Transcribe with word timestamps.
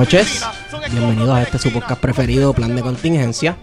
noches. 0.00 0.42
Bienvenidos 0.90 1.28
a 1.28 1.42
este 1.42 1.58
su 1.58 1.70
podcast 1.70 2.00
preferido, 2.00 2.54
Plan 2.54 2.74
de 2.74 2.80
Contingencia. 2.80 3.58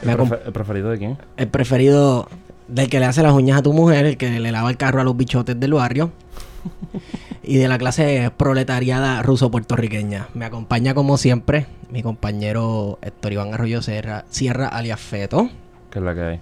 ¿El, 0.00 0.16
preferido 0.50 0.88
de 0.88 0.96
quién? 0.96 1.18
El 1.36 1.48
preferido 1.48 2.26
del 2.68 2.88
que 2.88 2.98
le 2.98 3.04
hace 3.04 3.22
las 3.22 3.34
uñas 3.34 3.58
a 3.58 3.62
tu 3.62 3.74
mujer, 3.74 4.06
el 4.06 4.16
que 4.16 4.40
le 4.40 4.50
lava 4.50 4.70
el 4.70 4.78
carro 4.78 5.02
a 5.02 5.04
los 5.04 5.14
bichotes 5.14 5.60
del 5.60 5.74
barrio. 5.74 6.10
y 7.42 7.58
de 7.58 7.68
la 7.68 7.76
clase 7.76 8.32
proletariada 8.34 9.22
ruso-puertorriqueña. 9.22 10.28
Me 10.32 10.46
acompaña 10.46 10.94
como 10.94 11.18
siempre 11.18 11.66
mi 11.90 12.02
compañero 12.02 12.98
Héctor 13.02 13.34
Iván 13.34 13.52
Arroyo 13.52 13.82
Sierra, 13.82 14.24
Sierra 14.30 14.68
alias 14.68 15.00
Feto. 15.00 15.50
¿Qué 15.90 15.98
es 15.98 16.04
la 16.04 16.14
que 16.14 16.22
hay? 16.22 16.40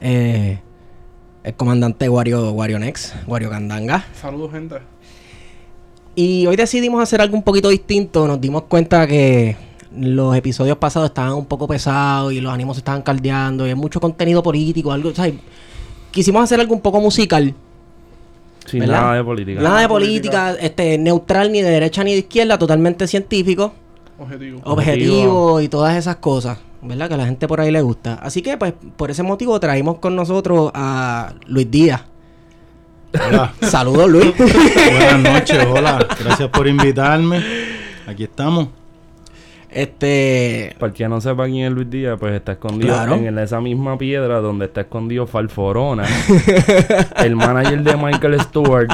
Eh, 0.00 0.60
el 1.42 1.54
comandante 1.54 2.08
Wario, 2.08 2.52
Wario 2.52 2.78
Nex, 2.78 3.12
Wario 3.26 3.50
Candanga. 3.50 4.04
Saludos, 4.14 4.52
gente. 4.52 4.76
Y 6.16 6.46
hoy 6.46 6.56
decidimos 6.56 7.00
hacer 7.02 7.20
algo 7.20 7.36
un 7.36 7.42
poquito 7.42 7.68
distinto. 7.68 8.26
Nos 8.26 8.40
dimos 8.40 8.62
cuenta 8.62 9.06
que 9.06 9.54
los 9.96 10.34
episodios 10.34 10.78
pasados 10.78 11.10
estaban 11.10 11.34
un 11.34 11.44
poco 11.44 11.68
pesados 11.68 12.32
y 12.32 12.40
los 12.40 12.52
ánimos 12.52 12.76
se 12.76 12.80
estaban 12.80 13.02
caldeando 13.02 13.66
y 13.66 13.70
hay 13.70 13.74
mucho 13.74 14.00
contenido 14.00 14.42
político, 14.42 14.92
algo, 14.92 15.12
quisimos 16.10 16.42
hacer 16.42 16.58
algo 16.60 16.74
un 16.74 16.80
poco 16.80 17.00
musical. 17.00 17.54
Sin 18.66 18.80
nada 18.86 19.14
de 19.14 19.24
política. 19.24 19.60
Nada 19.60 19.80
de 19.80 19.88
política, 19.88 20.56
este, 20.60 20.98
neutral 20.98 21.52
ni 21.52 21.62
de 21.62 21.70
derecha 21.70 22.02
ni 22.02 22.12
de 22.12 22.18
izquierda, 22.18 22.58
totalmente 22.58 23.06
científico. 23.06 23.72
Objetivo. 24.18 24.60
Objetivo 24.64 25.60
y 25.60 25.68
todas 25.68 25.96
esas 25.96 26.16
cosas, 26.16 26.58
¿verdad? 26.82 27.08
Que 27.08 27.14
a 27.14 27.18
la 27.18 27.26
gente 27.26 27.46
por 27.46 27.60
ahí 27.60 27.70
le 27.70 27.82
gusta. 27.82 28.14
Así 28.14 28.42
que, 28.42 28.56
pues, 28.56 28.72
por 28.96 29.10
ese 29.10 29.22
motivo 29.22 29.60
traímos 29.60 29.98
con 29.98 30.16
nosotros 30.16 30.70
a 30.74 31.34
Luis 31.46 31.70
Díaz. 31.70 32.02
Hola. 33.28 33.54
Saludos, 33.62 34.10
Luis. 34.10 34.34
Buenas 34.36 35.20
noches, 35.20 35.64
hola. 35.66 36.06
Gracias 36.18 36.48
por 36.50 36.66
invitarme. 36.66 37.42
Aquí 38.06 38.24
estamos. 38.24 38.68
Este. 39.70 40.74
Para 40.78 40.92
que 40.92 41.08
no 41.08 41.20
sepa 41.20 41.44
quién 41.46 41.66
es 41.66 41.72
Luis 41.72 41.90
Díaz, 41.90 42.16
pues 42.18 42.34
está 42.34 42.52
escondido 42.52 42.96
en 43.14 43.38
esa 43.38 43.60
misma 43.60 43.98
piedra 43.98 44.40
donde 44.40 44.66
está 44.66 44.82
escondido 44.82 45.26
Falforona, 45.26 46.06
el 47.16 47.36
manager 47.36 47.82
de 47.82 47.96
Michael 47.96 48.40
Stewart. 48.40 48.90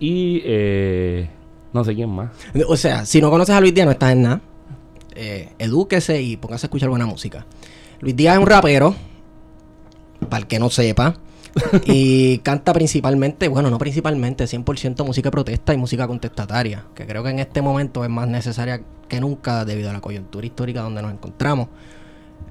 Y 0.00 0.42
eh, 0.44 1.30
no 1.72 1.84
sé 1.84 1.94
quién 1.94 2.10
más. 2.10 2.30
O 2.66 2.76
sea, 2.76 3.06
si 3.06 3.20
no 3.20 3.30
conoces 3.30 3.54
a 3.54 3.60
Luis 3.60 3.72
Díaz, 3.72 3.86
no 3.86 3.92
estás 3.92 4.12
en 4.12 4.22
nada. 4.22 4.40
Eh, 5.14 5.50
edúquese 5.58 6.20
y 6.20 6.36
póngase 6.36 6.66
a 6.66 6.68
escuchar 6.68 6.88
buena 6.88 7.06
música. 7.06 7.46
Luis 8.00 8.16
Díaz 8.16 8.34
es 8.34 8.40
un 8.40 8.46
rapero, 8.46 8.96
para 10.28 10.40
el 10.40 10.46
que 10.48 10.58
no 10.58 10.70
sepa. 10.70 11.14
Y 11.84 12.38
canta 12.38 12.72
principalmente, 12.72 13.48
bueno, 13.48 13.70
no 13.70 13.78
principalmente, 13.78 14.44
100% 14.44 15.04
música 15.04 15.30
protesta 15.30 15.74
y 15.74 15.76
música 15.76 16.06
contestataria, 16.06 16.84
que 16.94 17.06
creo 17.06 17.22
que 17.22 17.30
en 17.30 17.38
este 17.38 17.62
momento 17.62 18.04
es 18.04 18.10
más 18.10 18.28
necesaria 18.28 18.82
que 19.08 19.20
nunca 19.20 19.64
debido 19.64 19.90
a 19.90 19.92
la 19.92 20.00
coyuntura 20.00 20.46
histórica 20.46 20.82
donde 20.82 21.02
nos 21.02 21.12
encontramos. 21.12 21.68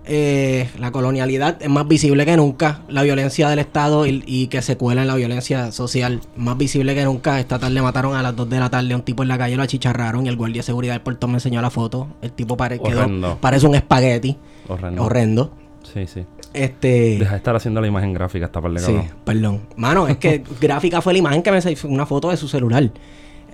Eh, 0.04 0.68
la 0.80 0.92
colonialidad 0.92 1.62
es 1.62 1.70
más 1.70 1.88
visible 1.88 2.26
que 2.26 2.36
nunca, 2.36 2.82
la 2.90 3.04
violencia 3.04 3.48
del 3.50 3.60
Estado 3.60 4.08
y, 4.08 4.48
que 4.48 4.62
se 4.62 4.76
cuela 4.76 5.02
en 5.02 5.08
la 5.08 5.16
violencia 5.16 5.72
social, 5.72 6.22
más 6.36 6.58
visible 6.58 6.96
que 6.96 7.04
nunca. 7.04 7.40
Esta 7.40 7.60
tarde 7.60 7.82
mataron 7.82 8.16
a 8.16 8.24
las 8.24 8.36
2 8.36 8.50
de 8.50 8.60
la 8.60 8.70
tarde 8.70 8.94
a 8.94 8.98
un 8.98 9.04
tipo 9.04 9.22
en 9.22 9.30
la 9.30 9.38
calle, 9.38 9.56
lo 9.56 9.64
achicharraron 9.64 10.26
y 10.26 10.30
el 10.30 10.38
guardia 10.38 10.60
de 10.60 10.64
seguridad 10.64 10.94
del 10.94 11.02
puerto 11.02 11.28
me 11.28 11.36
enseñó 11.36 11.62
la 11.62 11.70
foto. 11.70 12.08
El 12.22 12.32
tipo 12.32 12.58
parece 12.58 13.68
un 13.68 13.76
espagueti. 13.76 14.38
Horrendo. 14.68 15.04
Horrendo. 15.04 15.52
Sí, 15.84 16.08
sí. 16.08 16.26
Este. 16.54 17.18
Deja 17.18 17.32
de 17.32 17.38
estar 17.38 17.56
haciendo 17.56 17.82
la 17.82 17.88
imagen 17.88 18.14
gráfica 18.14 18.46
esta 18.46 18.62
par 18.62 18.72
de 18.72 18.80
Sí, 18.80 18.96
perdón. 19.24 19.62
Mano, 19.76 20.08
es 20.08 20.18
que 20.18 20.44
gráfica 20.62 21.02
fue 21.02 21.14
la 21.14 21.20
imagen 21.20 21.44
que 21.44 21.52
me 21.52 21.62
salió 21.62 21.78
una 21.86 22.06
foto 22.06 22.30
de 22.30 22.38
su 22.38 22.48
celular. 22.48 22.90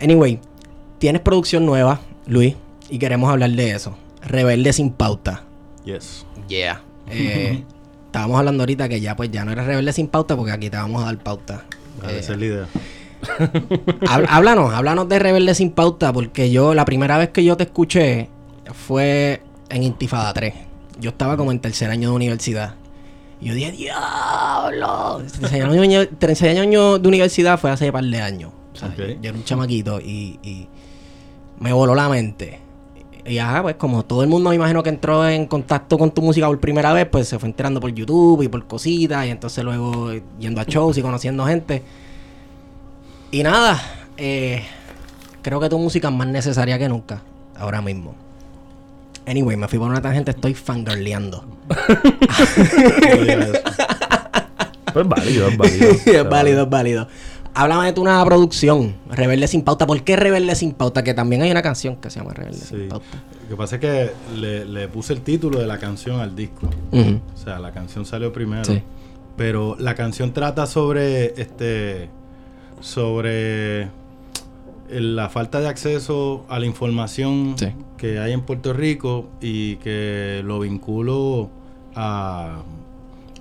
Anyway, 0.02 0.40
tienes 1.00 1.22
producción 1.22 1.66
nueva, 1.66 2.00
Luis, 2.25 2.56
y 2.90 3.00
queremos 3.00 3.30
hablar 3.30 3.52
de 3.52 3.72
eso. 3.72 3.96
Rebelde 4.22 4.74
sin 4.74 4.91
pauta. 4.91 5.44
Yes. 5.85 6.25
Yeah. 6.47 6.81
Eh, 7.09 7.63
estábamos 8.08 8.38
hablando 8.38 8.63
ahorita 8.63 8.90
que 8.90 9.00
ya 9.00 9.16
pues 9.16 9.31
ya 9.31 9.46
no 9.46 9.53
eres 9.53 9.66
rebelde 9.66 9.94
sin 9.94 10.09
pauta 10.09 10.35
porque 10.35 10.52
aquí 10.52 10.69
te 10.69 10.75
vamos 10.75 11.03
a 11.03 11.06
dar 11.06 11.18
pauta. 11.19 11.64
esa 12.03 12.34
es 12.34 12.38
la 12.38 12.46
idea. 12.46 12.68
háblanos, 14.28 14.74
háblanos 14.74 15.08
de 15.09 15.19
Rebelde 15.19 15.56
sin 15.56 15.72
pauta 15.72 16.12
porque 16.12 16.52
yo 16.52 16.74
la 16.74 16.85
primera 16.85 17.18
vez 17.18 17.29
que 17.29 17.44
yo 17.44 17.58
te 17.58 17.64
escuché 17.64 18.29
fue 18.74 19.41
en 19.69 19.84
Intifada 19.84 20.34
3. 20.34 20.53
Yo 21.00 21.12
estaba 21.12 21.38
como 21.38 21.52
en 21.52 21.59
tercer 21.59 21.90
año 21.90 22.09
de 22.09 22.16
universidad. 22.16 22.75
Y 23.39 23.47
yo 23.47 23.53
dije, 23.53 23.71
diablo. 23.71 25.21
Tercer 26.19 26.57
año, 26.57 26.99
de 26.99 27.07
universidad 27.07 27.59
fue 27.59 27.71
hace 27.71 27.85
un 27.87 27.91
par 27.91 28.03
de 28.03 28.21
años. 28.21 28.51
Yo 28.97 29.29
era 29.29 29.37
un 29.37 29.43
chamaquito 29.43 29.99
y, 29.99 30.39
y 30.43 30.67
me 31.59 31.73
voló 31.73 31.95
la 31.95 32.09
mente. 32.09 32.59
Y 33.25 33.39
ajá, 33.39 33.61
pues 33.61 33.75
como 33.75 34.05
todo 34.05 34.23
el 34.23 34.29
mundo 34.29 34.49
me 34.49 34.55
imagino 34.55 34.81
que 34.81 34.89
entró 34.89 35.27
en 35.27 35.47
contacto 35.47 35.97
con 35.97 36.11
tu 36.11 36.21
música 36.21 36.47
por 36.47 36.59
primera 36.59 36.93
vez, 36.93 37.07
pues 37.07 37.27
se 37.27 37.37
fue 37.37 37.49
enterando 37.49 37.81
por 37.81 37.91
YouTube 37.91 38.41
y 38.43 38.47
por 38.47 38.65
cositas, 38.67 39.25
y 39.25 39.29
entonces 39.29 39.63
luego 39.65 40.13
yendo 40.40 40.61
a 40.61 40.63
shows 40.63 40.97
y 40.97 41.01
conociendo 41.01 41.45
gente. 41.45 41.83
Y 43.31 43.43
nada, 43.43 43.81
eh, 44.16 44.63
creo 45.41 45.59
que 45.59 45.67
tu 45.67 45.78
música 45.78 46.07
es 46.07 46.13
más 46.13 46.28
necesaria 46.28 46.79
que 46.79 46.87
nunca, 46.87 47.22
ahora 47.57 47.81
mismo. 47.81 48.16
Anyway, 49.28 49.58
me 49.58 49.68
fui 49.68 49.78
por 49.78 49.90
una 49.90 50.02
tangente, 50.02 50.32
estoy 50.32 50.53
fangirleando. 50.53 51.44
pues 54.94 55.08
válido, 55.08 55.50
es 55.50 55.58
válido. 55.58 55.90
es 56.06 56.29
válido, 56.29 56.64
es 56.64 56.70
válido. 56.70 57.08
Háblame 57.53 57.88
de 57.88 57.94
tu 57.94 58.06
nueva 58.06 58.24
producción, 58.24 58.96
Rebelde 59.09 59.47
sin 59.47 59.64
pauta. 59.64 59.85
¿Por 59.85 60.02
qué 60.03 60.16
Rebelde 60.16 60.56
sin 60.56 60.72
pauta? 60.72 61.03
Que 61.03 61.14
también 61.14 61.41
hay 61.41 61.52
una 61.52 61.62
canción 61.62 61.97
que 61.97 62.09
se 62.09 62.20
llama 62.20 62.34
Rebelde 62.34 62.59
sin 62.59 62.88
pauta. 62.88 63.06
Lo 63.44 63.50
que 63.50 63.56
pasa 63.58 63.76
es 63.76 63.82
que 63.82 64.12
le, 64.35 64.88
puse 64.88 65.12
el 65.12 65.22
título 65.22 65.59
de 65.59 65.68
la 65.68 65.78
canción 65.78 66.22
al 66.22 66.34
disco. 66.35 66.70
O 66.91 67.38
sea, 67.38 67.59
la 67.59 67.74
canción 67.74 68.06
salió 68.06 68.32
primero. 68.32 68.64
Pero 69.35 69.76
la 69.78 69.94
canción 69.96 70.32
trata 70.34 70.66
sobre 70.68 71.34
este 71.41 72.09
sobre 72.79 73.90
la 74.90 75.29
falta 75.29 75.59
de 75.59 75.68
acceso 75.68 76.46
a 76.47 76.59
la 76.59 76.66
información 76.66 77.56
que 77.97 78.20
hay 78.20 78.34
en 78.34 78.41
Puerto 78.41 78.73
Rico 78.73 79.28
y 79.41 79.78
que 79.78 80.41
lo 80.46 80.59
vinculo 80.59 81.49
a 81.96 82.61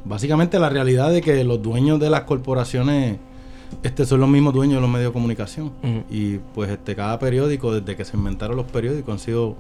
básicamente 0.05 0.59
la 0.59 0.69
realidad 0.69 1.11
de 1.11 1.21
que 1.21 1.45
los 1.45 1.63
dueños 1.63 2.01
de 2.01 2.11
las 2.11 2.23
corporaciones 2.23 3.19
este 3.83 4.07
son 4.07 4.21
los 4.21 4.29
mismos 4.29 4.55
dueños 4.55 4.77
de 4.77 4.81
los 4.81 4.91
medios 4.91 5.11
de 5.11 5.13
comunicación. 5.13 5.73
Y 6.11 6.39
pues 6.55 6.71
este 6.71 6.95
cada 6.95 7.19
periódico, 7.19 7.73
desde 7.73 7.97
que 7.97 8.05
se 8.05 8.17
inventaron 8.17 8.57
los 8.57 8.67
periódicos, 8.67 9.13
han 9.13 9.19
sido 9.19 9.57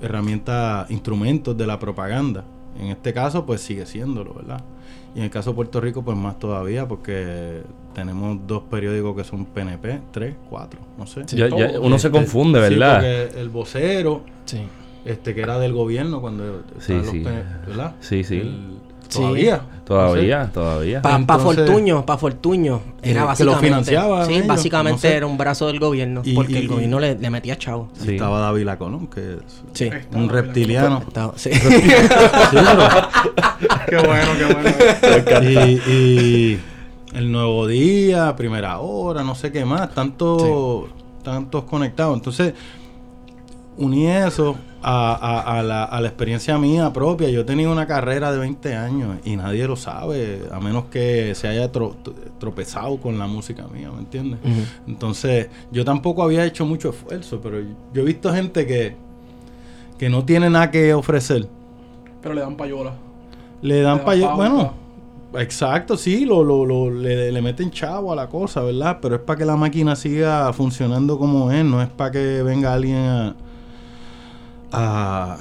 herramientas, 0.00 0.90
instrumentos 0.90 1.56
de 1.56 1.66
la 1.66 1.78
propaganda. 1.78 2.44
En 2.78 2.88
este 2.88 3.12
caso, 3.12 3.46
pues 3.46 3.60
sigue 3.60 3.86
siéndolo, 3.86 4.34
¿verdad? 4.34 4.62
Y 5.14 5.18
en 5.18 5.24
el 5.24 5.30
caso 5.30 5.50
de 5.50 5.56
Puerto 5.56 5.80
Rico, 5.80 6.02
pues 6.02 6.16
más 6.16 6.38
todavía, 6.38 6.88
porque 6.88 7.62
tenemos 7.94 8.38
dos 8.46 8.64
periódicos 8.70 9.16
que 9.16 9.24
son 9.24 9.44
PNP, 9.46 10.00
tres, 10.12 10.34
cuatro, 10.50 10.80
no 10.98 11.06
sé. 11.06 11.24
uno 11.80 11.98
se 11.98 12.08
este, 12.08 12.10
confunde, 12.10 12.60
¿verdad? 12.60 13.00
Sí, 13.00 13.38
el 13.38 13.48
vocero, 13.48 14.22
este 15.04 15.34
que 15.34 15.40
era 15.40 15.58
del 15.58 15.72
gobierno 15.72 16.20
cuando 16.20 16.62
sí, 16.78 16.94
sí. 17.10 17.24
¿verdad? 17.66 17.94
Sí, 18.00 18.24
sí. 18.24 18.42
Todavía. 19.12 19.60
Todavía, 19.84 20.50
todavía. 20.52 21.02
Para 21.02 21.18
pa 21.26 21.38
Fortuño, 21.38 22.06
para 22.06 22.18
Fortuño. 22.18 22.80
Era 23.02 23.24
básicamente. 23.24 23.60
Que 23.60 23.70
lo 23.70 23.76
financiaba. 23.76 24.24
Sí, 24.26 24.42
básicamente 24.46 25.12
era 25.12 25.26
un 25.26 25.36
brazo 25.36 25.66
del 25.66 25.78
gobierno. 25.78 26.22
porque 26.34 26.58
el 26.58 26.68
gobierno 26.68 26.98
le, 26.98 27.16
le, 27.16 27.30
metía 27.30 27.56
chavo. 27.56 27.90
Estaba 28.06 28.40
David 28.40 28.68
Colón, 28.78 29.08
que 29.08 29.38
es 29.76 29.90
un 30.12 30.28
reptiliano. 30.28 31.02
sí. 31.36 31.50
qué 33.88 33.96
bueno, 33.96 34.30
qué 34.38 34.44
bueno. 34.52 34.70
y, 35.86 36.58
el 37.14 37.30
nuevo 37.30 37.66
día, 37.66 38.34
primera 38.36 38.78
hora, 38.80 39.22
no 39.22 39.34
sé 39.34 39.52
qué 39.52 39.64
más, 39.64 39.94
tanto, 39.94 40.88
tantos 41.22 41.64
conectados. 41.64 42.16
Entonces, 42.16 42.54
uní 43.76 44.08
eso 44.08 44.56
a, 44.82 45.62
la, 45.64 45.84
a, 45.84 46.00
la, 46.00 46.08
experiencia 46.08 46.58
mía 46.58 46.92
propia. 46.92 47.30
Yo 47.30 47.42
he 47.42 47.44
tenido 47.44 47.72
una 47.72 47.86
carrera 47.86 48.32
de 48.32 48.38
20 48.38 48.74
años 48.74 49.16
y 49.24 49.36
nadie 49.36 49.66
lo 49.66 49.76
sabe, 49.76 50.42
a 50.50 50.60
menos 50.60 50.86
que 50.86 51.34
se 51.34 51.48
haya 51.48 51.70
tropezado 51.70 52.98
con 52.98 53.18
la 53.18 53.26
música 53.26 53.66
mía, 53.68 53.90
¿me 53.92 54.00
entiendes? 54.00 54.40
Entonces, 54.86 55.48
yo 55.70 55.84
tampoco 55.84 56.22
había 56.22 56.44
hecho 56.44 56.66
mucho 56.66 56.90
esfuerzo, 56.90 57.40
pero 57.40 57.60
yo 57.92 58.02
he 58.02 58.04
visto 58.04 58.32
gente 58.32 58.66
que, 58.66 58.96
que 59.98 60.08
no 60.08 60.24
tiene 60.24 60.50
nada 60.50 60.70
que 60.70 60.92
ofrecer. 60.92 61.48
Pero 62.20 62.34
le 62.34 62.40
dan 62.40 62.56
payola. 62.56 62.92
Le 63.62 63.80
dan 63.80 64.04
payola, 64.04 64.34
bueno. 64.34 64.83
Exacto, 65.38 65.96
sí, 65.96 66.24
lo, 66.24 66.44
lo, 66.44 66.64
lo 66.64 66.90
le, 66.90 67.32
le, 67.32 67.42
meten 67.42 67.70
chavo 67.70 68.12
a 68.12 68.16
la 68.16 68.28
cosa, 68.28 68.62
¿verdad? 68.62 68.98
Pero 69.00 69.16
es 69.16 69.20
para 69.20 69.38
que 69.38 69.44
la 69.44 69.56
máquina 69.56 69.96
siga 69.96 70.52
funcionando 70.52 71.18
como 71.18 71.50
es, 71.50 71.64
no 71.64 71.82
es 71.82 71.88
para 71.88 72.10
que 72.10 72.42
venga 72.42 72.72
alguien 72.72 72.96
a, 72.96 73.34
a, 74.72 75.38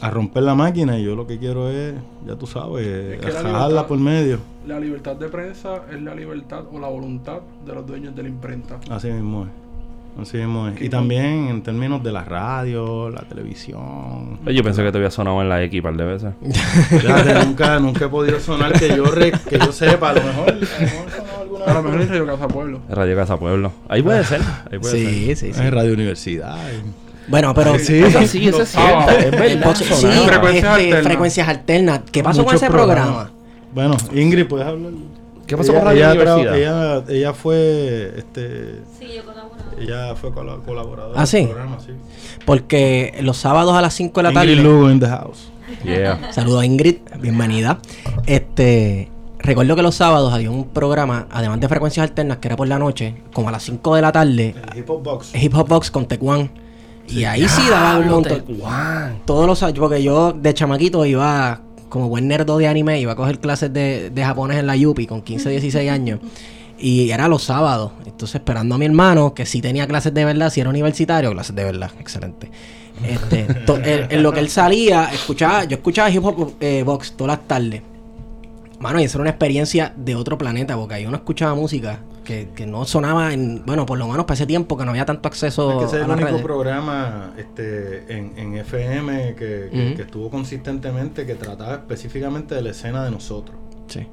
a 0.00 0.10
romper 0.10 0.42
la 0.42 0.54
máquina 0.54 0.98
y 0.98 1.04
yo 1.04 1.16
lo 1.16 1.26
que 1.26 1.38
quiero 1.38 1.70
es, 1.70 1.94
ya 2.26 2.36
tú 2.36 2.46
sabes, 2.46 3.20
es 3.22 3.82
por 3.84 3.98
medio. 3.98 4.38
La 4.66 4.78
libertad 4.78 5.16
de 5.16 5.28
prensa 5.28 5.82
es 5.90 6.00
la 6.02 6.14
libertad 6.14 6.64
o 6.72 6.78
la 6.78 6.88
voluntad 6.88 7.40
de 7.64 7.74
los 7.74 7.86
dueños 7.86 8.14
de 8.14 8.22
la 8.22 8.28
imprenta. 8.28 8.78
Así 8.90 9.08
mismo 9.10 9.44
es. 9.44 9.67
Así 10.20 10.36
mismo 10.36 10.68
es. 10.68 10.80
Y 10.82 10.88
también 10.88 11.48
en 11.48 11.62
términos 11.62 12.02
de 12.02 12.10
la 12.10 12.24
radio, 12.24 13.08
la 13.10 13.22
televisión. 13.22 14.38
Yo 14.46 14.62
pensé 14.64 14.82
que 14.82 14.90
te 14.90 14.98
había 14.98 15.10
sonado 15.10 15.40
en 15.42 15.48
la 15.48 15.62
X 15.62 15.80
par 15.80 15.96
de 15.96 16.04
veces. 16.04 16.32
nunca, 17.46 17.78
nunca 17.78 18.06
he 18.06 18.08
podido 18.08 18.40
sonar 18.40 18.72
que 18.72 18.88
yo, 18.96 19.04
que 19.12 19.58
yo 19.58 19.72
sepa. 19.72 20.10
A 20.10 20.12
lo 20.14 20.22
mejor, 20.22 20.48
a 20.50 20.54
lo 20.54 20.58
mejor 20.58 21.10
sonado 21.10 21.40
alguna 21.40 21.64
A 21.66 21.74
lo 21.74 21.82
mejor 21.82 22.00
en 22.00 22.08
Radio 22.08 22.26
Casa 22.26 22.48
Pueblo. 22.48 22.80
Radio 22.88 23.16
Casa 23.16 23.36
Pueblo. 23.38 23.72
Ahí 23.88 24.02
puede 24.02 24.24
ser. 24.24 24.40
Ahí 24.70 24.78
puede 24.78 24.94
sí, 24.94 25.26
ser. 25.26 25.36
sí, 25.36 25.52
sí. 25.52 25.60
En 25.60 25.72
Radio 25.72 25.92
Universidad. 25.92 26.56
Bueno, 27.28 27.54
pero. 27.54 27.78
Sí, 27.78 27.98
eso 27.98 28.26
sí, 28.26 28.48
eso 28.48 28.62
es 28.62 28.70
cierto. 28.70 29.10
es 29.10 29.30
verdad. 29.30 29.74
Sí, 29.76 30.06
frecuencias, 30.26 30.64
este, 30.64 30.66
alternas. 30.66 31.02
frecuencias 31.04 31.48
alternas. 31.48 32.00
¿Qué 32.10 32.22
pasó 32.24 32.44
con 32.44 32.56
ese 32.56 32.70
programa? 32.70 33.30
Bueno, 33.72 33.96
Ingrid, 34.12 34.46
¿puedes 34.46 34.66
hablar? 34.66 34.92
¿Qué 35.48 35.56
pasó 35.56 35.72
con 35.72 35.82
Radio 35.82 36.10
Universidad? 36.10 36.56
Ella, 36.56 37.04
ella 37.08 37.32
fue. 37.32 38.12
Este, 38.18 38.82
sí, 38.98 39.06
yo 39.16 39.24
colaboré. 39.24 39.62
Ella 39.80 40.14
fue 40.14 40.30
colaboradora 40.32 41.20
¿Ah, 41.20 41.24
sí? 41.24 41.44
programa, 41.46 41.78
sí. 41.80 41.92
Porque 42.44 43.18
los 43.22 43.38
sábados 43.38 43.74
a 43.74 43.80
las 43.80 43.94
5 43.94 44.20
de 44.20 44.22
la 44.22 44.32
tarde. 44.32 44.52
Ingrid 44.52 44.64
Lugo 44.66 44.90
in 44.90 45.00
the 45.00 45.08
house. 45.08 45.50
Yeah. 45.84 46.32
Saludos 46.32 46.60
a 46.60 46.66
Ingrid, 46.66 46.96
bienvenida. 47.18 47.78
Este. 48.26 49.10
Recuerdo 49.38 49.74
que 49.74 49.82
los 49.82 49.94
sábados 49.94 50.34
había 50.34 50.50
un 50.50 50.68
programa, 50.68 51.26
además 51.30 51.60
de 51.60 51.68
frecuencias 51.68 52.06
alternas, 52.10 52.38
que 52.38 52.48
era 52.48 52.56
por 52.56 52.68
la 52.68 52.78
noche, 52.78 53.22
como 53.32 53.48
a 53.48 53.52
las 53.52 53.62
5 53.62 53.94
de 53.94 54.02
la 54.02 54.12
tarde. 54.12 54.54
El 54.72 54.78
Hip 54.78 54.90
Hop 54.90 55.02
Box. 55.02 55.34
Hip 55.34 55.54
Hop 55.54 55.68
Box 55.68 55.90
con 55.90 56.06
Tecuan. 56.06 56.50
Y 57.08 57.24
ahí 57.24 57.48
sí 57.48 57.62
daba 57.70 57.98
un 57.98 58.08
montón. 58.08 58.44
Todos 59.24 59.46
los 59.46 59.62
años, 59.62 59.78
porque 59.78 60.02
yo 60.02 60.34
de 60.34 60.52
chamaquito 60.52 61.06
iba, 61.06 61.62
como 61.88 62.08
buen 62.08 62.28
nerdo 62.28 62.58
de 62.58 62.66
anime, 62.68 63.00
iba 63.00 63.12
a 63.12 63.16
coger 63.16 63.38
clases 63.38 63.72
de, 63.72 64.10
de 64.10 64.24
japonés 64.24 64.58
en 64.58 64.66
la 64.66 64.76
Yupi 64.76 65.06
con 65.06 65.22
15, 65.22 65.50
16 65.50 65.90
años. 65.90 66.20
Y 66.78 67.10
era 67.10 67.26
los 67.28 67.42
sábados. 67.42 67.92
Entonces, 68.06 68.36
esperando 68.36 68.76
a 68.76 68.78
mi 68.78 68.86
hermano, 68.86 69.34
que 69.34 69.46
sí 69.46 69.60
tenía 69.60 69.86
clases 69.86 70.14
de 70.14 70.24
verdad, 70.24 70.50
si 70.50 70.60
era 70.60 70.70
universitario, 70.70 71.32
clases 71.32 71.56
de 71.56 71.64
verdad, 71.64 71.90
excelente. 71.98 72.50
Este, 73.04 73.46
en, 74.10 74.22
lo 74.22 74.32
que 74.32 74.40
él 74.40 74.48
salía, 74.48 75.10
escuchaba, 75.12 75.64
yo 75.64 75.76
escuchaba 75.76 76.10
hip 76.10 76.24
hop 76.24 76.54
eh, 76.60 76.82
box 76.84 77.14
todas 77.16 77.38
las 77.38 77.48
tardes. 77.48 77.82
Mano, 78.78 79.00
y 79.00 79.04
esa 79.04 79.18
era 79.18 79.22
una 79.22 79.30
experiencia 79.30 79.92
de 79.96 80.14
otro 80.14 80.38
planeta, 80.38 80.76
porque 80.76 80.94
ahí 80.94 81.06
uno 81.06 81.16
escuchaba 81.16 81.54
música 81.54 82.00
que, 82.28 82.50
que, 82.54 82.66
no 82.66 82.84
sonaba 82.84 83.32
en, 83.32 83.64
bueno, 83.64 83.86
por 83.86 83.96
lo 83.96 84.06
menos 84.06 84.26
para 84.26 84.34
ese 84.34 84.46
tiempo 84.46 84.76
que 84.76 84.84
no 84.84 84.90
había 84.90 85.06
tanto 85.06 85.28
acceso 85.28 85.70
es 85.72 85.78
que 85.78 85.84
ese 85.84 85.96
es 85.96 86.04
el 86.04 86.10
único 86.10 86.42
programa 86.42 87.32
este, 87.38 88.04
en, 88.14 88.34
en 88.36 88.54
FM 88.56 89.34
que, 89.34 89.94
que, 89.96 90.02
estuvo 90.02 90.28
consistentemente, 90.28 91.24
que 91.24 91.36
trataba 91.36 91.76
específicamente 91.76 92.54
de 92.54 92.60
la 92.60 92.70
escena 92.72 93.02
de 93.02 93.12
nosotros. 93.12 93.56
Sí. 93.86 94.06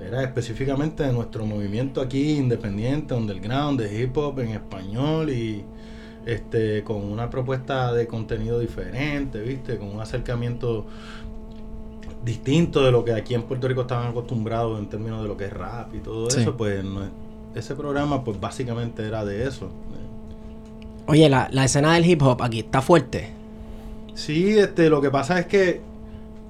Era 0.00 0.22
específicamente 0.22 1.02
de 1.02 1.12
nuestro 1.12 1.44
movimiento 1.44 2.00
aquí 2.00 2.38
independiente, 2.38 3.12
underground, 3.12 3.78
de 3.78 4.04
hip 4.04 4.16
hop 4.16 4.40
en 4.40 4.52
español 4.52 5.28
y 5.28 5.62
este 6.24 6.82
con 6.82 7.04
una 7.04 7.28
propuesta 7.28 7.92
de 7.92 8.06
contenido 8.06 8.58
diferente, 8.58 9.38
¿viste? 9.42 9.76
Con 9.76 9.88
un 9.88 10.00
acercamiento 10.00 10.86
distinto 12.24 12.82
de 12.82 12.90
lo 12.90 13.04
que 13.04 13.12
aquí 13.12 13.34
en 13.34 13.42
Puerto 13.42 13.68
Rico 13.68 13.82
estaban 13.82 14.08
acostumbrados 14.08 14.78
en 14.78 14.88
términos 14.88 15.20
de 15.20 15.28
lo 15.28 15.36
que 15.36 15.44
es 15.44 15.52
rap 15.52 15.94
y 15.94 15.98
todo 15.98 16.28
eso, 16.28 16.56
pues 16.56 16.82
ese 17.54 17.74
programa 17.74 18.24
pues 18.24 18.40
básicamente 18.40 19.06
era 19.06 19.24
de 19.24 19.46
eso. 19.46 19.70
Oye, 21.06 21.28
la, 21.28 21.48
la, 21.50 21.64
escena 21.64 21.94
del 21.94 22.06
hip 22.06 22.22
hop 22.22 22.42
aquí 22.42 22.60
está 22.60 22.80
fuerte. 22.82 23.30
Sí, 24.14 24.58
este, 24.58 24.88
lo 24.88 25.00
que 25.00 25.10
pasa 25.10 25.40
es 25.40 25.46
que 25.46 25.80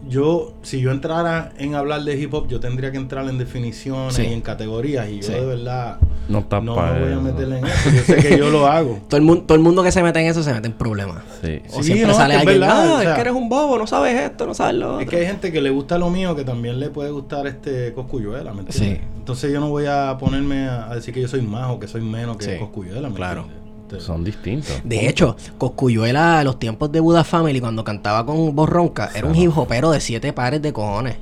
yo, 0.09 0.55
si 0.63 0.81
yo 0.81 0.91
entrara 0.91 1.53
en 1.59 1.75
hablar 1.75 2.03
de 2.03 2.21
hip 2.21 2.33
hop, 2.33 2.49
yo 2.49 2.61
tendría 2.61 2.91
que 2.91 2.99
entrar 2.99 3.29
en 3.29 3.39
definiciones 3.39 4.19
y 4.19 4.27
en 4.27 4.41
categorías. 4.41 5.09
Y 5.09 5.21
yo 5.21 5.33
de 5.33 5.47
verdad 5.47 5.99
no, 6.29 6.47
no 6.51 6.77
me 6.77 7.01
voy 7.01 7.13
a 7.13 7.19
meter 7.19 7.53
en 7.53 7.65
eso. 7.65 7.91
Yo 7.91 8.03
sé 8.03 8.17
que 8.17 8.39
yo 8.39 8.51
lo 8.51 8.67
hago. 8.67 8.99
todo, 9.09 9.19
el 9.19 9.23
mundo, 9.23 9.45
todo 9.45 9.57
el 9.57 9.63
mundo 9.63 9.83
que 9.83 9.93
se 9.93 10.03
mete 10.03 10.21
en 10.21 10.27
eso 10.27 10.43
se 10.43 10.53
mete 10.53 10.69
en 10.69 10.75
problemas. 10.75 11.23
Sí. 11.43 11.61
O 11.73 11.83
siempre 11.83 12.15
sale 12.15 12.35
es 12.35 12.41
alguien, 12.41 12.61
verdad, 12.61 13.03
es 13.03 13.15
que 13.15 13.21
eres 13.21 13.35
un 13.35 13.49
bobo, 13.49 13.79
no 13.79 13.87
sabes 13.87 14.19
esto, 14.19 14.47
no 14.47 14.55
sabes 14.55 14.77
lo 14.77 14.89
otro. 14.95 15.01
Es 15.01 15.09
que 15.09 15.17
hay 15.17 15.27
gente 15.27 15.53
que 15.53 15.61
le 15.61 15.71
gusta 15.71 15.99
lo 15.99 16.11
mío 16.11 16.35
que 16.37 16.45
también 16.45 16.81
le 16.81 16.89
puede 16.91 17.11
gustar 17.11 17.47
este 17.47 17.93
Coscuyuela, 17.93 18.53
¿me 18.53 18.61
entiendes? 18.61 18.99
Sí. 18.99 19.05
Entonces 19.17 19.53
yo 19.53 19.61
no 19.61 19.69
voy 19.69 19.87
a 19.87 20.17
ponerme 20.19 20.69
a, 20.69 20.95
decir 20.95 21.13
que 21.13 21.21
yo 21.21 21.29
soy 21.29 21.43
más 21.43 21.71
o 21.71 21.79
que 21.79 21.89
soy 21.89 22.01
menos 22.01 22.37
que 22.37 22.59
Coscuyuela, 22.59 23.09
¿me 23.09 23.15
Claro. 23.15 23.60
Son 23.99 24.23
distintos. 24.23 24.81
De 24.85 25.09
hecho, 25.09 25.37
Coscuyuela, 25.59 26.45
los 26.45 26.59
tiempos 26.59 26.93
de 26.93 27.01
Buda 27.01 27.25
Family, 27.25 27.61
cuando 27.61 27.83
cantaba 27.83 28.25
con 28.25 28.55
voz 28.55 28.69
ronca, 28.69 29.11
era 29.15 29.27
un 29.27 29.35
hip 29.35 29.57
hopero 29.57 29.91
de 29.91 30.01
siete 30.01 30.33
pares 30.33 30.63
de 30.63 30.73
cojones. 30.73 31.17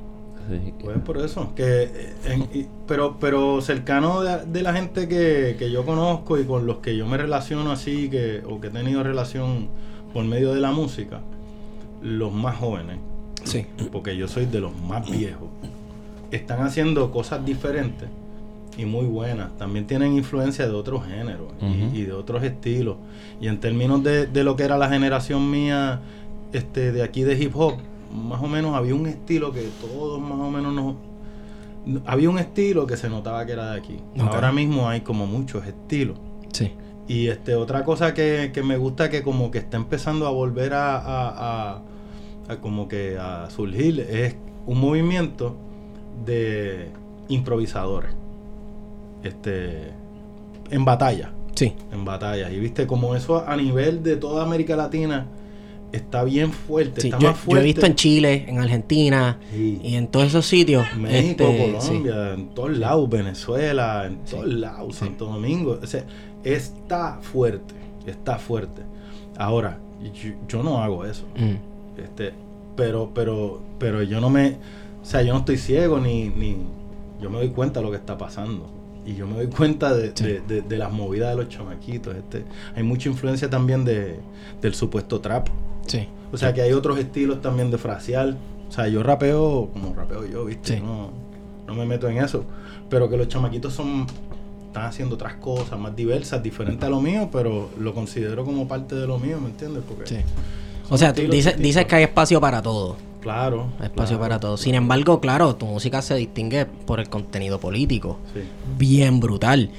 Pues 0.83 0.99
por 1.01 1.19
eso, 1.19 1.55
que 1.55 2.15
pero 2.87 3.19
pero 3.21 3.61
cercano 3.61 4.23
de, 4.23 4.63
la 4.63 4.73
gente 4.73 5.07
que, 5.07 5.57
que, 5.59 5.71
yo 5.71 5.85
conozco 5.85 6.39
y 6.39 6.45
con 6.45 6.67
los 6.67 6.79
que 6.79 6.97
yo 6.97 7.07
me 7.07 7.19
relaciono 7.19 7.71
así, 7.71 8.09
que 8.09 8.43
o 8.49 8.59
que 8.59 8.69
he 8.69 8.71
tenido 8.71 9.03
relación 9.03 9.69
por 10.15 10.25
medio 10.25 10.55
de 10.55 10.61
la 10.61 10.73
música, 10.73 11.21
los 12.01 12.33
más 12.33 12.57
jóvenes, 12.57 12.97
sí. 13.45 13.67
porque 13.93 14.17
yo 14.17 14.27
soy 14.27 14.47
de 14.47 14.61
los 14.61 14.75
más 14.75 15.11
viejos, 15.11 15.49
están 16.31 16.63
haciendo 16.63 17.11
cosas 17.11 17.45
diferentes 17.45 18.09
y 18.79 18.87
muy 18.87 19.07
buenas. 19.07 19.55
También 19.59 19.87
tienen 19.87 20.17
influencia 20.17 20.67
de 20.67 20.73
otros 20.73 21.05
géneros 21.05 21.49
y, 21.93 22.03
de 22.03 22.13
otros 22.13 22.45
estilos. 22.45 22.97
Y 23.41 23.49
en 23.49 23.59
términos 23.59 24.03
de, 24.05 24.27
de, 24.27 24.45
lo 24.45 24.55
que 24.55 24.63
era 24.63 24.79
la 24.79 24.89
generación 24.89 25.51
mía 25.51 26.01
este, 26.53 26.93
de 26.93 27.03
aquí 27.03 27.23
de 27.23 27.37
hip 27.37 27.55
hop, 27.57 27.75
más 28.15 28.41
o 28.41 28.47
menos 28.47 28.77
había 28.77 28.95
un 28.95 29.09
estilo 29.09 29.53
que 29.53 29.69
todos 29.81 30.21
más 30.21 30.39
o 30.39 30.51
menos 30.51 30.73
nos... 30.73 30.95
Había 32.07 32.31
un 32.31 32.39
estilo 32.39 32.87
que 32.87 32.97
se 32.97 33.09
notaba 33.09 33.45
que 33.47 33.53
era 33.53 33.73
de 33.73 33.81
aquí. 33.81 33.97
Ahora 34.21 34.53
mismo 34.53 34.89
hay 34.89 35.01
como 35.01 35.27
muchos 35.27 35.67
estilos. 35.67 36.17
Sí. 36.53 36.73
Y 37.09 37.27
este, 37.29 37.57
otra 37.57 37.83
cosa 37.83 38.15
que, 38.15 38.53
que 38.55 38.63
me 38.63 38.77
gusta 38.77 39.11
que 39.11 39.23
como 39.23 39.51
que 39.51 39.59
está 39.59 39.77
empezando 39.77 40.27
a 40.27 40.31
volver 40.31 40.75
a, 40.75 40.99
a, 40.99 41.83
a 42.49 42.57
como 42.61 42.87
que 42.87 43.19
a 43.19 43.51
surgir 43.51 43.99
es 44.01 44.37
un 44.67 44.79
movimiento 44.79 45.57
de 46.25 46.91
improvisadores 47.29 48.15
este, 49.23 49.93
en 50.71 50.85
batalla. 50.85 51.33
Sí. 51.55 51.75
En 51.93 52.05
batalla. 52.05 52.51
Y 52.51 52.61
viste 52.61 52.87
como 52.87 53.15
eso 53.15 53.45
a 53.47 53.57
nivel 53.57 54.03
de 54.03 54.17
toda 54.17 54.45
América 54.45 54.77
Latina 54.77 55.27
está 55.93 56.23
bien 56.25 56.53
fuerte. 56.53 57.07
está 57.07 57.19
yo, 57.19 57.29
más 57.29 57.39
fuerte. 57.39 57.61
yo, 57.61 57.61
he 57.61 57.73
visto 57.73 57.87
en 57.87 57.95
Chile, 57.95 58.45
en 58.47 58.59
Argentina 58.59 59.39
y 59.53 59.95
en 59.95 60.09
todos 60.09 60.27
esos 60.27 60.47
sitios. 60.47 60.87
México, 60.97 61.45
este, 61.45 61.73
Colombia, 61.73 62.35
en 62.35 62.49
todos 62.51 62.77
lados, 62.77 63.09
Venezuela, 63.09 64.07
en 64.07 64.25
todos 64.25 64.47
lados, 64.47 64.97
Santo 64.97 65.27
Domingo. 65.27 65.79
O 65.83 65.87
sea, 65.87 66.05
está 66.45 67.19
fuerte, 67.21 67.75
está 68.07 68.39
fuerte. 68.39 68.83
Ahora, 69.37 69.79
yo, 70.49 70.63
no 70.63 70.83
hago 70.83 71.05
eso. 71.05 71.25
Mm. 71.37 72.01
Este, 72.01 72.33
pero, 72.77 73.11
pero, 73.15 73.63
pero 73.79 74.03
yo 74.03 74.21
no 74.21 74.31
me, 74.31 74.57
o 75.03 75.05
sea, 75.05 75.23
yo 75.23 75.33
no 75.33 75.41
estoy 75.41 75.57
ciego 75.57 75.99
ni, 75.99 76.29
ni, 76.29 76.57
yo 77.21 77.31
me 77.31 77.39
doy 77.39 77.49
cuenta 77.49 77.81
de 77.81 77.87
lo 77.87 77.91
que 77.91 77.97
está 77.97 78.17
pasando 78.17 78.78
y 79.07 79.15
yo 79.15 79.27
me 79.27 79.37
doy 79.37 79.47
cuenta 79.47 79.95
de, 79.95 80.11
de, 80.11 80.77
las 80.77 80.93
movidas 80.93 81.31
de 81.31 81.37
los 81.37 81.49
chamaquitos. 81.49 82.15
Este, 82.15 82.45
hay 82.75 82.83
mucha 82.83 83.09
influencia 83.09 83.49
también 83.49 83.85
de, 83.85 84.21
del 84.61 84.75
supuesto 84.75 85.21
trap. 85.21 85.49
Sí. 85.87 86.07
O 86.33 86.37
sea 86.37 86.53
que 86.53 86.61
hay 86.63 86.73
otros 86.73 86.99
estilos 86.99 87.41
también 87.41 87.71
de 87.71 87.79
fracial. 87.79 88.37
O 88.69 88.73
sea, 88.73 88.87
yo 88.89 89.03
rapeo 89.03 89.71
como 89.73 89.95
rapeo 89.95 90.27
yo, 90.27 90.45
¿viste? 90.45 90.81
No, 90.81 91.11
no 91.67 91.75
me 91.75 91.87
meto 91.87 92.09
en 92.09 92.19
eso. 92.19 92.45
Pero 92.91 93.09
que 93.09 93.17
los 93.17 93.29
chamaquitos 93.29 93.73
son 93.73 94.07
están 94.67 94.85
haciendo 94.85 95.15
otras 95.15 95.35
cosas 95.37 95.79
más 95.79 95.97
diversas, 95.97 96.43
diferentes 96.43 96.87
a 96.87 96.91
lo 96.91 97.01
mío, 97.01 97.31
pero 97.33 97.71
lo 97.79 97.95
considero 97.95 98.45
como 98.45 98.69
parte 98.69 98.95
de 98.95 99.07
lo 99.07 99.19
mío, 99.19 99.41
¿me 99.41 99.49
entiendes? 99.49 99.83
Porque 99.89 100.07
sí. 100.07 100.17
O 100.91 100.97
sea, 100.97 101.13
tú 101.13 101.23
dices, 101.23 101.57
dices 101.59 101.87
que 101.87 101.97
hay 101.97 102.03
espacio 102.05 102.41
para 102.41 102.63
todo. 102.63 102.97
Claro. 103.21 103.69
Espacio 103.83 104.19
para 104.19 104.39
todos. 104.39 104.61
Sin 104.61 104.75
embargo, 104.75 105.21
claro, 105.21 105.57
tu 105.57 105.67
música 105.67 106.03
se 106.03 106.15
distingue 106.15 106.67
por 106.67 107.01
el 107.01 107.09
contenido 107.09 107.59
político. 107.59 108.19
Bien 108.77 109.21
brutal. 109.21 109.71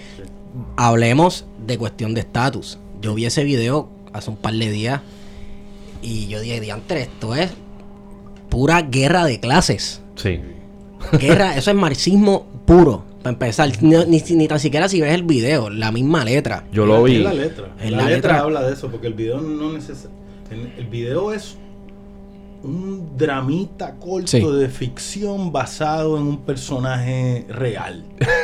Hablemos 0.76 1.46
de 1.66 1.78
cuestión 1.78 2.14
de 2.14 2.22
estatus. 2.22 2.80
Yo 3.02 3.14
vi 3.14 3.26
ese 3.26 3.44
video 3.44 3.90
hace 4.14 4.30
un 4.30 4.38
par 4.38 4.54
de 4.54 4.70
días 4.70 5.02
y 6.02 6.28
yo 6.28 6.42
dije, 6.42 6.60
diantre, 6.60 7.02
esto 7.04 7.36
es 7.36 7.52
pura 8.50 8.82
guerra 8.82 9.26
de 9.26 9.40
clases. 9.40 10.02
Sí. 10.16 10.40
Guerra, 11.20 11.56
eso 11.58 11.72
es 11.72 11.78
marxismo 11.78 12.46
puro. 12.66 13.06
Para 13.22 13.34
empezar, 13.34 13.70
ni, 13.82 14.48
tan 14.48 14.60
siquiera 14.60 14.88
si 14.88 15.02
ves 15.02 15.14
el 15.14 15.24
video, 15.24 15.70
la 15.70 15.92
misma 15.92 16.24
letra. 16.24 16.66
Yo 16.72 16.86
lo 16.86 17.04
vi. 17.04 17.20
la 17.20 17.34
letra. 17.34 17.70
la, 17.84 18.06
letra, 18.06 18.40
habla 18.40 18.64
de 18.64 18.74
eso, 18.74 18.90
porque 18.90 19.08
el 19.08 19.14
video 19.14 19.42
no 19.42 19.74
necesita. 19.74 20.10
El 20.78 20.88
video 20.88 21.32
es 21.34 21.58
un 22.64 23.18
dramita 23.18 23.96
corto 23.96 24.54
de 24.54 24.70
ficción 24.70 25.52
basado 25.52 26.18
en 26.18 26.24
un 26.24 26.46
personaje 26.46 27.46
real. 27.50 28.04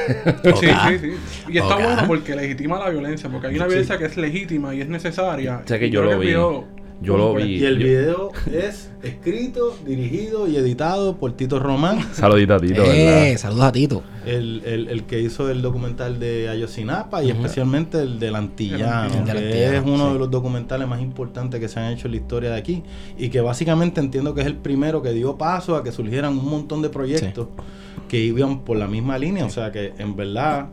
Sí, 0.59 0.67
sí, 0.67 0.99
sí. 0.99 1.11
Y 1.49 1.57
está 1.57 1.77
bueno 1.77 2.03
porque 2.05 2.35
legitima 2.35 2.77
la 2.77 2.89
violencia, 2.89 3.27
porque 3.27 3.47
hay 3.47 3.55
una 3.55 3.65
violencia 3.65 3.97
que 3.97 4.05
es 4.05 4.15
legítima 4.17 4.75
y 4.75 4.81
es 4.81 4.87
necesaria. 4.87 5.61
O 5.65 5.67
sea 5.67 5.79
que 5.79 5.89
yo 5.89 6.03
lo 6.03 6.19
vi. 6.19 6.31
Yo 7.01 7.17
lo 7.17 7.33
vi. 7.33 7.57
Y 7.57 7.65
el 7.65 7.77
video 7.77 8.31
es 8.51 8.91
escrito, 9.01 9.75
dirigido 9.85 10.47
y 10.47 10.57
editado 10.57 11.17
por 11.17 11.35
Tito 11.35 11.59
Román. 11.59 12.13
Saludito 12.13 12.53
a 12.53 12.59
Tito, 12.59 12.83
eh, 12.85 13.35
Saludos 13.37 13.63
a 13.63 13.71
Tito. 13.71 14.03
El, 14.25 14.61
el, 14.65 14.87
el, 14.89 15.03
que 15.03 15.21
hizo 15.21 15.49
el 15.49 15.61
documental 15.61 16.19
de 16.19 16.49
Ayosinapa 16.49 17.23
y 17.23 17.29
especialmente 17.29 18.01
el 18.01 18.19
del 18.19 18.35
Antillano, 18.35 19.23
que 19.25 19.75
es 19.75 19.83
uno 19.85 20.13
de 20.13 20.19
los 20.19 20.31
documentales 20.31 20.87
más 20.87 21.01
importantes 21.01 21.59
que 21.59 21.67
se 21.67 21.79
han 21.79 21.93
hecho 21.93 22.07
en 22.07 22.11
la 22.11 22.17
historia 22.17 22.51
de 22.51 22.57
aquí. 22.57 22.83
Y 23.17 23.29
que 23.29 23.41
básicamente 23.41 23.99
entiendo 24.01 24.33
que 24.33 24.41
es 24.41 24.47
el 24.47 24.55
primero 24.55 25.01
que 25.01 25.11
dio 25.11 25.37
paso 25.37 25.75
a 25.75 25.83
que 25.83 25.91
surgieran 25.91 26.37
un 26.37 26.49
montón 26.49 26.81
de 26.81 26.89
proyectos 26.89 27.47
que 28.07 28.19
iban 28.19 28.59
por 28.61 28.77
la 28.77 28.87
misma 28.87 29.17
línea. 29.17 29.45
O 29.45 29.49
sea 29.49 29.71
que 29.71 29.93
en 29.97 30.15
verdad 30.15 30.69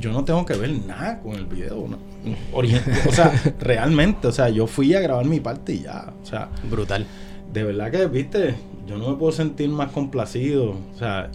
yo 0.00 0.12
no 0.12 0.24
tengo 0.24 0.44
que 0.44 0.54
ver 0.54 0.70
nada 0.86 1.20
con 1.20 1.34
el 1.34 1.46
video. 1.46 1.86
¿no? 1.88 1.98
o 2.52 3.12
sea, 3.12 3.32
realmente, 3.60 4.28
o 4.28 4.32
sea, 4.32 4.48
yo 4.48 4.66
fui 4.66 4.94
a 4.94 5.00
grabar 5.00 5.26
mi 5.26 5.40
parte 5.40 5.74
y 5.74 5.82
ya. 5.82 6.12
O 6.22 6.26
sea, 6.26 6.48
brutal. 6.70 7.06
De 7.52 7.62
verdad 7.62 7.90
que, 7.90 8.06
viste, 8.06 8.54
yo 8.86 8.98
no 8.98 9.10
me 9.10 9.16
puedo 9.16 9.32
sentir 9.32 9.68
más 9.68 9.92
complacido. 9.92 10.70
O 10.70 10.98
sea, 10.98 11.30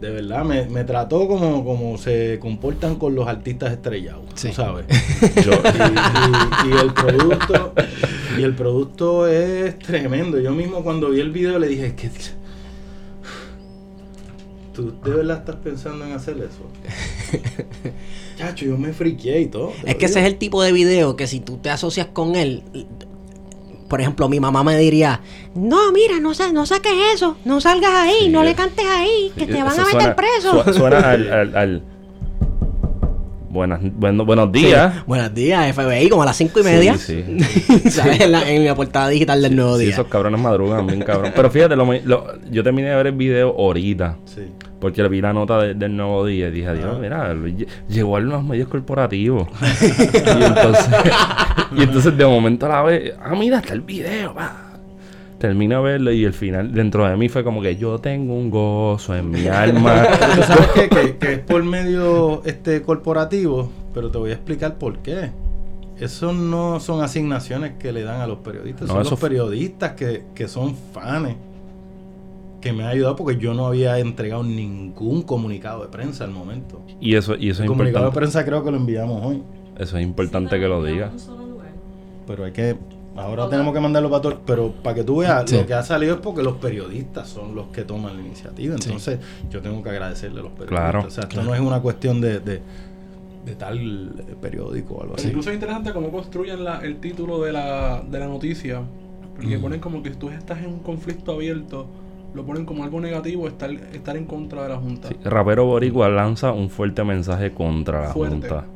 de 0.00 0.10
verdad 0.10 0.44
me, 0.44 0.66
me 0.66 0.84
trató 0.84 1.26
como, 1.26 1.64
como 1.64 1.96
se 1.98 2.38
comportan 2.38 2.96
con 2.96 3.14
los 3.14 3.26
artistas 3.26 3.72
estrellados, 3.72 4.24
sí. 4.34 4.52
¿sabes? 4.52 4.86
y, 5.22 6.68
y, 6.68 6.72
el 6.72 6.92
producto 6.92 7.72
y 8.38 8.42
el 8.42 8.54
producto 8.54 9.26
es 9.26 9.78
tremendo. 9.78 10.38
Yo 10.38 10.52
mismo 10.52 10.82
cuando 10.82 11.10
vi 11.10 11.20
el 11.20 11.30
video 11.30 11.58
le 11.58 11.68
dije, 11.68 11.94
que 11.94 12.10
¿Tú 14.76 14.92
de 15.02 15.10
verdad 15.10 15.38
estás 15.38 15.56
pensando 15.56 16.04
en 16.04 16.12
hacer 16.12 16.36
eso? 16.36 17.40
Chacho, 18.36 18.66
yo 18.66 18.76
me 18.76 18.92
friqué 18.92 19.40
y 19.40 19.46
todo. 19.46 19.72
Es 19.86 19.94
que 19.94 20.04
ese 20.04 20.20
es 20.20 20.26
el 20.26 20.36
tipo 20.36 20.62
de 20.62 20.72
video 20.72 21.16
que 21.16 21.26
si 21.26 21.40
tú 21.40 21.56
te 21.56 21.70
asocias 21.70 22.08
con 22.08 22.36
él, 22.36 22.62
por 23.88 24.00
ejemplo, 24.00 24.28
mi 24.28 24.40
mamá 24.40 24.62
me 24.64 24.76
diría, 24.76 25.20
no, 25.54 25.92
mira, 25.92 26.20
no, 26.20 26.32
no 26.52 26.66
saques 26.66 26.92
eso, 27.14 27.36
no 27.44 27.60
salgas 27.60 27.92
ahí, 27.94 28.28
no 28.28 28.42
le 28.42 28.54
cantes 28.54 28.86
ahí, 28.86 29.32
que 29.36 29.46
te 29.46 29.62
van 29.62 29.78
a 29.78 29.84
meter 29.84 30.16
preso. 30.16 30.72
suena 30.72 31.10
al 31.10 31.82
Buenas, 33.56 33.80
buenos 34.26 34.52
días. 34.52 35.06
Buenos 35.06 35.32
días, 35.32 35.74
FBI, 35.74 36.10
como 36.10 36.22
a 36.24 36.26
las 36.26 36.36
cinco 36.36 36.60
y 36.60 36.62
media. 36.62 36.98
Sí, 36.98 37.24
¿Sabes? 37.90 38.20
En, 38.20 38.32
la, 38.32 38.50
en 38.50 38.66
la 38.66 38.74
portada 38.74 39.08
digital 39.08 39.40
del 39.40 39.56
nuevo 39.56 39.78
día. 39.78 39.86
Sí, 39.86 39.92
esos 39.94 40.08
cabrones 40.08 40.38
madrugan, 40.38 40.86
bien 40.86 41.00
cabrón. 41.00 41.32
Pero 41.34 41.50
fíjate, 41.50 41.74
yo 42.50 42.62
terminé 42.62 42.90
de 42.90 42.96
ver 42.96 43.06
el 43.06 43.14
video 43.14 43.54
ahorita. 43.56 44.18
Sí. 44.26 44.42
Porque 44.78 45.08
vi 45.08 45.22
la 45.22 45.32
nota 45.32 45.60
del 45.60 45.96
nuevo 45.96 46.26
día 46.26 46.48
y 46.48 46.50
dije, 46.50 46.74
Dios, 46.74 47.00
mira, 47.00 47.34
llegó 47.88 48.16
a 48.18 48.20
los 48.20 48.44
medios 48.44 48.68
corporativos. 48.68 49.48
y, 49.80 50.44
entonces, 50.44 50.88
y 51.76 51.82
entonces 51.82 52.16
de 52.16 52.24
momento 52.24 52.66
a 52.66 52.68
la 52.68 52.82
vez, 52.82 53.14
ah, 53.22 53.34
mira, 53.34 53.58
está 53.58 53.74
el 53.74 53.82
video, 53.82 54.34
va 54.34 54.66
termino 55.38 55.76
de 55.76 55.92
verlo 55.92 56.12
y 56.12 56.24
el 56.24 56.32
final 56.32 56.72
dentro 56.72 57.06
de 57.06 57.16
mí 57.16 57.28
fue 57.28 57.44
como 57.44 57.60
que 57.60 57.76
yo 57.76 57.98
tengo 57.98 58.34
un 58.34 58.50
gozo 58.50 59.14
en 59.14 59.30
mi 59.30 59.46
alma. 59.46 60.06
¿Tú 60.34 60.42
sabes 60.42 60.68
qué? 60.74 61.16
Que, 61.18 61.32
es 61.34 61.38
por 61.40 61.62
medio 61.62 62.42
este 62.44 62.82
corporativo, 62.82 63.70
pero 63.94 64.10
te 64.10 64.18
voy 64.18 64.30
a 64.30 64.34
explicar 64.34 64.76
por 64.76 64.98
qué. 64.98 65.30
Eso 65.98 66.32
no 66.32 66.80
son 66.80 67.02
asignaciones 67.02 67.72
que 67.78 67.92
le 67.92 68.02
dan 68.02 68.20
a 68.20 68.26
los 68.26 68.38
periodistas, 68.38 68.88
son 68.88 69.04
los 69.04 69.18
periodistas 69.18 69.92
que, 69.92 70.24
que 70.34 70.46
son 70.46 70.74
fans 70.92 71.36
que 72.60 72.72
me 72.72 72.84
ha 72.84 72.88
ayudado 72.88 73.16
porque 73.16 73.38
yo 73.38 73.54
no 73.54 73.66
había 73.66 73.98
entregado 73.98 74.42
ningún 74.42 75.22
comunicado 75.22 75.82
de 75.82 75.88
prensa 75.88 76.24
al 76.24 76.32
momento. 76.32 76.82
Y 77.00 77.14
eso, 77.14 77.36
y 77.36 77.50
eso 77.50 77.62
el 77.62 77.68
comunicado 77.68 78.06
de 78.06 78.12
prensa 78.12 78.44
creo 78.44 78.64
que 78.64 78.70
lo 78.70 78.76
enviamos 78.76 79.24
hoy. 79.24 79.42
Eso 79.78 79.96
es 79.96 80.02
importante 80.02 80.58
que 80.58 80.66
lo 80.66 80.82
diga. 80.82 81.12
Pero 82.26 82.44
hay 82.44 82.52
que 82.52 82.76
Ahora 83.16 83.48
tenemos 83.48 83.72
que 83.72 83.80
mandarlo 83.80 84.10
para 84.10 84.22
todo, 84.22 84.40
pero 84.44 84.72
para 84.72 84.94
que 84.94 85.04
tú 85.04 85.18
veas, 85.18 85.50
lo 85.50 85.66
que 85.66 85.74
ha 85.74 85.82
salido 85.82 86.16
es 86.16 86.20
porque 86.20 86.42
los 86.42 86.56
periodistas 86.56 87.28
son 87.28 87.54
los 87.54 87.68
que 87.68 87.82
toman 87.82 88.16
la 88.16 88.22
iniciativa. 88.22 88.74
Entonces, 88.74 89.18
yo 89.50 89.62
tengo 89.62 89.82
que 89.82 89.88
agradecerle 89.88 90.40
a 90.40 90.42
los 90.42 90.52
periodistas. 90.52 90.90
Claro. 90.90 91.06
O 91.06 91.10
sea, 91.10 91.24
esto 91.24 91.42
no 91.42 91.54
es 91.54 91.60
una 91.60 91.80
cuestión 91.80 92.20
de, 92.20 92.40
de, 92.40 92.60
tal 93.58 94.12
periódico 94.40 94.94
o 94.94 95.02
algo 95.02 95.14
así. 95.14 95.28
Incluso 95.28 95.50
es 95.50 95.54
interesante 95.54 95.92
cómo 95.92 96.10
construyen 96.10 96.62
la, 96.62 96.80
el 96.80 96.98
título 96.98 97.40
de 97.42 97.52
la, 97.52 98.02
de 98.06 98.18
la 98.18 98.26
noticia. 98.26 98.82
Porque 99.34 99.58
ponen 99.58 99.80
como 99.80 100.02
que 100.02 100.10
tú 100.10 100.30
estás 100.30 100.58
en 100.58 100.66
un 100.66 100.78
conflicto 100.80 101.32
abierto 101.32 101.86
lo 102.34 102.44
ponen 102.44 102.66
como 102.66 102.84
algo 102.84 103.00
negativo 103.00 103.48
estar, 103.48 103.70
estar 103.70 104.14
en 104.14 104.26
contra 104.26 104.62
de 104.64 104.68
la 104.68 104.76
Junta. 104.76 105.08
Rapero 105.24 105.64
Boricua 105.64 106.10
lanza 106.10 106.52
un 106.52 106.68
fuerte 106.68 107.02
mensaje 107.02 107.52
contra 107.52 108.02
la 108.02 108.12
Junta. 108.12 108.66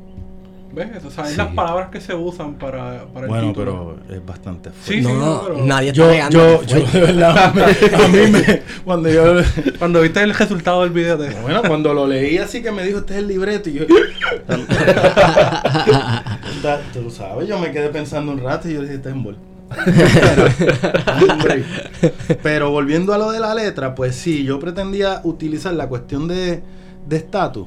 ¿Ves? 0.72 1.04
O 1.04 1.10
sea, 1.10 1.28
es 1.28 1.36
las 1.36 1.48
palabras 1.48 1.90
que 1.90 2.00
se 2.00 2.14
usan 2.14 2.54
para, 2.54 3.04
para 3.06 3.26
el 3.26 3.28
Bueno, 3.28 3.52
pero 3.54 3.96
es 4.08 4.24
bastante 4.24 4.70
fuerte. 4.70 5.02
Sí, 5.02 5.04
no, 5.14 5.42
sí, 5.44 5.50
nadie 5.64 5.92
yo, 5.92 6.12
yo, 6.30 6.62
yo, 6.62 6.86
de 6.86 7.00
verdad, 7.00 7.48
a 7.48 8.08
mí 8.08 8.18
me, 8.30 8.62
cuando 8.84 9.08
yo, 9.08 9.42
cuando 9.78 10.00
viste 10.00 10.22
el 10.22 10.32
resultado 10.32 10.82
del 10.82 10.90
video, 10.90 11.16
de... 11.16 11.30
bueno, 11.40 11.62
cuando 11.66 11.92
lo 11.92 12.06
leí 12.06 12.38
así 12.38 12.62
que 12.62 12.70
me 12.70 12.84
dijo, 12.84 12.98
este 12.98 13.14
es 13.14 13.18
el 13.18 13.26
libreto, 13.26 13.68
y 13.68 13.72
yo, 13.74 13.86
tú 16.92 17.02
lo 17.02 17.10
sabes, 17.10 17.48
yo 17.48 17.58
me 17.58 17.72
quedé 17.72 17.88
pensando 17.88 18.30
un 18.30 18.38
rato 18.38 18.68
y 18.68 18.74
yo 18.74 18.82
dije, 18.82 18.94
este 18.94 19.08
es 19.08 19.14
envuelto. 19.14 19.42
pero 22.42 22.70
volviendo 22.70 23.14
a 23.14 23.18
lo 23.18 23.32
de 23.32 23.40
la 23.40 23.54
letra, 23.54 23.94
pues 23.94 24.14
sí, 24.14 24.44
yo 24.44 24.60
pretendía 24.60 25.20
utilizar 25.24 25.74
la 25.74 25.88
cuestión 25.88 26.28
de 26.28 26.62
estatus 27.10 27.66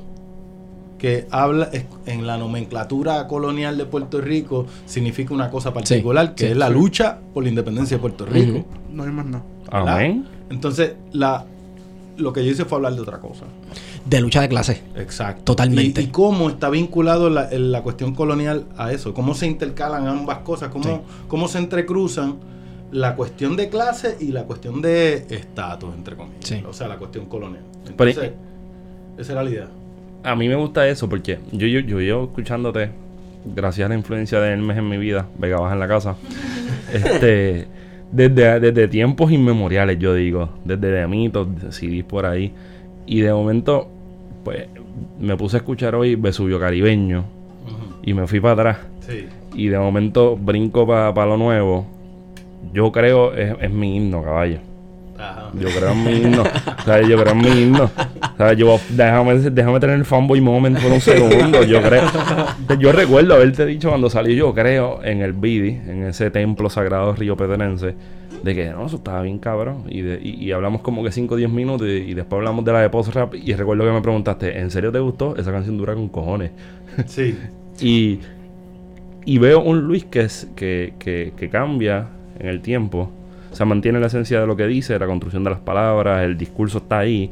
que 1.04 1.28
habla 1.32 1.70
en 2.06 2.26
la 2.26 2.38
nomenclatura 2.38 3.28
colonial 3.28 3.78
de 3.78 3.84
Puerto 3.84 4.22
Rico 4.22 4.68
significa 4.86 5.34
una 5.34 5.50
cosa 5.52 5.74
particular, 5.74 6.34
que 6.34 6.52
es 6.52 6.56
la 6.56 6.70
lucha 6.70 7.20
por 7.34 7.44
la 7.44 7.50
independencia 7.50 7.98
de 7.98 8.02
Puerto 8.02 8.26
Rico. 8.26 8.66
No 8.90 9.04
hay 9.04 9.12
más 9.12 9.26
nada. 9.26 9.44
Amén. 9.70 10.26
Entonces, 10.50 10.94
la, 11.12 11.46
lo 12.16 12.32
que 12.32 12.46
yo 12.46 12.52
hice 12.52 12.64
fue 12.64 12.78
hablar 12.78 12.96
de 12.96 13.02
otra 13.02 13.20
cosa. 13.20 13.44
De 14.06 14.22
lucha 14.22 14.40
de 14.40 14.48
clase. 14.48 14.82
Exacto. 14.96 15.44
Totalmente. 15.44 16.02
Y, 16.02 16.08
cómo 16.08 16.50
está 16.50 16.70
vinculado 16.70 17.30
la, 17.30 17.50
la, 17.52 17.82
cuestión 17.82 18.16
colonial 18.16 18.68
a 18.78 18.94
eso. 18.94 19.14
Cómo 19.14 19.36
se 19.36 19.46
intercalan 19.46 20.08
ambas 20.08 20.38
cosas. 20.38 20.70
Cómo, 20.70 21.04
cómo 21.28 21.50
se 21.50 21.58
entrecruzan 21.58 22.38
la 22.92 23.18
cuestión 23.18 23.58
de 23.58 23.68
clase 23.68 24.16
y 24.22 24.28
la 24.28 24.46
cuestión 24.46 24.82
de 24.82 25.26
estatus, 25.30 25.94
entre 25.96 26.16
comillas. 26.16 26.64
O 26.66 26.72
sea, 26.72 26.88
la 26.88 26.96
cuestión 26.96 27.26
colonial. 27.26 27.66
Entonces, 27.86 28.32
esa 29.18 29.32
era 29.34 29.44
la 29.44 29.50
idea 29.50 29.83
a 30.24 30.36
mí 30.36 30.48
me 30.48 30.56
gusta 30.56 30.88
eso 30.88 31.10
porque 31.10 31.40
yo, 31.52 31.68
yo, 31.68 31.80
yo 31.82 32.00
llevo 32.00 32.24
escuchándote, 32.26 32.90
gracias 33.46 33.86
a 33.86 33.90
la 33.90 33.96
influencia 33.96 34.40
de 34.40 34.52
Hermes 34.52 34.78
en 34.78 34.90
mi 34.90 34.98
vida, 34.98 35.28
Vega 35.38 35.60
Baja 35.60 35.74
en 35.74 35.80
la 35.80 35.88
casa, 35.88 36.16
este, 36.94 37.68
desde, 38.12 38.60
desde 38.60 38.88
tiempos 38.88 39.32
inmemoriales, 39.32 40.00
yo 40.00 40.14
digo, 40.14 40.50
desde 40.64 40.88
de 40.88 41.08
mitos, 41.08 41.48
CDs 41.70 42.04
por 42.04 42.26
ahí, 42.26 42.54
y 43.06 43.22
de 43.22 43.34
momento, 43.34 43.90
pues, 44.44 44.68
me 45.20 45.36
puse 45.36 45.58
a 45.58 45.60
escuchar 45.60 45.96
hoy 45.96 46.16
Vesubio 46.16 46.60
Caribeño, 46.60 47.26
y 48.02 48.14
me 48.14 48.28
fui 48.28 48.40
para 48.40 48.54
atrás, 48.54 48.78
y 49.54 49.68
de 49.68 49.78
momento 49.78 50.38
brinco 50.38 50.88
para 50.88 51.26
lo 51.26 51.38
nuevo, 51.38 51.86
yo 52.74 52.92
creo 52.92 53.34
es, 53.34 53.56
es 53.62 53.72
mi 53.72 53.98
himno, 53.98 54.24
caballo. 54.24 54.60
Yo 55.54 55.68
creo 55.70 55.92
en 55.92 56.04
mi 56.04 56.12
himno. 56.12 56.44
Yo 57.08 57.22
creo 57.22 57.32
en 57.32 57.38
mi 57.38 57.50
himno. 57.50 57.92
Yo, 58.58 58.80
déjame, 58.90 59.36
déjame 59.36 59.80
tener 59.80 59.98
el 59.98 60.06
fanboy 60.06 60.42
moment 60.42 60.80
por 60.80 60.92
un 60.92 61.02
segundo. 61.02 61.64
Yo 61.64 61.82
creo. 61.82 62.04
Yo 62.80 62.92
recuerdo 62.92 63.36
haberte 63.36 63.66
dicho 63.66 63.90
cuando 63.90 64.10
salí, 64.10 64.36
yo 64.36 64.54
creo, 64.54 65.04
en 65.04 65.22
el 65.22 65.34
Bidi, 65.34 65.70
en 65.70 66.04
ese 66.04 66.32
templo 66.32 66.70
sagrado 66.70 67.14
río 67.14 67.38
Pedrense, 67.38 67.96
de 68.44 68.56
que 68.56 68.70
no, 68.72 68.88
eso 68.88 68.98
estaba 68.98 69.22
bien 69.22 69.38
cabrón. 69.38 69.84
Y, 69.90 70.02
y, 70.02 70.52
hablamos 70.52 70.82
como 70.82 71.04
que 71.04 71.12
5 71.12 71.34
o 71.34 71.38
10 71.38 71.50
minutos 71.52 71.88
y, 71.88 72.14
después 72.14 72.40
hablamos 72.40 72.66
de 72.66 72.74
la 72.74 72.82
de 72.82 72.90
post 72.90 73.14
rap. 73.14 73.36
Y 73.36 73.54
recuerdo 73.54 73.86
que 73.86 73.92
me 73.92 74.02
preguntaste, 74.02 74.60
¿en 74.60 74.72
serio 74.72 74.92
te 74.92 75.00
gustó? 75.00 75.36
Esa 75.38 75.52
canción 75.52 75.78
dura 75.78 75.94
con 75.94 76.10
cojones. 76.10 76.52
Sí. 77.06 77.38
y, 77.80 78.20
y 79.26 79.38
veo 79.38 79.62
un 79.62 79.82
Luis 79.82 80.06
que, 80.06 80.22
es, 80.22 80.48
que, 80.56 80.94
que, 81.00 81.34
que 81.38 81.50
cambia 81.50 82.08
en 82.40 82.48
el 82.48 82.62
tiempo 82.62 83.12
se 83.54 83.66
mantiene 83.66 84.00
la 84.00 84.08
esencia 84.08 84.42
de 84.42 84.48
lo 84.48 84.56
que 84.56 84.66
dice, 84.68 84.98
la 85.00 85.06
construcción 85.06 85.44
de 85.44 85.52
las 85.52 85.60
palabras, 85.60 86.24
el 86.24 86.38
discurso 86.38 86.80
está 86.80 87.00
ahí, 87.00 87.30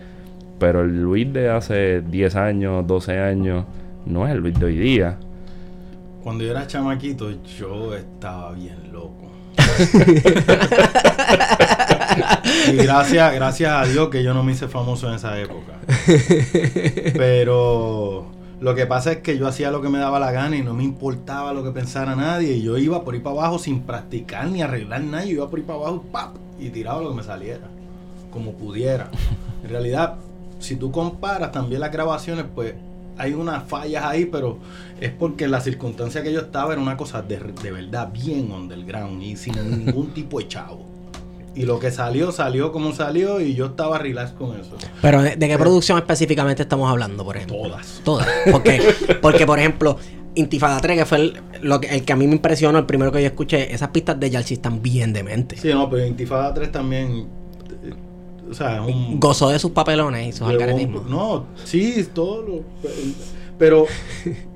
pero 0.59 0.81
el 0.81 1.01
Luis 1.01 1.31
de 1.33 1.49
hace 1.49 2.01
10 2.01 2.35
años, 2.35 2.85
12 2.87 3.19
años, 3.19 3.65
no 4.05 4.27
es 4.27 4.33
el 4.33 4.39
Luis 4.39 4.59
de 4.59 4.65
hoy 4.65 4.77
día. 4.77 5.17
Cuando 6.23 6.43
yo 6.43 6.51
era 6.51 6.67
chamaquito, 6.67 7.31
yo 7.57 7.95
estaba 7.95 8.51
bien 8.53 8.77
loco. 8.91 9.31
y 12.71 12.75
gracias, 12.77 13.33
gracias 13.33 13.71
a 13.71 13.85
Dios 13.85 14.09
que 14.09 14.23
yo 14.23 14.33
no 14.33 14.43
me 14.43 14.51
hice 14.51 14.67
famoso 14.67 15.07
en 15.09 15.15
esa 15.15 15.39
época. 15.39 15.79
Pero 17.13 18.27
lo 18.61 18.75
que 18.75 18.85
pasa 18.85 19.11
es 19.11 19.17
que 19.17 19.39
yo 19.39 19.47
hacía 19.47 19.71
lo 19.71 19.81
que 19.81 19.89
me 19.89 19.97
daba 19.97 20.19
la 20.19 20.31
gana 20.31 20.55
y 20.55 20.61
no 20.61 20.75
me 20.75 20.83
importaba 20.83 21.51
lo 21.51 21.63
que 21.63 21.71
pensara 21.71 22.15
nadie. 22.15 22.53
Y 22.53 22.61
yo 22.61 22.77
iba 22.77 23.03
por 23.03 23.15
ahí 23.15 23.19
para 23.19 23.35
abajo 23.35 23.57
sin 23.57 23.81
practicar 23.81 24.47
ni 24.49 24.61
arreglar 24.61 25.01
nada. 25.01 25.25
Yo 25.25 25.31
iba 25.31 25.49
por 25.49 25.57
ahí 25.57 25.65
para 25.65 25.79
abajo 25.79 26.05
¡pap! 26.11 26.35
y 26.59 26.69
tiraba 26.69 27.01
lo 27.01 27.09
que 27.09 27.15
me 27.15 27.23
saliera, 27.23 27.67
como 28.31 28.53
pudiera. 28.53 29.09
En 29.63 29.69
realidad, 29.69 30.17
si 30.59 30.75
tú 30.75 30.91
comparas 30.91 31.51
también 31.51 31.81
las 31.81 31.91
grabaciones, 31.91 32.45
pues 32.53 32.75
hay 33.17 33.33
unas 33.33 33.63
fallas 33.63 34.05
ahí, 34.05 34.25
pero 34.25 34.59
es 34.99 35.11
porque 35.11 35.47
la 35.47 35.59
circunstancia 35.59 36.21
que 36.21 36.31
yo 36.31 36.41
estaba 36.41 36.73
era 36.73 36.81
una 36.83 36.97
cosa 36.97 37.23
de, 37.23 37.39
de 37.39 37.71
verdad 37.71 38.11
bien 38.13 38.51
underground 38.51 39.23
y 39.23 39.37
sin 39.37 39.55
ningún 39.85 40.11
tipo 40.13 40.37
de 40.37 40.47
chavo. 40.47 40.90
Y 41.53 41.63
lo 41.63 41.79
que 41.79 41.91
salió, 41.91 42.31
salió 42.31 42.71
como 42.71 42.93
salió 42.93 43.41
y 43.41 43.55
yo 43.55 43.67
estaba 43.67 43.97
relax 43.97 44.31
con 44.31 44.57
eso. 44.57 44.77
Pero 45.01 45.21
¿de, 45.21 45.37
qué 45.37 45.57
producción 45.57 45.97
específicamente 45.97 46.63
estamos 46.63 46.89
hablando, 46.89 47.25
por 47.25 47.35
ejemplo? 47.35 47.57
Todas. 47.63 48.01
Todas. 48.05 48.27
Porque, 48.49 48.81
porque 49.21 49.45
por 49.45 49.59
ejemplo, 49.59 49.97
Intifada 50.35 50.79
3, 50.79 50.99
que 50.99 51.05
fue 51.05 51.17
el, 51.17 51.41
lo 51.61 51.81
que, 51.81 51.87
el 51.89 52.05
que 52.05 52.13
a 52.13 52.15
mí 52.15 52.25
me 52.25 52.35
impresionó, 52.35 52.79
el 52.79 52.85
primero 52.85 53.11
que 53.11 53.21
yo 53.21 53.27
escuché, 53.27 53.73
esas 53.73 53.89
pistas 53.89 54.17
de 54.19 54.29
Yalsi 54.29 54.53
están 54.53 54.81
bien 54.81 55.11
dementes. 55.11 55.59
Sí, 55.59 55.69
no, 55.69 55.89
pero 55.89 56.05
Intifada 56.05 56.53
3 56.53 56.71
también... 56.71 57.27
O 58.49 58.53
sea, 58.53 58.75
es 58.75 58.95
un... 58.95 59.19
Gozó 59.19 59.49
de 59.49 59.59
sus 59.59 59.71
papelones 59.71 60.27
y 60.27 60.31
sus 60.37 60.47
algaretismos. 60.47 61.05
No, 61.09 61.47
sí, 61.63 62.05
todo 62.13 62.41
lo. 62.41 62.63
Pero. 63.57 63.85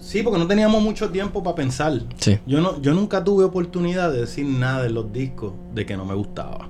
Sí, 0.00 0.22
porque 0.22 0.38
no 0.38 0.46
teníamos 0.46 0.82
mucho 0.82 1.10
tiempo 1.10 1.42
para 1.42 1.54
pensar. 1.54 2.00
Sí. 2.18 2.38
Yo, 2.46 2.60
no, 2.60 2.80
yo 2.80 2.94
nunca 2.94 3.22
tuve 3.22 3.44
oportunidad 3.44 4.10
de 4.10 4.20
decir 4.20 4.46
nada 4.46 4.82
de 4.82 4.90
los 4.90 5.12
discos 5.12 5.52
de 5.74 5.86
que 5.86 5.96
no 5.96 6.04
me 6.04 6.14
gustaba. 6.14 6.68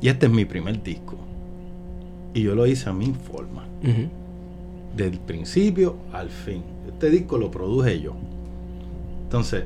Y 0.00 0.08
este 0.08 0.26
es 0.26 0.32
mi 0.32 0.44
primer 0.44 0.82
disco. 0.82 1.16
Y 2.34 2.42
yo 2.42 2.54
lo 2.54 2.66
hice 2.66 2.88
a 2.88 2.92
mi 2.92 3.12
forma. 3.12 3.64
Del 4.96 5.18
principio 5.20 5.96
al 6.12 6.28
fin. 6.28 6.62
Este 6.86 7.10
disco 7.10 7.38
lo 7.38 7.50
produje 7.50 8.00
yo. 8.00 8.14
Entonces, 9.24 9.64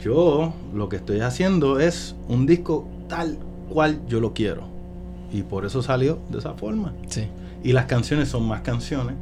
yo 0.00 0.52
lo 0.74 0.88
que 0.88 0.96
estoy 0.96 1.20
haciendo 1.20 1.78
es 1.78 2.16
un 2.28 2.46
disco 2.46 2.88
tal 3.08 3.38
cual 3.68 4.00
yo 4.08 4.20
lo 4.20 4.32
quiero. 4.32 4.64
Y 5.32 5.42
por 5.42 5.64
eso 5.64 5.82
salió 5.82 6.18
de 6.30 6.38
esa 6.38 6.54
forma. 6.54 6.94
Sí. 7.08 7.26
Y 7.62 7.72
las 7.72 7.84
canciones 7.84 8.28
son 8.28 8.48
más 8.48 8.62
canciones. 8.62 9.14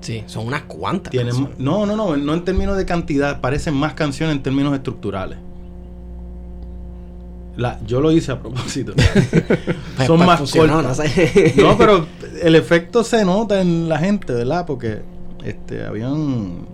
Sí, 0.00 0.22
son 0.26 0.46
unas 0.46 0.62
cuantas. 0.62 1.10
Tienen, 1.10 1.34
canciones. 1.34 1.58
no, 1.58 1.84
no, 1.86 1.94
no, 1.96 2.16
no 2.16 2.34
en 2.34 2.44
términos 2.44 2.76
de 2.76 2.86
cantidad, 2.86 3.40
parecen 3.40 3.74
más 3.74 3.94
canciones 3.94 4.36
en 4.36 4.42
términos 4.42 4.74
estructurales. 4.74 5.38
La, 7.56 7.78
yo 7.86 8.00
lo 8.00 8.10
hice 8.12 8.32
a 8.32 8.38
propósito. 8.40 8.92
Pues- 9.96 10.06
son 10.06 10.16
pues 10.16 10.26
más 10.26 10.50
cortas. 10.52 10.82
no 10.82 10.94
sé. 10.94 11.54
No, 11.58 11.76
pero 11.76 12.06
el 12.42 12.54
efecto 12.54 13.04
se 13.04 13.24
nota 13.24 13.60
en 13.60 13.88
la 13.88 13.98
gente, 13.98 14.32
¿verdad? 14.32 14.64
Porque 14.66 15.02
este, 15.44 15.84
habían 15.84 16.66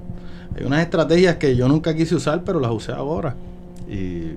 hay 0.56 0.64
unas 0.64 0.80
estrategias 0.80 1.36
que 1.36 1.54
yo 1.56 1.68
nunca 1.68 1.94
quise 1.94 2.14
usar, 2.14 2.42
pero 2.44 2.60
las 2.60 2.70
usé 2.70 2.92
ahora. 2.92 3.34
Y, 3.88 4.32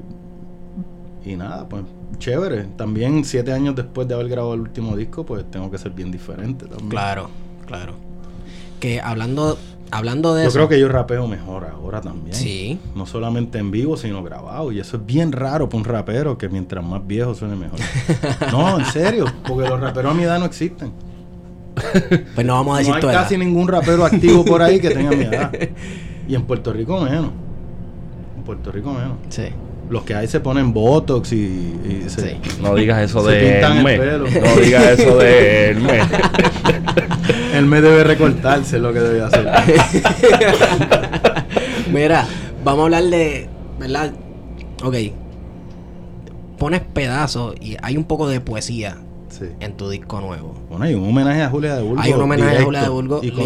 y 1.30 1.36
nada, 1.38 1.68
pues 1.70 1.84
chévere. 2.18 2.64
También 2.76 3.24
siete 3.24 3.54
años 3.54 3.76
después 3.76 4.08
de 4.08 4.16
haber 4.16 4.28
grabado 4.28 4.54
el 4.56 4.62
último 4.62 4.98
disco, 4.98 5.26
pues 5.26 5.50
tengo 5.50 5.72
que 5.72 5.78
ser 5.78 5.92
bien 5.92 6.12
diferente 6.12 6.66
también. 6.66 6.90
Claro, 6.90 7.30
claro. 7.66 7.94
Que 8.80 9.02
hablando, 9.02 9.58
hablando 9.92 10.34
de 10.36 10.44
Yo 10.44 10.50
eso. 10.50 10.58
creo 10.58 10.70
que 10.70 10.80
yo 10.80 10.88
rapeo 10.88 11.28
mejor 11.28 11.66
ahora 11.66 12.02
también. 12.02 12.34
Sí. 12.36 12.80
No 12.96 13.06
solamente 13.06 13.58
en 13.60 13.72
vivo, 13.72 13.98
sino 13.98 14.24
grabado. 14.24 14.72
Y 14.72 14.80
eso 14.80 14.98
es 14.98 15.06
bien 15.06 15.32
raro 15.32 15.68
para 15.70 15.78
un 15.80 15.86
rapero, 15.86 16.38
que 16.38 16.48
mientras 16.50 16.84
más 16.86 17.06
viejo 17.06 17.34
suene 17.36 17.56
mejor. 17.56 17.80
no, 18.52 18.80
en 18.80 18.86
serio, 18.86 19.26
porque 19.48 19.68
los 19.68 19.80
raperos 19.80 20.12
a 20.12 20.16
mi 20.16 20.24
edad 20.24 20.40
no 20.40 20.46
existen. 20.46 20.92
Pues 22.36 22.46
no 22.46 22.54
vamos 22.56 22.76
a 22.76 22.80
decir 22.80 22.94
No 22.94 22.98
hay 23.00 23.06
edad. 23.16 23.24
casi 23.24 23.38
ningún 23.38 23.68
rapero 23.68 24.04
activo 24.06 24.44
por 24.44 24.62
ahí 24.62 24.80
que 24.80 24.90
tenga 24.90 25.12
mi 25.12 25.24
edad. 25.24 25.52
Y 26.28 26.36
en 26.36 26.44
Puerto 26.44 26.74
Rico 26.74 27.00
menos. 27.02 27.32
En 28.38 28.44
Puerto 28.44 28.72
Rico 28.72 28.92
menos. 28.92 29.14
Sí. 29.30 29.44
Los 29.90 30.04
que 30.04 30.14
hay 30.14 30.28
se 30.28 30.40
ponen 30.40 30.72
botox 30.74 31.32
y, 31.34 31.36
y 31.36 32.06
se, 32.10 32.22
Sí. 32.22 32.38
No 32.62 32.76
digas 32.76 33.02
eso 33.10 33.24
de 33.24 33.40
pintan 33.54 33.78
el 33.80 33.88
Hermes. 33.88 34.00
pelo. 34.00 34.26
No 34.56 34.62
digas 34.62 35.00
eso 35.00 35.18
de 35.18 35.70
Hermes. 35.72 36.04
Él 37.56 37.66
me 37.66 37.82
debe 37.82 38.04
recortarse 38.04 38.76
es 38.78 38.82
lo 38.82 38.94
que 38.94 39.00
debe 39.00 39.22
hacer. 39.24 39.48
Mira, 41.92 42.28
vamos 42.64 42.82
a 42.82 42.86
hablar 42.86 43.04
de. 43.06 43.50
¿Verdad? 43.80 44.12
Ok. 44.84 44.96
Pones 46.58 46.82
pedazos 46.82 47.56
y 47.62 47.78
hay 47.82 47.98
un 47.98 48.04
poco 48.04 48.28
de 48.28 48.42
poesía 48.42 48.98
Sí. 49.30 49.46
en 49.60 49.74
tu 49.78 49.90
disco 49.90 50.20
nuevo. 50.22 50.56
Bueno, 50.70 50.86
hay 50.86 50.96
un 50.96 51.08
homenaje 51.08 51.42
a 51.44 51.50
Julia 51.50 51.76
de 51.76 51.84
Burgos. 51.84 52.04
hay 52.04 52.14
un 52.14 52.22
homenaje 52.22 52.58
a 52.58 52.64
Julia 52.64 52.82
de 52.82 52.90
Burgos 52.90 53.24
y 53.24 53.28
lindísimo, 53.32 53.44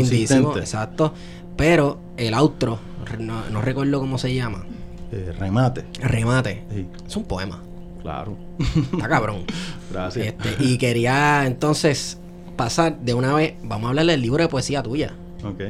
consistente. 0.54 0.60
exacto. 0.60 1.14
Pero 1.58 2.00
el 2.18 2.34
outro, 2.34 2.80
no, 3.20 3.44
no 3.52 3.62
recuerdo 3.62 4.00
cómo 4.00 4.18
se 4.18 4.34
llama. 4.34 4.66
Eh, 5.14 5.32
remate. 5.40 5.84
Remate. 6.02 6.64
Sí, 6.74 6.86
Es 7.08 7.16
un 7.16 7.24
poema. 7.26 7.62
claro. 8.02 8.36
Está 8.94 9.08
cabrón. 9.08 9.44
Gracias. 9.92 10.28
Este, 10.28 10.64
y 10.64 10.78
quería 10.78 11.46
entonces 11.46 12.20
pasar 12.56 12.98
de 13.00 13.14
una 13.14 13.34
vez. 13.34 13.54
Vamos 13.64 13.86
a 13.86 13.90
hablar 13.90 14.06
del 14.06 14.22
libro 14.22 14.42
de 14.44 14.50
poesía 14.50 14.82
tuya. 14.84 15.14
Ok. 15.44 15.62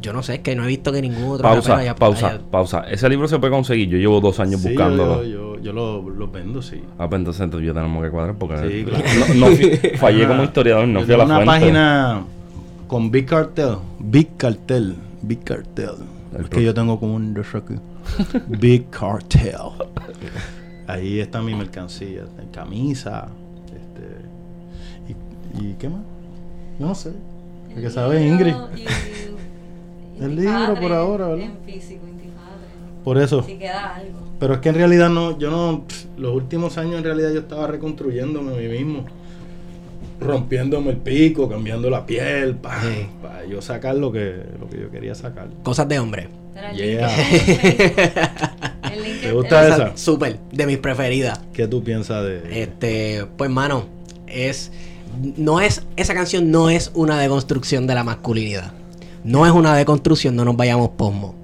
Yo 0.00 0.12
no 0.12 0.22
sé, 0.24 0.34
es 0.34 0.40
que 0.40 0.56
no 0.56 0.64
he 0.64 0.66
visto 0.66 0.90
que 0.92 1.00
ningún 1.00 1.24
otro 1.34 1.44
Pausa, 1.44 1.76
haya- 1.76 1.94
pausa, 1.94 2.28
haya- 2.30 2.40
pausa. 2.50 2.80
Ese 2.90 3.08
libro 3.08 3.28
se 3.28 3.38
puede 3.38 3.52
conseguir. 3.52 3.88
Yo 3.88 3.98
llevo 3.98 4.20
dos 4.20 4.40
años 4.40 4.60
Sí, 4.60 4.68
buscándolo. 4.70 5.22
Yo, 5.22 5.54
yo, 5.56 5.60
yo 5.62 5.72
lo, 5.72 6.08
lo 6.10 6.28
vendo, 6.28 6.60
sí. 6.60 6.82
Ah, 6.98 7.08
pues 7.08 7.20
entonces, 7.20 7.40
entonces 7.42 7.66
yo 7.68 7.72
tenemos 7.74 8.02
que 8.02 8.10
cuadrar 8.10 8.34
porque 8.36 8.56
Sí, 8.68 8.84
claro. 8.84 9.04
no, 9.36 9.46
no 9.46 9.46
fui- 9.54 9.76
fallé 9.98 10.26
como 10.26 10.42
historiador, 10.42 10.88
no 10.88 11.00
Yo 11.00 11.06
fui 11.06 11.14
a 11.14 11.18
la 11.18 11.24
una 11.24 11.34
fuente. 11.36 11.52
página 11.52 12.22
con 12.88 13.10
Big 13.12 13.26
Cartel. 13.26 13.76
Big 14.00 14.36
Cartel. 14.36 14.96
Big 15.22 15.44
Cartel. 15.44 15.90
El 16.34 16.44
es 16.44 16.50
que 16.50 16.62
yo 16.64 16.72
tengo 16.74 16.98
como 16.98 17.14
un 17.14 17.36
aquí. 17.38 17.74
Big 18.48 18.88
Cartel. 18.90 19.54
Ahí 20.86 21.20
está 21.20 21.42
mi 21.42 21.54
mercancía. 21.54 22.24
Camisa. 22.52 23.28
Este. 23.66 25.62
¿Y, 25.62 25.66
y 25.66 25.74
qué 25.74 25.88
más? 25.88 26.02
Yo 26.78 26.86
no 26.86 26.94
sé. 26.94 27.12
¿Qué 27.74 27.90
sabe 27.90 28.26
Ingrid? 28.26 28.54
El 30.20 30.36
libro 30.36 30.74
por 30.80 30.92
ahora, 30.92 31.28
¿verdad? 31.28 31.46
En 31.46 31.58
físico, 31.64 32.06
Intifadre. 32.06 32.66
Por 33.02 33.18
eso. 33.18 33.42
Si 33.42 33.58
queda 33.58 33.96
algo. 33.96 34.18
Pero 34.38 34.54
es 34.54 34.60
que 34.60 34.68
en 34.68 34.74
realidad 34.74 35.08
no, 35.08 35.38
yo 35.38 35.50
no, 35.50 35.84
pff, 35.86 36.06
los 36.18 36.34
últimos 36.34 36.76
años 36.78 36.96
en 36.96 37.04
realidad 37.04 37.30
yo 37.32 37.40
estaba 37.40 37.66
reconstruyéndome 37.66 38.54
a 38.54 38.58
mí 38.58 38.68
mismo. 38.68 39.04
Rompiéndome 40.22 40.90
el 40.90 40.96
pico, 40.98 41.48
cambiando 41.48 41.90
la 41.90 42.06
piel, 42.06 42.56
para 42.56 42.82
Sí. 42.82 43.06
yo 43.50 43.60
sacar 43.62 43.96
lo 43.96 44.12
que, 44.12 44.42
lo 44.60 44.68
que 44.68 44.80
yo 44.80 44.90
quería 44.90 45.14
sacar. 45.14 45.48
Cosas 45.62 45.88
de 45.88 45.98
hombre. 45.98 46.28
Yeah. 46.76 47.08
¿Te 49.22 49.32
gusta 49.32 49.68
esa? 49.68 49.96
Súper, 49.96 50.38
de 50.52 50.66
mis 50.66 50.78
preferidas. 50.78 51.40
¿Qué 51.52 51.66
tú 51.66 51.82
piensas 51.82 52.24
de 52.24 52.62
Este, 52.62 53.26
pues 53.36 53.50
mano, 53.50 53.86
es 54.26 54.70
no 55.36 55.60
es 55.60 55.82
esa 55.96 56.14
canción 56.14 56.50
no 56.50 56.70
es 56.70 56.90
una 56.94 57.18
deconstrucción 57.18 57.86
de 57.86 57.94
la 57.94 58.04
masculinidad. 58.04 58.72
No 59.24 59.46
es 59.46 59.52
una 59.52 59.74
deconstrucción, 59.76 60.36
no 60.36 60.44
nos 60.44 60.56
vayamos 60.56 60.90
posmo. 60.90 61.34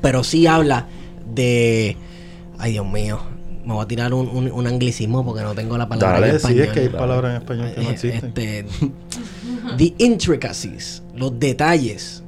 Pero 0.00 0.24
sí 0.24 0.46
habla 0.46 0.86
de 1.34 1.96
ay 2.58 2.72
Dios 2.72 2.86
mío, 2.86 3.18
me 3.66 3.74
voy 3.74 3.84
a 3.84 3.88
tirar 3.88 4.14
un, 4.14 4.28
un- 4.28 4.50
un 4.50 4.66
anglicismo 4.66 5.24
porque 5.24 5.42
no 5.42 5.54
tengo 5.54 5.76
la 5.76 5.88
palabra 5.88 6.20
Dale, 6.20 6.26
en 6.36 6.38
Dale, 6.38 6.40
sí, 6.40 6.46
español. 6.46 6.66
es 6.68 6.72
que 6.72 6.80
hay 6.80 6.88
palabras 6.88 7.30
en 7.32 7.36
español 7.42 7.72
que 7.74 7.80
no 7.82 7.88
Eh, 7.88 7.92
existen. 7.92 8.24
este, 8.28 8.64
the 9.76 9.94
intricacies, 9.98 11.02
los 11.14 11.38
detalles 11.38 12.22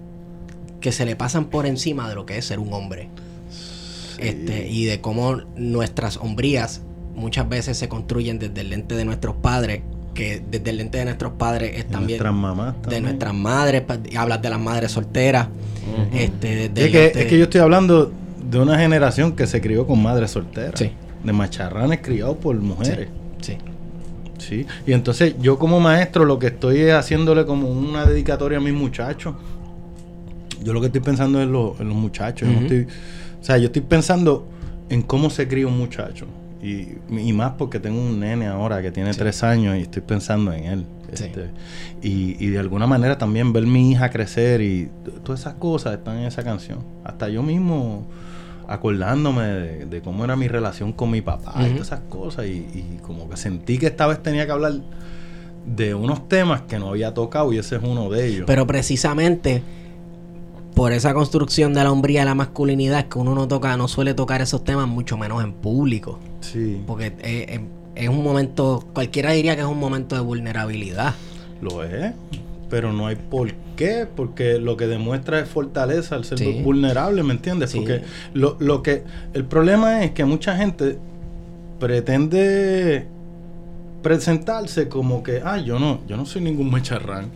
que 0.81 0.93
se 0.93 1.05
le 1.07 1.17
pasan 1.17 1.47
por 1.47 1.65
encima 1.67 2.09
de 2.09 2.15
lo 2.17 2.27
que 2.27 2.37
es 2.39 2.45
ser 2.45 2.59
un 2.59 2.73
hombre. 2.73 3.09
Este, 4.19 4.69
y 4.69 4.85
de 4.87 5.01
cómo 5.01 5.37
nuestras 5.57 6.17
hombrías 6.17 6.81
muchas 7.15 7.49
veces 7.49 7.79
se 7.79 7.89
construyen 7.89 8.39
desde 8.41 8.61
el 8.63 8.71
lente 8.71 8.97
de 8.97 9.05
nuestros 9.05 9.37
padres, 9.37 9.83
que 10.15 10.43
desde 10.51 10.71
el 10.71 10.79
lente 10.79 10.99
de 10.99 11.05
nuestros 11.05 11.33
padres 11.35 11.73
es 11.77 11.87
también 11.87 12.19
nuestras 12.19 12.35
mamás 12.35 12.75
de 12.89 13.01
nuestras 13.01 13.33
madres, 13.35 13.85
hablas 14.17 14.43
de 14.43 14.51
las 14.51 14.59
madres 14.61 14.91
solteras, 14.91 15.47
este, 16.13 16.69
desde 16.69 16.85
es, 16.87 16.91
que, 16.91 16.99
lente 17.05 17.21
es 17.23 17.27
que 17.27 17.39
yo 17.39 17.45
estoy 17.45 17.61
hablando 17.61 18.13
de 18.51 18.59
una 18.59 18.77
generación 18.79 19.37
que 19.37 19.47
se 19.47 19.61
crió 19.61 19.87
con 19.87 20.03
madres 20.03 20.33
solteras. 20.33 20.73
Sí. 20.81 20.91
De 21.25 21.33
macharranes 21.33 22.01
criados 22.03 22.37
por 22.39 22.57
mujeres. 22.57 23.09
Sí. 23.41 23.57
Sí, 24.39 24.67
y 24.87 24.93
entonces 24.93 25.35
yo 25.41 25.59
como 25.59 25.81
maestro 25.81 26.25
lo 26.25 26.39
que 26.39 26.47
estoy 26.47 26.79
es 26.83 26.93
haciéndole 26.95 27.45
como 27.45 27.69
una 27.69 28.05
dedicatoria 28.07 28.59
a 28.59 28.61
mis 28.61 28.73
muchachos. 28.73 29.35
Yo 30.63 30.73
lo 30.73 30.81
que 30.81 30.87
estoy 30.87 31.01
pensando 31.01 31.41
es 31.43 31.49
lo- 31.49 31.75
en 31.81 31.89
los 31.89 31.97
muchachos. 31.97 32.49
yo 32.49 32.55
no 32.55 32.61
estoy- 32.63 32.87
o 33.41 33.45
sea, 33.45 33.59
yo 33.59 33.67
estoy 33.67 33.83
pensando 33.83 34.47
en 34.89 35.03
cómo 35.03 35.31
se 35.31 35.49
cría 35.49 35.67
un 35.67 35.77
muchacho. 35.79 36.27
Y, 36.63 36.89
y 37.17 37.33
más 37.33 37.53
porque 37.59 37.79
tengo 37.79 38.01
un 38.01 38.19
nene 38.19 38.47
ahora 38.47 38.83
que 38.83 38.91
tiene 38.91 39.13
tres 39.15 39.43
años 39.45 39.77
y 39.77 39.83
estoy 39.83 40.03
pensando 40.03 40.53
en 40.53 40.65
él. 40.65 40.85
Sí. 41.13 41.25
Este, 41.25 41.51
y, 42.03 42.37
y 42.45 42.49
de 42.51 42.59
alguna 42.59 42.87
manera 42.87 43.17
también 43.19 43.53
ver 43.53 43.67
mi 43.67 43.93
hija 43.93 44.11
crecer 44.11 44.61
y 44.61 44.89
todas 45.25 45.41
esas 45.41 45.55
cosas 45.55 45.95
están 45.95 46.19
en 46.19 46.25
esa 46.25 46.43
canción. 46.43 46.79
Hasta 47.05 47.29
yo 47.29 47.43
mismo 47.43 48.07
acordándome 48.69 49.43
de, 49.45 49.87
de 49.87 50.01
cómo 50.03 50.25
era 50.25 50.37
mi 50.37 50.47
relación 50.47 50.93
con 50.93 51.11
mi 51.11 51.21
papá 51.23 51.55
y 51.67 51.71
todas 51.73 51.89
esas 51.89 52.01
cosas. 52.09 52.47
Y, 52.47 52.51
y 52.75 52.99
como 53.03 53.29
que 53.29 53.37
sentí 53.37 53.79
que 53.79 53.87
esta 53.87 54.07
vez 54.07 54.23
tenía 54.23 54.47
que 54.47 54.53
hablar 54.53 54.75
de 55.67 55.95
unos 55.95 56.29
temas 56.29 56.63
que 56.63 56.79
no 56.79 56.91
había 56.91 57.13
tocado 57.15 57.53
y 57.53 57.59
ese 57.59 57.77
es 57.77 57.83
uno 57.83 58.09
de 58.11 58.27
ellos. 58.27 58.45
Pero 58.47 58.67
precisamente 58.67 59.63
por 60.75 60.93
esa 60.93 61.13
construcción 61.13 61.75
de 61.75 61.83
la 61.83 61.91
hombría 61.91 62.23
y 62.23 62.25
la 62.25 62.35
masculinidad 62.37 63.07
que 63.09 63.19
uno 63.19 63.35
no 63.35 63.49
toca, 63.49 63.77
no 63.77 63.89
suele 63.89 64.15
tocar 64.15 64.41
esos 64.43 64.63
temas 64.63 64.87
mucho 64.87 65.17
menos 65.17 65.43
en 65.43 65.53
público. 65.53 66.19
sí, 66.41 66.81
Porque 66.87 67.07
es, 67.23 67.49
es- 67.59 67.61
es 67.97 68.09
un 68.09 68.23
momento, 68.23 68.85
cualquiera 68.95 69.33
diría 69.33 69.57
que 69.57 69.63
es 69.63 69.67
un 69.67 69.81
momento 69.81 70.15
de 70.15 70.21
vulnerabilidad. 70.21 71.15
lo 71.61 71.83
es. 71.83 72.13
Pero 72.71 72.93
no 72.93 73.07
hay 73.07 73.17
por 73.17 73.53
qué, 73.77 74.07
porque 74.15 74.59
lo 74.59 74.77
que 74.77 74.87
demuestra 74.87 75.41
es 75.41 75.49
fortaleza 75.49 76.15
al 76.17 76.25
ser 76.25 76.39
Sí. 76.39 76.61
vulnerable, 76.63 77.23
¿me 77.23 77.33
entiendes? 77.33 77.71
Sí. 77.71 77.79
Porque 77.79 78.03
lo, 78.35 78.57
lo 78.61 78.83
que 78.83 79.05
el 79.33 79.45
problema 79.45 80.05
es 80.05 80.11
que 80.11 80.25
mucha 80.27 80.55
gente 80.57 80.99
pretende 81.79 83.07
presentarse 84.03 84.89
como 84.89 85.23
que, 85.23 85.41
ah, 85.45 85.59
yo 85.59 85.79
no, 85.79 86.01
yo 86.07 86.17
no 86.17 86.27
soy 86.27 86.43
ningún 86.43 86.71
macharrán. 86.71 87.27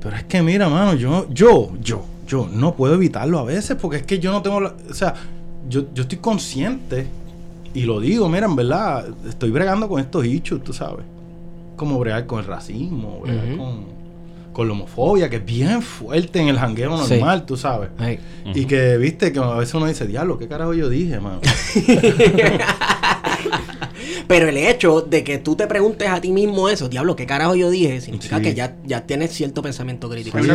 Pero 0.00 0.16
es 0.16 0.24
que 0.24 0.42
mira, 0.42 0.68
mano, 0.68 0.94
yo, 0.94 1.26
yo, 1.30 1.72
yo, 1.82 2.04
yo 2.26 2.48
no 2.52 2.74
puedo 2.76 2.94
evitarlo 2.94 3.38
a 3.38 3.44
veces 3.44 3.76
porque 3.80 3.98
es 3.98 4.02
que 4.04 4.18
yo 4.20 4.30
no 4.30 4.42
tengo, 4.42 4.60
la- 4.60 4.74
o 4.88 4.94
sea, 4.94 5.14
yo, 5.68 5.86
yo 5.92 6.02
estoy 6.02 6.18
consciente 6.18 7.06
y 7.74 7.82
lo 7.82 7.98
digo, 8.00 8.28
mira, 8.28 8.46
en 8.46 8.56
verdad, 8.56 9.06
estoy 9.28 9.50
bregando 9.50 9.88
con 9.88 10.00
estos 10.00 10.24
issues, 10.24 10.62
tú 10.62 10.72
sabes. 10.72 11.04
Como 11.78 11.98
bregar 11.98 12.26
con 12.26 12.40
el 12.40 12.44
racismo, 12.44 13.20
bregar 13.22 13.56
con, 13.56 13.84
con 14.52 14.66
la 14.66 14.72
homofobia, 14.74 15.30
que 15.30 15.36
es 15.36 15.44
bien 15.46 15.80
fuerte 15.80 16.40
en 16.40 16.48
el 16.48 16.58
jangueo 16.58 16.98
Sí. 17.06 17.14
normal, 17.14 17.46
tú 17.46 17.56
sabes. 17.56 17.88
Y 18.54 18.66
que, 18.66 18.98
viste, 18.98 19.32
que 19.32 19.38
a 19.38 19.54
veces 19.54 19.74
uno 19.74 19.86
dice, 19.86 20.06
diablo, 20.06 20.36
¿qué 20.38 20.46
carajo 20.48 20.74
yo 20.74 20.88
dije, 20.90 21.18
mano? 21.20 21.40
Pero 24.26 24.48
el 24.48 24.56
hecho 24.58 25.00
de 25.00 25.24
que 25.24 25.38
tú 25.38 25.56
te 25.56 25.66
preguntes 25.66 26.06
a 26.08 26.20
ti 26.20 26.32
mismo 26.32 26.68
eso, 26.68 26.88
diablo, 26.88 27.16
¿qué 27.16 27.24
carajo 27.26 27.54
yo 27.54 27.70
dije? 27.70 28.00
Significa 28.00 28.36
Sí. 28.36 28.42
que 28.42 28.54
ya, 28.54 28.76
ya 28.84 29.06
tienes 29.06 29.32
cierto 29.32 29.62
pensamiento 29.62 30.08
crítico. 30.10 30.38
Sí, 30.42 30.46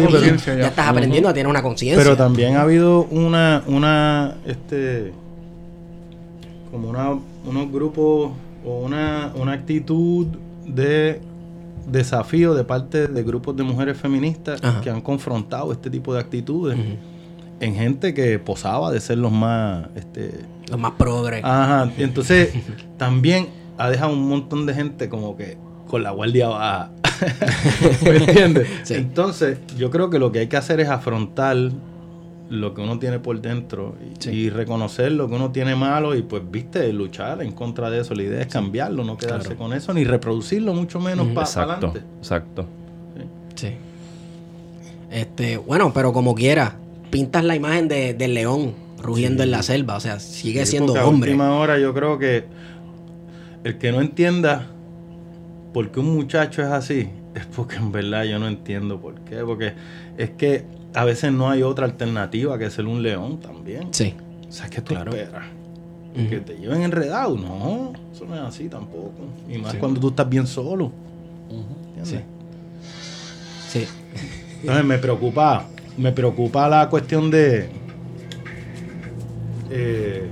ya. 0.46 0.68
estás 0.68 0.88
aprendiendo 0.88 1.28
a 1.30 1.34
tener 1.34 1.48
una 1.48 1.64
conciencia. 1.64 2.02
Pero 2.04 2.16
también 2.16 2.56
ha 2.56 2.62
habido 2.62 3.06
una, 3.06 3.64
una, 3.66 4.36
este, 4.46 5.12
como 6.72 6.90
una, 6.90 7.18
unos 7.46 7.72
grupos 7.72 8.32
o 8.66 8.80
una, 8.82 9.32
una 9.36 9.54
actitud 9.54 10.28
de 10.66 11.22
desafío 11.88 12.54
de 12.54 12.64
parte 12.64 13.08
de 13.08 13.24
grupos 13.24 13.56
de 13.58 13.64
mujeres 13.64 13.98
feministas 13.98 14.64
Ajá. 14.64 14.82
que 14.82 14.90
han 14.90 15.02
confrontado 15.02 15.72
este 15.72 15.90
tipo 15.90 16.14
de 16.14 16.20
actitudes 16.20 16.78
en 17.60 17.76
gente 17.76 18.14
que 18.14 18.40
posaba 18.40 18.92
de 18.92 19.00
ser 19.00 19.18
los 19.18 19.32
más, 19.32 19.88
este, 19.96 20.42
Los 20.70 20.80
más 20.80 20.94
progres. 20.94 21.44
Ajá, 21.44 21.92
entonces 21.98 22.54
también 22.98 23.48
ha 23.78 23.90
dejado 23.90 24.14
un 24.14 24.28
montón 24.28 24.66
de 24.66 24.74
gente 24.74 25.10
como 25.10 25.36
que 25.38 25.58
con 25.88 26.04
la 26.04 26.12
guardia 26.12 26.48
baja. 26.48 26.92
¿Me 28.04 28.18
entiendes? 28.18 28.68
Sí. 28.84 28.96
Entonces, 28.96 29.60
yo 29.78 29.90
creo 29.92 30.10
que 30.10 30.20
lo 30.20 30.32
que 30.32 30.40
hay 30.40 30.48
que 30.48 30.58
hacer 30.58 30.80
es 30.80 30.90
afrontar 30.90 31.56
lo 32.50 32.74
que 32.74 32.82
uno 32.82 33.00
tiene 33.00 33.20
por 33.20 33.42
dentro 33.42 33.96
y, 34.02 34.22
Sí. 34.22 34.30
y 34.32 34.50
reconocer 34.50 35.12
lo 35.14 35.28
que 35.28 35.36
uno 35.36 35.52
tiene 35.52 35.76
malo 35.76 36.14
y 36.16 36.22
pues, 36.22 36.44
viste, 36.52 36.92
luchar 36.94 37.42
en 37.42 37.52
contra 37.54 37.90
de 37.90 38.02
eso. 38.02 38.14
La 38.14 38.24
idea 38.24 38.42
es 38.42 38.48
cambiarlo, 38.48 39.04
no 39.04 39.18
quedarse 39.18 39.50
Claro. 39.50 39.60
con 39.64 39.74
eso, 39.74 39.94
ni 39.94 40.04
reproducirlo, 40.04 40.74
mucho 40.74 41.00
menos 41.00 41.26
Ujú. 41.26 41.36
para 41.36 41.48
Exacto, 41.48 41.72
adelante. 41.88 42.02
exacto. 42.20 42.66
Sí. 43.56 43.70
Este, 45.12 45.58
bueno, 45.58 45.92
pero 45.94 46.12
como 46.14 46.34
quiera, 46.36 46.76
pintas 47.12 47.44
la 47.44 47.56
imagen 47.56 47.88
de, 47.88 48.14
del 48.14 48.34
león 48.34 48.74
rugiendo 49.02 49.44
Sí. 49.44 49.48
en 49.48 49.52
la 49.52 49.64
selva. 49.64 49.96
O 49.96 50.00
sea, 50.00 50.20
sigue 50.20 50.66
Sí, 50.66 50.72
siendo 50.72 50.94
porque 50.94 51.00
a 51.02 51.08
hombre. 51.08 51.32
última 51.32 51.56
hora 51.58 51.78
yo 51.80 51.94
creo 51.94 52.18
que 52.18 52.46
el 53.64 53.78
que 53.78 53.92
no 53.92 54.02
entienda 54.02 54.68
por 55.74 55.92
qué 55.92 56.00
un 56.00 56.14
muchacho 56.16 56.62
es 56.62 56.68
así, 56.70 57.10
es 57.36 57.46
porque 57.56 57.76
en 57.76 57.92
verdad 57.92 58.24
yo 58.26 58.40
no 58.40 58.48
entiendo 58.48 59.00
por 59.00 59.16
qué. 59.22 59.38
Porque 59.38 59.74
es 60.18 60.32
que 60.32 60.66
a 60.94 61.06
veces 61.06 61.32
no 61.32 61.50
hay 61.50 61.64
otra 61.64 61.86
alternativa 61.86 62.58
que 62.58 62.70
ser 62.70 62.86
un 62.86 63.02
león 63.02 63.40
también. 63.40 63.88
Sí. 63.92 64.14
O 64.48 64.52
sea, 64.52 64.70
¿qué 64.70 64.82
tú 64.82 64.94
Claro. 64.94 65.12
esperas? 65.14 65.46
Que 66.30 66.40
te 66.42 66.54
lleven 66.58 66.84
enredado. 66.84 67.36
No, 67.38 67.92
eso 68.14 68.26
no 68.26 68.36
es 68.36 68.42
así 68.42 68.70
tampoco. 68.70 69.14
Y 69.50 69.58
más 69.58 69.72
Sí. 69.72 69.78
cuando 69.80 70.00
tú 70.00 70.10
estás 70.10 70.30
bien 70.30 70.46
solo. 70.46 70.92
¿entiendes? 71.50 72.24
Sí. 73.70 73.80
Sí. 73.80 73.88
Entonces 74.62 74.86
me 74.86 74.98
preocupa, 75.00 75.66
me 75.98 76.12
preocupa 76.12 76.70
la 76.70 76.88
cuestión 76.90 77.32
de 77.32 77.68
eh, 79.72 80.28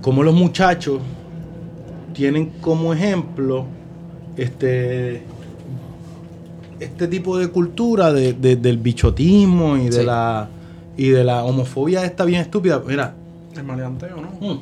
cómo 0.00 0.22
los 0.22 0.34
muchachos 0.34 1.00
tienen 2.14 2.46
como 2.60 2.92
ejemplo 2.94 3.64
este 4.36 5.22
este 6.80 7.06
tipo 7.08 7.38
de 7.38 7.48
cultura 7.48 8.12
de- 8.12 8.32
de- 8.32 8.56
del 8.56 8.78
bichotismo 8.78 9.76
y 9.76 9.86
de 9.86 9.92
Sí. 10.00 10.04
la 10.04 10.48
y 10.96 11.08
de 11.10 11.24
la 11.24 11.44
homofobia 11.44 12.04
esta 12.04 12.24
bien 12.24 12.40
estúpida. 12.42 12.82
Mira, 12.86 13.14
El 13.56 13.64
maleanteo, 13.64 14.16
¿no? 14.16 14.30
Mm. 14.54 14.60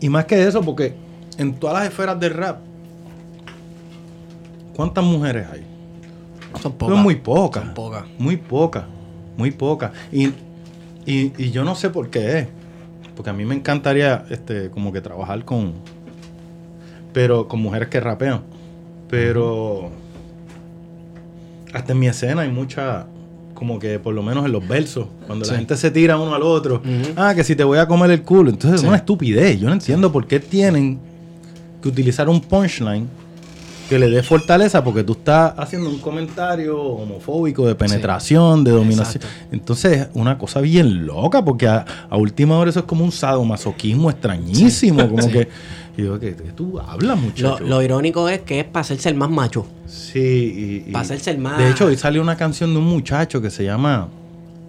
Y 0.00 0.08
más 0.08 0.24
que 0.26 0.46
eso, 0.46 0.60
porque 0.62 0.94
en 1.38 1.54
todas 1.54 1.78
las 1.78 1.88
esferas 1.88 2.18
del 2.20 2.34
rap, 2.34 2.58
¿cuántas 4.74 5.04
mujeres 5.04 5.46
hay? 5.52 5.62
Son 6.60 6.72
pocas. 6.72 6.94
Son 6.96 7.02
muy 7.02 7.16
pocas. 7.16 7.64
Son 7.64 7.74
pocas. 7.74 8.04
Muy 8.18 8.36
pocas. 8.36 8.84
Muy 9.36 9.50
pocas. 9.50 9.92
Y, 10.12 10.28
y, 11.06 11.32
y 11.38 11.50
yo 11.50 11.64
no 11.64 11.74
sé 11.74 11.90
por 11.90 12.10
qué 12.10 12.38
es. 12.40 12.48
Porque 13.16 13.30
a 13.30 13.32
mí 13.32 13.44
me 13.44 13.54
encantaría 13.54 14.24
este, 14.30 14.70
como 14.70 14.92
que 14.92 15.00
trabajar 15.00 15.44
con. 15.44 15.74
Pero 17.12 17.48
con 17.48 17.60
mujeres 17.60 17.88
que 17.88 18.00
rapean. 18.00 18.42
Pero. 19.08 19.90
Hasta 21.72 21.92
en 21.92 21.98
mi 21.98 22.08
escena 22.08 22.42
hay 22.42 22.50
mucha. 22.50 23.06
Como 23.54 23.78
que 23.78 23.98
por 23.98 24.14
lo 24.14 24.22
menos 24.22 24.46
en 24.46 24.52
los 24.52 24.66
versos. 24.66 25.06
Cuando 25.26 25.44
Sí. 25.44 25.50
la 25.52 25.58
gente 25.58 25.76
se 25.76 25.90
tira 25.90 26.16
uno 26.16 26.34
al 26.34 26.42
otro. 26.42 26.80
Ah, 27.16 27.34
que 27.34 27.44
si 27.44 27.54
te 27.54 27.62
voy 27.64 27.78
a 27.78 27.86
comer 27.86 28.10
el 28.10 28.22
culo. 28.22 28.48
Entonces 28.50 28.80
Sí. 28.80 28.86
es 28.86 28.88
una 28.88 28.96
estupidez. 28.96 29.60
Yo 29.60 29.66
no 29.66 29.74
entiendo 29.74 30.10
por 30.10 30.26
qué 30.26 30.40
tienen 30.40 30.98
que 31.82 31.88
utilizar 31.88 32.28
un 32.28 32.40
punchline 32.40 33.06
que 33.90 33.98
le 33.98 34.08
dé 34.08 34.22
fortaleza 34.22 34.82
porque 34.84 35.02
tú 35.02 35.12
estás 35.12 35.52
haciendo 35.58 35.90
un 35.90 35.98
comentario 35.98 36.80
homofóbico 36.80 37.66
de 37.66 37.74
penetración, 37.74 38.62
de 38.64 38.70
dominación. 38.70 39.16
Exacto. 39.24 39.48
Entonces, 39.52 40.08
una 40.14 40.38
cosa 40.38 40.60
bien 40.60 41.04
loca 41.06 41.44
porque 41.44 41.66
a, 41.66 41.84
a 42.08 42.16
última 42.16 42.56
hora 42.56 42.70
eso 42.70 42.78
es 42.80 42.86
como 42.86 43.04
un 43.04 43.10
sadomasoquismo 43.12 44.08
extrañísimo. 44.10 45.06
Como 45.08 45.28
que. 45.32 45.48
Y 45.96 46.04
yo, 46.04 46.18
¿qué, 46.20 46.34
qué 46.36 46.52
tú 46.52 46.78
hablas, 46.78 47.16
Lo, 47.16 47.16
muchacho? 47.16 47.64
lo 47.64 47.82
irónico 47.82 48.28
es 48.28 48.40
que 48.40 48.60
es 48.60 48.64
para 48.64 48.80
hacerse 48.82 49.08
el 49.08 49.16
más 49.16 49.30
macho. 49.30 49.66
Sí, 49.86 50.82
y, 50.84 50.88
y- 50.88 50.92
Para 50.92 51.02
hacerse 51.02 51.30
el 51.32 51.38
más. 51.38 51.58
De 51.58 51.70
hecho, 51.70 51.86
hoy 51.86 51.96
salió 51.96 52.22
una 52.22 52.36
canción 52.36 52.72
de 52.72 52.78
un 52.78 52.86
muchacho 52.86 53.40
que 53.42 53.50
se 53.50 53.64
llama 53.64 54.08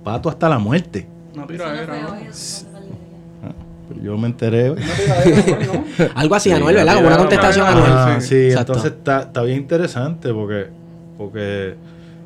Pato 0.04 0.30
hasta 0.30 0.50
la 0.50 0.58
muerte. 0.60 1.08
No 1.36 1.46
fue 1.46 1.58
¿no? 1.58 1.64
Ah, 1.64 3.54
pero 3.88 4.02
Yo 4.02 4.18
me 4.18 4.28
enteré. 4.28 4.74
Algo 6.16 6.36
así, 6.36 6.50
Sí, 6.50 6.56
Anuel, 6.56 6.76
¿verdad? 6.76 6.96
Como 6.96 7.08
una 7.08 7.18
contestación 7.18 7.66
a 7.66 7.70
Anuel. 7.70 7.92
Ah, 7.92 8.18
sí. 8.20 8.50
entonces 8.52 8.92
está, 8.92 9.22
está 9.22 9.44
bien 9.44 9.60
interesante 9.60 10.34
porque, 10.34 10.68
porque 11.18 11.76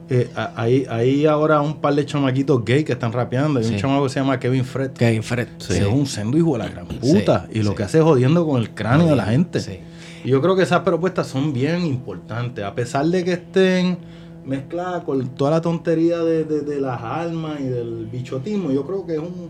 eh, 0.10 0.30
hay, 0.56 0.86
hay 0.90 1.26
ahora 1.26 1.62
un 1.62 1.76
par 1.82 1.96
de 1.96 2.06
chamaquitos 2.06 2.64
gay 2.64 2.84
que 2.84 2.94
están 2.94 3.12
rapeando. 3.12 3.60
Hay 3.60 3.66
Sí. 3.66 3.74
un 3.74 3.80
chamaco 3.80 4.04
que 4.04 4.10
se 4.10 4.20
llama 4.20 4.40
Kevin 4.40 4.64
Fred. 4.66 4.92
Kevin 4.92 5.24
Fred. 5.24 5.48
Sí. 5.58 5.74
es 5.78 5.86
un 5.86 6.06
sendo 6.06 6.38
hijo 6.38 6.54
de 6.54 6.60
la 6.60 6.68
gran 6.70 6.88
puta. 6.88 7.48
Sí, 7.52 7.60
y 7.60 7.64
lo 7.64 7.74
que 7.76 7.84
hace 7.84 7.98
es 8.00 8.04
jodiendo 8.04 8.46
con 8.46 8.62
el 8.62 8.70
cráneo 8.72 9.08
de 9.08 9.16
la 9.16 9.26
gente. 9.26 9.60
Sí. 9.60 9.80
Y 10.24 10.30
yo 10.30 10.42
creo 10.42 10.56
que 10.56 10.64
esas 10.64 10.82
propuestas 10.82 11.28
son 11.28 11.54
bien 11.54 11.86
importantes. 11.86 12.64
A 12.64 12.74
pesar 12.76 13.06
de 13.08 13.24
que 13.24 13.34
estén 13.34 13.98
mezcladas 14.46 15.04
con 15.04 15.28
toda 15.30 15.52
la 15.52 15.62
tontería 15.62 16.20
de, 16.20 16.44
de- 16.44 16.62
de 16.62 16.80
las 16.80 17.02
almas 17.02 17.60
y 17.60 17.64
del 17.64 18.06
bichotismo, 18.12 18.72
yo 18.72 18.86
creo 18.86 19.06
que 19.06 19.14
es 19.14 19.20
un. 19.20 19.50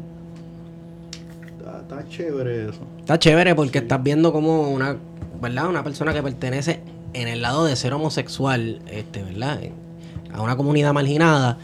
Está, 1.59 1.79
está 1.81 2.07
chévere 2.09 2.69
eso. 2.69 2.79
Está 2.99 3.19
chévere 3.19 3.55
porque 3.55 3.79
estás 3.79 4.01
viendo 4.03 4.31
como 4.31 4.69
una, 4.71 4.95
¿verdad? 5.41 5.67
Una 5.69 5.83
persona 5.83 6.13
que 6.13 6.21
pertenece 6.23 6.79
en 7.13 7.27
el 7.27 7.41
lado 7.41 7.65
de 7.65 7.75
ser 7.75 7.93
homosexual, 7.93 8.81
este, 8.91 9.23
¿verdad? 9.23 9.59
A 10.36 10.41
una 10.41 10.56
comunidad 10.58 10.93
marginada 10.93 11.58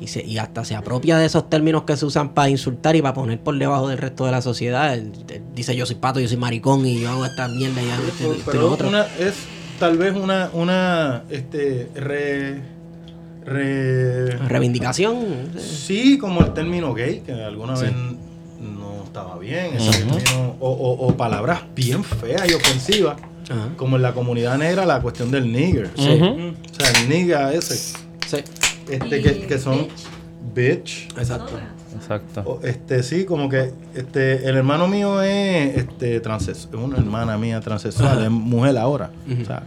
y, 0.00 0.06
se, 0.06 0.24
y 0.24 0.38
hasta 0.38 0.64
se 0.64 0.74
apropia 0.74 1.18
de 1.18 1.26
esos 1.26 1.50
términos 1.50 1.82
que 1.84 1.96
se 1.96 2.06
usan 2.06 2.30
para 2.34 2.48
insultar 2.48 2.96
y 2.96 3.02
para 3.02 3.14
poner 3.14 3.38
por 3.40 3.58
debajo 3.58 3.88
del 3.88 3.98
resto 3.98 4.24
de 4.26 4.32
la 4.32 4.40
sociedad. 4.42 4.94
Él- 4.94 5.12
él 5.28 5.42
dice 5.54 5.74
yo 5.76 5.84
soy 5.86 5.96
pato, 5.96 6.20
yo 6.20 6.28
soy 6.28 6.36
maricón 6.38 6.86
y 6.86 7.00
yo 7.00 7.10
hago 7.10 7.24
esta 7.26 7.48
mierda 7.48 7.82
y 7.82 7.90
hago 7.90 8.02
este, 8.04 8.24
Pero- 8.24 8.32
esto 8.34 8.50
y 8.50 8.52
pero 8.52 8.72
otro. 8.72 8.88
una- 8.88 9.06
es 9.18 9.34
tal 9.78 9.98
vez 9.98 10.14
una, 10.14 10.50
una 10.52 11.24
este, 11.30 11.88
re, 11.94 12.60
re- 13.44 14.36
Reivindicación. 14.48 15.50
sí, 15.58 16.18
como 16.18 16.40
el 16.40 16.52
término 16.52 16.94
gay, 16.94 17.20
que 17.24 17.32
alguna 17.32 17.76
Sí. 17.76 17.84
vez 17.84 17.92
nos 18.60 19.04
estaba 19.06 19.38
bien, 19.38 19.74
eso 19.76 19.90
no- 20.06 20.56
o, 20.60 20.70
o- 20.70 21.06
o 21.08 21.16
palabras 21.16 21.62
bien 21.74 22.04
feas 22.04 22.48
y 22.50 22.54
ofensivas, 22.54 23.16
Ajá. 23.50 23.70
como 23.76 23.96
en 23.96 24.02
la 24.02 24.12
comunidad 24.12 24.56
negra 24.58 24.84
la 24.86 25.00
cuestión 25.00 25.30
del 25.30 25.50
nigger. 25.50 25.90
Ujú. 25.96 26.04
O 26.04 26.74
sea, 26.74 26.90
el 27.02 27.08
nigga 27.08 27.52
ese, 27.52 27.96
Sí, 28.30 28.38
este, 28.90 29.22
que, 29.22 29.46
que 29.46 29.58
son 29.58 29.88
bitch. 30.54 30.54
bitch. 30.54 31.08
exacto. 31.18 31.52
Exacto. 31.96 32.40
O, 32.46 32.60
Este, 32.64 33.02
sí, 33.02 33.24
como 33.24 33.48
que 33.48 33.72
este, 33.94 34.48
el 34.48 34.56
hermano 34.56 34.86
mío 34.88 35.20
es 35.22 35.76
este, 35.76 36.20
transexual, 36.20 36.74
es 36.76 36.80
una 36.88 36.98
hermana 36.98 37.36
mía 37.36 37.60
transexual, 37.60 38.22
es 38.24 38.30
mujer 38.30 38.78
ahora. 38.78 39.10
O 39.40 39.44
sea, 39.44 39.62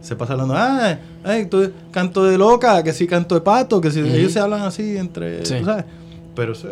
se 0.00 0.14
pasa 0.16 0.34
hablando, 0.34 0.54
ay, 0.56 0.98
ay, 1.24 1.46
tú 1.46 1.72
canto 1.90 2.24
de 2.24 2.38
loca, 2.38 2.82
que 2.84 2.92
sí 2.92 3.06
canto 3.06 3.34
de 3.34 3.40
pato, 3.40 3.80
que 3.80 3.90
si 3.90 4.00
ellos 4.00 4.32
se 4.32 4.38
hablan 4.40 4.62
así 4.62 4.96
entre, 4.96 5.44
Sí. 5.44 5.56
tú 5.58 5.64
sabes. 5.64 5.84
Pero 6.36 6.52
eso, 6.52 6.68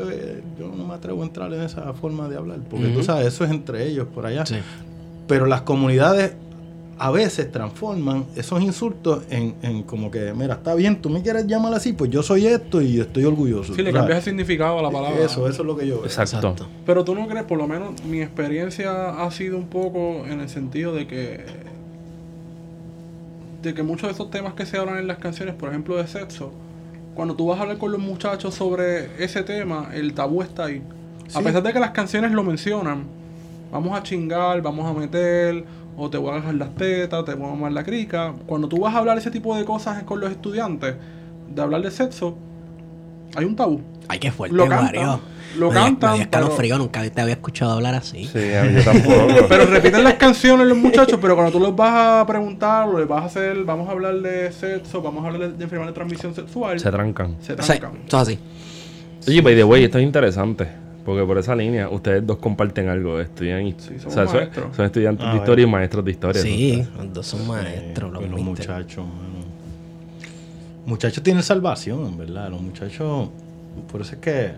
yo 0.59 0.69
no 0.77 0.85
me 0.85 0.95
atrevo 0.95 1.23
a 1.23 1.27
entrar 1.27 1.53
en 1.53 1.63
esa 1.63 1.93
forma 1.95 2.29
de 2.29 2.37
hablar, 2.37 2.59
porque 2.69 2.87
tú 2.89 2.95
Ujú. 2.99 3.03
sabes, 3.05 3.27
eso 3.29 3.45
es 3.45 3.51
entre 3.51 3.87
ellos 3.87 4.07
por 4.15 4.27
allá. 4.27 4.45
Sí. 4.47 4.57
Pero 5.29 5.47
las 5.47 5.63
comunidades 5.63 6.33
a 6.99 7.11
veces 7.11 7.51
transforman 7.51 8.27
esos 8.37 8.63
insultos 8.63 9.25
en, 9.31 9.55
en 9.63 9.83
como 9.83 10.11
que, 10.11 10.33
mira, 10.35 10.55
está 10.55 10.75
bien, 10.75 11.01
tú 11.01 11.11
me 11.11 11.23
quieres 11.23 11.47
llamar 11.47 11.75
así, 11.75 11.93
pues 11.93 12.11
yo 12.11 12.23
soy 12.23 12.47
esto 12.47 12.81
y 12.81 13.01
estoy 13.01 13.25
orgulloso. 13.25 13.75
Sí, 13.75 13.83
le 13.83 13.93
cambias 13.93 14.19
el 14.19 14.25
significado 14.25 14.79
a 14.79 14.83
la 14.83 14.91
palabra. 14.91 15.25
Eso, 15.25 15.49
eso 15.49 15.63
es 15.63 15.67
lo 15.67 15.77
que 15.77 15.87
yo 15.87 15.97
veo. 15.97 16.05
Exacto. 16.05 16.37
Exacto. 16.37 16.67
Pero 16.87 17.05
tú 17.05 17.15
no 17.15 17.27
crees, 17.27 17.45
por 17.45 17.59
lo 17.59 17.67
menos 17.67 18.05
mi 18.05 18.23
experiencia 18.23 19.23
ha 19.23 19.31
sido 19.31 19.57
un 19.57 19.69
poco 19.69 20.25
en 20.27 20.41
el 20.41 20.49
sentido 20.49 20.95
de 20.95 21.07
que 21.07 21.73
de 23.63 23.75
que 23.75 23.83
muchos 23.83 24.09
de 24.09 24.15
esos 24.15 24.31
temas 24.31 24.55
que 24.55 24.67
se 24.67 24.77
hablan 24.77 24.99
en 24.99 25.07
las 25.07 25.19
canciones, 25.19 25.55
por 25.55 25.69
ejemplo 25.69 25.97
de 25.97 26.07
sexo, 26.09 26.53
cuando 27.15 27.35
tú 27.37 27.47
vas 27.47 27.59
a 27.59 27.63
hablar 27.63 27.79
con 27.79 27.93
los 27.93 28.01
muchachos 28.01 28.55
sobre 28.55 29.23
ese 29.23 29.43
tema, 29.43 29.91
el 29.95 30.15
tabú 30.15 30.43
está 30.43 30.65
ahí. 30.65 30.83
A 31.35 31.41
pesar 31.41 31.63
de 31.63 31.73
que 31.73 31.81
las 31.81 31.93
canciones 31.93 32.33
lo 32.33 32.43
mencionan, 32.43 33.05
vamos 33.71 33.99
a 33.99 34.03
chingar, 34.03 34.61
vamos 34.63 34.85
a 34.85 34.99
meter, 34.99 35.65
o 35.97 36.09
te 36.11 36.19
voy 36.19 36.33
a 36.33 36.35
dejar 36.37 36.55
las 36.55 36.75
tetas, 36.75 37.25
te 37.25 37.35
voy 37.35 37.47
a 37.49 37.51
mamar 37.51 37.73
la 37.73 37.85
crica. 37.85 38.33
Cuando 38.47 38.69
tú 38.69 38.81
vas 38.81 38.95
a 38.95 38.99
hablar 38.99 39.19
ese 39.19 39.31
tipo 39.31 39.57
de 39.57 39.65
cosas 39.65 40.03
con 40.05 40.21
los 40.21 40.31
estudiantes, 40.31 40.95
de 41.55 41.63
hablar 41.63 41.83
de 41.83 41.91
sexo, 41.91 42.37
hay 43.37 43.45
un 43.45 43.57
tabú. 43.57 43.81
Ay, 44.09 44.19
qué 44.19 44.31
fuerte, 44.33 44.57
Lo 44.57 44.65
cantan, 44.69 44.85
Mario. 44.87 45.21
lo 45.59 45.69
Me 45.69 45.75
cantan, 45.75 46.19
Me 46.19 46.27
pero- 46.27 46.79
nunca 46.79 47.09
te 47.09 47.21
había 47.21 47.35
escuchado 47.35 47.73
hablar 47.73 47.95
así. 47.95 48.25
Sí, 48.25 48.53
a 48.55 48.65
mí 48.65 48.75
yo 48.75 48.85
tampoco. 48.85 49.27
Pero 49.49 49.67
repiten 49.67 50.03
las 50.05 50.15
canciones 50.15 50.67
los 50.67 50.77
muchachos, 50.77 51.19
pero 51.21 51.35
cuando 51.35 51.53
tú 51.53 51.61
les 51.65 51.75
vas 51.75 52.21
a 52.23 52.27
preguntar 52.27 52.89
o 52.89 52.99
les 52.99 53.07
vas 53.09 53.23
a 53.23 53.27
hacer, 53.27 53.63
vamos 53.65 53.89
a 53.89 53.93
hablar 53.93 54.17
de 54.21 54.51
sexo, 54.53 55.01
vamos 55.03 55.25
a 55.25 55.29
hablar 55.29 55.53
de, 55.53 55.63
enfermedad 55.65 55.89
de 55.91 55.95
transmisión 55.95 56.35
sexual, 56.35 56.79
Se 56.81 56.91
trancan. 56.91 57.37
se 57.41 57.55
trancan. 57.55 57.93
eso 58.07 58.17
es 58.17 58.23
así. 58.29 58.39
Oye, 59.29 59.41
by 59.41 59.55
the 59.55 59.65
way, 59.65 59.85
esto 59.85 59.99
es 59.99 60.05
interesante. 60.05 60.67
Porque 61.05 61.25
por 61.25 61.37
esa 61.39 61.57
línea, 61.57 61.89
ustedes 61.89 62.25
dos 62.27 62.39
comparten 62.39 62.89
algo. 62.89 63.21
Estudian 63.21 63.75
Sí, 63.79 63.95
o 64.07 64.11
sea, 64.11 64.27
son, 64.27 64.37
maestros. 64.37 64.77
son 64.77 64.85
estudiantes 64.87 65.27
Ah, 65.29 65.33
de 65.33 65.39
historia 65.39 65.63
y 65.65 65.67
maestros 65.69 66.05
de 66.05 66.11
historia. 66.13 66.43
Sí, 66.43 66.87
los 66.97 67.13
dos 67.13 67.27
son 67.27 67.47
maestros. 67.49 68.11
Eh, 68.11 68.13
los 68.13 68.21
pues 68.21 68.31
los 68.31 68.41
muchachos, 68.41 69.05
mano. 69.05 69.43
Muchachos 70.87 71.23
tienen 71.23 71.43
salvación, 71.43 72.07
en 72.07 72.19
verdad. 72.19 72.51
Los 72.51 72.61
muchachos. 72.61 73.29
Por 73.91 74.01
eso 74.01 74.13
es 74.15 74.19
que 74.21 74.53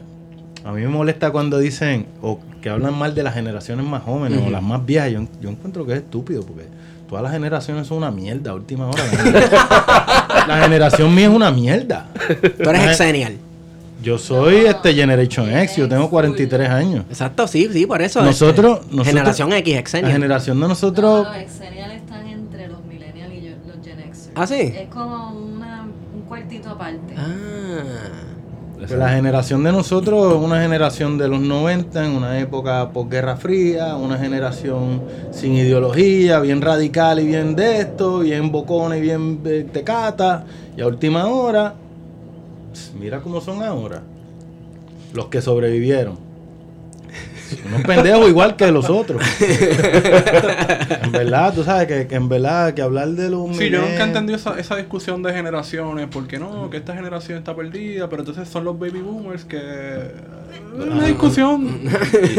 a 0.65 0.73
mí 0.73 0.81
me 0.83 0.89
molesta 0.89 1.31
cuando 1.31 1.59
dicen 1.59 2.07
o 2.23 2.41
que 2.61 2.69
hablan 2.71 2.95
mal 2.99 3.15
de 3.15 3.23
las 3.23 3.35
generaciones 3.35 3.87
más 3.87 4.03
jóvenes 4.03 4.41
o 4.47 4.51
las 4.51 4.63
más 4.63 4.85
viejas. 4.85 5.13
Yo, 5.13 5.25
yo 5.41 5.51
encuentro 5.51 5.87
que 5.87 5.93
es 5.93 5.99
estúpido 5.99 6.43
porque 6.43 6.65
todas 7.09 7.23
las 7.23 7.33
generaciones 7.33 7.87
son 7.87 7.99
una 7.99 8.11
mierda 8.11 8.51
a 8.51 8.55
última 8.55 8.89
hora. 8.89 9.03
La, 9.33 10.45
la 10.49 10.63
generación 10.63 11.15
mía 11.15 11.27
es 11.29 11.35
una 11.35 11.51
mierda. 11.51 12.09
Tú 12.63 12.69
eres 12.71 12.85
exenial. 12.85 13.37
Yo 14.05 14.19
soy 14.19 14.57
este 14.67 14.93
Generation 14.93 15.51
X, 15.51 15.77
yo 15.77 15.89
tengo 15.89 16.11
43 16.11 16.69
años. 16.69 17.05
Exacto, 17.09 17.49
sí, 17.49 17.69
sí, 17.73 17.87
por 17.87 18.03
eso. 18.03 18.23
Nosotros- 18.23 18.81
este, 18.81 18.91
nosotros- 18.91 19.07
generación 19.07 19.53
X, 19.55 19.73
La 19.75 19.81
exenial. 19.81 20.13
generación 20.13 20.57
de 20.59 20.61
No, 20.61 20.69
nosotros. 20.69 21.27
los 21.27 21.37
exenials 21.39 21.95
están 21.95 22.27
entre 22.27 22.69
los 22.69 22.85
millennials 22.85 23.33
y 23.33 23.41
yo- 23.41 23.51
los 23.67 23.83
Gen 23.85 23.99
Xers. 24.13 24.31
¿Ah, 24.35 24.47
sí? 24.47 24.61
Es 24.61 24.89
como 24.89 25.33
una, 25.33 25.87
un 26.15 26.21
cuartito 26.29 26.69
aparte. 26.69 27.15
Ah. 27.17 27.79
Pues 28.77 28.91
la 28.91 29.09
generación 29.09 29.65
de 29.65 29.73
nosotros 29.73 30.35
es 30.35 30.39
una 30.39 30.61
generación 30.61 31.17
de 31.17 31.27
los 31.29 31.41
90, 31.41 32.05
en 32.05 32.11
una 32.13 32.39
época 32.39 32.91
posguerra 32.91 33.37
fría, 33.37 33.97
una 33.97 34.19
generación 34.19 35.01
sin 35.31 35.55
ideología, 35.55 36.41
bien 36.41 36.61
radical 36.61 37.19
y 37.21 37.27
bien 37.27 37.57
de 37.57 37.79
esto, 37.79 38.19
bien 38.19 38.53
bocona 38.53 38.99
y 38.99 39.01
bien 39.01 39.41
eh, 39.47 39.67
tecata. 39.73 40.45
Y 40.77 40.83
a 40.83 40.87
última 40.87 41.29
hora, 41.29 41.73
mira 42.99 43.21
cómo 43.21 43.41
son 43.41 43.63
ahora. 43.63 44.03
Los 45.13 45.27
que 45.27 45.41
sobrevivieron. 45.41 46.19
Unos 47.69 47.83
pendejos 47.83 48.29
igual 48.29 48.57
que 48.57 48.71
los 48.73 48.91
otros. 48.91 49.23
en 51.03 51.13
verdad, 51.13 51.55
tú 51.55 51.63
sabes 51.63 51.87
que, 51.87 52.07
que 52.07 52.15
en 52.17 52.29
verdad 52.29 52.75
que 52.75 52.83
hablar 52.83 53.09
de 53.11 53.31
los 53.31 53.57
Sí, 53.57 53.71
yo 53.71 53.81
nunca 53.81 54.01
he 54.05 54.07
entendido 54.09 54.37
esa, 54.37 54.59
esa 54.59 54.77
discusión 54.77 55.23
de 55.23 55.33
generaciones, 55.33 56.09
porque 56.11 56.39
no, 56.39 56.69
que 56.71 56.79
esta 56.79 56.95
generación 56.95 57.39
está 57.39 57.55
perdida, 57.55 58.09
pero 58.09 58.23
entonces 58.23 58.49
son 58.49 58.65
los 58.65 58.79
baby 58.79 59.01
boomers 59.01 59.45
que... 59.45 59.59
Es 59.59 60.85
una 60.87 61.07
discusión. 61.07 61.81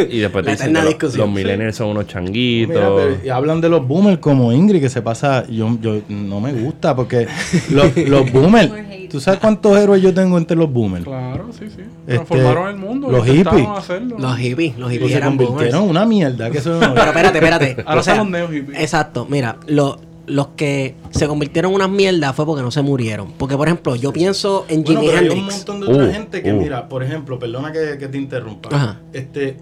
Y, 0.10 0.18
y 0.18 0.20
después 0.20 0.46
dicen 0.46 0.74
que 0.74 0.82
discusión. 0.82 1.28
los 1.28 1.36
millennials 1.36 1.76
son 1.78 1.90
unos 1.90 2.08
changuitos. 2.08 2.76
Mira, 2.76 2.90
pero- 2.96 3.18
y 3.26 3.30
hablan 3.30 3.62
de 3.62 3.70
los 3.70 3.88
boomers 3.88 4.18
como 4.18 4.52
Ingrid, 4.52 4.82
que 4.82 4.90
se 4.90 5.02
pasa. 5.02 5.46
Yo, 5.48 5.78
yo 5.82 6.02
no 6.10 6.42
me 6.42 6.52
gusta 6.52 6.96
porque 6.96 7.28
los, 7.70 7.96
los 7.96 8.30
boomers. 8.34 8.72
¿Tú 9.16 9.22
sabes 9.22 9.40
cuántos 9.40 9.78
héroes 9.78 10.02
yo 10.02 10.14
tengo 10.14 10.38
entre 10.38 10.58
los 10.58 10.70
boomers? 10.72 11.06
Claro, 11.06 11.48
sí, 11.58 11.70
sí. 11.70 11.82
Este, 12.06 12.16
Transformaron 12.16 12.68
el 12.70 12.76
mundo. 12.76 13.10
los 13.10 13.26
hippies. 13.26 13.68
hacerlo. 13.78 14.18
Los 14.20 14.38
hippies, 14.38 14.78
los 14.78 14.92
hippies 14.92 15.12
se 15.12 15.18
eran 15.18 15.38
convirtieron 15.38 15.84
en 15.84 15.90
una 15.90 16.06
mierda. 16.06 16.52
Que 16.52 16.58
eso 16.58 16.72
no- 16.80 16.94
Pero 16.94 17.06
espérate, 17.08 17.38
espérate. 17.38 17.78
Ahora 17.86 18.02
O 18.02 18.04
sea, 18.04 18.16
son 18.18 18.32
los 18.32 18.40
neo 18.42 18.50
hippies. 18.50 18.80
Exacto, 18.82 19.26
mira, 19.30 19.58
lo- 19.68 20.00
los 20.28 20.48
que 20.58 20.96
se 21.12 21.28
convirtieron 21.28 21.72
en 21.72 21.76
unas 21.76 21.90
mierdas 21.90 22.36
fue 22.36 22.46
porque 22.46 22.62
no 22.64 22.72
se 22.72 22.82
murieron. 22.82 23.32
Porque, 23.38 23.56
por 23.56 23.68
ejemplo, 23.68 23.96
yo 23.96 24.12
pienso 24.12 24.66
en 24.68 24.84
Bueno, 24.84 25.00
Jimi 25.02 25.12
pero 25.14 25.20
hay 25.22 25.30
un 25.30 25.38
Hendrix. 25.38 25.56
montón 25.58 25.80
de 25.80 25.88
otra 25.94 26.06
Uh, 26.08 26.12
gente 26.12 26.42
que, 26.44 26.52
uh. 26.52 26.58
mira, 26.62 26.90
por 26.90 27.04
ejemplo, 27.04 27.40
perdona 27.40 27.72
que, 27.72 27.98
que 27.98 28.08
te 28.08 28.18
interrumpa. 28.18 28.70
Ajá. 28.76 29.00
Este, 29.14 29.56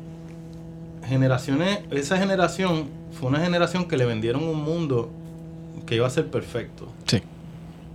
generaciones, 1.07 1.79
esa 1.91 2.17
generación 2.17 2.85
fue 3.19 3.29
una 3.29 3.39
generación 3.39 3.85
que 3.87 3.97
le 3.97 4.05
vendieron 4.05 4.43
un 4.43 4.63
mundo 4.63 5.11
que 5.85 5.95
iba 5.95 6.07
a 6.07 6.09
ser 6.09 6.27
perfecto. 6.27 6.87
Sí. 7.05 7.21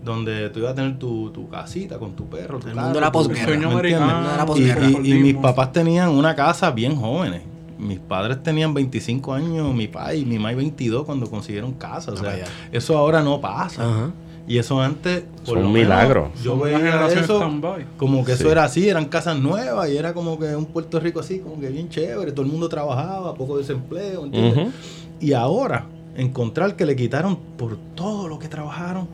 Donde 0.08 0.50
tú 0.50 0.60
ibas 0.60 0.72
a 0.72 0.74
tener 0.74 0.98
tu, 0.98 1.30
tu 1.30 1.48
casita 1.48 1.98
con 1.98 2.12
tu 2.12 2.26
perro. 2.26 2.58
Tu 2.58 2.68
El 2.68 2.74
mundo 2.74 2.94
de 2.94 3.00
la 3.00 3.12
posguerra. 3.12 3.40
¿me 3.40 3.46
Sueño 3.46 3.70
entiendes? 3.78 4.00
americano. 4.00 4.10
El 4.10 4.14
mundo 4.16 4.30
de 4.30 4.36
la 4.36 4.42
Y, 4.42 4.46
posguerra. 4.46 5.06
y- 5.06 5.12
y 5.12 5.14
mis 5.20 5.34
papás 5.36 5.72
tenían 5.72 6.08
una 6.10 6.34
casa 6.34 6.70
bien 6.70 6.96
jóvenes. 6.96 7.42
Mis 7.78 7.98
padres 8.00 8.42
tenían 8.42 8.74
25 8.74 9.32
años, 9.34 9.72
mi 9.72 9.86
papá 9.86 10.12
y 10.14 10.24
mi 10.24 10.36
mamá 10.38 10.52
22 10.54 11.04
cuando 11.04 11.30
consiguieron 11.30 11.72
casa. 11.74 12.10
O 12.12 12.16
sea, 12.16 12.30
vaya. 12.30 12.44
eso 12.72 12.96
ahora 12.98 13.22
no 13.22 13.40
pasa. 13.40 13.82
Ajá. 13.84 14.10
Y 14.48 14.56
eso 14.56 14.80
antes... 14.80 15.24
por 15.44 15.54
Son 15.54 15.60
lo 15.60 15.66
un 15.66 15.72
menos, 15.74 15.88
milagro. 15.90 16.32
Yo 16.42 16.52
Son 16.52 16.54
una 16.60 16.64
veía 16.64 16.78
generación 16.78 17.24
eso 17.24 17.38
como 17.98 18.24
que 18.24 18.32
eso 18.32 18.50
era 18.50 18.64
así, 18.64 18.88
eran 18.88 19.04
casas 19.04 19.38
nuevas 19.38 19.90
y 19.90 19.96
era 19.98 20.14
como 20.14 20.38
que 20.38 20.56
un 20.56 20.64
Puerto 20.64 20.98
Rico 21.00 21.20
así, 21.20 21.38
como 21.40 21.60
que 21.60 21.68
bien 21.68 21.90
chévere. 21.90 22.32
Todo 22.32 22.46
el 22.46 22.50
mundo 22.50 22.66
trabajaba, 22.68 23.34
poco 23.34 23.58
desempleo, 23.58 24.24
¿entiendes? 24.24 24.68
Y 25.20 25.34
ahora, 25.34 25.84
encontrar 26.16 26.74
que 26.76 26.86
le 26.86 26.96
quitaron 26.96 27.36
por 27.58 27.76
todo 27.94 28.26
lo 28.26 28.38
que 28.38 28.48
trabajaron, 28.48 29.06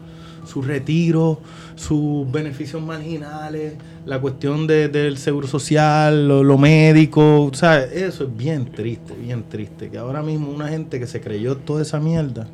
su 0.46 0.62
retiro, 0.62 1.40
sus 1.76 2.30
beneficios 2.30 2.82
marginales, 2.82 3.74
la 4.06 4.20
cuestión 4.20 4.66
de- 4.66 4.88
del 4.88 5.16
seguro 5.18 5.46
social, 5.48 6.28
lo, 6.28 6.42
lo 6.44 6.58
médico, 6.58 7.50
¿sabes? 7.54 7.92
Eso 7.92 8.24
es 8.24 8.36
bien 8.36 8.70
triste, 8.72 9.14
bien 9.14 9.44
triste. 9.48 9.88
Que 9.90 9.98
ahora 9.98 10.22
mismo 10.22 10.50
una 10.50 10.68
gente 10.68 10.98
que 11.00 11.06
se 11.06 11.20
creyó 11.20 11.56
toda 11.56 11.82
esa 11.82 12.00
mierda 12.00 12.46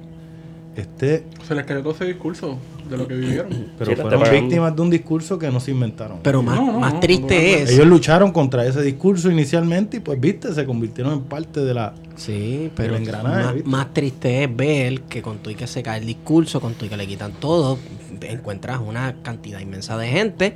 esté. 0.80 1.24
Se 1.46 1.54
les 1.54 1.64
cayó 1.64 1.82
todo 1.82 1.92
ese 1.94 2.04
discurso 2.04 2.58
de 2.88 2.96
lo 2.96 3.06
que 3.06 3.14
vivieron. 3.14 3.48
Pero 3.78 3.90
Sí, 3.90 3.96
fueron 4.00 4.22
víctimas 4.30 4.74
de 4.74 4.82
un 4.82 4.90
discurso 4.90 5.38
que 5.38 5.50
no 5.50 5.60
se 5.60 5.70
inventaron. 5.70 6.18
Pero 6.22 6.42
más, 6.42 6.56
No, 6.56 6.72
no, 6.72 6.80
más 6.80 6.94
no, 6.94 7.00
triste 7.00 7.34
no, 7.34 7.64
es. 7.64 7.70
Ellos 7.70 7.86
lucharon 7.86 8.32
contra 8.32 8.66
ese 8.66 8.82
discurso 8.82 9.30
inicialmente 9.30 9.98
y 9.98 10.00
pues, 10.00 10.20
viste, 10.20 10.52
se 10.52 10.64
convirtieron 10.64 11.12
en 11.14 11.22
parte 11.22 11.60
de 11.60 11.74
la... 11.74 11.94
Sí, 12.16 12.70
pero 12.74 12.96
El 12.96 13.02
engranaje, 13.02 13.62
más, 13.62 13.66
más 13.66 13.94
triste 13.94 14.44
es 14.44 14.56
ver 14.56 15.02
que 15.02 15.22
con 15.22 15.38
todo 15.38 15.50
y 15.50 15.54
que 15.54 15.66
se 15.66 15.82
cae 15.82 16.00
el 16.00 16.06
discurso, 16.06 16.60
con 16.60 16.74
todo 16.74 16.86
y 16.86 16.88
que 16.88 16.96
le 16.96 17.06
quitan 17.06 17.32
todo, 17.32 17.78
encuentras 18.20 18.80
una 18.80 19.16
cantidad 19.22 19.60
inmensa 19.60 19.96
de 19.96 20.08
gente 20.08 20.54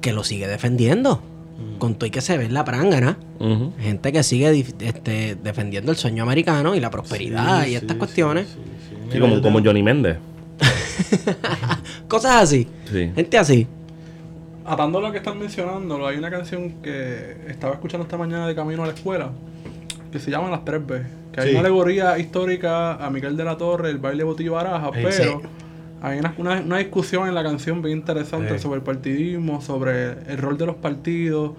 que 0.00 0.12
lo 0.12 0.22
sigue 0.22 0.46
defendiendo. 0.46 1.22
Con 1.78 1.94
todo 1.94 2.06
y 2.06 2.10
que 2.10 2.20
se 2.20 2.36
ve 2.38 2.44
en 2.46 2.54
la 2.54 2.64
prángana. 2.64 3.18
Ujú. 3.40 3.72
Gente 3.78 4.12
que 4.12 4.22
sigue 4.22 4.64
este, 4.80 5.36
defendiendo 5.36 5.90
el 5.92 5.96
sueño 5.98 6.22
americano 6.22 6.74
y 6.74 6.80
la 6.80 6.90
prosperidad 6.90 7.62
Sí, 7.62 7.66
y 7.66 7.70
sí, 7.70 7.74
estas 7.76 7.92
sí, 7.92 7.98
cuestiones. 7.98 8.48
sí, 8.48 8.54
sí. 8.54 8.94
Sí, 8.94 8.96
Mira, 9.14 9.20
como, 9.20 9.34
yo 9.36 9.42
como 9.42 9.60
Johnny 9.62 9.82
Méndez. 9.82 10.16
Cosas 12.08 12.42
así. 12.42 12.66
Sí. 12.90 13.10
Gente 13.14 13.38
así. 13.38 13.66
Atando 14.66 15.00
lo 15.00 15.12
que 15.12 15.18
están 15.18 15.38
mencionando, 15.38 16.06
hay 16.06 16.16
una 16.16 16.30
canción 16.30 16.70
que 16.82 17.36
estaba 17.48 17.74
escuchando 17.74 18.04
esta 18.04 18.16
mañana 18.16 18.46
de 18.46 18.54
camino 18.54 18.82
a 18.82 18.86
la 18.86 18.92
escuela 18.94 19.30
que 20.10 20.18
se 20.18 20.30
llama 20.30 20.48
Las 20.50 20.64
Tres 20.64 20.86
B. 20.86 21.02
Que 21.32 21.40
hay 21.40 21.50
una 21.50 21.60
alegoría 21.60 22.18
histórica 22.18 22.94
a 22.94 23.10
Miguel 23.10 23.36
de 23.36 23.44
la 23.44 23.56
Torre, 23.58 23.90
el 23.90 23.98
baile 23.98 24.22
Botillo 24.24 24.52
Baraja, 24.52 24.90
Sí. 24.94 25.00
pero 25.02 25.42
hay 26.06 26.18
una, 26.18 26.34
una- 26.38 26.60
una 26.60 26.78
discusión 26.78 27.26
en 27.28 27.34
la 27.34 27.42
canción 27.42 27.80
bien 27.82 27.98
interesante 27.98 28.54
Sí. 28.54 28.58
sobre 28.62 28.76
el 28.78 28.82
partidismo, 28.82 29.60
sobre 29.62 30.12
el 30.30 30.38
rol 30.38 30.58
de 30.58 30.66
los 30.66 30.76
partidos, 30.76 31.52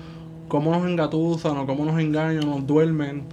cómo 0.48 0.72
nos 0.72 0.88
engatusan 0.88 1.58
o 1.58 1.66
cómo 1.66 1.84
nos 1.86 2.00
engañan, 2.00 2.46
nos 2.50 2.66
duermen, 2.68 3.24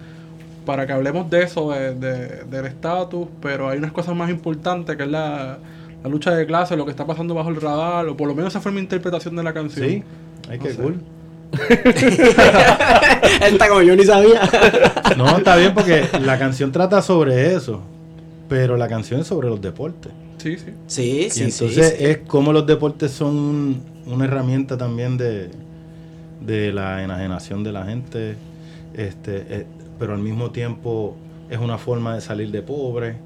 para 0.64 0.86
que 0.86 0.92
hablemos 0.92 1.28
de 1.28 1.42
eso, 1.42 1.70
de, 1.72 1.94
de- 1.94 2.44
del 2.44 2.66
estatus, 2.66 3.26
pero 3.42 3.68
hay 3.68 3.78
unas 3.78 3.92
cosas 3.92 4.14
más 4.14 4.30
importantes 4.30 4.96
que 4.96 5.02
es 5.02 5.08
la, 5.10 5.58
la 6.02 6.08
lucha 6.08 6.30
de 6.34 6.46
clase, 6.46 6.76
lo 6.76 6.84
que 6.84 6.92
está 6.92 7.04
pasando 7.06 7.34
bajo 7.34 7.50
el 7.50 7.60
radar, 7.60 8.06
o 8.08 8.16
por 8.16 8.28
lo 8.28 8.34
menos 8.34 8.52
esa 8.52 8.60
fue 8.60 8.72
mi 8.72 8.80
interpretación 8.80 9.36
de 9.36 9.42
la 9.42 9.52
canción. 9.52 9.86
Sí, 9.88 10.02
ay, 10.48 10.58
No 10.58 10.64
qué 10.64 10.70
sé. 10.72 10.82
cool. 10.82 11.00
Él 13.42 13.52
está 13.54 13.68
como 13.68 13.82
yo 13.82 13.94
ni 13.96 14.04
sabía. 14.04 14.40
No, 15.16 15.36
está 15.36 15.56
bien 15.56 15.74
porque 15.74 16.06
la 16.20 16.38
canción 16.38 16.72
trata 16.72 17.02
sobre 17.02 17.54
eso, 17.54 17.82
pero 18.48 18.76
la 18.76 18.88
canción 18.88 19.20
es 19.20 19.26
sobre 19.26 19.48
los 19.48 19.60
deportes. 19.60 20.12
Sí, 20.42 20.56
sí. 20.58 20.70
Sí, 20.86 21.24
y 21.26 21.30
sí, 21.30 21.44
entonces 21.44 21.94
sí. 21.98 22.04
es 22.04 22.18
como 22.26 22.52
los 22.52 22.66
deportes 22.66 23.10
son 23.12 23.36
un- 23.36 23.82
una 24.06 24.24
herramienta 24.24 24.76
también 24.76 25.16
de, 25.16 25.50
de 26.44 26.72
la 26.72 27.02
enajenación 27.04 27.62
de 27.62 27.72
la 27.72 27.84
gente, 27.84 28.36
este, 28.94 29.46
eh, 29.48 29.66
pero 29.98 30.14
al 30.14 30.20
mismo 30.20 30.50
tiempo 30.50 31.16
es 31.48 31.58
una 31.58 31.78
forma 31.78 32.14
de 32.14 32.20
salir 32.20 32.50
de 32.50 32.62
pobre. 32.62 33.16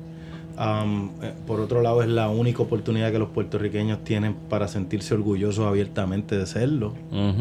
Eh, 0.58 1.32
por 1.46 1.60
otro 1.60 1.82
lado, 1.82 2.02
es 2.02 2.08
la 2.08 2.30
única 2.30 2.62
oportunidad 2.62 3.12
que 3.12 3.18
los 3.18 3.28
puertorriqueños 3.28 4.02
tienen 4.04 4.34
para 4.48 4.68
sentirse 4.68 5.12
orgullosos 5.12 5.66
abiertamente 5.66 6.36
de 6.38 6.46
serlo 6.46 6.94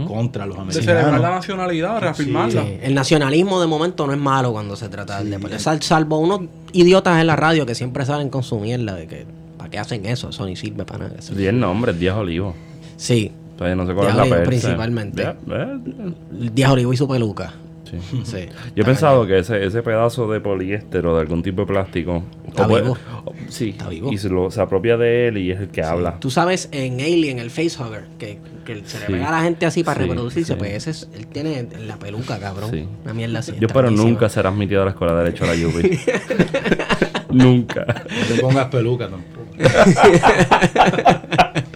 contra 0.06 0.46
los 0.46 0.58
De 0.68 0.74
celebrar 0.74 1.04
la 1.04 1.08
americanos. 1.10 1.36
nacionalidad, 1.38 2.00
reafirmarla. 2.02 2.64
Sí, 2.64 2.78
El 2.82 2.94
nacionalismo 2.94 3.62
de 3.62 3.68
momento 3.68 4.06
no 4.06 4.12
es 4.12 4.20
malo 4.20 4.52
cuando 4.52 4.76
se 4.76 4.90
trata 4.90 5.20
del 5.20 5.30
deporte. 5.32 5.60
Sal- 5.60 5.82
salvo 5.82 6.20
unos 6.20 6.42
idiotas 6.74 7.20
en 7.22 7.28
la 7.28 7.38
radio 7.38 7.66
que 7.66 7.74
siempre 7.74 8.06
salen 8.06 8.30
con 8.30 8.44
su 8.44 8.60
mierda 8.60 8.96
de 8.96 9.08
que 9.08 9.26
¿para 9.26 9.45
qué 9.76 9.80
hacen 9.80 10.06
eso? 10.06 10.30
Eso 10.30 10.46
ni 10.46 10.56
sirve 10.56 10.86
para 10.86 11.06
nada. 11.10 11.16
Eso- 11.20 11.36
10 11.36 11.54
nombres, 11.54 12.00
10 12.00 12.14
olivos. 12.14 12.56
Sí, 12.96 13.32
Todavía 13.58 13.76
no 13.76 13.86
sé 13.88 13.94
cuál 13.94 14.08
es 14.08 14.14
Díaz 14.14 14.18
la 14.18 14.24
Olivo, 14.24 14.36
persa. 14.38 14.50
principalmente. 14.50 15.22
Eh, 15.24 15.78
Díaz 16.54 16.72
Olivo 16.72 16.94
y 16.94 16.98
su 16.98 17.08
peluca. 17.08 17.54
sí. 17.90 17.98
Sí. 18.26 18.38
Yo 18.76 18.84
he 18.84 18.86
pensado 18.86 19.26
que 19.28 19.38
ese, 19.40 19.66
ese 19.66 19.82
pedazo 19.82 20.30
de 20.32 20.40
poliéster 20.42 21.06
o 21.06 21.16
de 21.16 21.22
algún 21.22 21.42
tipo 21.44 21.62
de 21.62 21.68
plástico. 21.68 22.24
Está 22.48 22.68
puede- 22.68 22.84
vivo. 22.84 22.98
o- 23.26 23.34
sí. 23.50 23.70
Está 23.70 23.88
vivo. 23.90 24.12
Y 24.12 24.18
se, 24.18 24.30
lo- 24.30 24.50
se 24.52 24.60
apropia 24.62 24.96
de 24.98 25.28
él 25.30 25.38
y 25.38 25.52
es 25.52 25.60
el 25.60 25.68
que 25.70 25.84
habla. 25.84 26.18
Tú 26.20 26.30
sabes 26.32 26.68
en 26.74 27.00
Alien, 27.02 27.40
el 27.40 27.50
facehugger, 27.50 28.06
que, 28.20 28.40
que 28.66 28.76
se 28.86 29.00
le 29.00 29.06
Sí. 29.08 29.12
pega 29.14 29.28
a 29.30 29.32
la 29.32 29.42
gente 29.44 29.66
así 29.66 29.84
para 29.84 30.02
Sí, 30.04 30.08
reproducirse, 30.10 30.54
sí. 30.54 30.58
pues 30.60 30.72
ese 30.74 30.90
es, 30.92 31.10
él 31.18 31.28
tiene 31.28 31.66
la 31.86 31.98
peluca, 31.98 32.38
cabrón. 32.40 32.72
Sí. 32.72 32.86
Una 33.06 33.14
mierda 33.14 33.40
así. 33.40 33.54
Yo 33.60 33.68
espero 33.68 33.90
nunca 33.92 34.28
ser 34.30 34.48
admitido 34.48 34.82
a 34.82 34.86
la 34.86 34.92
escuela 34.92 35.14
de 35.16 35.24
Derecho 35.24 35.46
a 35.46 35.48
la 35.48 35.68
UPI. 35.68 36.00
nunca. 37.32 37.86
No 37.88 38.36
te 38.36 38.42
pongas 38.42 38.68
peluca 38.68 39.08
tampoco. 39.10 39.35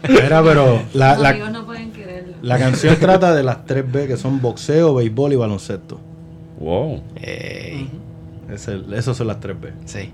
Era, 0.08 0.44
pero 0.44 0.82
la, 0.94 1.14
Los 1.14 1.22
la- 1.22 1.30
amigos 1.30 1.52
no 1.52 1.66
pueden 1.66 1.92
quererlo. 1.92 2.34
la 2.42 2.58
canción 2.58 2.96
trata 3.00 3.34
de 3.34 3.44
las 3.44 3.66
tres 3.66 3.90
B 3.90 4.08
que 4.08 4.18
son 4.18 4.42
boxeo, 4.42 4.94
béisbol 4.96 5.34
y 5.34 5.36
baloncesto. 5.36 6.00
Wow. 6.60 7.02
Ey, 7.22 7.90
Es 8.52 8.68
el- 8.68 8.94
esos 8.94 9.16
son 9.18 9.28
las 9.28 9.40
tres 9.40 9.60
B. 9.60 9.72
sí. 9.86 10.12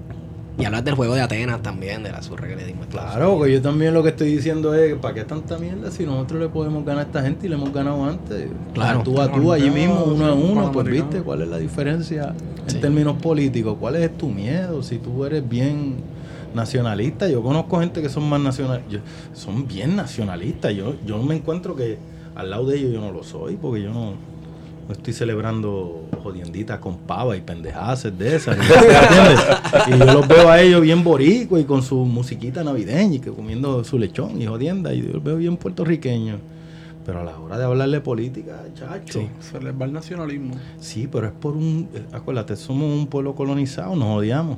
Y 0.58 0.64
hablas 0.64 0.86
del 0.86 0.96
juego 0.96 1.16
de 1.16 1.22
Atenas 1.22 1.62
también, 1.62 2.02
de 2.02 2.14
la 2.14 2.22
surra 2.22 2.48
que 2.48 2.56
le 2.56 2.64
dimos. 2.64 2.86
Claro, 2.88 3.42
que 3.42 3.52
yo 3.52 3.62
también 3.62 3.94
lo 3.94 4.02
que 4.04 4.10
estoy 4.10 4.34
diciendo 4.34 4.74
es, 4.74 4.96
¿para 4.96 5.14
qué 5.14 5.26
tanta 5.26 5.58
mierda 5.58 5.92
si 5.92 6.06
nosotros 6.06 6.40
le 6.40 6.48
podemos 6.48 6.86
ganar 6.86 7.04
a 7.04 7.08
esta 7.08 7.22
gente 7.24 7.46
y 7.46 7.50
le 7.50 7.56
hemos 7.56 7.74
ganado 7.74 8.06
antes? 8.06 8.48
Claro. 8.74 9.02
Tú 9.04 9.20
a 9.20 9.30
tú, 9.30 9.52
allí 9.52 9.70
mismo, 9.70 10.06
uno 10.06 10.26
a 10.28 10.34
uno, 10.34 10.72
pues 10.72 10.86
viste 10.88 11.20
cuál 11.24 11.42
es 11.42 11.50
la 11.50 11.58
diferencia 11.58 12.34
Sí. 12.68 12.76
en 12.78 12.82
términos 12.82 13.18
políticos. 13.22 13.76
¿Cuál 13.78 13.98
es 13.98 14.18
tu 14.18 14.30
miedo? 14.30 14.82
Si 14.82 14.98
tú 14.98 15.26
eres 15.26 15.46
bien 15.48 15.96
nacionalista, 16.56 17.28
yo 17.30 17.44
conozco 17.44 17.80
gente 17.80 18.02
que 18.02 18.10
son 18.10 18.28
más 18.30 18.40
nacionalistas, 18.42 19.02
son 19.34 19.68
bien 19.68 19.96
nacionalistas. 19.96 20.74
Yo, 20.74 20.96
yo 21.06 21.22
me 21.22 21.36
encuentro 21.36 21.76
que 21.76 21.98
al 22.36 22.50
lado 22.50 22.66
de 22.68 22.78
ellos 22.78 22.94
yo 22.94 23.02
no 23.02 23.12
lo 23.12 23.24
soy, 23.24 23.56
porque 23.56 23.84
yo 23.84 23.92
no, 23.94 24.14
no 24.88 24.94
estoy 24.94 25.14
celebrando 25.14 26.06
jodienditas 26.24 26.80
con 26.80 26.98
pava 26.98 27.38
y 27.38 27.42
pendejadas 27.42 28.04
de 28.18 28.36
esas. 28.36 28.58
y 29.88 29.92
yo 29.98 30.06
los 30.06 30.28
veo 30.28 30.50
a 30.50 30.62
ellos 30.62 30.82
bien 30.82 31.04
boricua 31.04 31.60
y 31.60 31.64
con 31.66 31.82
su 31.84 31.98
musiquita 32.06 32.64
navideña 32.64 33.16
y 33.16 33.20
que 33.20 33.32
comiendo 33.32 33.84
su 33.84 33.98
lechón 34.00 34.42
y 34.42 34.46
jodienda. 34.46 34.94
Y 34.94 35.02
yo 35.04 35.14
los 35.14 35.24
veo 35.24 35.38
bien 35.38 35.58
puertorriqueños. 35.58 36.40
Pero 37.06 37.20
a 37.20 37.24
la 37.24 37.38
hora 37.38 37.60
de 37.60 37.66
hablarle 37.66 38.02
política, 38.02 38.64
chacho. 38.74 39.20
Sí. 39.20 39.28
Se 39.40 39.62
les 39.62 39.80
va 39.80 39.86
el 39.86 39.94
nacionalismo. 39.94 40.56
Sí, 40.80 41.08
pero 41.12 41.28
es 41.28 41.34
por 41.34 41.56
un... 41.56 41.88
eh, 41.94 42.02
Acuérdate, 42.12 42.56
somos 42.56 42.92
un 42.92 43.06
pueblo 43.06 43.36
colonizado, 43.36 43.96
nos 43.96 44.18
odiamos. 44.18 44.58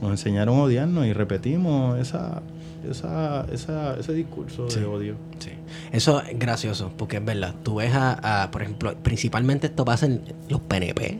Nos 0.00 0.10
enseñaron 0.12 0.56
a 0.58 0.62
odiarnos 0.62 1.06
y 1.06 1.12
repetimos 1.12 1.98
esa, 1.98 2.42
esa, 2.90 3.46
esa, 3.52 3.96
ese 3.98 4.12
discurso 4.14 4.68
Sí. 4.70 4.80
de 4.80 4.86
odio. 4.86 5.14
Sí. 5.38 5.50
Eso 5.92 6.22
es 6.22 6.38
gracioso, 6.38 6.90
porque 6.96 7.18
es 7.18 7.24
verdad. 7.24 7.54
Tú 7.62 7.76
ves 7.76 7.92
a, 7.94 8.42
a, 8.42 8.50
por 8.50 8.62
ejemplo, 8.62 8.94
principalmente 9.02 9.66
esto 9.66 9.84
pasa 9.84 10.06
en 10.06 10.22
los 10.48 10.60
PNP. 10.60 11.18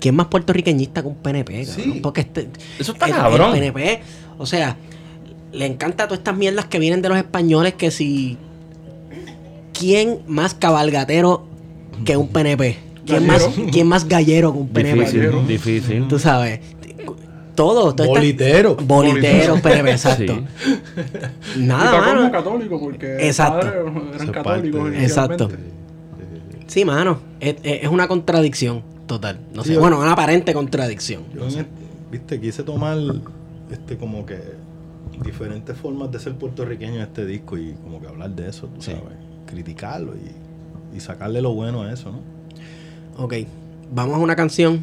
¿Quién 0.00 0.14
más 0.16 0.26
puertorriqueñista 0.26 1.02
que 1.02 1.08
un 1.08 1.14
PNP? 1.16 1.64
Sí. 1.64 2.00
Porque 2.02 2.20
este, 2.22 2.48
Eso 2.78 2.92
está 2.92 3.06
el, 3.06 3.12
cabrón. 3.12 3.54
el 3.54 3.72
PNP, 3.72 4.00
o 4.38 4.44
sea, 4.46 4.76
le 5.52 5.66
encanta 5.66 6.04
todas 6.04 6.18
estas 6.18 6.36
mierdas 6.36 6.66
que 6.66 6.78
vienen 6.78 7.00
de 7.02 7.08
los 7.08 7.18
españoles 7.18 7.74
que 7.74 7.90
si... 7.90 8.36
¿Quién 9.72 10.20
más 10.26 10.54
cabalgatero 10.54 11.46
que 12.04 12.16
un 12.16 12.28
PNP? 12.28 12.76
¿Quién 13.06 13.26
más, 13.26 13.42
Gallero. 13.46 13.70
¿Quién 13.72 13.86
más 13.88 14.08
gallero 14.08 14.52
que 14.52 14.58
un 14.58 14.68
PNP? 14.68 14.98
Difícil, 15.00 15.46
difícil. 15.46 16.08
Tú 16.08 16.18
sabes. 16.18 16.60
Todo. 17.54 17.94
todo 17.94 18.06
Bolitero. 18.08 18.76
Bolitero, 18.76 19.56
PNP, 19.60 19.90
exacto. 19.90 20.34
Sí. 20.34 21.60
y 21.60 21.62
Nada, 21.66 21.84
está 21.84 21.98
como 22.10 22.14
mano. 22.20 22.32
católico 22.32 22.80
porque 22.80 23.26
Exacto. 23.26 23.66
Eso 23.66 24.14
eran 24.14 24.28
católicos 24.32 24.92
Exacto. 24.94 25.44
inicialmente. 25.44 25.70
Sí, 26.66 26.84
mano. 26.84 27.18
Es, 27.40 27.88
una 27.88 28.06
contradicción 28.08 28.82
total. 29.06 29.40
No 29.54 29.62
Sí, 29.62 29.68
sé. 29.68 29.74
yo- 29.74 29.80
Bueno, 29.80 29.98
una 29.98 30.12
aparente 30.12 30.52
contradicción. 30.54 31.24
Yo, 31.34 31.42
en 31.42 31.48
este- 31.48 31.66
viste, 32.10 32.40
quise 32.40 32.62
tomar 32.62 32.96
este 33.70 33.96
como 33.96 34.24
que 34.24 34.38
diferentes 35.22 35.76
formas 35.76 36.10
de 36.12 36.18
ser 36.20 36.34
puertorriqueño 36.34 36.94
en 36.96 37.00
este 37.02 37.26
disco 37.26 37.58
y 37.58 37.74
como 37.82 38.00
que 38.00 38.06
hablar 38.06 38.30
de 38.30 38.48
eso, 38.48 38.68
tú 38.68 38.80
Sí. 38.80 38.92
sabes, 38.92 39.16
criticarlo 39.46 40.14
y, 40.14 40.96
y 40.96 41.00
sacarle 41.00 41.42
lo 41.42 41.52
bueno 41.52 41.82
a 41.82 41.92
eso, 41.92 42.10
¿no? 42.12 42.20
Ok. 43.22 43.34
Vamos 43.92 44.14
a 44.16 44.18
una 44.18 44.36
canción 44.36 44.80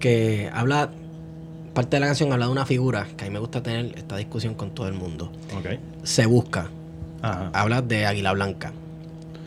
que 0.00 0.50
habla. 0.52 0.90
Parte 1.74 1.96
de 1.96 2.00
la 2.00 2.06
canción 2.06 2.32
habla 2.32 2.46
de 2.46 2.52
una 2.52 2.66
figura 2.66 3.06
que 3.16 3.24
a 3.24 3.28
mí 3.28 3.32
me 3.32 3.38
gusta 3.38 3.62
tener 3.62 3.92
esta 3.96 4.16
discusión 4.16 4.54
con 4.54 4.70
todo 4.74 4.88
el 4.88 4.94
mundo. 4.94 5.30
Se 6.02 6.26
busca. 6.26 6.68
Ajá. 7.22 7.50
Habla 7.54 7.80
de 7.82 8.06
Águila 8.06 8.32
Blanca. 8.32 8.72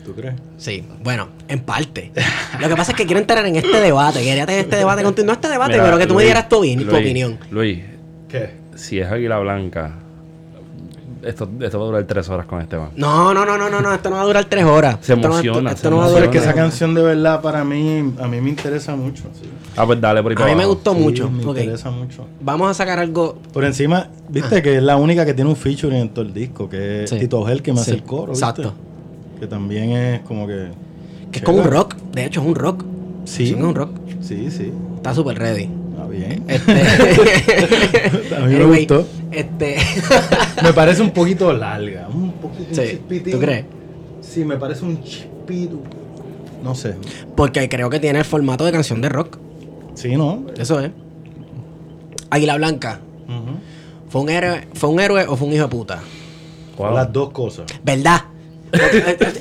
¿Tú 0.06 0.14
crees? 0.14 0.34
Sí, 0.56 0.84
bueno, 1.02 1.28
en 1.48 1.60
parte. 1.60 2.12
Lo 2.60 2.68
que 2.68 2.76
pasa 2.76 2.92
es 2.92 2.96
que 2.96 3.04
quiero 3.04 3.20
entrar 3.20 3.44
en 3.44 3.56
este 3.56 3.78
debate. 3.80 4.22
Quería 4.22 4.46
tener 4.46 4.62
este 4.62 4.76
debate 4.76 5.02
contigo. 5.02 5.26
No 5.26 5.32
este 5.34 5.48
debate, 5.48 5.72
Mira, 5.72 5.84
pero 5.84 5.98
que 5.98 6.06
tú 6.06 6.14
me 6.14 6.24
dieras 6.24 6.48
tu, 6.48 6.56
opin- 6.62 6.78
tu 6.78 6.84
Luis, 6.84 6.98
opinión. 6.98 7.38
Luis, 7.50 7.80
¿Qué? 8.28 8.50
si 8.74 9.00
es 9.00 9.10
Águila 9.10 9.38
Blanca, 9.40 9.94
esto, 11.26 11.48
esto 11.60 11.78
va 11.78 11.84
a 11.84 11.86
durar 11.88 12.04
tres 12.04 12.28
horas 12.28 12.46
con 12.46 12.60
este 12.60 12.76
Esteban. 12.76 12.90
No, 12.96 13.32
no, 13.34 13.44
no, 13.44 13.56
no, 13.58 13.68
no, 13.70 13.80
no. 13.80 13.94
Esto 13.94 14.10
no 14.10 14.16
va 14.16 14.22
a 14.22 14.26
durar 14.26 14.44
tres 14.46 14.64
horas. 14.64 14.98
Se 15.00 15.14
Esto 15.14 15.28
no- 15.28 15.34
emociona, 15.34 15.70
esto 15.70 15.82
se 15.82 15.90
no 15.90 15.96
va 15.98 16.06
a 16.06 16.08
durar 16.08 16.24
es 16.24 16.30
que 16.30 16.38
esa 16.38 16.54
canción 16.54 16.94
de 16.94 17.02
verdad 17.02 17.40
para 17.40 17.64
mí, 17.64 18.12
a 18.20 18.26
mí 18.28 18.40
me 18.40 18.50
interesa 18.50 18.94
mucho. 18.96 19.24
sí. 19.40 19.48
Ah, 19.76 19.84
pues 19.86 20.00
dale 20.00 20.22
por 20.22 20.30
ahí 20.32 20.36
A 20.36 20.38
para 20.38 20.52
mí 20.52 20.58
me 20.58 20.66
gustó 20.66 20.94
Sí, 20.94 21.00
mucho. 21.00 21.30
Me 21.30 21.42
interesa 21.42 21.90
mucho. 21.90 22.26
Vamos 22.40 22.70
a 22.70 22.74
sacar 22.74 22.98
algo. 22.98 23.38
Por 23.52 23.64
encima, 23.64 24.08
viste 24.28 24.62
que 24.62 24.76
es 24.76 24.82
la 24.82 24.96
única 24.96 25.26
que 25.26 25.34
tiene 25.34 25.50
un 25.50 25.56
featuring 25.56 25.98
en 25.98 26.08
todo 26.10 26.24
el 26.24 26.32
disco, 26.32 26.68
que 26.68 27.04
es 27.04 27.10
Sí. 27.10 27.18
Tito 27.18 27.44
Gel 27.44 27.60
que 27.62 27.72
me 27.72 27.80
hace 27.80 27.90
el 27.92 28.02
coro. 28.04 28.32
¿viste? 28.32 28.44
exacto. 28.46 28.72
Que 29.40 29.46
también 29.46 29.90
es 29.90 30.20
como 30.20 30.46
que. 30.46 30.68
Que 31.32 31.38
es 31.40 31.44
como 31.44 31.58
un 31.58 31.64
rock. 31.64 31.96
De 32.12 32.24
hecho, 32.26 32.40
es 32.40 32.46
un 32.46 32.54
rock. 32.54 32.84
Sí. 33.24 33.50
Es 33.50 33.54
un 33.60 33.74
rock. 33.74 33.90
Sí, 34.20 34.48
sí. 34.50 34.72
Está 34.96 35.12
súper 35.12 35.38
ready. 35.38 35.68
Está 35.90 36.06
bien. 36.06 36.44
Este. 36.46 36.72
A 38.36 38.40
mí 38.40 38.54
me 38.54 38.56
Anyway, 38.56 38.86
gustó. 38.86 39.06
Este. 39.36 39.76
Me 40.62 40.72
parece 40.72 41.02
un 41.02 41.10
poquito 41.10 41.52
larga. 41.52 42.08
Un 42.08 42.32
poquito. 42.32 42.68
un 42.70 42.74
sí. 42.76 42.82
chispitín. 42.90 43.32
¿Tú 43.32 43.40
crees? 43.40 43.64
Sí, 44.20 44.44
me 44.44 44.56
parece 44.56 44.84
un 44.84 45.02
chispito. 45.02 45.78
No 46.62 46.74
sé. 46.74 46.94
Porque 47.36 47.68
creo 47.68 47.90
que 47.90 48.00
tiene 48.00 48.20
el 48.20 48.24
formato 48.24 48.64
de 48.64 48.72
canción 48.72 49.00
de 49.02 49.08
rock. 49.10 49.38
Sí, 49.94 50.16
¿no? 50.16 50.44
Eso 50.56 50.80
es. 50.80 50.90
Águila 52.30 52.56
Blanca. 52.56 53.00
¿Fue 54.08 54.20
un 54.22 54.28
héroe, 54.30 54.66
fue 54.74 54.90
un 54.90 55.00
héroe 55.00 55.26
o 55.28 55.36
fue 55.36 55.48
un 55.48 55.54
hijo 55.54 55.64
de 55.64 55.68
puta? 55.68 56.00
Wow. 56.78 56.94
Las 56.94 57.12
dos 57.12 57.30
cosas. 57.30 57.66
¿Verdad? 57.82 58.22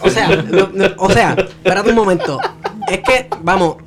O, 0.01 0.07
o 0.07 0.09
sea, 0.09 0.27
no- 0.43 0.69
no- 0.73 0.91
o 0.97 1.09
sea, 1.11 1.35
espérate 1.37 1.89
un 1.89 1.95
momento. 1.95 2.39
Es 2.89 2.99
que, 2.99 3.27
vamos, 3.41 3.77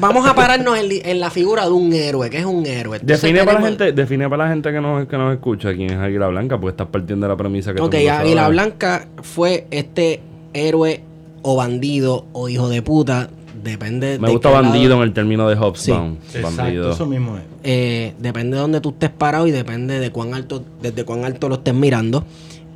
vamos 0.00 0.26
a 0.28 0.34
pararnos 0.34 0.78
en, 0.78 1.20
la 1.20 1.30
figura 1.30 1.64
de 1.64 1.70
un 1.72 1.92
héroe, 1.92 2.30
que 2.30 2.38
es 2.38 2.44
un 2.44 2.66
héroe. 2.66 2.98
Entonces 2.98 3.22
Define 3.22 3.44
para, 3.44 3.60
la 3.60 3.66
gente, 3.66 3.92
define 3.92 4.28
para 4.28 4.44
la 4.44 4.50
gente 4.50 4.72
que 4.72 4.80
nos, 4.80 5.06
que 5.06 5.16
nos 5.18 5.32
escucha 5.34 5.72
quién 5.74 5.90
es 5.90 5.98
Águila 5.98 6.28
Blanca, 6.28 6.58
porque 6.58 6.70
estás 6.72 6.88
partiendo 6.88 7.26
de 7.26 7.32
la 7.32 7.36
premisa 7.36 7.72
que 7.74 7.80
Ok. 7.80 7.94
Águila 7.94 8.48
Blanca 8.48 9.06
fue 9.22 9.66
este 9.70 10.20
héroe 10.54 11.00
o 11.42 11.56
bandido 11.56 12.26
o 12.32 12.48
hijo 12.48 12.68
de 12.68 12.82
puta. 12.82 13.28
Depende 13.62 14.18
Me 14.18 14.26
de 14.26 14.32
gusta 14.32 14.50
lado- 14.50 14.62
bandido 14.64 14.96
en 14.96 15.02
el 15.02 15.12
término 15.12 15.48
de 15.48 15.54
Sí. 15.54 15.62
Hobsbawm. 15.62 16.16
Exacto, 16.34 16.56
bandido. 16.56 16.90
eso 16.92 17.06
mismo 17.06 17.36
es. 17.36 17.42
Eh, 17.62 18.14
depende 18.18 18.56
de 18.56 18.60
donde 18.60 18.80
tú 18.80 18.90
estés 18.90 19.10
parado 19.10 19.46
y 19.46 19.52
depende 19.52 20.00
de 20.00 20.10
cuán 20.10 20.34
alto, 20.34 20.64
desde 20.80 21.04
cuán 21.04 21.24
alto 21.24 21.48
lo 21.48 21.56
estés 21.56 21.74
mirando. 21.74 22.24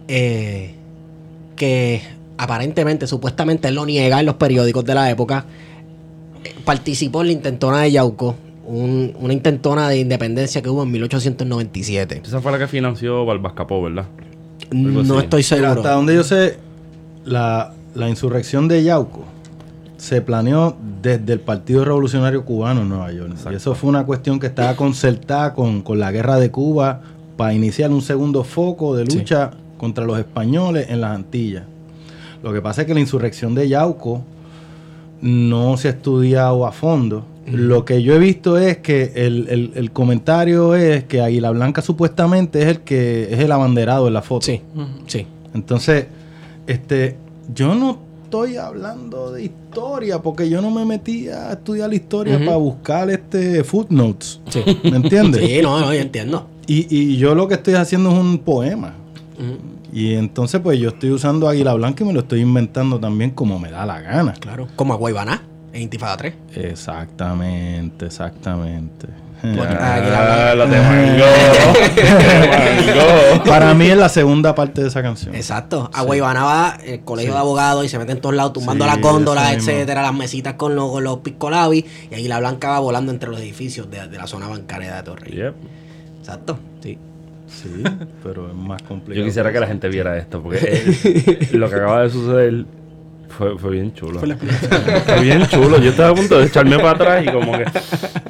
Eh, 0.09 0.75
que 1.57 2.03
aparentemente, 2.39 3.07
supuestamente 3.07 3.69
él 3.69 3.75
lo 3.75 3.87
niega 3.87 4.21
en 4.21 4.27
los 4.27 4.37
periódicos 4.37 4.85
de 4.85 4.95
la 4.95 5.11
época, 5.11 5.47
participó 6.65 7.21
en 7.23 7.27
la 7.29 7.33
intentona 7.33 7.81
de 7.83 7.93
Yauco, 7.93 8.37
un- 8.67 9.15
una 9.21 9.33
intentona 9.33 9.89
de 9.89 9.99
independencia 9.99 10.61
que 10.63 10.69
hubo 10.69 10.83
en 10.83 10.91
1897. 10.91 12.23
Esa 12.25 12.41
fue 12.41 12.53
la 12.53 12.59
que 12.59 12.67
financió 12.67 13.25
Barbascapó, 13.25 13.83
¿verdad? 13.83 14.07
Algo 14.73 15.03
No 15.03 15.15
así. 15.15 15.25
estoy 15.25 15.43
seguro. 15.43 15.71
hasta 15.73 15.93
donde 15.93 16.15
yo 16.15 16.25
sé, 16.25 16.59
la, 17.25 17.73
la 17.95 18.09
insurrección 18.09 18.67
de 18.69 18.83
Yauco 18.83 19.25
se 19.97 20.21
planeó 20.21 20.77
desde 21.03 21.33
el 21.33 21.41
Partido 21.41 21.85
Revolucionario 21.85 22.45
Cubano 22.45 22.83
en 22.83 22.89
Nueva 22.89 23.13
York. 23.13 23.35
Y 23.51 23.55
eso 23.55 23.75
fue 23.75 23.89
una 23.91 24.05
cuestión 24.05 24.39
que 24.41 24.47
estaba 24.47 24.75
concertada 24.77 25.55
con, 25.55 25.83
con 25.83 25.99
la 25.99 26.11
guerra 26.13 26.39
de 26.39 26.51
Cuba 26.51 27.01
para 27.37 27.55
iniciar 27.55 27.91
un 27.91 28.03
segundo 28.03 28.45
foco 28.45 28.95
de 28.97 29.05
lucha 29.05 29.53
contra 29.79 30.05
los 30.05 30.19
españoles 30.19 30.87
en 30.91 31.01
las 31.01 31.15
Antillas. 31.15 31.65
Lo 32.43 32.53
que 32.53 32.61
pasa 32.61 32.83
es 32.83 32.87
que 32.87 32.95
la 32.95 33.01
insurrección 33.01 33.55
de 33.55 33.69
Yauco 33.69 34.23
no 35.21 35.77
se 35.77 35.89
ha 35.89 35.91
estudiado 35.93 36.67
a 36.67 36.73
fondo. 36.73 37.25
Lo 37.51 37.85
que 37.85 38.03
yo 38.03 38.15
he 38.15 38.19
visto 38.19 38.59
es 38.59 38.79
que 38.79 39.13
el, 39.15 39.47
el- 39.49 39.73
el 39.77 39.93
comentario 39.93 40.75
es 40.75 41.05
que 41.05 41.21
Águila 41.21 41.51
Blanca 41.53 41.81
supuestamente 41.81 42.61
es 42.63 42.67
el 42.69 42.81
que 42.81 43.33
es 43.33 43.39
el 43.39 43.53
abanderado 43.53 44.09
en 44.09 44.15
la 44.15 44.23
foto. 44.23 44.47
Sí, 44.47 44.61
sí. 45.07 45.27
Entonces, 45.55 46.07
este, 46.67 47.17
yo 47.55 47.75
no 47.77 47.99
estoy 48.25 48.57
hablando 48.57 49.31
de 49.31 49.45
historia 49.45 50.21
porque 50.21 50.49
yo 50.51 50.61
no 50.61 50.73
me 50.73 50.85
metí 50.85 51.29
a 51.29 51.53
estudiar 51.53 51.89
la 51.89 51.95
historia 51.95 52.39
para 52.41 52.57
buscar 52.57 53.09
este 53.11 53.63
footnotes. 53.63 54.41
Sí. 54.49 54.63
¿Me 54.83 54.97
entiendes? 54.97 55.47
Sí, 55.49 55.61
no, 55.63 55.79
no, 55.79 55.95
yo 55.95 56.01
entiendo. 56.01 56.49
y, 56.67 56.93
y 56.95 57.17
yo 57.17 57.37
lo 57.37 57.47
que 57.47 57.55
estoy 57.55 57.75
haciendo 57.75 58.11
es 58.11 58.19
un 58.19 58.39
poema. 58.39 58.95
Y 59.93 60.15
entonces, 60.15 60.61
pues 60.61 60.79
yo 60.79 60.91
estoy 60.91 61.11
usando 61.11 61.49
Águila 61.49 61.75
Blanca 61.75 62.05
y 62.05 62.07
me 62.07 62.13
lo 62.13 62.21
estoy 62.21 62.41
inventando 62.41 62.99
también 62.99 63.31
como 63.31 63.59
me 63.59 63.71
da 63.71 63.87
la 63.87 64.01
gana. 64.01 64.35
Claro. 64.35 64.69
Como 64.77 64.95
a 64.95 64.97
Guaybaná, 64.97 65.43
en 65.73 65.83
Intifada 65.83 66.17
3. 66.17 66.35
Exactamente, 66.55 68.07
exactamente. 68.07 69.07
Ah, 69.43 70.55
lo 70.57 70.65
te 70.67 70.81
mangó. 70.81 71.25
Te 71.95 72.05
mangó. 72.05 73.45
Para 73.45 73.75
mí 73.75 73.87
es 73.87 73.97
la 73.97 74.09
segunda 74.09 74.55
parte 74.55 74.83
de 74.83 74.89
esa 74.89 75.03
canción. 75.03 75.35
Exacto. 75.35 75.91
A 75.93 76.03
Guaybaná 76.03 76.45
va 76.45 76.79
el 76.85 77.01
colegio 77.01 77.33
de 77.33 77.39
abogados 77.39 77.85
y 77.85 77.89
se 77.89 77.99
mete 77.99 78.13
en 78.13 78.21
todos 78.21 78.35
lados 78.35 78.55
tumbando 78.55 78.85
Sí, 78.85 78.91
las 78.91 79.01
góndolas, 79.01 79.53
etcétera, 79.53 80.03
las 80.03 80.15
mesitas 80.15 80.55
con 80.55 80.75
los, 80.75 80.91
con 80.91 81.05
los 81.05 81.19
piscolabis. 81.19 81.85
Y 82.11 82.15
ahí 82.15 82.29
la 82.29 82.39
blanca 82.39 82.71
va 82.71 82.79
volando 82.81 83.13
entre 83.13 83.31
los 83.31 83.41
edificios 83.41 83.91
de, 83.91 84.09
de 84.09 84.17
la 84.17 84.27
zona 84.27 84.49
bancaria 84.49 84.97
de 84.97 85.03
Torrey. 85.03 85.33
Yep. 85.35 85.55
Exacto. 86.21 86.59
Sí. 86.83 86.99
Sí, 87.47 87.83
pero 88.23 88.49
es 88.49 88.55
más 88.55 88.83
complicado. 88.83 89.21
Yo 89.21 89.25
quisiera 89.25 89.53
que 89.53 89.61
la 89.61 89.67
gente 89.67 89.89
viera 89.89 90.17
esto, 90.19 90.43
porque 90.43 91.49
lo 91.53 91.69
que 91.69 91.75
acaba 91.77 92.03
de 92.03 92.11
suceder 92.11 92.65
fue, 93.29 93.59
fue 93.59 93.71
bien 93.73 93.93
chulo. 93.95 94.19
Fue. 94.21 94.35
Fue 94.37 95.21
bien 95.23 95.47
chulo. 95.47 95.79
Yo 95.79 95.91
estaba 95.91 96.11
a 96.11 96.15
punto 96.15 96.39
de 96.39 96.47
echarme 96.47 96.77
para 96.77 96.91
atrás 96.91 97.25
y 97.25 97.29
como 97.31 97.53
que... 97.53 97.65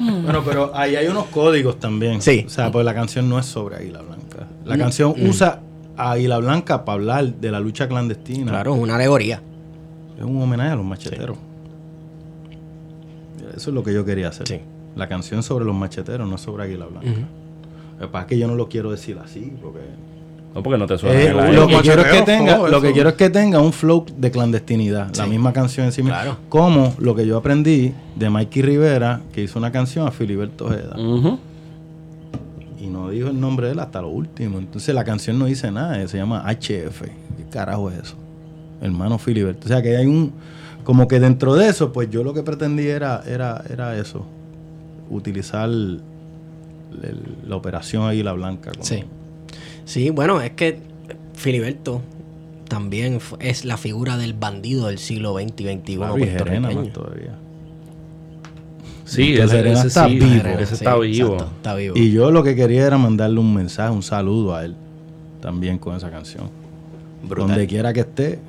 Bueno, 0.00 0.42
pero 0.44 0.70
ahí 0.74 0.96
hay 0.96 1.06
unos 1.08 1.26
códigos 1.26 1.78
también. 1.80 2.20
Sí. 2.20 2.44
O 2.46 2.50
sea, 2.50 2.70
pues 2.70 2.84
la 2.84 2.94
canción 2.94 3.28
no 3.28 3.38
es 3.38 3.46
sobre 3.46 3.76
Águila 3.76 4.02
Blanca. 4.02 4.46
La 4.64 4.76
Mm, 4.76 4.78
canción 4.80 5.14
mm. 5.16 5.28
usa 5.28 5.60
a 5.96 6.12
Águila 6.12 6.38
Blanca 6.38 6.84
para 6.84 6.94
hablar 6.96 7.24
de 7.34 7.50
la 7.50 7.60
lucha 7.60 7.88
clandestina. 7.88 8.50
Claro, 8.50 8.74
es 8.74 8.80
una 8.82 8.96
alegoría. 8.96 9.40
Es 10.18 10.24
un 10.24 10.40
homenaje 10.42 10.70
a 10.70 10.76
los 10.76 10.84
macheteros. 10.84 11.36
Eso 13.56 13.70
es 13.70 13.74
lo 13.74 13.82
que 13.82 13.94
yo 13.94 14.04
quería 14.04 14.28
hacer. 14.28 14.46
Sí. 14.48 14.60
La 14.96 15.08
canción 15.08 15.42
sobre 15.42 15.64
los 15.64 15.74
macheteros, 15.74 16.28
no 16.28 16.36
sobre 16.38 16.64
Águila 16.64 16.86
Blanca. 16.86 17.10
Lo 17.98 18.06
que 18.06 18.12
pasa 18.12 18.22
es 18.22 18.28
que 18.28 18.38
yo 18.38 18.46
no 18.46 18.54
lo 18.54 18.68
quiero 18.68 18.90
decir 18.90 19.18
así, 19.22 19.52
porque... 19.62 19.80
No, 20.54 20.62
porque 20.62 20.78
no 20.78 20.86
te 20.86 20.96
suena 20.96 21.20
Eh, 21.20 21.52
lo 21.52 21.66
que 21.66 21.76
quiero 21.80 22.02
es 22.02 22.08
que 22.08 22.22
tenga, 22.22 22.56
lo 22.68 22.80
que 22.80 22.92
quiero 22.92 23.08
es 23.10 23.14
que 23.14 23.28
tenga 23.28 23.60
un 23.60 23.72
flow 23.72 24.06
de 24.16 24.30
clandestinidad, 24.30 25.14
la 25.16 25.26
misma 25.26 25.52
canción 25.52 25.86
en 25.86 25.92
sí 25.92 26.02
misma. 26.02 26.22
Claro. 26.22 26.38
Como 26.48 26.94
lo 26.98 27.14
que 27.14 27.26
yo 27.26 27.36
aprendí 27.36 27.92
de 28.14 28.30
Mikey 28.30 28.62
Rivera, 28.62 29.20
que 29.32 29.42
hizo 29.42 29.58
una 29.58 29.70
canción 29.70 30.06
a 30.06 30.10
Filiberto 30.10 30.66
Ojeda. 30.66 30.96
Ujú. 30.98 31.38
Y 32.80 32.86
no 32.86 33.10
dijo 33.10 33.28
el 33.28 33.38
nombre 33.38 33.66
de 33.66 33.72
él 33.72 33.80
hasta 33.80 34.00
lo 34.00 34.08
último. 34.08 34.58
Entonces 34.58 34.94
la 34.94 35.04
canción 35.04 35.38
no 35.38 35.46
dice 35.46 35.70
nada, 35.70 36.06
se 36.08 36.16
llama 36.16 36.44
HF. 36.46 37.02
¿Qué 37.02 37.44
carajo 37.50 37.90
es 37.90 37.98
eso? 37.98 38.16
Hermano 38.80 39.18
Filiberto. 39.18 39.66
O 39.66 39.68
sea 39.68 39.82
que 39.82 39.96
hay 39.96 40.06
un. 40.06 40.32
Como 40.84 41.08
que 41.08 41.18
dentro 41.18 41.54
de 41.54 41.68
eso, 41.68 41.92
pues 41.92 42.08
yo 42.10 42.22
lo 42.22 42.32
que 42.32 42.42
pretendí 42.42 42.86
era, 42.86 43.22
era, 43.26 43.62
era 43.68 43.98
eso. 43.98 44.24
Utilizar 45.10 45.68
el- 47.04 47.48
la 47.48 47.56
operación 47.56 48.04
Águila 48.04 48.32
Blanca. 48.32 48.70
como- 48.72 48.84
Sí. 48.84 49.04
Sí, 49.84 50.10
bueno, 50.10 50.40
es 50.40 50.50
que 50.52 50.78
Filiberto 51.34 52.02
también 52.68 53.18
es 53.40 53.64
la 53.64 53.76
figura 53.76 54.16
del 54.16 54.34
bandido 54.34 54.88
del 54.88 54.98
siglo 54.98 55.34
XX 55.38 55.60
y 55.60 55.64
XXI 55.68 55.96
Claro, 55.96 56.18
y 56.18 56.22
Jerena 56.24 56.38
puertorriqueño. 56.68 56.82
más 56.82 56.92
todavía. 56.92 57.38
Sí, 59.04 59.34
Entonces, 59.34 59.44
ese, 59.44 59.56
Serena 59.56 59.78
ese 59.78 59.88
está 59.88 60.08
sí, 60.08 60.14
vivo. 60.18 60.48
ese 60.58 60.66
Sí, 60.66 60.74
está 60.74 60.96
vivo. 60.98 61.26
exacto, 61.34 61.52
está 61.56 61.74
vivo. 61.76 61.96
Y 61.96 62.10
yo 62.10 62.30
lo 62.32 62.42
que 62.42 62.56
quería 62.56 62.86
era 62.86 62.98
mandarle 62.98 63.38
un 63.38 63.54
mensaje, 63.54 63.92
un 63.94 64.02
saludo 64.02 64.54
a 64.56 64.64
él. 64.64 64.74
También 65.40 65.78
con 65.78 65.94
esa 65.94 66.10
canción. 66.10 66.50
Brutal. 67.22 67.48
Donde 67.50 67.66
quiera 67.68 67.92
que 67.92 68.00
esté. 68.00 68.40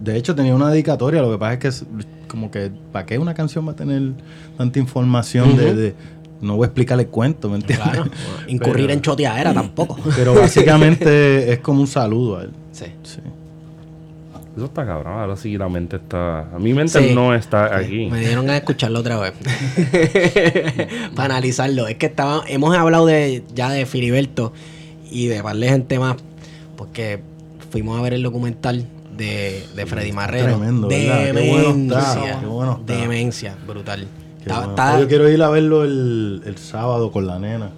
De 0.00 0.16
hecho, 0.16 0.34
tenía 0.36 0.54
una 0.54 0.70
dedicatoria. 0.70 1.20
Lo 1.20 1.32
que 1.32 1.38
pasa 1.38 1.54
es 1.54 1.58
que, 1.58 1.68
es 1.68 1.84
como 2.28 2.50
que, 2.50 2.70
¿para 2.92 3.06
qué 3.06 3.18
una 3.18 3.34
canción 3.34 3.66
va 3.66 3.72
a 3.72 3.76
tener 3.76 4.12
tanta 4.56 4.78
información 4.78 5.56
de- 5.56 5.94
No 6.40 6.56
voy 6.56 6.64
a 6.64 6.66
explicarle 6.66 7.06
cuento, 7.06 7.48
¿me 7.48 7.56
entiendes? 7.56 7.88
Claro, 7.88 8.04
incurrir 8.48 8.86
Pero- 8.86 8.92
en 8.92 9.00
choteadera 9.02 9.54
tampoco. 9.54 9.98
Pero 10.16 10.34
básicamente 10.40 11.52
es 11.52 11.58
como 11.60 11.80
un 11.80 11.86
saludo 11.86 12.38
a 12.38 12.42
él. 12.42 12.50
Sí. 12.72 12.86
Sí. 13.02 13.20
Eso 14.56 14.66
está 14.66 14.86
cabrón. 14.86 15.14
Ahora 15.18 15.36
sí 15.36 15.56
la 15.58 15.68
mente 15.68 15.96
está... 15.96 16.40
A 16.54 16.58
mi 16.60 16.72
mente 16.74 17.00
Sí. 17.08 17.12
no 17.14 17.34
está 17.34 17.76
aquí. 17.76 18.06
Me 18.08 18.20
dieron 18.20 18.48
a 18.50 18.56
escucharlo 18.56 19.00
otra 19.00 19.18
vez. 19.18 19.32
Para 21.16 21.34
analizarlo. 21.36 21.88
Es 21.88 21.96
que 21.96 22.06
estaba, 22.06 22.44
hemos 22.46 22.76
hablado 22.76 23.06
de 23.06 23.42
ya 23.54 23.70
de 23.70 23.84
Filiberto 23.86 24.52
y 25.10 25.26
de 25.26 25.42
de 25.42 25.68
gente 25.68 25.98
más. 25.98 26.16
Porque 26.76 27.20
fuimos 27.70 27.98
a 27.98 28.02
ver 28.02 28.14
el 28.14 28.22
documental 28.22 28.86
de, 29.16 29.64
de 29.74 29.86
Freddy 29.86 30.12
Marrero. 30.12 30.46
tremendo, 30.56 30.86
¿verdad? 30.88 31.24
Qué 31.24 31.32
bueno 31.50 31.68
está, 31.70 32.14
Demencia. 32.14 32.40
qué 32.40 32.46
bueno 32.46 32.78
está. 32.80 32.96
Demencia, 32.96 33.56
brutal. 33.66 34.06
Yo 34.46 35.08
quiero 35.08 35.28
ir 35.30 35.42
a 35.42 35.48
verlo 35.48 35.84
el, 35.84 36.42
el 36.44 36.56
sábado 36.58 37.10
con 37.10 37.26
la 37.26 37.38
nena. 37.38 37.70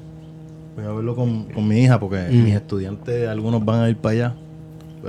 Voy 0.76 0.84
a 0.84 0.88
verlo 0.92 1.14
con, 1.16 1.44
con 1.46 1.66
mi 1.66 1.80
hija 1.80 1.98
porque 2.00 2.28
Mm. 2.30 2.44
mis 2.44 2.54
estudiantes, 2.54 3.28
algunos 3.28 3.64
van 3.64 3.80
a 3.84 3.88
ir 3.88 3.96
para 3.96 4.12
allá. 4.12 4.34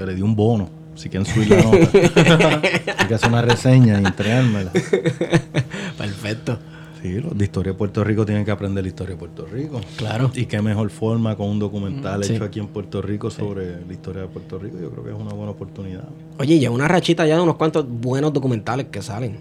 Le 0.05 0.15
di 0.15 0.21
un 0.21 0.35
bono. 0.35 0.69
Si 0.95 1.09
quieren 1.09 1.25
subir 1.31 1.49
la 1.49 1.61
nota. 1.61 1.77
Hay 2.99 3.07
que 3.07 3.13
hacer 3.13 3.29
una 3.29 3.41
reseña 3.43 3.99
y 4.01 4.05
entregármela. 4.05 4.71
Perfecto. 5.97 6.57
Sí, 7.01 7.19
los 7.19 7.37
de 7.37 7.43
historia 7.45 7.73
de 7.73 7.77
Puerto 7.77 8.03
Rico 8.03 8.25
tienen 8.25 8.43
que 8.43 8.49
aprender 8.49 8.83
la 8.83 8.87
historia 8.87 9.13
de 9.13 9.19
Puerto 9.19 9.45
Rico. 9.45 9.79
Claro. 9.97 10.31
Y 10.33 10.45
qué 10.47 10.61
mejor 10.63 10.89
forma 10.89 11.35
con 11.35 11.47
un 11.49 11.59
documental 11.59 12.23
Sí. 12.23 12.33
hecho 12.33 12.43
aquí 12.43 12.59
en 12.59 12.67
Puerto 12.67 13.01
Rico 13.03 13.29
sobre 13.29 13.85
la 13.85 13.93
historia 13.93 14.23
de 14.23 14.27
Puerto 14.27 14.57
Rico. 14.57 14.77
Yo 14.81 14.89
creo 14.89 15.03
que 15.03 15.09
es 15.11 15.15
una 15.15 15.33
buena 15.33 15.51
oportunidad. 15.51 16.05
Oye, 16.39 16.57
lleva 16.57 16.73
una 16.73 16.87
rachita 16.87 17.27
ya 17.27 17.35
de 17.35 17.41
unos 17.43 17.55
cuantos 17.57 17.85
buenos 17.87 18.33
documentales 18.33 18.87
que 18.91 19.01
salen. 19.03 19.37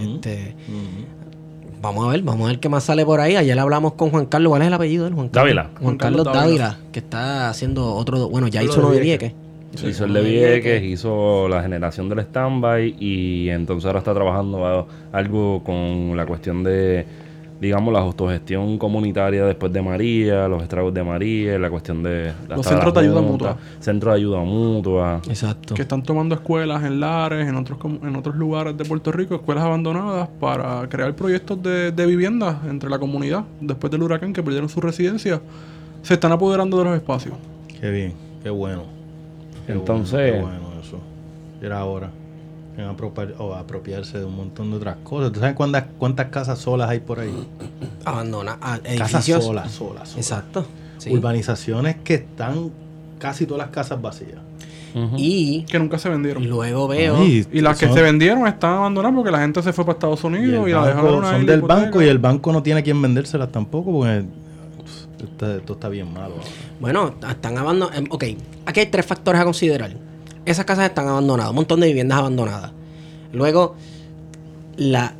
Este. 0.00 0.54
Vamos 1.84 2.06
a 2.06 2.10
ver, 2.10 2.22
vamos 2.22 2.46
a 2.46 2.48
ver 2.48 2.60
qué 2.60 2.68
más 2.68 2.84
sale 2.84 3.04
por 3.04 3.20
ahí. 3.20 3.36
Ayer 3.36 3.58
hablamos 3.58 3.92
con 3.92 4.10
Juan 4.10 4.26
Carlos, 4.26 4.50
¿cuál 4.50 4.62
es 4.62 4.68
el 4.68 4.74
apellido 4.74 5.04
de 5.04 5.10
él? 5.10 5.14
Juan 5.14 5.28
Carlos. 5.28 5.54
Dávila. 5.54 5.70
Juan 5.80 5.96
Carlos 5.96 6.24
Dávila, 6.24 6.78
que 6.92 6.98
está 6.98 7.50
haciendo 7.50 7.94
otro, 7.94 8.28
bueno, 8.28 8.48
ya 8.48 8.62
hizo 8.62 8.80
uno 8.80 8.90
de 8.90 9.00
Vieques. 9.00 9.32
Hizo 9.84 10.04
el 10.04 10.12
de 10.12 10.22
Vieques, 10.22 10.82
hizo 10.82 11.48
la 11.48 11.60
generación 11.62 12.08
del 12.08 12.20
stand-by 12.20 12.96
y 12.98 13.48
entonces 13.50 13.86
ahora 13.86 13.98
está 13.98 14.14
trabajando 14.14 14.86
algo 15.12 15.62
con 15.64 16.16
la 16.16 16.26
cuestión 16.26 16.62
de, 16.62 17.04
digamos, 17.64 17.92
la 17.92 18.00
autogestión 18.00 18.76
comunitaria 18.78 19.44
después 19.44 19.72
de 19.72 19.80
María, 19.80 20.46
los 20.48 20.62
estragos 20.62 20.92
de 20.92 21.02
María, 21.02 21.58
la 21.58 21.70
cuestión 21.70 22.02
de... 22.02 22.32
Los 22.48 22.66
centros 22.66 22.92
de 22.92 23.00
ayuda 23.00 23.20
mutua. 23.22 23.56
Centros 23.80 24.12
de 24.12 24.18
ayuda 24.20 24.40
mutua. 24.40 25.20
Exacto. 25.28 25.74
que 25.74 25.82
están 25.82 26.02
tomando 26.02 26.34
escuelas 26.34 26.84
en 26.84 27.00
Lares, 27.00 27.48
en 27.48 27.56
otros 27.56 27.78
en 28.02 28.14
otros 28.16 28.36
lugares 28.36 28.76
de 28.76 28.84
Puerto 28.84 29.10
Rico, 29.12 29.34
escuelas 29.34 29.64
abandonadas, 29.64 30.28
para 30.38 30.86
crear 30.88 31.14
proyectos 31.16 31.62
de, 31.62 31.90
de 31.90 32.06
vivienda 32.06 32.60
entre 32.68 32.90
la 32.90 32.98
comunidad. 32.98 33.44
Después 33.60 33.90
del 33.90 34.02
huracán 34.02 34.32
que 34.32 34.42
perdieron 34.42 34.68
su 34.68 34.80
residencia, 34.80 35.40
se 36.02 36.14
están 36.14 36.32
apoderando 36.32 36.76
de 36.78 36.84
los 36.84 36.94
espacios. 36.94 37.34
Qué 37.80 37.90
bien, 37.90 38.12
qué 38.42 38.50
bueno. 38.50 38.82
Qué 39.66 39.72
Entonces- 39.72 40.32
bueno, 40.42 40.50
qué 40.58 40.62
bueno 40.66 40.80
eso. 40.82 40.98
Era 41.62 41.78
ahora. 41.78 42.10
En 42.76 42.84
apropiar- 42.86 43.34
o 43.38 43.54
apropiarse 43.54 44.18
de 44.18 44.24
un 44.24 44.34
montón 44.36 44.70
de 44.70 44.78
otras 44.78 44.96
cosas. 45.04 45.30
¿Tú 45.32 45.38
sabes 45.40 45.54
cuántas, 45.54 45.84
cuántas 45.98 46.26
casas 46.28 46.58
solas 46.58 46.90
hay 46.90 47.00
por 47.00 47.20
ahí? 47.20 47.32
Abandona 48.04 48.58
ah, 48.60 48.78
Casas 48.98 49.24
solas, 49.24 49.44
solas, 49.44 49.70
solas. 49.72 50.16
Exacto. 50.16 50.66
sí. 50.98 51.10
Urbanizaciones 51.12 51.96
que 52.02 52.14
están 52.14 52.70
casi 53.18 53.46
todas 53.46 53.66
las 53.66 53.74
casas 53.74 54.02
vacías. 54.02 54.38
Ujú. 54.94 55.16
Y 55.18 55.62
Que 55.68 55.78
nunca 55.78 55.98
se 55.98 56.08
vendieron. 56.08 56.48
luego 56.48 56.86
veo. 56.88 57.16
Ay, 57.16 57.46
Y 57.52 57.60
las 57.60 57.78
que 57.78 57.86
son- 57.86 57.94
se 57.96 58.02
vendieron 58.02 58.46
están 58.46 58.74
abandonadas 58.74 59.14
porque 59.16 59.30
la 59.30 59.40
gente 59.40 59.60
se 59.62 59.72
fue 59.72 59.84
para 59.84 59.94
Estados 59.96 60.22
y 60.22 60.26
Unidos 60.26 60.68
y, 60.68 60.72
la 60.72 60.78
banco- 60.78 60.88
dejaron 60.96 61.24
ahí. 61.24 61.30
son 61.32 61.46
la 61.46 61.52
del 61.52 61.58
hipoteca. 61.60 61.80
banco 61.82 62.02
y 62.02 62.06
el 62.08 62.18
banco 62.18 62.52
no 62.52 62.62
tiene 62.62 62.82
quien 62.82 63.00
vendérselas 63.02 63.50
tampoco 63.50 63.92
porque 63.92 64.24
esto, 65.22 65.56
esto 65.56 65.72
está 65.72 65.88
bien 65.88 66.12
malo. 66.12 66.34
ahora. 66.34 66.44
Bueno, 66.80 67.14
están 67.28 67.56
abandonando. 67.58 68.14
Ok, 68.14 68.24
aquí 68.66 68.80
hay 68.80 68.86
tres 68.86 69.06
factores 69.06 69.40
a 69.40 69.44
considerar. 69.44 69.90
Esas 70.46 70.64
casas 70.64 70.86
están 70.86 71.08
abandonadas, 71.08 71.50
un 71.50 71.56
montón 71.56 71.80
de 71.80 71.86
viviendas 71.88 72.18
abandonadas. 72.18 72.72
Luego, 73.32 73.74
la 74.76 75.14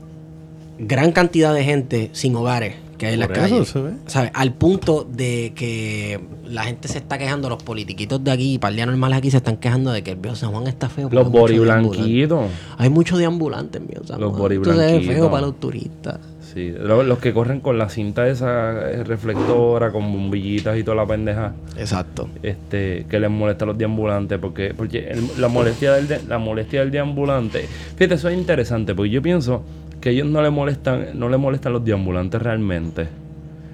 gran 0.79 1.13
cantidad 1.13 1.55
de 1.55 1.65
gente 1.65 2.11
sin 2.13 2.35
hogares 2.37 2.77
que 2.99 3.07
hay 3.07 3.15
en 3.15 3.21
las 3.21 3.29
Por 3.29 3.39
eso 3.39 3.49
calles. 3.49 3.69
se 3.69 3.81
ve. 3.81 3.93
¿sabes? 4.07 4.31
Al 4.35 4.53
punto 4.55 5.05
de 5.11 5.53
que 5.57 6.21
la 6.47 6.63
gente 6.65 6.87
se 6.89 6.99
está 6.99 7.19
quejando, 7.19 7.49
los 7.49 7.63
politiquitos 7.63 8.23
de 8.23 8.31
aquí, 8.31 8.59
par 8.59 8.73
de 8.73 8.87
normales 8.87 9.19
aquí, 9.19 9.31
se 9.31 9.39
están 9.39 9.57
quejando 9.57 9.91
de 9.93 10.03
que 10.03 10.13
el 10.13 10.17
viejo 10.17 10.37
San 10.37 10.53
Juan 10.53 10.67
está 10.69 10.89
feo. 10.89 11.09
Los 11.11 11.25
hay 11.27 11.31
mucho 11.31 11.41
bori 11.41 11.55
deambulante. 11.59 11.97
blanquitos. 11.99 12.51
Hay 12.79 12.91
mucho 12.91 13.17
deambulante 13.17 13.79
en 13.79 13.87
viejo 13.89 14.05
San 14.07 14.21
Los 14.21 14.31
Juan. 14.31 14.43
bori 14.43 14.57
Esto 14.57 14.71
se 14.73 14.77
ve 14.77 14.87
blanquitos. 14.87 15.15
feo 15.17 15.31
para 15.31 15.47
los 15.47 15.59
turistas. 15.61 16.19
Sí, 16.55 16.73
lo- 16.79 17.03
los 17.03 17.19
que 17.19 17.33
corren 17.33 17.59
con 17.59 17.79
la 17.79 17.89
cinta 17.89 18.29
esa 18.29 18.89
eh, 18.91 19.03
reflectora, 19.03 19.91
con 19.91 20.13
bombillitas 20.13 20.79
y 20.79 20.85
toda 20.85 20.97
la 20.99 21.07
pendeja. 21.07 21.53
Exacto. 21.77 22.29
este 22.45 23.07
que 23.11 23.19
les 23.19 23.29
molesta 23.31 23.65
a 23.65 23.69
los 23.69 23.77
deambulantes 23.79 24.39
porque 24.39 24.73
porque 24.77 25.09
el- 25.09 25.27
la 25.41 25.49
molestia 25.49 25.93
del 25.95 26.07
de- 26.07 26.23
la 26.29 26.39
molestia 26.39 26.81
del 26.81 26.93
deambulante 26.93 27.63
fíjate 27.97 28.15
eso 28.15 28.29
es 28.29 28.39
interesante 28.39 28.95
porque 28.95 29.11
yo 29.11 29.21
pienso 29.21 29.65
que 30.01 30.11
ellos 30.11 30.29
no 30.29 30.41
le 30.43 30.51
molestan 30.51 31.07
no 31.15 31.29
le 31.29 31.37
molestan 31.39 31.73
los 31.73 31.85
deambulantes 31.85 32.41
realmente 32.41 33.09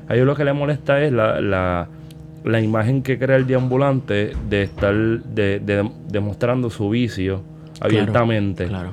a 0.08 0.14
ellos 0.14 0.26
lo 0.26 0.34
que 0.34 0.44
les 0.46 0.54
molesta 0.54 1.02
es 1.04 1.12
la, 1.12 1.38
la, 1.42 1.86
la 2.44 2.60
imagen 2.62 3.02
que 3.02 3.18
crea 3.18 3.36
el 3.36 3.46
deambulante 3.46 4.32
de 4.48 4.62
estar 4.62 4.94
de, 4.94 5.60
de- 5.60 5.90
demostrando 6.08 6.70
su 6.70 6.88
vicio 6.88 7.42
abiertamente 7.80 8.66
Claro. 8.66 8.90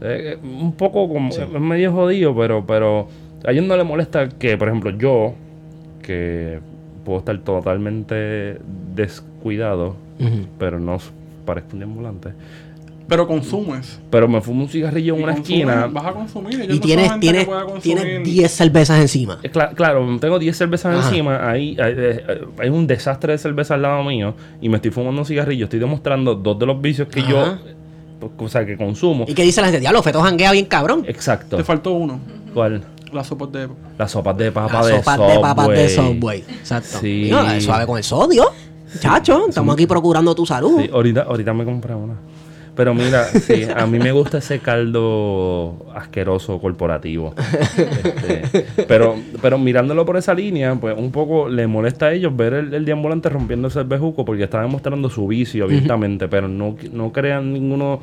eh, 0.00 0.34
eh, 0.34 0.38
un 0.42 0.72
poco 0.72 1.08
como 1.08 1.28
es 1.30 1.48
medio 1.60 1.92
jodido, 1.92 2.34
pero, 2.36 2.64
pero 2.66 3.08
a 3.44 3.50
ellos 3.52 3.64
no 3.66 3.76
les 3.76 3.86
molesta 3.86 4.28
que, 4.28 4.56
por 4.56 4.68
ejemplo, 4.68 4.90
yo, 4.90 5.34
que 6.02 6.60
puedo 7.04 7.18
estar 7.20 7.38
totalmente 7.38 8.58
descuidado, 8.94 9.96
pero 10.58 10.78
no 10.80 10.98
parezco 11.44 11.76
un 11.76 11.82
ambulante. 11.82 12.30
Pero 13.08 13.26
consumes. 13.26 13.98
Pero 14.10 14.28
me 14.28 14.38
fumo 14.42 14.64
un 14.64 14.68
cigarrillo 14.68 15.16
en 15.16 15.22
una 15.22 15.32
esquina. 15.32 15.86
Vas 15.86 16.04
a 16.04 16.12
consumir. 16.12 16.60
Ellos 16.60 16.76
Y 16.76 16.78
no 16.78 16.84
tienes, 16.84 17.20
tienes, 17.20 17.40
que 17.44 17.46
pueda 17.46 17.64
consumir. 17.64 17.98
tienes 18.02 18.24
10 18.24 18.50
cervezas 18.52 19.00
encima. 19.00 19.38
Eh, 19.42 19.50
cla- 19.50 19.72
claro, 19.74 20.06
tengo 20.20 20.38
10 20.38 20.54
cervezas 20.54 20.94
Ajá. 20.94 21.08
encima, 21.08 21.48
ahí 21.50 21.74
hay, 21.80 21.92
eh, 21.92 22.24
eh, 22.28 22.44
hay 22.58 22.68
un 22.68 22.86
desastre 22.86 23.32
de 23.32 23.38
cerveza 23.38 23.74
al 23.74 23.82
lado 23.82 24.04
mío 24.04 24.34
y 24.60 24.68
me 24.68 24.76
estoy 24.76 24.90
fumando 24.90 25.22
un 25.22 25.26
cigarrillo. 25.26 25.64
Estoy 25.64 25.78
demostrando 25.80 26.34
dos 26.34 26.58
de 26.58 26.66
los 26.66 26.82
vicios 26.82 27.08
que 27.08 27.22
yo, 27.22 27.40
Ajá. 27.40 27.58
pues, 28.20 28.30
o 28.36 28.48
sea, 28.50 28.66
que 28.66 28.76
consumo. 28.76 29.24
¿Y 29.26 29.32
qué 29.32 29.42
dice 29.42 29.62
la 29.62 29.68
gente? 29.68 29.80
Diablo, 29.80 30.02
Feto 30.02 30.20
janguea 30.20 30.52
bien 30.52 30.66
cabrón. 30.66 31.04
Exacto. 31.08 31.56
Te 31.56 31.64
faltó 31.64 31.92
uno. 31.92 32.20
¿Cuál? 32.52 32.82
Las 33.12 33.26
sopas 33.26 33.52
de. 33.52 33.68
Las 33.98 34.10
sopas 34.10 34.36
de 34.36 34.52
papa 34.52 34.86
de 34.86 34.96
sopas 34.98 35.18
de 35.18 35.38
papas 35.40 35.68
de 35.68 35.88
Subway. 35.88 36.44
Exacto. 36.48 36.98
Sí. 37.00 37.24
Digo, 37.24 37.42
la 37.42 37.52
de 37.54 37.60
suave 37.60 37.86
con 37.86 37.98
el 37.98 38.04
sodio. 38.04 38.50
Chacho, 39.00 39.48
estamos 39.48 39.74
aquí 39.74 39.86
procurando 39.86 40.34
tu 40.34 40.46
salud. 40.46 40.80
Sí, 40.80 40.90
ahorita, 40.92 41.22
ahorita 41.22 41.52
me 41.52 41.64
compré 41.64 41.94
una. 41.94 42.14
Pero 42.78 42.94
mira, 42.94 43.24
sí, 43.24 43.64
a 43.74 43.86
mí 43.86 43.98
me 43.98 44.12
gusta 44.12 44.38
ese 44.38 44.60
caldo 44.60 45.86
asqueroso 45.96 46.60
corporativo. 46.60 47.34
Este, 47.76 48.66
pero, 48.86 49.16
pero 49.42 49.58
mirándolo 49.58 50.06
por 50.06 50.16
esa 50.16 50.32
línea, 50.32 50.76
pues 50.76 50.96
un 50.96 51.10
poco 51.10 51.48
le 51.48 51.66
molesta 51.66 52.06
a 52.06 52.12
ellos 52.12 52.36
ver 52.36 52.52
el, 52.54 52.72
el 52.72 52.84
deambulante 52.84 53.28
rompiéndose 53.30 53.80
el 53.80 53.86
bejuco 53.86 54.24
porque 54.24 54.44
está 54.44 54.62
demostrando 54.62 55.10
su 55.10 55.26
vicio 55.26 55.64
abiertamente, 55.64 56.28
pero 56.28 56.46
no, 56.46 56.76
no 56.92 57.10
crean 57.10 57.52
ninguno, 57.52 57.98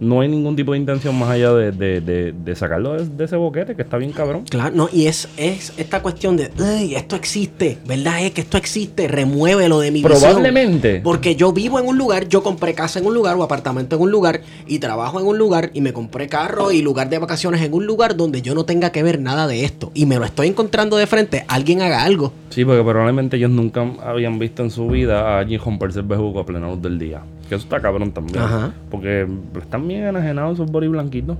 no 0.00 0.20
hay 0.20 0.28
ningún 0.28 0.54
tipo 0.54 0.72
de 0.72 0.78
intención 0.78 1.18
más 1.18 1.30
allá 1.30 1.52
de, 1.54 1.72
de, 1.72 2.00
de- 2.00 2.32
de 2.32 2.54
sacarlo 2.54 2.94
de, 3.02 3.24
ese 3.24 3.36
boquete 3.36 3.74
que 3.74 3.82
está 3.82 3.96
bien 3.98 4.12
cabrón. 4.12 4.44
Claro, 4.48 4.74
no, 4.74 4.88
y 4.92 5.06
es, 5.06 5.28
es 5.36 5.72
esta 5.76 6.02
cuestión 6.02 6.36
de, 6.36 6.50
"Ay, 6.60 6.94
esto 6.94 7.16
existe, 7.16 7.78
¿verdad? 7.86 8.22
Es 8.24 8.30
que 8.32 8.40
esto 8.42 8.56
existe, 8.58 9.08
remuévelo 9.08 9.80
de 9.80 9.90
mi 9.90 10.02
visión". 10.02 10.20
Probablemente. 10.20 11.00
Porque 11.02 11.34
yo 11.36 11.52
vivo 11.52 11.78
en 11.80 11.86
un 11.86 11.98
lugar, 11.98 12.28
yo 12.28 12.42
compré 12.42 12.74
casa 12.74 12.98
en 13.00 13.06
un 13.06 13.14
lugar 13.14 13.36
o 13.36 13.42
apartamento 13.42 13.96
en 13.96 14.02
un 14.02 14.10
lugar 14.10 14.40
y 14.66 14.78
trabajo 14.78 15.20
en 15.20 15.26
un 15.26 15.36
lugar 15.38 15.70
y 15.74 15.80
me 15.80 15.92
compré 15.92 16.28
carro 16.28 16.70
y 16.72 16.80
lugar 16.82 17.08
de 17.10 17.18
vacaciones 17.18 17.62
en 17.62 17.72
un 17.74 17.86
lugar 17.86 18.16
donde 18.16 18.40
yo 18.42 18.54
no 18.54 18.64
tenga 18.64 18.90
que 18.92 19.02
ver 19.02 19.20
nada 19.20 19.46
de 19.46 19.64
esto 19.64 19.90
y 19.94 20.06
me 20.06 20.16
lo 20.18 20.24
estoy 20.24 20.48
encontrando 20.48 20.96
de 20.96 21.06
frente, 21.06 21.44
alguien 21.48 21.82
haga 21.82 22.04
algo. 22.04 22.32
Sí, 22.50 22.64
porque 22.64 22.82
probablemente 22.82 23.36
ellos 23.36 23.50
nunca 23.50 23.84
habían 24.04 24.38
visto 24.38 24.62
en 24.62 24.70
su 24.70 24.86
vida 24.88 25.20
a 25.36 25.40
alguien 25.40 25.60
romperse 25.60 26.00
el 26.00 26.06
bejuco 26.06 26.40
a 26.40 26.46
plena 26.46 26.68
luz 26.68 26.80
del 26.82 26.98
día. 26.98 27.22
Que 27.48 27.54
eso 27.54 27.64
está 27.64 27.80
cabrón 27.80 28.12
también. 28.12 28.38
Ajá. 28.40 28.72
Porque 28.90 29.26
están 29.60 29.86
bien 29.88 30.04
enajenados 30.04 30.54
esos 30.54 30.70
body 30.70 30.88
blanquitos. 30.88 31.36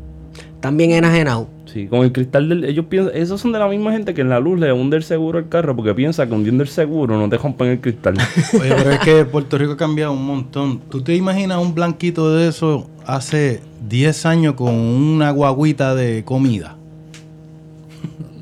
También 0.61 0.90
enajenado. 0.92 1.48
Sí, 1.66 1.86
con 1.86 2.00
el 2.00 2.11
cristal 2.12 2.48
del... 2.48 2.64
Ellos 2.64 2.86
piensan... 2.88 3.14
Esos 3.16 3.40
son 3.40 3.52
de 3.52 3.59
la 3.59 3.68
misma 3.68 3.92
gente 3.92 4.14
que 4.14 4.22
en 4.22 4.28
la 4.28 4.40
luz 4.40 4.59
le 4.59 4.72
hunde 4.72 4.96
el 4.96 5.02
seguro 5.02 5.38
al 5.38 5.48
carro 5.48 5.76
porque 5.76 5.94
piensa 5.94 6.26
que 6.26 6.34
hundiendo 6.34 6.62
el 6.62 6.68
seguro 6.68 7.16
no 7.18 7.28
te 7.28 7.36
rompen 7.38 7.68
el 7.68 7.80
cristal. 7.80 8.14
Oye, 8.61 8.74
pero 8.76 8.90
es 8.90 8.98
que 9.00 9.24
Puerto 9.24 9.59
Rico 9.59 9.72
ha 9.72 9.76
cambiado 9.76 10.12
un 10.12 10.24
montón. 10.26 10.80
¿Tú 10.90 11.02
te 11.02 11.14
imaginas 11.14 11.59
un 11.59 11.74
blanquito 11.74 12.34
de 12.34 12.48
eso 12.48 12.88
hace 13.06 13.61
10 13.88 14.26
años 14.26 14.54
con 14.54 14.74
una 14.74 15.30
guaguita 15.30 15.94
de 15.94 16.24
comida? 16.24 16.74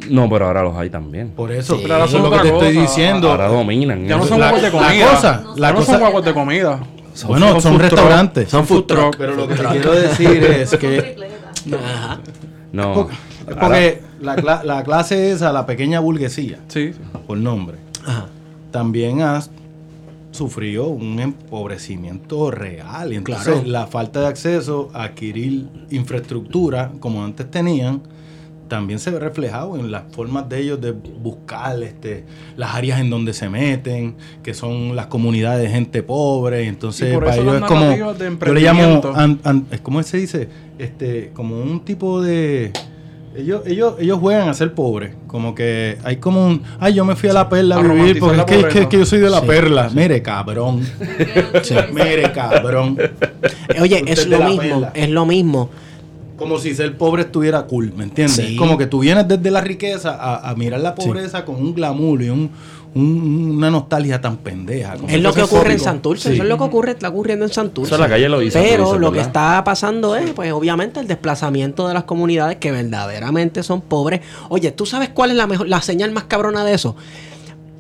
no, 0.09 0.29
pero 0.31 0.47
ahora 0.47 0.63
los 0.63 0.77
hay 0.77 0.89
también. 0.89 1.31
Por 1.31 1.51
eso, 1.51 1.75
Sí. 1.75 1.81
pero 1.83 1.95
ahora 1.95 2.07
eso 2.07 2.17
es 2.19 2.23
lo 2.23 2.31
que 2.31 2.39
te 2.39 2.49
estoy 2.49 2.69
cosa. 2.75 2.81
diciendo. 2.81 3.31
Ahora 3.31 3.49
dominan. 3.49 4.07
Ya 4.07 4.17
no 4.17 4.25
son 4.25 4.39
la, 4.39 4.51
guaguas 4.53 4.63
de 4.63 4.79
la 4.79 4.87
comida. 4.87 5.11
cosa, 5.11 5.45
la 5.57 5.67
Ya 5.69 5.73
no 5.73 5.79
cosa, 5.81 5.93
son 5.93 6.01
guaguas 6.01 6.25
de 6.25 6.33
comida. 6.35 6.81
Bueno, 7.25 7.61
son, 7.61 7.73
food 7.75 7.81
truck. 7.81 7.81
restaurantes. 7.93 8.49
Son 8.51 8.67
food 8.67 8.85
truck. 8.85 9.17
Pero 9.17 9.35
lo 9.37 9.49
que 9.49 9.55
te 9.55 9.65
quiero 9.65 9.93
decir 9.93 10.45
es 10.45 10.77
que 10.77 11.17
Ajá. 11.75 12.21
No. 12.73 13.09
es 13.49 13.55
porque 13.57 14.03
la, 14.21 14.37
cla- 14.37 14.63
la 14.65 14.83
clase 14.85 15.31
esa, 15.33 15.53
la 15.53 15.65
pequeña 15.67 16.01
burguesía, 16.01 16.59
Sí. 16.69 16.93
por 17.27 17.39
nombre, 17.39 17.77
Ajá. 18.05 18.27
también 18.71 19.23
ha 19.23 19.41
sufrido 20.33 20.89
un 20.89 21.19
empobrecimiento 21.21 22.51
real. 22.51 23.13
Entonces 23.13 23.45
Claro. 23.55 23.63
la 23.67 23.87
falta 23.87 24.21
de 24.21 24.27
acceso 24.27 24.91
a 24.93 25.05
adquirir 25.05 25.69
infraestructura 25.91 26.93
como 27.01 27.25
antes 27.25 27.51
tenían, 27.51 28.03
también 28.69 28.99
se 28.99 29.11
ve 29.11 29.19
reflejado 29.19 29.77
en 29.79 29.91
las 29.91 30.03
formas 30.13 30.49
de 30.49 30.61
ellos 30.61 30.81
de 30.81 30.93
buscar 30.93 31.83
este, 31.83 32.25
las 32.57 32.75
áreas 32.75 33.01
en 33.01 33.11
donde 33.11 33.33
se 33.33 33.49
meten, 33.49 34.17
que 34.43 34.55
son 34.55 34.97
las 34.97 35.07
comunidades 35.07 35.63
de 35.63 35.69
gente 35.69 36.03
pobre. 36.03 36.67
Entonces 36.67 37.11
Y 37.11 37.15
por 37.15 37.25
para 37.25 37.35
eso 37.37 37.43
ellos 37.43 37.57
es 37.57 37.63
como, 37.63 37.97
yo 38.47 38.53
le 38.55 38.61
llamo, 38.61 39.01
an- 39.15 39.41
an- 39.45 39.67
¿cómo 39.83 40.03
se 40.03 40.19
dice? 40.19 40.49
Este, 40.79 41.31
como 41.35 41.61
un 41.61 41.81
tipo 41.85 42.21
de... 42.23 42.73
Ellos, 43.37 43.63
ellos, 43.67 43.97
ellos 43.99 44.19
juegan 44.19 44.49
a 44.49 44.55
ser 44.55 44.73
pobres. 44.73 45.13
Como 45.27 45.55
que 45.55 45.99
hay 46.05 46.17
como 46.17 46.47
un. 46.47 46.63
Ay, 46.81 46.95
yo 46.95 47.05
me 47.05 47.15
fui 47.17 47.29
a 47.29 47.35
la 47.35 47.51
perla 47.51 47.77
a, 47.77 47.81
A 47.81 47.83
vivir 47.83 48.19
porque 48.19 48.39
es 48.41 48.45
que, 48.47 48.55
es 48.55 48.61
que- 48.61 48.63
pobreza. 48.63 48.81
es 48.81 48.87
que 48.87 48.99
yo 48.99 49.05
soy 49.05 49.19
de 49.19 49.29
la 49.29 49.41
Sí, 49.41 49.47
perla. 49.47 49.91
Mire, 49.93 50.23
cabrón. 50.23 50.81
Mire, 51.93 52.33
cabrón. 52.33 52.97
Oye, 53.81 53.97
Usted 54.03 54.13
es 54.13 54.27
lo 54.27 54.39
mismo, 54.41 54.57
perla. 54.63 54.93
es 54.95 55.11
lo 55.11 55.27
mismo. 55.27 55.71
Como 56.37 56.59
si 56.59 56.75
ser 56.75 56.97
pobre 56.99 57.23
estuviera 57.23 57.63
cool, 57.67 57.93
¿me 57.97 58.05
entiendes? 58.05 58.37
Sí. 58.47 58.57
Como 58.57 58.77
que 58.79 58.87
tú 58.87 59.01
vienes 59.01 59.27
desde 59.27 59.51
la 59.51 59.61
riqueza 59.61 60.11
a, 60.15 60.51
a 60.51 60.55
mirar 60.55 60.81
la 60.81 60.95
pobreza 60.95 61.45
con 61.45 61.57
un 61.57 61.75
glamour 61.75 62.23
y 62.23 62.29
un, 62.31 62.51
un- 62.95 63.55
una 63.57 63.71
nostalgia 63.71 64.21
tan 64.21 64.37
pendeja. 64.39 64.95
como 64.97 65.09
Es 65.09 65.21
lo 65.21 65.33
que 65.33 65.43
ocurre 65.43 65.73
en. 65.73 65.81
Santurce, 65.81 66.29
Sí. 66.29 66.35
eso 66.35 66.43
es 66.43 66.49
lo 66.49 66.57
que 66.59 66.65
ocurre, 66.65 66.91
está 66.93 67.09
ocurriendo 67.09 67.45
en 67.45 67.53
Santurce. 67.53 67.95
Eso 67.95 68.01
la 68.03 68.09
calle 68.09 68.29
lo 68.29 68.39
dice, 68.39 68.61
Pero 68.61 68.99
lo 68.99 69.13
que 69.13 69.21
está 69.21 69.63
pasando 69.65 70.15
es, 70.17 70.31
pues 70.33 70.53
obviamente, 70.53 71.01
el 71.01 71.07
desplazamiento 71.07 71.89
de 71.89 71.95
las 71.95 72.05
comunidades 72.05 72.57
que 72.57 72.71
verdaderamente 72.71 73.63
son 73.63 73.81
pobres. 73.81 74.21
Oye, 74.49 74.71
¿tú 74.73 74.85
sabes 74.87 75.09
cuál 75.11 75.31
es 75.31 75.37
la 75.37 75.47
mejor, 75.47 75.69
la 75.69 75.81
señal 75.83 76.11
más 76.13 76.25
cabrona 76.25 76.65
de 76.65 76.75
eso? 76.75 76.97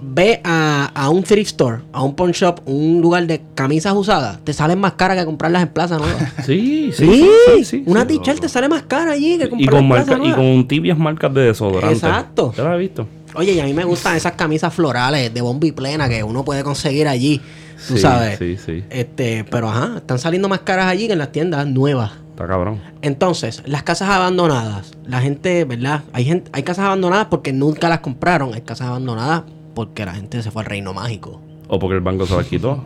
Ve 0.00 0.40
a, 0.44 0.90
a 0.94 1.08
un 1.08 1.22
thrift 1.22 1.52
store, 1.52 1.78
a 1.92 2.02
un 2.02 2.14
pawn 2.14 2.32
shop, 2.32 2.60
un 2.66 3.00
lugar 3.00 3.26
de 3.26 3.40
camisas 3.54 3.94
usadas, 3.94 4.38
te 4.44 4.52
salen 4.52 4.78
más 4.78 4.92
caras 4.92 5.16
que 5.18 5.24
comprarlas 5.24 5.62
en 5.62 5.68
Plaza 5.68 5.96
Nueva. 5.98 6.18
Sí, 6.44 6.90
sí, 6.92 7.06
Sí, 7.06 7.30
sí, 7.56 7.64
sí, 7.64 7.82
una 7.86 8.06
t-shirt 8.06 8.40
te 8.40 8.48
sale 8.48 8.68
más 8.68 8.82
cara 8.82 9.12
allí 9.12 9.38
que 9.38 9.46
Y 9.58 9.66
comprarla 9.66 9.70
con, 9.70 9.84
en 9.84 9.88
Plaza 9.88 10.18
y 10.28 10.32
con 10.32 10.68
tibias 10.68 10.98
marcas 10.98 11.32
de 11.32 11.40
desodorante. 11.42 11.94
Exacto. 11.94 12.52
¿Te 12.54 12.62
la 12.62 12.72
has 12.74 12.78
visto? 12.78 13.06
Oye, 13.34 13.52
y 13.52 13.60
a 13.60 13.64
mí 13.64 13.72
me 13.74 13.84
gustan 13.84 14.16
esas 14.16 14.32
camisas 14.32 14.72
florales 14.72 15.32
de 15.32 15.40
bomba 15.40 15.66
y 15.66 15.72
plena 15.72 16.08
que 16.08 16.22
uno 16.22 16.44
puede 16.44 16.62
conseguir 16.62 17.08
allí, 17.08 17.40
tú 17.88 17.94
Sí, 17.94 17.98
sabes. 17.98 18.38
Sí, 18.38 18.56
sí. 18.56 18.84
Este, 18.90 19.44
pero 19.50 19.68
ajá, 19.68 19.94
están 19.96 20.18
saliendo 20.18 20.48
más 20.48 20.60
caras 20.60 20.86
allí 20.86 21.06
que 21.06 21.14
en 21.14 21.18
las 21.18 21.32
tiendas 21.32 21.66
nuevas. 21.66 22.12
Está 22.30 22.46
cabrón. 22.46 22.80
Entonces, 23.00 23.62
las 23.66 23.82
casas 23.82 24.10
abandonadas, 24.10 24.92
la 25.06 25.20
gente, 25.22 25.64
¿verdad? 25.64 26.02
Hay 26.12 26.24
gente, 26.26 26.50
hay 26.52 26.62
casas 26.62 26.84
abandonadas 26.84 27.28
porque 27.30 27.52
nunca 27.52 27.88
las 27.88 28.00
compraron, 28.00 28.52
hay 28.52 28.60
casas 28.60 28.88
abandonadas 28.88 29.42
porque 29.76 30.06
la 30.06 30.14
gente 30.14 30.42
se 30.42 30.50
fue 30.50 30.62
al 30.62 30.66
reino 30.70 30.94
mágico. 30.94 31.42
O 31.68 31.78
porque 31.78 31.96
el 31.96 32.00
banco 32.00 32.26
se 32.26 32.34
las 32.34 32.46
quitó. 32.46 32.84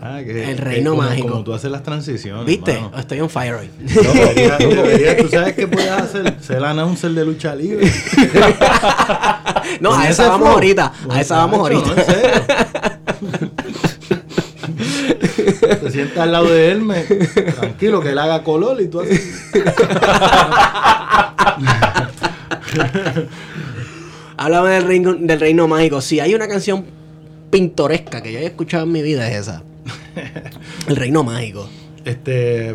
Ah, 0.00 0.20
que- 0.24 0.50
El 0.50 0.56
que 0.56 0.62
reino 0.64 0.92
como- 0.92 1.02
mágico. 1.02 1.28
Como 1.28 1.44
tú 1.44 1.52
haces 1.52 1.70
las 1.70 1.82
transiciones. 1.82 2.46
¿Viste? 2.46 2.80
mano. 2.80 2.96
Estoy 2.98 3.20
on 3.20 3.28
fire 3.28 3.54
hoy. 3.54 3.70
No, 3.80 4.12
debería- 4.14 4.56
debería- 4.58 5.16
tú 5.18 5.28
sabes 5.28 5.52
qué 5.54 5.66
puedes 5.68 5.90
hacer. 5.90 6.36
Ser 6.40 6.64
announcer 6.64 7.10
de 7.10 7.24
lucha 7.26 7.54
libre. 7.54 7.92
no, 9.80 9.92
a 9.94 10.08
esa 10.08 10.28
vamos 10.28 10.46
flow. 10.46 10.54
ahorita, 10.54 10.92
a 11.10 11.20
esa 11.20 11.36
vamos 11.36 11.58
ahorita. 11.60 11.86
no, 11.86 11.92
en 11.96 12.04
serio. 12.06 12.30
Te 15.82 15.90
sientas 15.90 16.18
al 16.18 16.32
lado 16.32 16.46
de 16.46 16.70
él, 16.70 16.80
me, 16.82 17.02
tranquilo, 17.02 18.00
que 18.00 18.10
él 18.10 18.18
haga 18.18 18.42
color 18.42 18.80
y 18.80 18.86
tú 18.88 19.00
haces. 19.00 19.50
Háblame 24.42 24.70
del 24.70 24.82
reino, 24.82 25.14
del 25.14 25.38
reino 25.38 25.68
mágico. 25.68 26.00
Si 26.00 26.18
hay 26.18 26.34
una 26.34 26.48
canción 26.48 26.84
pintoresca 27.48 28.20
que 28.24 28.32
yo 28.32 28.38
haya 28.40 28.48
escuchado 28.48 28.82
en 28.82 28.90
mi 28.90 29.00
vida 29.00 29.30
es 29.30 29.42
esa. 29.42 29.62
El 30.88 30.96
reino 30.96 31.22
mágico. 31.22 31.68
este, 32.04 32.74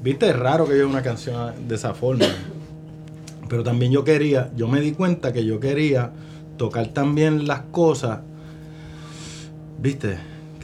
viste, 0.00 0.28
es 0.28 0.36
raro 0.36 0.68
que 0.68 0.78
yo 0.78 0.88
una 0.88 1.02
canción 1.02 1.66
de 1.66 1.74
esa 1.74 1.94
forma. 1.94 2.26
Pero 3.48 3.64
también 3.64 3.90
yo 3.90 4.04
quería, 4.04 4.52
yo 4.54 4.68
me 4.68 4.80
di 4.80 4.92
cuenta 4.92 5.32
que 5.32 5.44
yo 5.44 5.58
quería 5.58 6.12
tocar 6.56 6.86
también 6.88 7.48
las 7.48 7.62
cosas, 7.72 8.20
viste, 9.80 10.16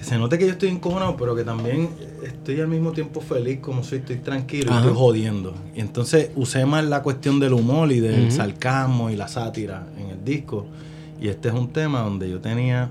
que 0.05 0.11
se 0.11 0.19
note 0.19 0.39
que 0.39 0.47
yo 0.47 0.53
estoy 0.53 0.69
encojonado, 0.69 1.17
pero 1.17 1.35
que 1.35 1.45
también 1.45 1.89
estoy 2.23 2.61
al 2.61 2.69
mismo 2.69 2.93
tiempo 2.93 3.21
feliz 3.21 3.61
como 3.61 3.83
soy, 3.83 3.99
estoy 3.99 4.17
tranquilo 4.17 4.67
y 4.67 4.69
Ajá. 4.75 4.81
estoy 4.81 4.97
jodiendo. 4.97 5.55
Y 5.75 5.81
entonces 5.81 6.31
usé 6.37 6.67
más 6.67 6.85
la 6.85 7.03
cuestión 7.03 7.41
del 7.41 7.55
humor 7.55 7.91
y 7.91 8.01
del 8.01 8.31
sarcasmo 8.31 9.11
y 9.11 9.17
la 9.17 9.29
sátira 9.29 9.87
en 9.99 10.11
el 10.11 10.25
disco. 10.25 10.67
Y 11.21 11.29
este 11.29 11.49
es 11.49 11.55
un 11.55 11.69
tema 11.73 12.01
donde 12.03 12.29
yo 12.31 12.41
tenía 12.41 12.91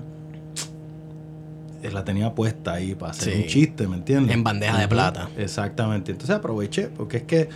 la 1.92 2.02
tenía 2.02 2.34
puesta 2.34 2.72
ahí 2.72 2.94
para 2.94 3.12
hacer 3.12 3.34
Sí. 3.34 3.40
un 3.42 3.46
chiste, 3.46 3.86
¿me 3.86 3.96
entiendes? 3.96 4.34
En 4.34 4.42
bandeja 4.42 4.78
de 4.80 4.88
plata. 4.88 5.28
Exactamente. 5.36 6.12
Entonces 6.12 6.34
aproveché, 6.34 6.88
porque 6.88 7.18
es 7.18 7.22
que 7.24 7.48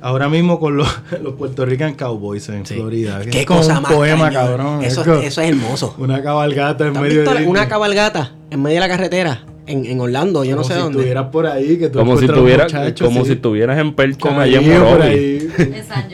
ahora 0.00 0.28
mismo 0.28 0.58
con 0.60 0.76
los, 0.76 0.88
los 1.22 1.34
Puerto 1.34 1.64
Rican 1.66 1.94
Cowboys 1.94 2.48
en 2.48 2.64
Sí. 2.66 2.74
Florida, 2.74 3.20
Qué 3.30 3.44
como 3.44 3.60
cosa 3.60 3.76
un 3.78 3.82
más 3.82 3.92
poema, 3.92 4.24
cañón. 4.30 4.42
cabrón. 4.46 4.84
Eso, 4.84 5.00
es 5.02 5.06
como 5.08 5.20
eso 5.20 5.40
es 5.42 5.48
hermoso. 5.48 5.94
una 5.98 6.22
cabalgata 6.22 6.86
en 6.86 6.92
¿Tú 6.92 6.98
has 6.98 7.02
medio 7.04 7.24
de 7.24 7.34
la- 7.40 7.48
una 7.48 7.68
cabalgata 7.68 8.32
en 8.50 8.62
medio 8.62 8.76
de 8.76 8.80
la 8.80 8.88
carretera 8.88 9.42
en, 9.66 9.84
en 9.86 10.00
Orlando? 10.00 10.44
Yo 10.44 10.56
no 10.56 10.64
sé 10.64 10.74
si 10.74 10.78
dónde. 10.80 10.98
estuvieras 10.98 11.26
por 11.30 11.46
ahí, 11.46 11.78
que 11.78 11.88
tú 11.88 11.98
Como 11.98 12.12
si, 12.18 12.24
encuentras 12.24 12.38
tuviera, 12.40 12.64
los 12.64 12.72
muchachos, 12.72 13.08
como 13.08 13.20
sí, 13.20 13.26
si 13.26 13.32
estuvieras 13.32 13.78
en 13.78 13.94
Percha 13.94 14.18
con 14.18 14.38
allá 14.40 14.60
en 14.60 14.80
por 14.82 15.02
ahí. 15.02 15.48
En 15.58 15.84
San. 15.86 16.08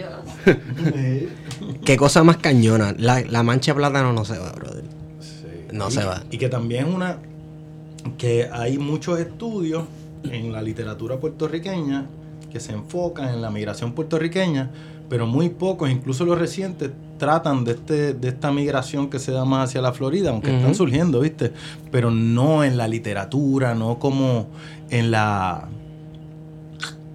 Qué 1.85 1.97
cosa 1.97 2.25
más 2.25 2.37
cañona. 2.39 2.95
La, 2.99 3.21
la 3.23 3.43
mancha 3.43 3.73
de 3.73 3.77
plátano 3.77 4.13
no 4.13 4.25
se 4.25 4.39
va, 4.39 4.53
brother. 4.53 4.85
No 5.73 5.89
Y- 5.89 5.93
se 5.93 6.05
va. 6.05 6.23
Y 6.31 6.39
que 6.39 6.49
también 6.49 6.87
una 6.93 7.19
que 8.19 8.49
hay 8.53 8.79
muchos 8.79 9.19
estudios 9.19 9.85
en 10.31 10.53
la 10.53 10.63
literatura 10.63 11.17
puertorriqueña 11.19 12.07
que 12.55 12.61
se 12.61 12.73
enfocan 12.73 13.31
en 13.31 13.43
la 13.43 13.51
migración 13.51 13.95
puertorriqueña, 13.95 14.71
pero 15.09 15.27
muy 15.27 15.49
pocos, 15.49 15.91
incluso 15.91 16.25
los 16.25 16.39
recientes, 16.39 16.93
tratan 17.19 17.65
de 17.65 17.73
este 17.73 18.15
de 18.15 18.29
esta 18.29 18.53
migración 18.53 19.11
que 19.11 19.19
se 19.19 19.33
da 19.33 19.45
más 19.45 19.71
hacia 19.71 19.83
la 19.83 19.93
Florida, 19.93 20.31
aunque 20.31 20.57
están 20.57 20.77
surgiendo, 20.77 21.19
¿viste? 21.19 21.53
Pero 21.91 22.13
no 22.13 22.63
en 22.63 22.77
la 22.77 22.87
literatura, 22.87 23.75
no 23.75 23.99
como 23.99 24.47
en 24.89 25.11
la 25.11 25.69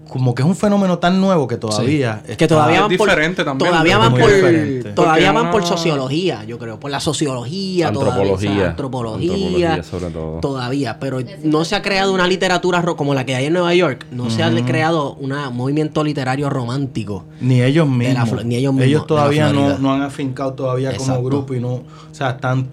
como 0.10 0.36
que 0.36 0.41
es 0.41 0.47
un 0.47 0.55
fenómeno 0.55 0.97
tan 0.99 1.22
nuevo 1.22 1.47
que 1.47 1.57
todavía 1.57 2.22
Que 2.26 2.32
está- 2.34 2.47
todavía 2.47 2.76
Es 2.78 2.82
van 2.82 2.97
por, 2.97 3.07
diferente 3.10 3.43
también, 3.45 3.70
todavía 3.72 3.97
van 3.97 4.12
por 4.16 4.34
diferente. 4.34 4.91
todavía 4.93 5.28
Porque 5.32 5.43
van 5.43 5.51
por 5.51 5.66
sociología, 5.66 6.43
yo 6.45 6.57
creo, 6.60 6.80
por 6.80 6.91
la 6.91 6.99
sociología, 6.99 7.91
todavía, 7.91 8.12
o 8.34 8.38
sea, 8.38 8.49
Antropología. 8.49 8.70
antropología, 8.70 9.32
Antropología 9.34 9.84
sobre 9.84 10.10
todo. 10.12 10.39
todavía, 10.39 10.97
pero 10.99 11.20
no 11.43 11.64
se 11.64 11.76
ha 11.76 11.82
creado 11.82 12.14
una 12.14 12.28
literatura 12.28 12.82
ro- 12.82 12.95
como 12.95 13.14
la 13.14 13.26
que 13.26 13.36
hay 13.36 13.45
en 13.45 13.53
Nueva 13.53 13.74
York, 13.76 14.05
no 14.12 14.30
se 14.30 14.43
ha 14.43 14.49
creado 14.66 15.14
un 15.14 15.34
movimiento 15.53 16.03
literario 16.03 16.49
romántico. 16.49 17.26
Ni 17.39 17.62
ellos 17.62 17.88
la 17.88 17.93
mismos. 18.26 18.45
Ni 18.45 18.55
ellos 18.55 18.74
mismos, 18.74 19.01
la 19.01 19.07
todavía 19.07 19.53
no, 19.53 19.78
no 19.78 19.93
han 19.93 20.01
afincado 20.01 20.53
todavía 20.53 20.89
Exacto. 20.91 21.14
como 21.14 21.24
grupo 21.26 21.53
y 21.53 21.60
no, 21.60 21.70
o 21.74 21.84
sea, 22.12 22.32
están 22.32 22.68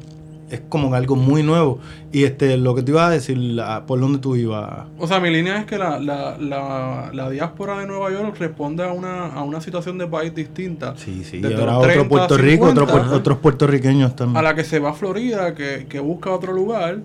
es 0.50 0.60
como 0.68 0.94
algo 0.94 1.16
muy 1.16 1.42
nuevo. 1.42 1.78
Y 2.12 2.24
este 2.24 2.56
lo 2.56 2.74
que 2.74 2.82
te 2.82 2.92
iba 2.92 3.06
a 3.06 3.10
decir, 3.10 3.36
la- 3.36 3.84
por 3.86 3.98
dónde 4.00 4.18
tú 4.20 4.36
ibas. 4.36 4.86
O 4.98 5.06
sea, 5.06 5.18
mi 5.20 5.30
línea 5.30 5.58
es 5.58 5.66
que 5.66 5.76
la, 5.76 5.98
la, 5.98 6.36
la, 6.38 7.10
la 7.12 7.30
diáspora 7.30 7.78
de 7.80 7.86
Nueva 7.86 8.10
York 8.12 8.36
responde 8.38 8.84
a 8.84 8.92
una, 8.92 9.26
a 9.26 9.42
una 9.42 9.60
situación 9.60 9.98
de 9.98 10.06
país 10.06 10.34
distinta. 10.34 10.94
Sí, 10.96 11.24
sí, 11.24 11.38
y 11.38 11.40
Desde 11.40 11.56
ahora 11.56 11.72
los 11.72 11.78
otro 11.78 11.92
30, 11.92 12.08
Puerto 12.08 12.36
Rico, 12.38 12.64
otro 12.66 12.86
50, 12.86 13.08
puer- 13.10 13.16
otros 13.16 13.38
puertorriqueños 13.38 14.14
también. 14.16 14.36
a 14.38 14.42
la 14.42 14.54
que 14.54 14.64
se 14.64 14.78
va 14.78 14.90
a 14.90 14.94
Florida, 14.94 15.54
que, 15.54 15.86
que 15.88 15.98
busca 16.00 16.30
otro 16.30 16.52
lugar, 16.52 16.98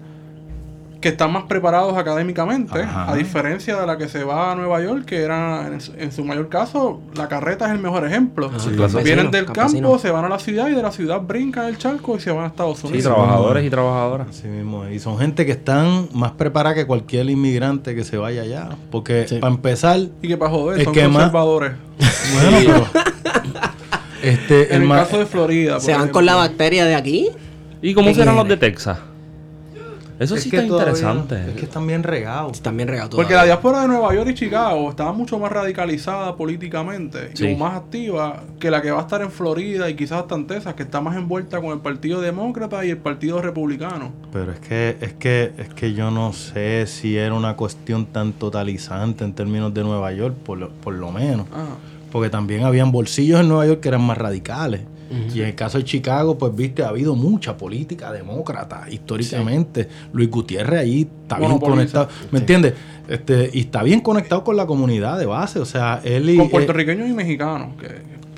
que 1.02 1.10
están 1.10 1.34
más 1.34 1.44
preparados 1.46 1.98
académicamente, 1.98 2.84
Ajá. 2.84 3.12
a 3.12 3.16
diferencia 3.16 3.76
de 3.76 3.88
la 3.88 3.98
que 3.98 4.08
se 4.08 4.24
va 4.24 4.52
a 4.52 4.56
Nueva 4.56 4.82
York, 4.82 5.04
que 5.06 5.18
era, 5.22 5.66
en, 5.68 5.82
su- 5.82 5.94
en 5.98 6.12
su 6.12 6.24
mayor 6.24 6.48
caso, 6.48 7.02
la 7.16 7.28
carreta 7.28 7.66
es 7.66 7.72
el 7.72 7.80
mejor 7.80 8.06
ejemplo. 8.06 8.46
Ajá, 8.48 8.58
campesino, 8.60 9.04
Vienen 9.04 9.32
del 9.32 9.46
campesino. 9.46 9.90
campo, 9.90 10.00
se 10.00 10.12
van 10.12 10.26
a 10.26 10.30
la 10.30 10.38
ciudad 10.40 10.68
y 10.70 10.74
de 10.76 10.82
la 10.84 10.92
ciudad 10.92 11.20
brincan 11.22 11.66
el 11.66 11.78
charco 11.80 12.16
y 12.16 12.20
se 12.20 12.32
van 12.32 12.46
a 12.46 12.48
Estados 12.48 12.78
Sí, 12.80 12.88
Unidos. 12.88 13.14
trabajadores 13.14 13.66
y 13.66 13.70
trabajadoras. 13.72 14.28
Así 14.30 14.48
mismo. 14.48 14.88
Y 14.88 15.00
son 15.00 15.18
gente 15.18 15.46
que 15.46 15.52
están 15.54 16.08
más 16.14 16.32
preparadas 16.34 16.78
que 16.78 16.86
cualquier 16.86 17.30
inmigrante 17.30 17.96
que 17.96 18.04
se 18.04 18.18
vaya 18.18 18.44
allá. 18.44 18.70
Porque 18.92 19.28
Sí. 19.28 19.40
para 19.40 19.54
empezar, 19.54 20.00
y 20.22 20.28
que 20.28 20.38
para 20.38 20.52
joder, 20.52 20.84
son 20.84 20.94
más- 20.96 21.24
conservadores. 21.24 21.72
bueno, 22.34 22.58
pero 22.92 23.02
este, 24.22 24.76
En 24.76 24.84
el 24.84 24.88
ma- 24.88 24.98
caso 25.00 25.18
de 25.18 25.26
Florida. 25.26 25.80
Se 25.80 25.94
van 25.94 26.10
con 26.10 26.26
la 26.26 26.36
bacteria 26.36 26.86
de 26.86 26.96
aquí. 26.96 27.30
¿Y 27.82 27.94
cómo 27.96 28.10
¿Qué 28.10 28.16
serán 28.16 28.36
los 28.36 28.48
de 28.48 28.58
Texas? 28.58 29.00
Eso 30.22 30.36
es 30.36 30.44
sí 30.44 30.50
que 30.52 30.58
está 30.58 30.68
todavía- 30.68 30.92
interesante. 30.94 31.50
Es 31.52 31.56
que 31.58 31.66
están 31.66 31.88
bien 31.88 32.04
regados. 32.04 32.62
También 32.62 32.88
regado 32.88 33.10
Porque 33.18 33.34
la 33.34 33.44
diáspora 33.44 33.82
de 33.82 33.88
Nueva 33.88 34.14
York 34.14 34.30
y 34.30 34.34
Chicago 34.36 34.90
estaba 34.90 35.12
mucho 35.14 35.40
más 35.40 35.52
radicalizada 35.52 36.36
políticamente 36.36 37.32
Sí. 37.34 37.48
y 37.48 37.56
más 37.56 37.76
activa 37.76 38.44
que 38.60 38.70
la 38.70 38.82
que 38.82 38.92
va 38.92 39.00
a 39.00 39.02
estar 39.02 39.22
en 39.22 39.32
Florida 39.32 39.90
y 39.90 39.96
quizás 39.96 40.22
hasta 40.22 40.36
en 40.36 40.48
Texas, 40.48 40.76
que 40.76 40.84
está 40.84 41.02
más 41.02 41.16
envuelta 41.18 41.60
con 41.60 41.72
el 41.72 41.80
Partido 41.80 42.22
Demócrata 42.22 42.86
y 42.86 42.92
el 42.92 42.98
Partido 42.98 43.42
Republicano. 43.42 44.12
Pero 44.32 44.52
es 44.52 44.60
que, 44.60 44.98
es 45.02 45.14
que, 45.14 45.54
es 45.58 45.70
que 45.74 45.94
yo 45.94 46.12
no 46.12 46.34
sé 46.34 46.86
si 46.88 47.18
era 47.18 47.34
una 47.34 47.56
cuestión 47.56 48.06
tan 48.06 48.34
totalizante 48.34 49.24
en 49.24 49.34
términos 49.34 49.74
de 49.74 49.84
Nueva 49.84 50.12
York, 50.14 50.36
por 50.46 50.58
lo, 50.60 50.70
por 50.70 50.94
lo 50.94 51.12
menos. 51.12 51.48
Ajá. 51.52 51.66
Porque 52.12 52.30
también 52.30 52.64
habían 52.66 52.92
bolsillos 52.92 53.40
en 53.40 53.48
Nueva 53.48 53.66
York 53.66 53.80
que 53.80 53.88
eran 53.88 54.02
más 54.02 54.18
radicales. 54.18 54.82
Y 55.34 55.42
en 55.42 55.48
el 55.48 55.56
caso 55.56 55.78
de 55.78 55.84
Chicago, 55.84 56.38
pues 56.38 56.56
viste, 56.56 56.84
ha 56.84 56.88
habido 56.90 57.16
mucha 57.16 57.58
política 57.58 58.12
demócrata 58.12 58.86
históricamente. 58.90 59.88
Luis 60.14 60.30
Gutiérrez 60.30 60.80
ahí 60.82 61.08
está 61.24 61.38
bien 61.40 61.58
conectado. 61.60 62.08
¿Me 62.32 62.40
entiendes? 62.40 62.74
Este, 63.08 63.50
y 63.54 63.62
está 63.62 63.84
bien 63.84 64.00
conectado 64.02 64.44
con 64.44 64.56
la 64.56 64.66
comunidad 64.66 65.20
de 65.20 65.26
base. 65.26 65.60
O 65.60 65.66
sea, 65.66 66.00
él 66.04 66.30
y. 66.30 66.38
Con 66.38 66.46
eh, 66.46 66.50
puertorriqueños 66.50 67.10
y 67.10 67.14
mexicanos, 67.14 67.76
que 67.80 67.88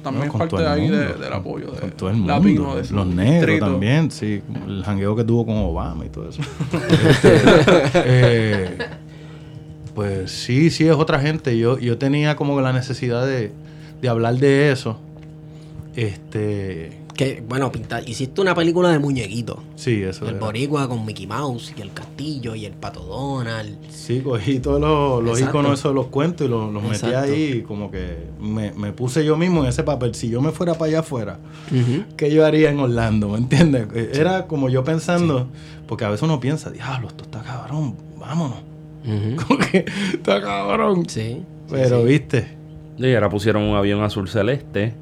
también 0.02 0.28
no, 0.28 0.34
es 0.34 0.40
parte 0.50 0.68
ahí 0.68 0.90
de- 0.90 1.14
del 1.14 1.32
apoyo 1.32 1.72
de 1.72 1.80
con 1.80 1.92
todo 1.92 2.10
el 2.10 2.16
mundo. 2.18 2.34
latino 2.34 2.76
de 2.76 2.84
su 2.84 2.96
Los 2.96 3.06
negros 3.08 3.36
distrito. 3.40 3.66
también, 3.68 4.10
sí. 4.12 4.42
El 4.68 4.84
jangueo 4.84 5.16
que 5.16 5.24
tuvo 5.24 5.46
con 5.46 5.58
Obama 5.58 6.06
y 6.06 6.10
todo 6.10 6.28
eso. 6.30 6.42
Este, 7.10 7.42
eh, 8.06 8.78
pues 9.96 10.32
sí, 10.32 10.70
sí, 10.72 10.88
es 10.88 10.94
otra 10.96 11.20
gente. 11.20 11.58
Yo, 11.58 11.78
yo 11.78 11.98
tenía 11.98 12.36
como 12.36 12.60
la 12.62 12.74
necesidad 12.74 13.26
de, 13.28 13.52
de 14.02 14.10
hablar 14.10 14.36
de 14.38 14.72
eso. 14.72 15.00
Este. 15.96 17.00
Que, 17.16 17.44
bueno, 17.48 17.72
pinta, 17.72 18.02
hiciste 18.02 18.42
una 18.42 18.56
película 18.56 18.90
de 18.90 18.98
muñequitos. 18.98 19.60
Sí, 19.76 20.02
eso. 20.02 20.26
El 20.26 20.32
era. 20.38 20.40
boricua 20.46 20.88
con 20.90 21.06
Mickey 21.06 21.28
Mouse 21.28 21.72
y 21.78 21.82
el 21.82 21.94
castillo 21.94 22.56
y 22.56 22.66
el 22.66 22.74
pato 22.74 23.02
Donald. 23.02 23.78
Sí, 23.90 24.22
cogí 24.22 24.58
todos 24.60 24.82
los, 24.82 25.24
los 25.24 25.40
iconos 25.40 25.80
esos 25.80 25.92
de 25.92 25.96
los 25.96 26.08
cuentos 26.08 26.48
y 26.48 26.50
los, 26.50 26.74
los 26.74 26.82
metí 26.82 27.14
ahí. 27.14 27.58
y 27.58 27.62
Como 27.62 27.92
que 27.92 28.18
me, 28.40 28.72
me 28.74 28.94
puse 28.94 29.24
yo 29.24 29.38
mismo 29.38 29.62
en 29.62 29.70
ese 29.70 29.84
papel. 29.84 30.16
Si 30.16 30.28
yo 30.30 30.42
me 30.42 30.52
fuera 30.52 30.74
para 30.74 30.86
allá 30.90 31.00
afuera, 31.02 31.38
¿qué 32.18 32.34
yo 32.34 32.44
haría 32.46 32.72
en 32.72 32.80
Orlando? 32.80 33.30
¿Me 33.30 33.38
entiendes? 33.38 33.88
Era 34.18 34.48
como 34.48 34.70
yo 34.70 34.84
pensando, 34.84 35.50
porque 35.88 36.06
a 36.06 36.10
veces 36.10 36.24
uno 36.24 36.40
piensa, 36.40 36.72
diablo, 36.72 37.10
esto 37.10 37.26
está 37.26 37.44
cabrón, 37.44 37.96
vámonos. 38.20 38.58
Como 39.48 39.60
que 39.60 39.86
está 40.14 40.42
cabrón. 40.42 41.08
Sí. 41.10 41.44
Pero, 41.70 42.02
sí. 42.02 42.08
viste, 42.08 42.58
Y 42.98 43.14
ahora 43.14 43.30
pusieron 43.30 43.64
un 43.64 43.76
avión 43.76 44.02
azul 44.02 44.28
celeste, 44.30 44.96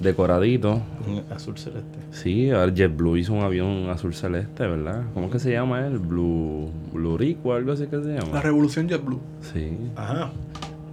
decoradito. 0.00 0.80
Un 1.06 1.22
azul 1.34 1.56
celeste. 1.58 1.98
Sí, 2.10 2.50
ahora 2.50 2.72
JetBlue 2.72 3.16
hizo 3.18 3.32
un 3.32 3.42
avión 3.42 3.88
azul 3.90 4.14
celeste, 4.14 4.66
¿verdad? 4.66 5.02
¿Cómo 5.14 5.26
es 5.26 5.32
que 5.32 5.38
se 5.38 5.52
llama 5.52 5.86
él? 5.86 5.98
Blue, 5.98 6.70
Blue 6.92 7.16
Rico, 7.18 7.52
algo 7.54 7.72
así 7.72 7.86
que 7.86 8.00
se 8.02 8.14
La 8.14 8.20
llama. 8.20 8.40
revolución 8.40 8.88
JetBlue. 8.88 9.20
Sí, 9.52 9.76
Ajá. 9.96 10.30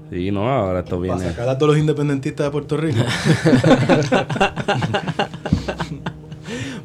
sí, 0.09 0.31
no, 0.31 0.49
ahora 0.49 0.79
esto 0.79 0.99
Para 0.99 1.15
viene. 1.15 1.31
sacar 1.31 1.49
a 1.49 1.57
todos 1.57 1.71
los 1.73 1.79
independentistas 1.79 2.47
de 2.47 2.51
Puerto 2.51 2.77
Rico. 2.77 2.99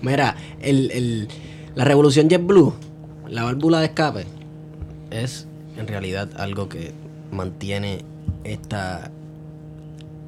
Mira, 0.03 0.37
el, 0.61 0.91
el- 0.93 1.29
la 1.75 1.85
revolución 1.85 2.29
JetBlue, 2.29 2.73
la 3.29 3.45
válvula 3.45 3.81
de 3.81 3.87
escape, 3.87 4.27
es 5.11 5.47
en 5.79 5.87
realidad 5.87 6.29
algo 6.37 6.69
que 6.69 6.93
mantiene 7.31 8.05
esta 8.45 9.11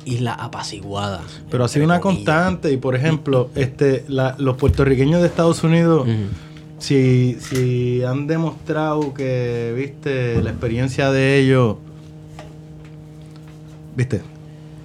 isla 0.04 0.32
apaciguada. 0.34 1.22
Pero 1.50 1.64
ha 1.64 1.68
sido 1.68 1.84
una 1.84 2.00
comillas. 2.00 2.24
constante. 2.26 2.72
Y 2.72 2.76
por 2.76 2.94
ejemplo, 2.96 3.50
este, 3.54 4.04
la- 4.08 4.34
los 4.38 4.56
puertorriqueños 4.56 5.20
de 5.20 5.26
Estados 5.28 5.62
Unidos. 5.64 6.06
Si, 6.78 7.36
si 7.40 8.02
han 8.02 8.26
demostrado 8.26 9.14
que, 9.14 9.72
viste, 9.76 10.42
la 10.42 10.50
experiencia 10.50 11.12
de 11.12 11.38
ellos, 11.38 11.76
viste, 13.96 14.20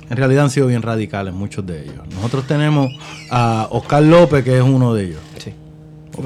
en 0.09 0.17
realidad 0.17 0.43
han 0.45 0.49
sido 0.51 0.67
bien 0.67 0.81
radicales 0.81 1.33
muchos 1.33 1.65
de 1.65 1.83
ellos. 1.83 1.95
Nosotros 2.13 2.45
tenemos 2.45 2.91
a 3.31 3.67
Oscar 3.71 4.03
López, 4.03 4.43
que 4.43 4.57
es 4.57 4.63
uno 4.63 4.93
de 4.93 5.05
ellos. 5.05 5.19
Sí. 5.43 5.53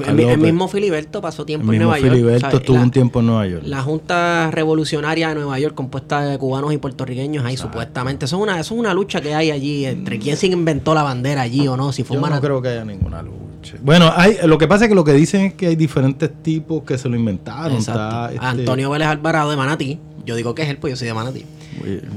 El, 0.06 0.38
mismo 0.38 0.68
Filiberto 0.68 1.20
pasó 1.20 1.42
El 1.42 1.46
tiempo 1.46 1.72
en 1.72 1.78
Nueva 1.78 1.98
York. 1.98 2.12
Filiberto 2.12 2.56
estuvo 2.56 2.76
La- 2.76 2.82
un 2.82 2.90
tiempo 2.90 3.20
en 3.20 3.26
Nueva 3.26 3.46
York. 3.46 3.62
La 3.66 3.82
Junta 3.82 4.50
Revolucionaria 4.50 5.28
de 5.28 5.34
Nueva 5.34 5.58
York, 5.58 5.74
compuesta 5.74 6.22
de 6.22 6.38
cubanos 6.38 6.72
y 6.72 6.78
puertorriqueños, 6.78 7.44
ahí 7.44 7.56
supuestamente. 7.56 8.24
Eso 8.24 8.36
es, 8.36 8.42
una, 8.42 8.60
eso 8.60 8.74
es 8.74 8.80
una 8.80 8.94
lucha 8.94 9.20
que 9.20 9.34
hay 9.34 9.50
allí 9.50 9.84
entre 9.84 10.18
quién 10.18 10.36
se 10.36 10.46
inventó 10.46 10.94
la 10.94 11.02
bandera 11.02 11.42
allí 11.42 11.66
o 11.68 11.76
no. 11.76 11.92
Si 11.92 12.04
fue 12.04 12.16
Yo 12.16 12.26
no 12.26 12.40
creo 12.40 12.62
que 12.62 12.68
haya 12.68 12.84
ninguna 12.84 13.22
lucha. 13.22 13.76
Bueno, 13.80 14.10
hay, 14.14 14.36
lo 14.44 14.58
que 14.58 14.66
pasa 14.66 14.84
es 14.84 14.88
que 14.88 14.94
lo 14.94 15.04
que 15.04 15.12
dicen 15.12 15.42
es 15.42 15.54
que 15.54 15.68
hay 15.68 15.76
diferentes 15.76 16.30
tipos 16.42 16.82
que 16.82 16.98
se 16.98 17.08
lo 17.08 17.16
inventaron. 17.16 17.76
Está, 17.76 18.30
este, 18.32 18.44
Antonio 18.44 18.90
Vélez 18.90 19.08
Alvarado 19.08 19.50
de 19.50 19.56
Manatí. 19.56 19.98
Yo 20.24 20.36
digo 20.36 20.54
que 20.54 20.62
es 20.62 20.68
él, 20.68 20.78
pues 20.78 20.92
yo 20.92 20.96
soy 20.96 21.08
de 21.08 21.14
Manatí. 21.14 21.44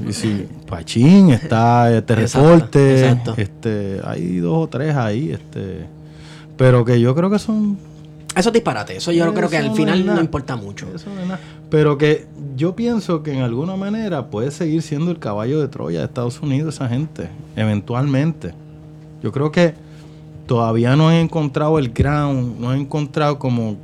Y 0.08 0.12
sí, 0.12 0.46
Pachín, 0.68 1.30
está 1.30 1.96
este 1.96 2.14
Exacto, 2.14 2.52
reporte, 2.52 3.00
exacto. 3.00 3.34
este, 3.36 4.00
hay 4.04 4.36
dos 4.36 4.64
o 4.64 4.68
tres 4.68 4.94
ahí, 4.94 5.32
este, 5.32 5.86
pero 6.56 6.84
que 6.84 7.00
yo 7.00 7.14
creo 7.14 7.30
que 7.30 7.38
son 7.38 7.78
Eso 8.34 8.48
es 8.48 8.52
disparate. 8.52 8.96
Eso 8.96 9.12
yo 9.12 9.32
creo 9.32 9.48
que 9.48 9.56
al 9.56 9.72
final 9.74 10.04
no 10.04 10.20
importa 10.20 10.56
mucho. 10.56 10.86
Eso 10.94 11.10
no 11.14 11.20
es 11.20 11.26
nada. 11.26 11.40
Pero 11.70 11.98
que 11.98 12.26
yo 12.56 12.76
pienso 12.76 13.22
que 13.22 13.32
en 13.32 13.40
alguna 13.40 13.76
manera 13.76 14.26
puede 14.26 14.50
seguir 14.50 14.82
siendo 14.82 15.10
el 15.10 15.18
caballo 15.18 15.60
de 15.60 15.68
Troya 15.68 16.00
de 16.00 16.04
Estados 16.06 16.40
Unidos 16.40 16.74
esa 16.74 16.88
gente, 16.88 17.28
eventualmente. 17.56 18.54
Yo 19.22 19.32
creo 19.32 19.50
que 19.50 19.74
todavía 20.46 20.94
no 20.96 21.10
he 21.10 21.20
encontrado 21.20 21.78
el 21.78 21.92
ground, 21.92 22.60
no 22.60 22.72
he 22.72 22.78
encontrado 22.78 23.38
como... 23.38 23.76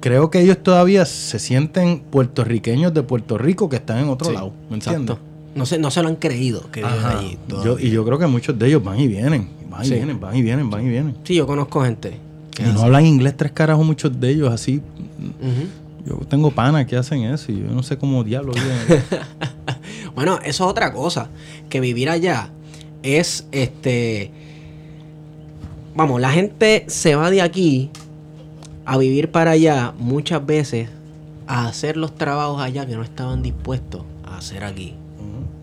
Creo 0.00 0.30
que 0.30 0.40
ellos 0.40 0.58
todavía 0.62 1.04
se 1.04 1.38
sienten 1.38 2.00
puertorriqueños 2.00 2.94
de 2.94 3.02
Puerto 3.02 3.36
Rico 3.36 3.68
que 3.68 3.76
están 3.76 3.98
en 3.98 4.08
otro 4.08 4.28
Sí, 4.28 4.34
lado, 4.34 4.52
¿me 4.70 4.76
entiendes? 4.76 5.16
Exacto. 5.16 5.27
No 5.54 5.66
se, 5.66 5.78
no 5.78 5.90
se 5.90 6.02
lo 6.02 6.08
han 6.08 6.16
creído 6.16 6.70
que 6.70 6.80
viven 6.80 6.94
Ajá. 6.98 7.18
allí. 7.18 7.38
Yo- 7.64 7.78
y 7.78 7.90
yo 7.90 8.04
creo 8.04 8.18
que 8.18 8.26
muchos 8.26 8.58
de 8.58 8.68
ellos 8.68 8.82
van 8.84 9.00
y 9.00 9.08
vienen, 9.08 9.48
van 9.68 9.82
y 9.84 9.88
Sí. 9.88 9.94
vienen, 9.94 10.20
van 10.20 10.36
y 10.36 10.42
vienen, 10.42 10.70
van 10.70 10.86
y 10.86 10.88
vienen. 10.88 11.16
Sí, 11.24 11.34
yo 11.34 11.46
conozco 11.46 11.82
gente. 11.82 12.18
que 12.54 12.64
Y 12.64 12.72
no 12.72 12.80
hablan 12.82 13.06
inglés 13.06 13.36
tres 13.36 13.52
carajos 13.52 13.86
muchos 13.86 14.18
de 14.20 14.30
ellos 14.30 14.52
así. 14.52 14.82
Yo 16.06 16.16
tengo 16.28 16.50
panas 16.50 16.86
que 16.86 16.96
hacen 16.96 17.22
eso 17.22 17.52
y 17.52 17.60
yo 17.60 17.66
no 17.70 17.82
sé 17.82 17.96
cómo 17.98 18.24
diablos 18.24 18.56
viven. 18.56 19.02
Bueno, 20.14 20.38
eso 20.42 20.64
es 20.64 20.70
otra 20.70 20.92
cosa. 20.92 21.28
Que 21.68 21.78
vivir 21.80 22.10
allá 22.10 22.50
es 23.04 23.46
este. 23.52 24.32
Vamos, 25.94 26.20
la 26.20 26.30
gente 26.30 26.84
se 26.88 27.14
va 27.14 27.30
de 27.30 27.40
aquí 27.42 27.90
a 28.84 28.96
vivir 28.98 29.30
para 29.30 29.52
allá 29.52 29.92
muchas 29.98 30.44
veces 30.44 30.88
a 31.46 31.68
hacer 31.68 31.96
los 31.96 32.14
trabajos 32.16 32.60
allá 32.60 32.84
que 32.86 32.96
no 32.96 33.02
estaban 33.04 33.42
dispuestos 33.42 34.02
a 34.24 34.38
hacer 34.38 34.64
aquí. 34.64 34.94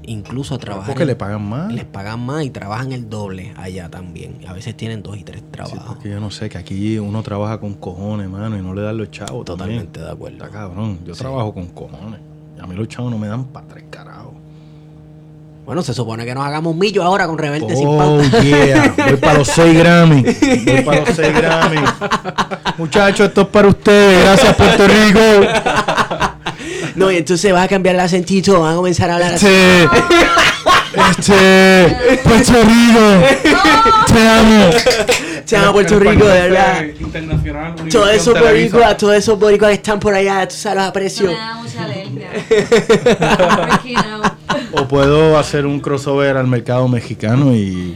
Incluso 0.07 0.55
a 0.55 0.57
trabajar. 0.57 0.87
Porque 0.87 1.05
le 1.05 1.15
pagan 1.15 1.43
más. 1.47 1.71
Les 1.73 1.85
pagan 1.85 2.19
más 2.25 2.43
y 2.43 2.49
trabajan 2.49 2.91
el 2.91 3.09
doble 3.09 3.53
allá 3.57 3.89
también. 3.89 4.37
A 4.47 4.53
veces 4.53 4.75
tienen 4.77 5.01
dos 5.03 5.17
y 5.17 5.23
tres 5.23 5.41
Sí, 5.41 5.45
trabajos. 5.51 5.83
porque 5.87 6.09
yo 6.09 6.19
no 6.19 6.31
sé, 6.31 6.49
que 6.49 6.57
aquí 6.57 6.97
uno 6.99 7.23
trabaja 7.23 7.59
con 7.59 7.73
cojones, 7.73 8.29
mano, 8.29 8.57
y 8.57 8.61
no 8.61 8.73
le 8.73 8.81
dan 8.83 8.97
los 8.97 9.09
chavos. 9.11 9.45
Totalmente 9.45 9.85
también. 9.99 10.05
de 10.07 10.11
acuerdo. 10.13 10.37
Está 10.45 10.49
cabrón. 10.49 10.99
Yo 11.05 11.13
Sí. 11.15 11.19
trabajo 11.21 11.53
con 11.53 11.67
cojones. 11.67 12.19
Y 12.57 12.61
a 12.61 12.67
mí 12.67 12.75
los 12.75 12.87
chavos 12.87 13.11
no 13.11 13.17
me 13.17 13.27
dan 13.27 13.45
para 13.45 13.67
tres 13.67 13.85
carajos. 13.89 14.33
Bueno, 15.65 15.81
se 15.81 15.95
supone 15.95 16.25
que 16.25 16.35
nos 16.35 16.45
hagamos 16.45 16.75
millo 16.75 17.01
ahora 17.03 17.25
con 17.25 17.39
Rebelde 17.39 17.75
sin 17.75 17.87
Oh, 17.87 17.97
pauta. 17.97 18.39
yeah. 18.43 18.93
Voy 19.07 19.15
para 19.17 19.39
los 19.39 19.47
6 19.47 19.75
Grammy. 19.79 20.21
Voy 20.65 20.81
para 20.83 20.99
los 21.01 21.09
6 21.15 21.33
Grammy. 21.35 21.77
Muchachos, 22.77 23.27
esto 23.29 23.41
es 23.41 23.47
para 23.47 23.67
ustedes. 23.69 24.23
Gracias, 24.23 24.55
Puerto 24.55 24.87
Rico. 24.87 26.24
No, 26.95 27.11
y 27.11 27.17
entonces 27.17 27.53
va 27.53 27.63
a 27.63 27.67
cambiar 27.67 27.95
el 27.95 28.01
acentito, 28.01 28.61
van 28.61 28.73
a 28.73 28.75
comenzar 28.75 29.09
a 29.09 29.15
hablar 29.15 29.33
así. 29.33 29.47
Este. 29.47 31.33
Este. 31.85 32.17
Puerto 32.23 32.53
Rico. 32.53 32.99
Te 34.13 34.27
amo. 34.27 34.69
Se 35.43 35.57
llama 35.57 35.73
Puerto 35.73 35.95
En 35.95 35.99
Rico, 35.99 36.25
de 36.25 36.41
verdad. 36.49 36.83
Internacional. 36.99 37.75
Todos 37.91 38.09
esos 38.11 38.39
boricuas, 38.39 38.97
todos 38.97 39.15
esos 39.15 39.37
boricuas 39.37 39.69
que 39.69 39.75
están 39.75 39.99
por 39.99 40.13
allá, 40.13 40.47
tú 40.47 40.55
sabes 40.55 40.77
los 40.79 40.87
aprecio. 40.87 41.27
me 41.27 41.33
da 41.35 41.55
mucha 41.55 41.83
alergia. 41.89 42.29
O 44.71 44.87
puedo 44.87 45.37
hacer 45.37 45.65
un 45.65 45.79
crossover 45.79 46.37
al 46.37 46.47
mercado 46.47 46.87
mexicano 46.87 47.53
y. 47.53 47.95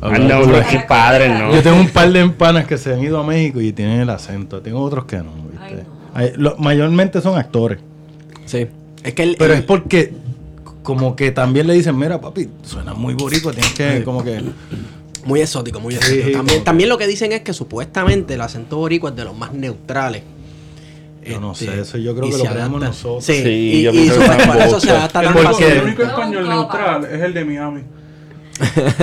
Ah, 0.00 0.18
no, 0.18 0.42
pero 0.46 0.64
qué 0.68 0.80
padre, 0.80 1.28
¿no? 1.28 1.52
Yo 1.52 1.62
tengo 1.62 1.76
un 1.78 1.88
par 1.88 2.10
de 2.10 2.20
empanas 2.20 2.66
que 2.66 2.76
se 2.78 2.92
han 2.92 3.02
ido 3.02 3.18
a 3.18 3.24
México 3.24 3.60
y 3.60 3.72
tienen 3.72 4.00
el 4.00 4.10
acento. 4.10 4.60
Tengo 4.60 4.80
otros 4.82 5.04
que 5.04 5.16
no, 5.18 5.32
¿viste? 5.50 5.64
Ay, 5.64 5.74
no. 5.84 5.96
Hay- 6.14 6.32
lo- 6.36 6.56
mayormente 6.58 7.20
son 7.20 7.38
actores. 7.38 7.78
Sí. 8.46 8.66
Es 9.02 9.14
que 9.14 9.22
el, 9.22 9.36
Pero 9.38 9.52
el- 9.52 9.60
es 9.60 9.64
porque 9.64 10.12
como 10.82 11.14
que 11.16 11.30
también 11.32 11.66
le 11.66 11.74
dicen, 11.74 11.96
mira 11.98 12.20
papi, 12.20 12.48
suena 12.62 12.94
muy 12.94 13.14
boricua, 13.14 13.52
tienes 13.52 13.72
que 13.74 14.02
como 14.04 14.22
que... 14.24 14.40
muy 15.24 15.40
exótico, 15.40 15.80
muy 15.80 15.94
exótico. 15.96 16.26
Sí, 16.28 16.32
también, 16.32 16.58
que- 16.60 16.64
también 16.64 16.88
lo 16.88 16.96
que 16.98 17.06
dicen 17.06 17.32
es 17.32 17.40
que 17.42 17.52
supuestamente 17.52 18.34
el 18.34 18.40
acento 18.40 18.76
boricua 18.78 19.10
es 19.10 19.16
de 19.16 19.24
los 19.24 19.36
más 19.36 19.52
neutrales. 19.52 20.22
Yo 21.28 21.40
no 21.40 21.52
Este, 21.52 21.64
sé, 21.66 21.80
eso 21.80 21.98
yo 21.98 22.14
creo 22.14 22.28
y 22.28 22.30
que 22.30 22.38
lo 22.38 22.44
creamos 22.44 22.80
nosotros. 22.80 23.24
Sí, 23.24 23.42
Sí, 23.42 23.48
y, 23.48 23.82
yo 23.82 23.90
y 23.92 24.08
por 24.10 24.24
en 24.24 24.62
eso 24.62 24.78
se 24.78 24.90
adapta 24.90 25.22
tan 25.22 25.34
único, 25.36 25.50
Porque- 25.50 25.64
el 25.66 25.70
fácil. 25.72 25.84
único 25.88 26.02
español 26.04 26.44
No, 26.48 26.54
neutral 26.54 27.04
es 27.04 27.20
el 27.20 27.34
de 27.34 27.44
Miami. 27.44 27.80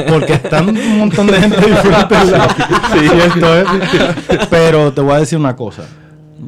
Porque 0.08 0.34
están 0.34 0.70
un 0.70 0.98
montón 1.00 1.28
de 1.28 1.34
gente 1.41 1.58
diferente. 1.58 2.16
sí, 2.94 3.10
cierto 3.10 3.60
es. 3.60 4.48
Pero 4.50 4.94
te 4.94 5.02
voy 5.02 5.14
a 5.16 5.20
decir 5.20 5.38
una 5.38 5.56
cosa. 5.56 5.84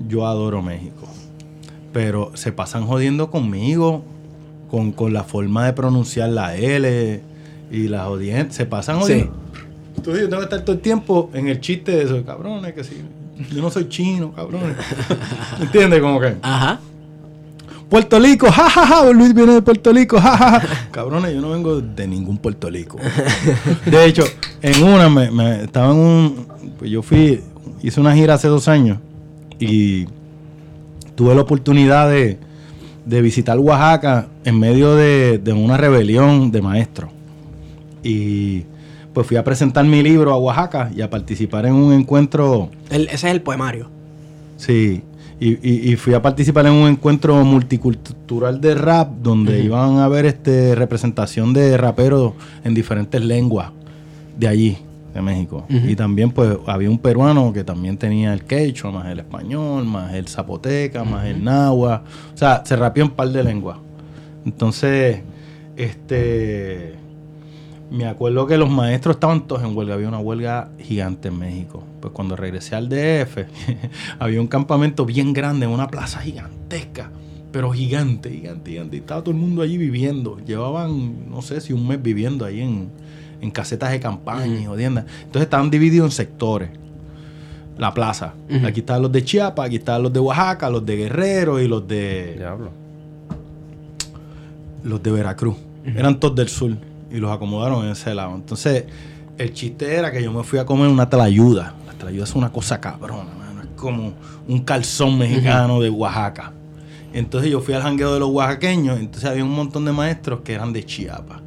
Yo 0.07 0.25
adoro 0.25 0.61
México. 0.61 1.04
Pero 1.95 2.31
se 2.33 2.51
pasan 2.51 2.85
jodiendo 2.85 3.31
conmigo. 3.31 4.03
Con, 4.69 4.91
con 4.91 5.13
la 5.13 5.23
forma 5.23 5.65
de 5.65 5.71
pronunciar 5.71 6.27
la 6.27 6.57
L 6.57 7.21
y 7.71 7.87
las 7.87 8.01
audiencias. 8.01 8.55
Se 8.55 8.65
pasan 8.65 8.99
jodiendo. 8.99 9.31
Entonces 9.95 10.23
yo 10.23 10.27
tengo 10.29 10.39
que 10.41 10.43
estar 10.43 10.61
todo 10.61 10.75
el 10.75 10.81
tiempo 10.81 11.29
en 11.33 11.47
el 11.47 11.61
chiste 11.61 11.93
de 11.93 12.03
eso. 12.03 12.25
Cabrones, 12.25 12.73
que 12.73 12.83
sí. 12.83 12.97
Yo 13.53 13.61
no 13.61 13.69
soy 13.69 13.87
chino, 13.87 14.33
cabrones. 14.33 14.75
¿Entiendes? 15.61 16.01
Como 16.01 16.19
que... 16.19 16.35
Ajá. 16.41 16.81
Puerto 17.89 18.19
Rico, 18.19 18.51
jajaja, 18.51 19.09
Luis 19.13 19.33
viene 19.33 19.53
de 19.53 19.61
Puerto 19.61 19.93
Rico, 19.93 20.19
jajaja. 20.19 20.89
Cabrones, 20.91 21.33
yo 21.33 21.39
no 21.39 21.51
vengo 21.51 21.79
de 21.79 22.07
ningún 22.07 22.37
Puerto 22.37 22.69
Rico. 22.69 22.97
De 23.85 24.05
hecho, 24.05 24.23
en 24.61 24.83
una, 24.83 25.07
me, 25.07 25.31
me- 25.31 25.63
estaba 25.63 25.93
en 25.93 25.97
un. 25.99 26.47
Pues 26.77 26.91
yo 26.91 27.01
fui, 27.01 27.39
hice 27.81 28.01
una 28.01 28.13
gira 28.13 28.33
hace 28.33 28.47
dos 28.49 28.67
años 28.67 28.97
y 29.59 30.07
tuve 31.15 31.33
la 31.35 31.41
oportunidad 31.41 32.09
de, 32.09 32.37
de 33.05 33.21
visitar 33.21 33.57
Oaxaca 33.59 34.27
en 34.43 34.59
medio 34.59 34.95
de, 34.95 35.37
de 35.37 35.53
una 35.53 35.77
rebelión 35.77 36.51
de 36.51 36.61
maestros. 36.61 37.09
Y 38.03 38.63
pues 39.13 39.25
fui 39.27 39.37
a 39.37 39.43
presentar 39.43 39.85
mi 39.85 40.03
libro 40.03 40.31
a 40.31 40.37
Oaxaca 40.37 40.91
y 40.95 41.01
a 41.01 41.09
participar 41.09 41.65
en 41.65 41.73
un 41.73 41.93
encuentro. 41.93 42.69
El- 42.89 43.07
ese 43.07 43.27
es 43.27 43.33
el 43.35 43.41
poemario. 43.41 43.89
Sí, 44.57 45.01
y, 45.39 45.49
y- 45.69 45.91
y 45.91 45.95
fui 45.95 46.13
a 46.13 46.21
participar 46.21 46.65
en 46.67 46.73
un 46.73 46.87
encuentro 46.89 47.43
multicultural 47.43 48.61
de 48.61 48.75
rap 48.75 49.11
donde 49.21 49.61
iban 49.63 49.97
a 49.99 50.07
ver 50.07 50.25
este 50.25 50.75
representación 50.75 51.53
de 51.53 51.77
raperos 51.77 52.33
en 52.63 52.73
diferentes 52.73 53.21
lenguas 53.23 53.71
de 54.37 54.47
allí, 54.47 54.77
de 55.15 55.21
México. 55.21 55.65
Y 55.69 55.95
también 55.95 56.31
pues 56.31 56.57
había 56.67 56.89
un 56.89 56.99
peruano 56.99 57.53
que 57.53 57.63
también 57.63 57.97
tenía 57.97 58.33
el 58.33 58.43
quechua, 58.43 58.91
más 58.91 59.07
el 59.07 59.19
español, 59.19 59.85
más 59.85 60.13
el 60.13 60.27
zapoteca, 60.27 61.05
más 61.05 61.25
el 61.25 61.43
náhuatl. 61.43 62.05
O 62.33 62.37
sea, 62.37 62.63
se 62.65 62.75
rapeó 62.75 63.05
un 63.05 63.11
par 63.11 63.29
de 63.29 63.43
lenguas. 63.43 63.77
Entonces, 64.45 65.21
este... 65.75 66.95
Me 67.91 68.07
acuerdo 68.07 68.47
que 68.47 68.57
los 68.57 68.69
maestros 68.69 69.15
estaban 69.15 69.47
todos 69.47 69.63
en 69.63 69.77
huelga. 69.77 69.93
Había 69.93 70.07
una 70.07 70.19
huelga 70.19 70.71
gigante 70.79 71.29
en 71.29 71.37
México. 71.37 71.83
Pues 72.01 72.11
cuando 72.13 72.35
regresé 72.35 72.75
al 72.75 72.89
DF, 72.89 73.45
había 74.19 74.41
un 74.41 74.47
campamento 74.47 75.05
bien 75.05 75.33
grande 75.33 75.65
en 75.65 75.71
una 75.71 75.87
plaza 75.87 76.19
gigantesca. 76.19 77.11
Pero 77.51 77.71
gigante, 77.71 78.31
gigante, 78.31 78.71
gigante. 78.71 78.97
Y 78.97 78.99
estaba 78.99 79.21
todo 79.21 79.31
el 79.31 79.39
mundo 79.39 79.61
allí 79.61 79.77
viviendo. 79.77 80.39
Llevaban, 80.45 81.29
no 81.29 81.41
sé 81.41 81.61
si 81.61 81.73
un 81.73 81.87
mes 81.87 82.01
viviendo 82.01 82.43
ahí 82.43 82.59
en, 82.59 82.89
en 83.45 83.51
casetas 83.51 83.91
de 83.91 83.99
campaña 83.99 84.59
y 84.59 84.65
jodiendas. 84.65 85.05
Entonces 85.19 85.43
estaban 85.43 85.69
divididos 85.69 86.07
en 86.07 86.11
sectores. 86.11 86.69
La 87.77 87.93
plaza. 87.93 88.33
Aquí 88.65 88.79
estaban 88.79 89.01
los 89.01 89.11
de 89.11 89.23
Chiapas, 89.23 89.67
aquí 89.67 89.75
estaban 89.75 90.03
los 90.03 90.13
de 90.13 90.19
Oaxaca, 90.19 90.69
los 90.69 90.85
de 90.85 90.95
Guerrero 90.95 91.59
y 91.59 91.67
los 91.67 91.85
de 91.87 92.35
Diablo. 92.37 92.71
los 94.83 95.01
de 95.03 95.11
Veracruz. 95.11 95.57
Eran 95.83 96.19
todos 96.19 96.35
del 96.35 96.47
sur 96.47 96.71
y 97.11 97.17
los 97.17 97.31
acomodaron 97.31 97.85
en 97.85 97.91
ese 97.91 98.15
lado. 98.15 98.33
Entonces, 98.35 98.85
el 99.37 99.53
chiste 99.53 99.93
era 99.93 100.11
que 100.11 100.23
yo 100.23 100.31
me 100.31 100.43
fui 100.43 100.57
a 100.57 100.65
comer 100.65 100.87
una 100.87 101.09
tlayuda. 101.09 101.73
La 101.85 101.93
tlayuda 101.93 102.23
es 102.23 102.33
una 102.35 102.51
cosa 102.51 102.79
cabrona, 102.79 103.31
mano. 103.37 103.61
Es 103.61 103.67
como 103.75 104.13
un 104.47 104.59
calzón 104.59 105.17
mexicano 105.17 105.81
de 105.81 105.89
Oaxaca. 105.89 106.53
Entonces 107.13 107.51
yo 107.51 107.61
fui 107.61 107.73
al 107.73 107.81
jangueo 107.81 108.13
de 108.13 108.19
los 108.19 108.29
oaxaqueños. 108.29 108.99
Entonces 108.99 109.29
había 109.29 109.43
un 109.43 109.51
montón 109.51 109.85
de 109.85 109.91
maestros 109.91 110.41
que 110.41 110.53
eran 110.53 110.71
de 110.73 110.85
Chiapas. 110.85 111.41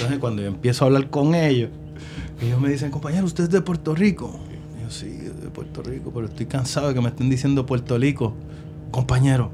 Entonces 0.00 0.18
cuando 0.18 0.40
yo 0.42 0.48
empiezo 0.48 0.84
a 0.84 0.86
hablar 0.86 1.10
con 1.10 1.34
ellos, 1.34 1.68
ellos 2.40 2.58
me 2.58 2.70
dicen, 2.70 2.90
compañero, 2.90 3.26
¿usted 3.26 3.44
es 3.44 3.50
de 3.50 3.60
Puerto 3.60 3.94
Rico? 3.94 4.40
Y 4.78 4.82
yo, 4.84 4.90
sí, 4.90 5.08
de 5.08 5.50
Puerto 5.50 5.82
Rico, 5.82 6.10
pero 6.14 6.26
estoy 6.26 6.46
cansado 6.46 6.88
de 6.88 6.94
que 6.94 7.00
me 7.02 7.08
estén 7.10 7.28
diciendo 7.28 7.66
Puerto 7.66 7.98
Rico. 7.98 8.34
Compañero, 8.90 9.50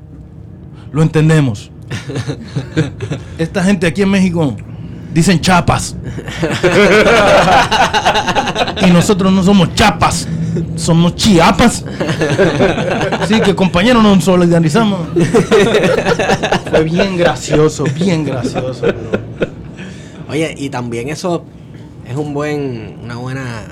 lo 0.92 1.02
entendemos. 1.02 1.70
Esta 3.38 3.64
gente 3.64 3.86
aquí 3.88 4.02
en 4.02 4.10
México 4.10 4.56
dicen 5.12 5.40
chapas. 5.40 5.96
y 8.86 8.90
nosotros 8.90 9.32
no 9.32 9.42
somos 9.42 9.74
chapas, 9.74 10.28
somos 10.76 11.16
chiapas. 11.16 11.84
Así 13.20 13.40
que 13.40 13.54
compañeros 13.54 14.02
nos 14.02 14.22
solidarizamos. 14.24 15.00
Fue 16.70 16.84
bien 16.84 17.16
gracioso, 17.16 17.84
bien 17.94 18.24
gracioso. 18.24 18.80
pero- 18.82 19.25
Oye, 20.36 20.54
y 20.58 20.70
también 20.70 21.08
eso 21.08 21.44
es 22.08 22.16
un 22.16 22.34
buen, 22.34 22.98
una 23.02 23.16
buena 23.16 23.64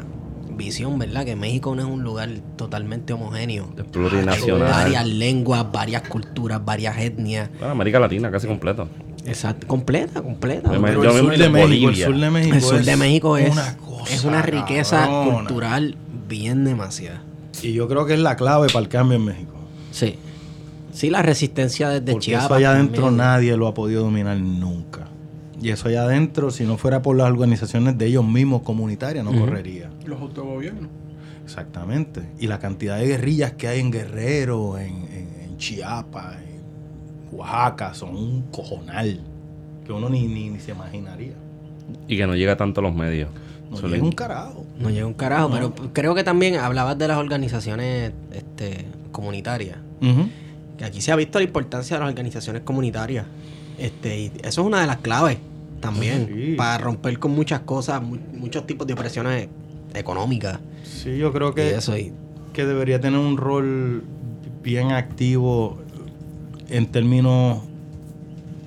visión, 0.56 0.98
¿verdad? 0.98 1.24
Que 1.24 1.36
México 1.36 1.74
no 1.74 1.82
es 1.82 1.88
un 1.88 2.02
lugar 2.04 2.28
totalmente 2.56 3.12
homogéneo. 3.12 3.68
Es 3.76 3.84
plurinacional. 3.84 4.62
Hay 4.72 4.84
varias 4.84 5.06
lenguas, 5.06 5.70
varias 5.72 6.02
culturas, 6.08 6.64
varias 6.64 6.96
etnias. 6.98 7.50
Bueno, 7.58 7.72
América 7.72 7.98
Latina 7.98 8.30
casi 8.30 8.46
completa. 8.46 8.86
Exacto, 9.26 9.66
completa, 9.66 10.22
completa. 10.22 10.70
Pero 10.70 11.02
Yo 11.02 11.10
el 11.10 11.18
sur 11.18 11.36
de 11.38 11.48
México, 11.48 11.88
el 11.88 11.96
sur 11.96 12.16
de 12.18 12.30
México, 12.30 12.54
El 12.54 12.60
sur 12.62 12.82
de 12.84 12.96
México 12.96 13.36
es 13.38 13.50
una 13.50 13.76
cosa 13.78 14.12
es 14.14 14.24
una 14.24 14.42
riqueza 14.42 15.00
cabrona. 15.06 15.32
cultural 15.38 15.96
bien 16.28 16.64
demasiada. 16.64 17.22
Y 17.62 17.72
yo 17.72 17.88
creo 17.88 18.04
que 18.04 18.14
es 18.14 18.20
la 18.20 18.36
clave 18.36 18.66
para 18.68 18.80
el 18.80 18.88
cambio 18.88 19.16
en 19.16 19.24
México. 19.24 19.54
Sí. 19.92 20.16
Sí, 20.92 21.08
la 21.10 21.22
resistencia 21.22 21.88
desde 21.88 22.12
Porque 22.12 22.26
Chiapas. 22.26 22.44
eso 22.46 22.54
allá 22.54 22.70
adentro 22.72 23.04
también. 23.06 23.16
nadie 23.16 23.56
lo 23.56 23.66
ha 23.66 23.74
podido 23.74 24.02
dominar 24.04 24.36
nunca. 24.38 25.03
Y 25.60 25.70
eso 25.70 25.88
allá 25.88 26.02
adentro, 26.04 26.50
si 26.50 26.64
no 26.64 26.76
fuera 26.76 27.00
por 27.02 27.16
las 27.16 27.28
organizaciones 27.30 27.96
de 27.96 28.06
ellos 28.06 28.26
mismos 28.26 28.62
comunitarias, 28.62 29.24
no 29.24 29.32
correría. 29.38 29.90
Los 30.04 30.20
autogobiernos. 30.20 30.88
Exactamente. 31.44 32.22
Y 32.38 32.46
la 32.46 32.58
cantidad 32.58 32.98
de 32.98 33.06
guerrillas 33.06 33.52
que 33.52 33.68
hay 33.68 33.80
en 33.80 33.90
Guerrero, 33.90 34.78
en, 34.78 34.88
en- 35.12 35.34
en 35.44 35.56
Chiapas, 35.58 36.36
en 36.38 37.36
Oaxaca, 37.38 37.94
son 37.94 38.16
un 38.16 38.42
cojonal. 38.50 39.20
Que 39.86 39.92
uno 39.92 40.08
ni, 40.08 40.26
ni, 40.26 40.48
ni 40.50 40.58
se 40.60 40.72
imaginaría. 40.72 41.34
Y 42.08 42.16
que 42.16 42.26
no 42.26 42.34
llega 42.34 42.56
tanto 42.56 42.80
a 42.80 42.82
los 42.82 42.94
medios. 42.94 43.28
No 43.70 43.76
Suelen- 43.76 43.90
llega 43.92 44.04
un 44.04 44.12
carajo. 44.12 44.66
No 44.78 44.90
llega 44.90 45.06
un 45.06 45.14
carajo, 45.14 45.50
pero 45.50 45.74
creo 45.92 46.14
que 46.14 46.24
también 46.24 46.56
hablabas 46.56 46.96
de 46.98 47.08
las 47.08 47.18
organizaciones 47.18 48.12
este, 48.32 48.86
comunitarias. 49.12 49.76
Ujú. 50.00 50.28
Que 50.78 50.84
aquí 50.84 51.00
se 51.00 51.12
ha 51.12 51.16
visto 51.16 51.38
la 51.38 51.44
importancia 51.44 51.96
de 51.96 52.00
las 52.00 52.08
organizaciones 52.10 52.62
comunitarias. 52.62 53.26
Este, 53.78 54.18
y 54.20 54.32
eso 54.42 54.60
es 54.60 54.66
una 54.66 54.80
de 54.80 54.86
las 54.86 54.98
claves 54.98 55.38
también. 55.80 56.28
Sí. 56.32 56.54
Para 56.56 56.78
romper 56.78 57.18
con 57.18 57.32
muchas 57.32 57.60
cosas, 57.60 58.02
mu- 58.02 58.18
muchos 58.32 58.66
tipos 58.66 58.86
de 58.86 58.92
opresiones 58.94 59.48
económicas. 59.94 60.58
Sí, 60.84 61.16
yo 61.18 61.32
creo 61.32 61.50
Y 61.50 61.54
que, 61.54 61.74
eso. 61.74 61.96
Y, 61.96 62.12
que 62.52 62.64
debería 62.64 63.00
tener 63.00 63.18
un 63.18 63.36
rol 63.36 64.02
bien 64.62 64.92
activo 64.92 65.78
en 66.68 66.86
términos 66.86 67.58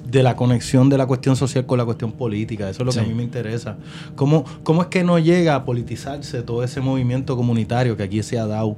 de 0.09 0.23
la 0.23 0.35
conexión 0.37 0.89
de 0.89 0.97
la 0.97 1.05
cuestión 1.05 1.35
social 1.35 1.65
con 1.65 1.77
la 1.77 1.85
cuestión 1.85 2.11
política. 2.13 2.69
Eso 2.69 2.83
es 2.83 2.85
lo 2.85 2.91
que 2.93 2.99
a 3.05 3.09
mí 3.09 3.13
me 3.13 3.23
interesa. 3.23 3.77
¿Cómo, 4.15 4.45
¿Cómo 4.63 4.81
es 4.81 4.87
que 4.87 5.03
no 5.03 5.19
llega 5.19 5.55
a 5.55 5.65
politizarse 5.65 6.43
todo 6.43 6.63
ese 6.63 6.79
movimiento 6.79 7.35
comunitario 7.35 7.97
que 7.97 8.03
aquí 8.03 8.23
se 8.23 8.39
ha 8.39 8.45
dado? 8.47 8.77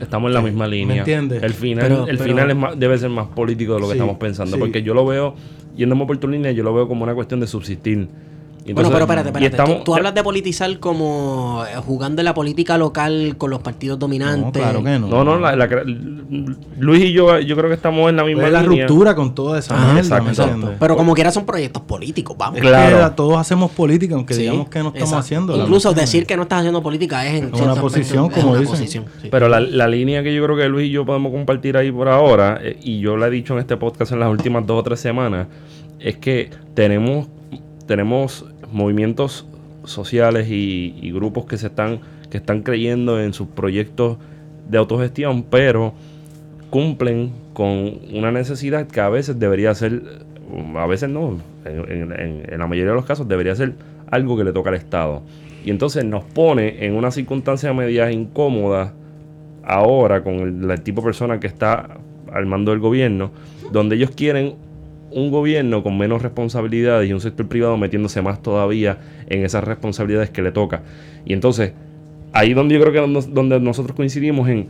Estamos 0.00 0.28
en 0.28 0.34
la 0.34 0.42
misma 0.42 0.64
¿me 0.66 0.76
línea. 0.76 0.98
entiendes? 0.98 1.42
El 1.42 1.54
final, 1.54 1.88
Pero- 1.88 2.06
el 2.06 2.18
pero- 2.18 2.30
final 2.30 2.50
es 2.50 2.56
más- 2.56 2.78
debe 2.78 2.98
ser 2.98 3.10
más 3.10 3.28
político 3.28 3.74
de 3.74 3.80
lo 3.80 3.86
que 3.86 3.92
Sí, 3.94 3.98
estamos 3.98 4.16
pensando. 4.18 4.56
sí. 4.56 4.60
Porque 4.60 4.82
yo 4.82 4.92
lo 4.94 5.06
veo, 5.06 5.34
yéndome 5.76 6.04
por 6.06 6.18
tu 6.18 6.28
línea, 6.28 6.52
yo 6.52 6.62
lo 6.62 6.74
veo 6.74 6.86
como 6.88 7.04
una 7.04 7.14
cuestión 7.14 7.40
de 7.40 7.46
subsistir. 7.46 8.08
Y 8.68 8.72
bueno, 8.72 8.88
entonces- 8.88 8.92
pero 8.92 9.04
espérate, 9.04 9.28
espérate. 9.28 9.56
Tú- 9.56 9.62
estamos- 9.62 9.84
tú, 9.84 9.94
hablas 9.94 10.14
de 10.14 10.22
politizar 10.24 10.78
como 10.80 11.62
eh, 11.70 11.76
jugando 11.86 12.20
en 12.20 12.24
la 12.24 12.34
política 12.34 12.76
local 12.76 13.36
con 13.38 13.50
los 13.50 13.60
partidos 13.60 13.98
dominantes. 13.98 14.60
No, 14.62 14.68
claro 14.68 14.82
que 14.84 14.98
no. 14.98 15.06
No, 15.08 15.24
no, 15.24 15.38
la- 15.38 15.54
la- 15.54 15.68
Luis 16.78 17.04
y 17.04 17.12
yo, 17.12 17.38
yo 17.38 17.56
creo 17.56 17.68
que 17.68 17.74
estamos 17.74 18.10
en 18.10 18.16
la 18.16 18.24
misma 18.24 18.46
Es 18.46 18.52
la 18.52 18.62
línea. 18.62 18.86
ruptura 18.86 19.14
con 19.14 19.34
toda 19.34 19.58
esa 19.58 19.74
Ah, 19.76 19.92
mierda, 19.92 20.18
exacto. 20.18 20.72
Pero 20.78 20.96
como 20.96 21.14
quiera 21.14 21.30
son 21.30 21.46
proyectos 21.46 21.82
políticos, 21.82 22.36
vamos. 22.38 22.56
Es 22.56 22.62
Claro. 22.62 23.08
que 23.10 23.16
todos 23.16 23.36
hacemos 23.38 23.70
política, 23.70 24.14
aunque 24.16 24.34
Sí, 24.34 24.42
digamos 24.42 24.68
que 24.68 24.80
no 24.80 24.88
estamos 24.88 25.00
exacto. 25.10 25.18
haciendo. 25.20 25.56
Incluso 25.56 25.94
¿me 25.94 26.00
decir 26.00 26.26
que 26.26 26.36
no 26.36 26.42
estás 26.42 26.58
haciendo 26.60 26.82
política 26.82 27.24
es 27.26 27.34
en 27.42 27.44
Es 27.46 27.52
una 27.52 27.72
aspecto, 27.72 27.80
posición, 27.82 28.24
es 28.26 28.34
como 28.34 28.50
una 28.50 28.60
dicen. 28.60 28.74
posición, 28.76 29.04
sí. 29.22 29.28
Pero 29.30 29.48
la, 29.48 29.60
la 29.60 29.86
línea 29.88 30.22
que 30.22 30.34
yo 30.34 30.42
creo 30.44 30.56
que 30.56 30.68
Luis 30.68 30.88
y 30.88 30.90
yo 30.90 31.06
podemos 31.06 31.32
compartir 31.32 31.76
ahí 31.76 31.92
por 31.92 32.08
ahora, 32.08 32.58
eh, 32.62 32.78
y 32.82 32.98
yo 33.00 33.16
la 33.16 33.28
he 33.28 33.30
dicho 33.30 33.52
en 33.54 33.60
este 33.60 33.76
podcast 33.76 34.12
en 34.12 34.20
las 34.20 34.28
últimas 34.30 34.66
dos 34.66 34.80
o 34.80 34.82
tres 34.82 35.00
semanas, 35.00 35.46
es 35.98 36.16
que 36.18 36.50
tenemos, 36.74 37.26
tenemos 37.86 38.46
movimientos 38.72 39.46
sociales 39.84 40.48
y, 40.50 41.10
grupos 41.12 41.46
que 41.46 41.56
se 41.56 41.68
están, 41.68 42.00
que 42.30 42.38
están 42.38 42.62
creyendo 42.62 43.20
en 43.20 43.32
sus 43.32 43.48
proyectos 43.48 44.18
de 44.68 44.78
autogestión, 44.78 45.44
pero 45.44 45.94
cumplen 46.70 47.32
con 47.52 48.00
una 48.12 48.32
necesidad 48.32 48.86
que 48.86 49.00
a 49.00 49.08
veces 49.08 49.38
debería 49.38 49.74
ser, 49.74 50.02
a 50.76 50.86
veces 50.86 51.08
no, 51.08 51.38
en 51.64 52.58
la 52.58 52.66
mayoría 52.66 52.90
de 52.90 52.96
los 52.96 53.06
casos 53.06 53.28
debería 53.28 53.54
ser 53.54 53.74
algo 54.10 54.36
que 54.36 54.44
le 54.44 54.52
toca 54.52 54.70
al 54.70 54.76
Estado. 54.76 55.22
Y 55.64 55.70
entonces 55.70 56.04
nos 56.04 56.24
pone 56.24 56.84
en 56.84 56.94
una 56.94 57.10
circunstancia 57.10 57.72
media 57.72 58.10
incómoda 58.10 58.92
ahora 59.64 60.22
con 60.22 60.34
el, 60.34 60.70
el 60.70 60.80
tipo 60.82 61.00
de 61.00 61.06
persona 61.06 61.40
que 61.40 61.46
está 61.46 61.98
al 62.32 62.46
mando 62.46 62.70
del 62.70 62.80
gobierno, 62.80 63.32
donde 63.72 63.96
ellos 63.96 64.10
quieren 64.10 64.54
un 65.10 65.30
gobierno 65.30 65.82
con 65.82 65.96
menos 65.96 66.22
responsabilidades 66.22 67.08
y 67.08 67.12
un 67.12 67.20
sector 67.20 67.46
privado 67.48 67.76
metiéndose 67.76 68.22
más 68.22 68.42
todavía 68.42 68.98
en 69.28 69.44
esas 69.44 69.64
responsabilidades 69.64 70.30
que 70.30 70.42
le 70.42 70.52
toca. 70.52 70.82
Y 71.24 71.32
entonces, 71.32 71.72
ahí 72.32 72.52
donde 72.54 72.74
yo 72.74 72.80
creo 72.80 72.92
que 72.92 73.10
nos- 73.12 73.32
donde 73.32 73.58
nosotros 73.60 73.96
coincidimos 73.96 74.48
en, 74.48 74.66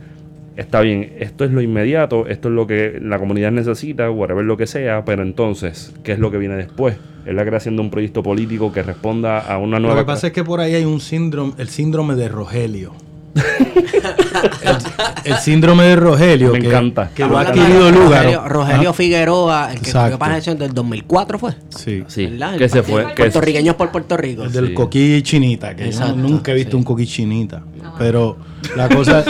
está 0.55 0.81
bien, 0.81 1.13
esto 1.19 1.43
es 1.43 1.51
lo 1.51 1.61
inmediato, 1.61 2.27
esto 2.27 2.47
es 2.49 2.53
lo 2.53 2.65
que 2.67 2.99
la 3.01 3.19
comunidad 3.19 3.51
necesita, 3.51 4.09
whatever 4.09 4.45
lo 4.45 4.57
que 4.57 4.67
sea, 4.67 5.03
pero 5.05 5.21
entonces, 5.23 5.93
¿qué 6.03 6.13
es 6.13 6.19
lo 6.19 6.31
que 6.31 6.37
viene 6.37 6.55
después? 6.55 6.95
Es 7.25 7.33
la 7.35 7.43
creación 7.45 7.75
de 7.75 7.81
un 7.81 7.89
proyecto 7.89 8.23
político 8.23 8.71
que 8.71 8.83
responda 8.83 9.39
a 9.39 9.57
una 9.57 9.79
Lo 9.79 9.87
nueva... 9.87 10.01
que 10.01 10.05
pasa 10.05 10.27
es 10.27 10.33
que 10.33 10.43
por 10.45 10.61
ahí 10.61 10.75
hay 10.75 10.85
un 10.85 11.01
síndrome, 11.01 11.53
el 11.57 11.67
síndrome 11.67 12.15
de 12.15 12.29
Rogelio. 12.29 12.93
El, 13.37 15.31
el 15.33 15.37
síndrome 15.37 15.83
de 15.85 15.95
Rogelio. 15.95 16.51
Me 16.53 16.59
que, 16.59 16.67
encanta. 16.67 17.09
Que 17.13 17.25
lo 17.25 17.37
ha 17.37 17.41
Estamos 17.43 17.61
hablando 17.61 17.61
adquirido 17.63 17.85
de 17.85 17.91
Lúgaro. 17.91 18.23
Rogelio, 18.29 18.47
Rogelio 18.49 18.89
Ah, 18.89 18.93
Figueroa, 18.93 19.71
el 19.73 19.79
que 19.81 19.87
escogió 19.89 20.19
para 20.19 20.29
la 20.31 20.35
elección 20.37 20.57
del 20.57 20.73
2004 20.73 21.39
fue. 21.39 21.51
Sí. 21.69 22.03
Sí, 22.07 22.37
que 22.57 22.69
se 22.69 22.83
fue... 22.83 23.07
Que 23.09 23.23
Puertorriqueños 23.23 23.75
por 23.75 23.91
Puerto 23.91 24.17
Rico. 24.17 24.43
El 24.43 24.51
del 24.51 24.67
Sí. 24.69 24.73
coquí 24.73 25.21
chinita, 25.23 25.75
que 25.75 25.91
yo 25.91 26.13
nunca 26.15 26.51
he 26.51 26.55
visto 26.55 26.71
sí. 26.71 26.77
un 26.77 26.83
coquí 26.83 27.05
chinita. 27.05 27.63
Pero 27.97 28.37
la 28.75 28.89
cosa, 28.89 29.23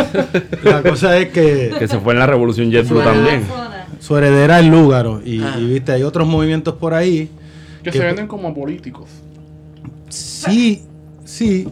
la 0.64 0.82
cosa 0.84 1.18
es 1.18 1.30
que 1.30 1.74
que 1.78 1.88
se 1.88 2.00
fue 2.00 2.14
en 2.14 2.20
la 2.20 2.28
revolución 2.28 2.70
JetBlue 2.72 3.02
también. 3.04 3.44
su 4.00 4.18
heredera 4.18 4.60
es 4.60 4.66
Lúgaro. 4.66 5.22
Y, 5.24 5.42
Ah. 5.42 5.56
y, 5.60 5.66
viste, 5.66 5.92
hay 5.94 6.04
otros 6.04 6.28
movimientos 6.28 6.76
por 6.76 6.94
ahí. 6.94 7.30
Que 7.84 7.92
Que- 7.92 7.98
se 8.00 8.04
venden 8.06 8.28
como 8.28 8.54
políticos. 8.54 9.10
Sí, 10.10 10.84
sí. 11.24 11.68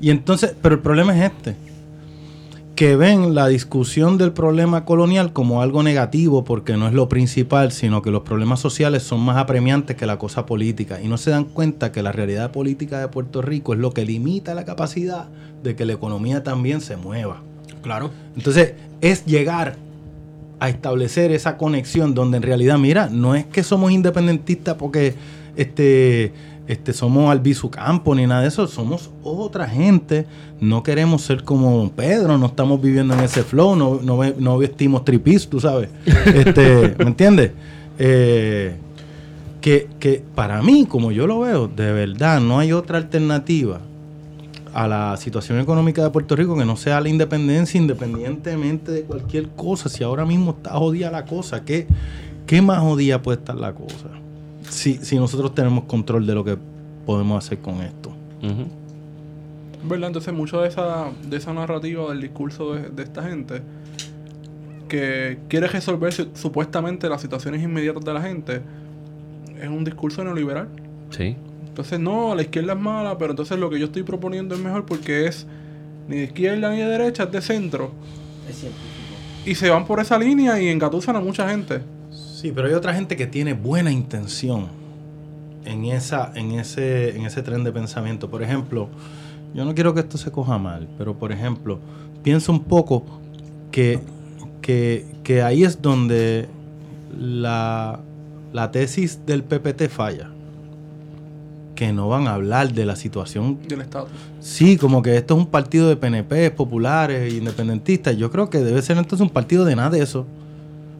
Y 0.00 0.10
entonces, 0.10 0.54
pero 0.60 0.74
el 0.74 0.80
problema 0.82 1.16
es 1.16 1.30
este. 1.32 1.54
Que 2.74 2.96
ven 2.96 3.34
la 3.34 3.46
discusión 3.46 4.18
del 4.18 4.32
problema 4.32 4.84
colonial 4.84 5.32
como 5.32 5.62
algo 5.62 5.82
negativo 5.82 6.42
porque 6.44 6.76
no 6.76 6.88
es 6.88 6.92
lo 6.92 7.08
principal, 7.08 7.70
sino 7.70 8.02
que 8.02 8.10
los 8.10 8.22
problemas 8.22 8.58
sociales 8.58 9.04
son 9.04 9.20
más 9.20 9.36
apremiantes 9.36 9.96
que 9.96 10.06
la 10.06 10.18
cosa 10.18 10.44
política. 10.44 11.00
Y 11.00 11.06
no 11.06 11.16
se 11.16 11.30
dan 11.30 11.44
cuenta 11.44 11.92
que 11.92 12.02
la 12.02 12.10
realidad 12.10 12.50
política 12.50 12.98
de 12.98 13.08
Puerto 13.08 13.42
Rico 13.42 13.74
es 13.74 13.78
lo 13.78 13.92
que 13.92 14.04
limita 14.04 14.54
la 14.54 14.64
capacidad 14.64 15.28
de 15.62 15.76
que 15.76 15.84
la 15.84 15.92
economía 15.92 16.42
también 16.42 16.80
se 16.80 16.96
mueva. 16.96 17.42
Claro. 17.82 18.10
Entonces, 18.36 18.74
es 19.00 19.24
llegar 19.24 19.76
a 20.58 20.68
establecer 20.68 21.30
esa 21.30 21.56
conexión 21.56 22.14
donde 22.14 22.38
en 22.38 22.42
realidad, 22.42 22.78
mira, 22.78 23.08
no 23.08 23.34
es 23.34 23.44
que 23.46 23.62
somos 23.62 23.92
independentistas 23.92 24.74
porque 24.76 25.14
este, 25.56 26.32
este, 26.66 26.92
somos 26.92 27.30
Albizu 27.30 27.70
Campo 27.70 28.14
ni 28.14 28.26
nada 28.26 28.42
de 28.42 28.48
eso, 28.48 28.66
somos 28.66 29.10
otra 29.22 29.68
gente, 29.68 30.26
no 30.60 30.82
queremos 30.82 31.22
ser 31.22 31.44
como 31.44 31.76
Don 31.76 31.90
Pedro, 31.90 32.38
no 32.38 32.46
estamos 32.46 32.80
viviendo 32.80 33.14
en 33.14 33.20
ese 33.20 33.42
flow, 33.42 33.76
no, 33.76 34.00
no, 34.02 34.18
no 34.38 34.58
vestimos 34.58 35.04
tripis, 35.04 35.48
tú 35.48 35.60
sabes. 35.60 35.90
Este, 36.26 36.94
¿Me 36.98 37.04
entiendes? 37.04 37.52
Eh, 37.98 38.76
que, 39.60 39.88
que 40.00 40.22
para 40.34 40.62
mí, 40.62 40.86
como 40.86 41.12
yo 41.12 41.26
lo 41.26 41.40
veo, 41.40 41.68
de 41.68 41.92
verdad 41.92 42.40
no 42.40 42.58
hay 42.58 42.72
otra 42.72 42.98
alternativa 42.98 43.80
a 44.74 44.88
la 44.88 45.16
situación 45.16 45.60
económica 45.60 46.02
de 46.02 46.10
Puerto 46.10 46.34
Rico 46.34 46.56
que 46.56 46.64
no 46.64 46.76
sea 46.76 47.00
la 47.00 47.08
independencia 47.08 47.78
independientemente 47.78 48.90
de 48.90 49.02
cualquier 49.02 49.48
cosa. 49.50 49.88
Si 49.88 50.02
ahora 50.02 50.26
mismo 50.26 50.50
está 50.50 50.72
jodida 50.72 51.10
la 51.10 51.24
cosa, 51.24 51.64
¿qué, 51.64 51.86
qué 52.46 52.60
más 52.60 52.80
jodida 52.80 53.22
puede 53.22 53.38
estar 53.38 53.54
la 53.54 53.72
cosa? 53.72 54.23
Si, 54.68 54.94
si 54.96 55.16
nosotros 55.16 55.54
tenemos 55.54 55.84
control 55.84 56.26
de 56.26 56.34
lo 56.34 56.44
que 56.44 56.56
podemos 57.06 57.44
hacer 57.44 57.58
con 57.58 57.80
esto. 57.82 58.10
Ujú. 58.42 58.66
¿Verdad? 59.88 60.08
Entonces, 60.08 60.32
mucho 60.32 60.60
de 60.62 60.68
esa, 60.68 61.06
de 61.28 61.36
esa 61.36 61.52
narrativa 61.52 62.08
del 62.08 62.20
discurso 62.22 62.74
de, 62.74 62.88
de 62.90 63.02
esta 63.02 63.22
gente 63.22 63.60
que 64.88 65.38
quiere 65.48 65.66
resolver 65.68 66.12
su- 66.12 66.28
supuestamente 66.34 67.08
las 67.08 67.20
situaciones 67.22 67.62
inmediatas 67.62 68.04
de 68.04 68.12
la 68.14 68.22
gente 68.22 68.62
es 69.60 69.68
un 69.68 69.84
discurso 69.84 70.22
neoliberal. 70.24 70.68
Sí. 71.10 71.36
Entonces, 71.68 71.98
no, 72.00 72.34
la 72.34 72.42
izquierda 72.42 72.72
es 72.74 72.78
mala, 72.78 73.18
pero 73.18 73.32
entonces 73.32 73.58
lo 73.58 73.68
que 73.70 73.78
yo 73.78 73.86
estoy 73.86 74.02
proponiendo 74.02 74.54
es 74.54 74.60
mejor 74.60 74.84
porque 74.86 75.26
es 75.26 75.46
ni 76.08 76.16
de 76.16 76.24
izquierda 76.24 76.70
ni 76.70 76.78
de 76.78 76.86
derecha, 76.86 77.24
es 77.24 77.32
de 77.32 77.40
centro. 77.42 77.92
Y 79.46 79.54
se 79.54 79.70
van 79.70 79.84
por 79.86 80.00
esa 80.00 80.18
línea 80.18 80.60
y 80.60 80.68
engatusan 80.68 81.16
a 81.16 81.20
mucha 81.20 81.48
gente. 81.48 81.80
Sí, 82.44 82.52
pero 82.54 82.68
hay 82.68 82.74
otra 82.74 82.92
gente 82.92 83.16
que 83.16 83.26
tiene 83.26 83.54
buena 83.54 83.90
intención 83.90 84.66
en, 85.64 85.86
esa, 85.86 86.30
en, 86.34 86.50
ese, 86.52 87.16
en 87.16 87.24
ese 87.24 87.40
tren 87.40 87.64
de 87.64 87.72
pensamiento. 87.72 88.28
Por 88.28 88.42
ejemplo, 88.42 88.90
yo 89.54 89.64
no 89.64 89.74
quiero 89.74 89.94
que 89.94 90.00
esto 90.00 90.18
se 90.18 90.30
coja 90.30 90.58
mal, 90.58 90.86
pero 90.98 91.14
por 91.14 91.32
ejemplo, 91.32 91.78
pienso 92.22 92.52
un 92.52 92.64
poco 92.64 93.02
que, 93.72 93.98
que, 94.60 95.06
que 95.22 95.40
ahí 95.40 95.64
es 95.64 95.80
donde 95.80 96.46
la, 97.18 98.00
la 98.52 98.70
tesis 98.70 99.20
del 99.24 99.42
PPT 99.42 99.88
falla. 99.88 100.28
que 101.74 101.94
no 101.94 102.10
van 102.10 102.26
a 102.26 102.34
hablar 102.34 102.74
de 102.74 102.84
la 102.84 102.94
situación 102.94 103.58
Del 103.66 103.80
Estado. 103.80 104.08
Sí, 104.40 104.76
como 104.76 105.00
que 105.00 105.16
esto 105.16 105.32
es 105.32 105.40
un 105.40 105.46
partido 105.46 105.88
de 105.88 105.96
PNP, 105.96 106.50
populares, 106.50 107.32
independentistas. 107.32 108.18
Yo 108.18 108.30
creo 108.30 108.50
que 108.50 108.58
debe 108.58 108.82
ser 108.82 108.98
entonces 108.98 109.26
un 109.26 109.32
partido 109.32 109.64
de 109.64 109.76
nada 109.76 109.88
de 109.88 110.02
eso. 110.02 110.26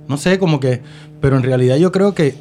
No 0.09 0.17
sé, 0.17 0.39
como 0.39 0.61
que. 0.61 0.83
Pero 1.21 1.37
en 1.37 1.43
realidad 1.43 1.77
yo 1.77 1.91
creo 1.93 2.15
que 2.15 2.35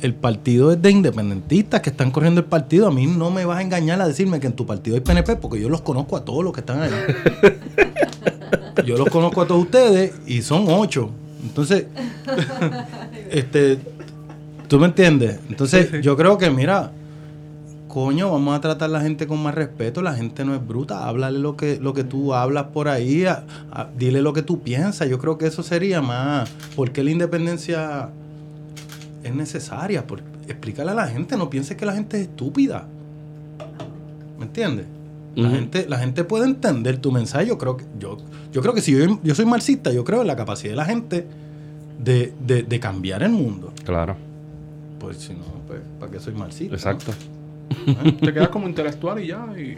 el 0.00 0.14
partido 0.14 0.72
es 0.72 0.80
de 0.80 0.90
independentistas 0.90 1.80
que 1.80 1.90
están 1.90 2.10
corriendo 2.10 2.40
el 2.40 2.46
partido. 2.46 2.86
A 2.86 2.90
mí 2.90 3.06
no 3.06 3.30
me 3.30 3.44
vas 3.44 3.58
a 3.58 3.62
engañar 3.62 4.00
a 4.00 4.06
decirme 4.06 4.40
que 4.40 4.46
en 4.46 4.52
tu 4.52 4.66
partido 4.66 4.96
hay 4.96 5.00
PNP, 5.00 5.36
porque 5.36 5.60
yo 5.60 5.68
los 5.68 5.80
conozco 5.80 6.16
a 6.16 6.24
todos 6.24 6.44
los 6.44 6.52
que 6.52 6.60
están 6.60 6.82
ahí. 6.82 6.90
yo 8.86 8.96
los 8.96 9.08
conozco 9.08 9.42
a 9.42 9.46
todos 9.46 9.62
ustedes 9.62 10.14
y 10.26 10.42
son 10.42 10.66
ocho. 10.68 11.10
Entonces, 11.42 11.86
este, 13.30 13.78
¿tú 14.68 14.78
me 14.78 14.86
entiendes? 14.86 15.40
Entonces, 15.48 15.90
yo 16.02 16.16
creo 16.16 16.38
que, 16.38 16.50
mira, 16.50 16.92
coño, 18.04 18.30
vamos 18.30 18.56
a 18.56 18.60
tratar 18.60 18.88
a 18.90 18.92
la 18.92 19.00
gente 19.00 19.26
con 19.26 19.42
más 19.42 19.54
respeto. 19.54 20.02
La 20.02 20.14
gente 20.14 20.44
no 20.44 20.54
es 20.54 20.64
bruta. 20.66 21.08
Háblale 21.08 21.38
lo 21.40 21.56
que, 21.56 21.78
lo 21.80 21.92
que 21.94 22.04
tú 22.04 22.32
hablas 22.34 22.66
por 22.72 22.86
ahí. 22.88 23.24
a- 23.24 23.44
a- 23.72 23.88
dile 23.98 24.22
lo 24.22 24.32
que 24.32 24.42
tú 24.42 24.60
piensas. 24.60 25.08
Yo 25.08 25.18
creo 25.18 25.36
que 25.38 25.46
eso 25.46 25.62
sería 25.62 26.00
más. 26.00 26.48
¿Por 26.76 26.92
qué 26.92 27.02
la 27.02 27.10
independencia 27.10 28.10
es 29.24 29.34
necesaria? 29.34 30.06
Por, 30.06 30.20
explícale 30.46 30.92
a 30.92 30.94
la 30.94 31.08
gente. 31.08 31.36
No 31.36 31.50
pienses 31.50 31.76
que 31.76 31.84
la 31.86 31.92
gente 31.94 32.18
es 32.20 32.28
estúpida. 32.28 32.86
¿Me 34.38 34.44
entiendes? 34.46 34.86
La, 35.34 35.50
gente, 35.50 35.86
la 35.88 35.98
gente 35.98 36.24
puede 36.24 36.46
entender 36.46 36.98
tu 36.98 37.12
mensaje. 37.12 37.46
Yo 37.46 37.58
creo 37.58 37.76
que, 37.76 37.84
yo, 38.00 38.16
yo 38.52 38.60
creo 38.62 38.74
que 38.74 38.80
si 38.80 38.92
yo, 38.92 39.20
yo 39.22 39.34
soy 39.34 39.44
marxista, 39.44 39.92
yo 39.92 40.02
creo 40.04 40.20
en 40.22 40.26
la 40.26 40.34
capacidad 40.36 40.70
de 40.72 40.76
la 40.76 40.84
gente 40.84 41.26
de, 42.02 42.32
de- 42.44 42.62
de 42.64 42.80
cambiar 42.80 43.22
el 43.22 43.30
mundo. 43.30 43.72
Claro, 43.84 44.16
Pues 45.00 45.16
si 45.18 45.32
no, 45.34 45.44
pues, 45.68 45.80
¿para 46.00 46.10
qué 46.12 46.18
soy 46.20 46.34
marxista? 46.34 46.74
exacto. 46.74 47.12
Te 48.20 48.32
quedas 48.32 48.48
como 48.48 48.66
intelectual 48.68 49.22
y 49.22 49.28
ya. 49.28 49.46
Y, 49.56 49.60
eh, 49.60 49.76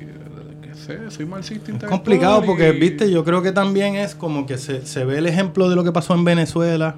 qué 0.63 0.75
sé, 0.75 1.11
soy 1.11 1.27
marxista 1.27 1.65
Es 1.65 1.69
intelectual. 1.71 1.91
complicado 1.91 2.43
porque, 2.45 2.69
y- 2.75 2.79
viste, 2.81 3.11
yo 3.11 3.25
creo 3.25 3.43
que 3.43 3.53
también 3.53 3.97
es 3.97 4.15
como 4.15 4.47
que 4.47 4.59
se, 4.59 4.87
se 4.87 5.05
ve 5.05 5.19
el 5.19 5.27
ejemplo 5.27 5.69
de 5.69 5.77
lo 5.77 5.85
que 5.85 5.93
pasó 5.93 6.15
en 6.15 6.25
Venezuela 6.25 6.97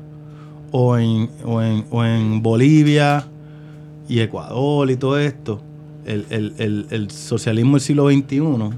o 0.71 0.97
en, 0.99 1.31
o 1.45 1.61
en, 1.63 1.85
o 1.91 2.05
en 2.05 2.43
Bolivia 2.43 3.27
y 4.09 4.21
Ecuador 4.21 4.91
y 4.91 4.97
todo 4.97 5.19
esto, 5.19 5.61
el, 6.07 6.27
el- 6.31 6.55
el- 6.59 6.87
el 6.91 7.11
socialismo 7.11 7.73
del 7.73 7.81
siglo 7.81 8.09
XXI, 8.11 8.71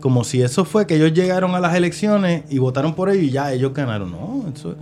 como 0.00 0.24
si 0.24 0.42
eso 0.42 0.64
fue 0.64 0.86
que 0.86 0.94
ellos 0.96 1.12
llegaron 1.12 1.54
a 1.54 1.60
las 1.60 1.74
elecciones 1.74 2.44
y 2.50 2.58
votaron 2.58 2.94
por 2.94 3.10
ellos 3.10 3.24
y 3.24 3.30
ya 3.30 3.52
ellos 3.52 3.74
ganaron. 3.74 4.10
No, 4.12 4.44
eso, 4.54 4.74
Fue 4.74 4.76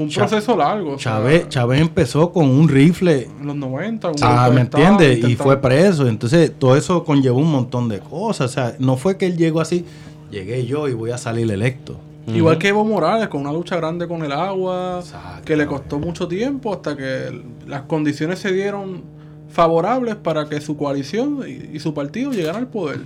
un 0.00 0.10
proceso 0.10 0.56
largo. 0.56 0.92
o 0.92 0.98
sea, 0.98 1.12
Chávez, 1.12 1.48
Chávez 1.48 1.80
empezó 1.80 2.32
con 2.32 2.46
un 2.48 2.68
rifle 2.68 3.28
En 3.40 3.46
los 3.46 3.56
90. 3.56 4.08
un 4.08 4.14
Ah, 4.22 4.50
¿me 4.52 4.62
entiendes? 4.62 5.28
Y 5.28 5.36
fue 5.36 5.60
preso. 5.60 6.06
Entonces, 6.08 6.52
todo 6.58 6.76
eso 6.76 7.04
conllevó 7.04 7.38
un 7.38 7.50
montón 7.50 7.88
de 7.88 8.00
cosas. 8.00 8.50
O 8.50 8.54
sea, 8.54 8.74
no 8.78 8.96
fue 8.96 9.16
que 9.16 9.26
él 9.26 9.36
llegó 9.36 9.60
así, 9.60 9.84
llegué 10.30 10.64
yo 10.66 10.88
y 10.88 10.94
voy 10.94 11.10
a 11.10 11.18
salir 11.18 11.50
electo. 11.50 11.96
Igual 12.26 12.58
que 12.58 12.68
Evo 12.68 12.84
Morales, 12.84 13.26
con 13.28 13.40
una 13.40 13.52
lucha 13.52 13.76
grande 13.76 14.06
con 14.06 14.22
el 14.24 14.30
agua, 14.30 15.00
Exacto. 15.00 15.42
que 15.44 15.56
le 15.56 15.66
costó 15.66 15.98
mucho 15.98 16.28
tiempo 16.28 16.72
hasta 16.72 16.96
que 16.96 17.42
las 17.66 17.82
condiciones 17.82 18.38
se 18.38 18.52
dieron 18.52 19.02
favorables 19.48 20.14
para 20.14 20.48
que 20.48 20.60
su 20.60 20.76
coalición 20.76 21.40
y, 21.44 21.76
y 21.76 21.80
su 21.80 21.92
partido 21.92 22.30
llegaran 22.30 22.62
al 22.62 22.68
poder. 22.68 23.00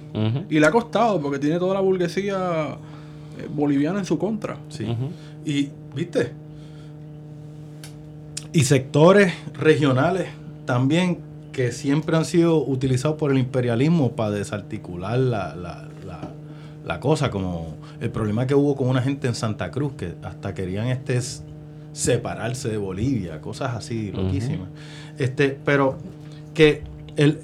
Y 0.50 0.60
le 0.60 0.66
ha 0.66 0.70
costado 0.70 1.20
porque 1.22 1.38
tiene 1.38 1.58
toda 1.58 1.72
la 1.74 1.80
burguesía 1.80 2.76
eh, 3.38 3.48
boliviana 3.50 4.00
en 4.00 4.04
su 4.04 4.18
contra. 4.18 4.58
Sí. 4.68 4.86
Y, 5.46 5.70
¿viste? 5.94 6.32
Y 8.54 8.64
sectores 8.64 9.34
regionales 9.52 10.28
también 10.64 11.18
que 11.52 11.72
siempre 11.72 12.16
han 12.16 12.24
sido 12.24 12.64
utilizados 12.64 13.16
por 13.18 13.30
el 13.30 13.38
imperialismo 13.38 14.12
para 14.12 14.30
desarticular 14.30 15.18
la, 15.18 15.54
la- 15.54 15.88
la- 16.06 16.30
la 16.86 17.00
cosa, 17.00 17.30
como 17.30 17.76
el 18.00 18.10
problema 18.10 18.46
que 18.46 18.54
hubo 18.54 18.76
con 18.76 18.88
una 18.88 19.02
gente 19.02 19.26
en 19.26 19.34
Santa 19.34 19.70
Cruz 19.70 19.92
que 19.96 20.14
hasta 20.22 20.54
querían 20.54 20.86
este 20.86 21.20
separarse 21.92 22.68
de 22.68 22.76
Bolivia, 22.76 23.40
cosas 23.40 23.74
así 23.74 24.10
Ujú. 24.12 24.22
loquísimas. 24.22 24.68
Este, 25.18 25.58
pero 25.64 25.96
que 26.54 26.82
el, 27.16 27.38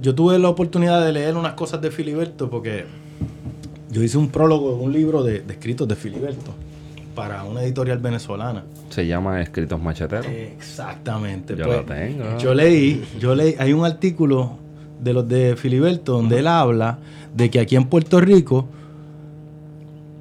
yo 0.00 0.14
tuve 0.14 0.38
la 0.38 0.48
oportunidad 0.48 1.04
de 1.04 1.12
leer 1.12 1.36
unas 1.36 1.54
cosas 1.54 1.80
de 1.80 1.90
Filiberto 1.90 2.48
porque 2.50 2.84
yo 3.90 4.02
hice 4.02 4.18
un 4.18 4.28
prólogo 4.28 4.76
de 4.76 4.82
un 4.84 4.92
libro 4.92 5.22
de, 5.22 5.40
de 5.40 5.52
escritos 5.54 5.86
de 5.88 5.96
Filiberto 5.96 6.52
para 7.14 7.44
una 7.44 7.62
editorial 7.62 7.98
venezolana. 7.98 8.64
Se 8.90 9.06
llama 9.06 9.40
Escritos 9.40 9.80
Macheteros. 9.80 10.26
Exactamente. 10.26 11.56
Yo 11.56 11.64
pues, 11.64 11.76
lo 11.78 11.84
tengo. 11.84 12.38
Yo 12.38 12.54
leí, 12.54 13.04
yo 13.18 13.34
leí, 13.34 13.54
hay 13.58 13.72
un 13.72 13.84
artículo 13.84 14.58
de 15.00 15.12
los 15.12 15.28
de 15.28 15.56
Filiberto 15.56 16.12
donde 16.12 16.38
él 16.38 16.46
habla 16.46 16.98
de 17.34 17.50
que 17.50 17.60
aquí 17.60 17.76
en 17.76 17.84
Puerto 17.84 18.20
Rico 18.20 18.68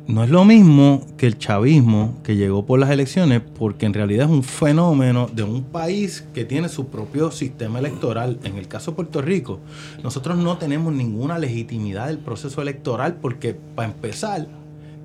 no 0.08 0.24
es 0.24 0.30
lo 0.30 0.44
mismo 0.44 1.06
que 1.16 1.28
el 1.28 1.38
chavismo 1.38 2.18
que 2.24 2.36
llegó 2.36 2.66
por 2.66 2.80
las 2.80 2.90
elecciones, 2.90 3.42
porque 3.58 3.86
en 3.86 3.94
realidad 3.94 4.26
es 4.26 4.32
un 4.32 4.44
fenómeno 4.44 5.30
de 5.32 5.44
un 5.44 5.64
país 5.64 6.28
que 6.34 6.44
tiene 6.44 6.68
su 6.68 6.88
propio 6.88 7.32
sistema 7.32 7.80
electoral. 7.80 8.38
En 8.44 8.58
el 8.58 8.68
caso 8.68 8.92
de 8.92 8.96
Puerto 8.96 9.22
Rico, 9.22 9.60
nosotros 10.04 10.38
no 10.38 10.58
tenemos 10.58 10.92
ninguna 10.94 11.38
legitimidad 11.40 12.08
del 12.08 12.18
proceso 12.18 12.62
electoral 12.62 13.20
porque, 13.22 13.54
para 13.54 13.90
empezar, 13.90 14.48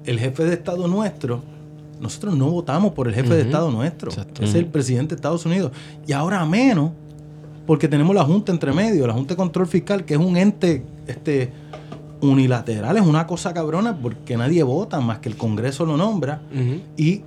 el 0.07 0.19
jefe 0.19 0.45
de 0.45 0.55
Estado 0.55 0.89
nuestro, 0.89 1.43
nosotros 2.01 2.37
no 2.37 2.51
votamos 2.51 2.93
por 2.93 3.09
el 3.09 3.15
jefe 3.15 3.35
de. 3.35 3.43
Estado 3.43 3.71
nuestro. 3.71 4.11
Exacto. 4.11 4.43
Es 4.43 4.55
el 4.55 4.67
presidente 4.67 5.15
de 5.15 5.17
Estados 5.17 5.47
Unidos. 5.47 5.73
Y 6.07 6.13
ahora 6.13 6.45
menos, 6.45 6.91
porque 7.67 7.89
tenemos 7.89 8.15
la 8.15 8.25
Junta 8.25 8.53
entre 8.53 8.73
medio, 8.73 9.07
la 9.07 9.15
Junta 9.15 9.35
de 9.35 9.37
Control 9.37 9.67
Fiscal, 9.67 10.05
que 10.05 10.15
es 10.15 10.21
un 10.21 10.37
ente 10.37 10.85
este, 11.07 11.53
unilateral, 12.21 12.97
es 12.97 13.07
una 13.07 13.27
cosa 13.27 13.55
cabrona 13.55 13.97
porque 13.97 14.37
nadie 14.37 14.63
vota 14.63 15.01
más 15.01 15.19
que 15.19 15.29
el 15.29 15.37
Congreso 15.37 15.87
lo 15.87 15.97
nombra. 15.97 16.43
Y 16.97 17.23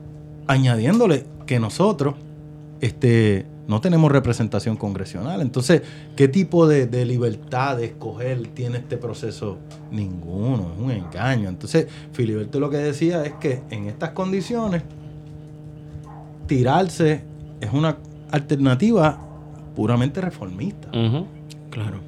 añadiéndole 0.47 1.25
que 1.45 1.59
nosotros 1.59 2.15
este, 2.81 3.45
no 3.69 3.79
tenemos 3.81 4.11
representación 4.11 4.75
congresional. 4.75 5.41
Entonces, 5.41 5.83
¿qué 6.15 6.27
tipo 6.27 6.67
de, 6.67 6.87
de 6.87 7.05
libertad 7.05 7.77
de 7.77 7.85
escoger 7.85 8.47
tiene 8.47 8.79
este 8.79 8.97
proceso? 8.97 9.59
Ninguno, 9.91 10.71
es 10.73 10.79
un 10.83 10.89
engaño. 10.89 11.47
Entonces, 11.47 11.85
Filiberto 12.11 12.59
lo 12.59 12.71
que 12.71 12.77
decía 12.77 13.23
es 13.23 13.33
que 13.33 13.61
en 13.69 13.85
estas 13.85 14.09
condiciones, 14.09 14.81
tirarse 16.47 17.21
es 17.61 17.71
una 17.71 17.97
alternativa 18.31 19.19
puramente 19.75 20.19
reformista. 20.19 20.89
Claro. 21.69 21.99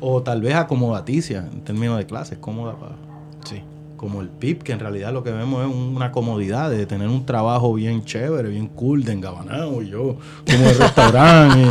O 0.00 0.22
tal 0.22 0.40
vez 0.40 0.54
acomodaticia 0.54 1.46
en 1.52 1.60
términos 1.60 1.98
de 1.98 2.06
clases, 2.06 2.38
cómoda 2.38 2.74
para 2.74 2.96
Sí. 3.44 3.60
Como 4.02 4.20
el 4.20 4.30
PIB, 4.30 4.64
que 4.64 4.72
en 4.72 4.80
realidad 4.80 5.12
lo 5.12 5.22
que 5.22 5.30
vemos 5.30 5.64
es 5.64 5.72
una 5.72 6.10
comodidad 6.10 6.68
de 6.70 6.86
tener 6.86 7.06
un 7.06 7.24
trabajo 7.24 7.72
bien 7.72 8.04
chévere, 8.04 8.48
bien 8.48 8.66
cool, 8.66 9.04
de 9.04 9.12
engabanado, 9.12 9.80
y 9.80 9.90
yo, 9.90 10.16
como 10.44 10.58
de 10.58 10.74
restaurante, 10.74 11.70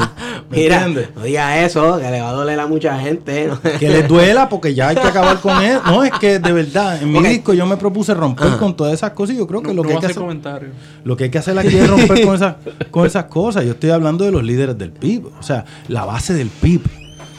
¿me 0.50 0.58
Mira, 0.58 0.86
entiendes? 0.86 1.10
no 1.14 1.24
diga 1.24 1.62
eso, 1.66 2.00
que 2.00 2.10
le 2.10 2.22
va 2.22 2.30
a 2.30 2.32
doler 2.32 2.58
a 2.58 2.68
mucha 2.68 2.98
gente. 2.98 3.48
¿no? 3.48 3.60
Que 3.80 3.90
les 3.90 4.08
duela 4.08 4.48
porque 4.48 4.74
ya 4.74 4.88
hay 4.88 4.96
que 4.96 5.08
acabar 5.08 5.42
con 5.42 5.62
él. 5.62 5.80
No, 5.86 6.06
es 6.06 6.14
que 6.22 6.40
de 6.40 6.54
verdad, 6.54 7.04
en 7.04 7.12
mi 7.12 7.20
disco 7.20 7.54
yo 7.54 7.66
me 7.66 7.76
propuse 7.76 8.14
romper 8.14 8.48
Ajá. 8.48 8.58
con 8.60 8.78
todas 8.78 8.94
esas 8.94 9.12
cosas 9.12 9.36
y 9.36 9.40
yo 9.40 9.46
creo 9.46 9.62
que 9.62 9.68
No, 9.68 9.74
lo 9.74 9.84
no 9.84 9.90
que 9.90 9.96
hay 9.96 10.00
que 10.00 10.06
hacer. 10.06 10.72
Lo 11.04 11.18
que 11.18 11.26
hay 11.26 11.30
que 11.32 11.38
hacer 11.38 11.60
aquí 11.60 11.76
es 11.76 11.90
romper 11.90 12.22
con, 12.26 12.36
esas, 12.36 12.56
con 12.92 13.06
esas 13.06 13.26
cosas. 13.26 13.66
Yo 13.66 13.72
estoy 13.72 13.90
hablando 13.90 14.24
de 14.24 14.32
los 14.32 14.42
líderes 14.42 14.78
del 14.78 14.94
PIB. 14.94 15.26
O 15.38 15.44
sea, 15.44 15.66
la 15.90 16.06
base 16.06 16.34
del 16.34 16.48
PIB 16.48 16.80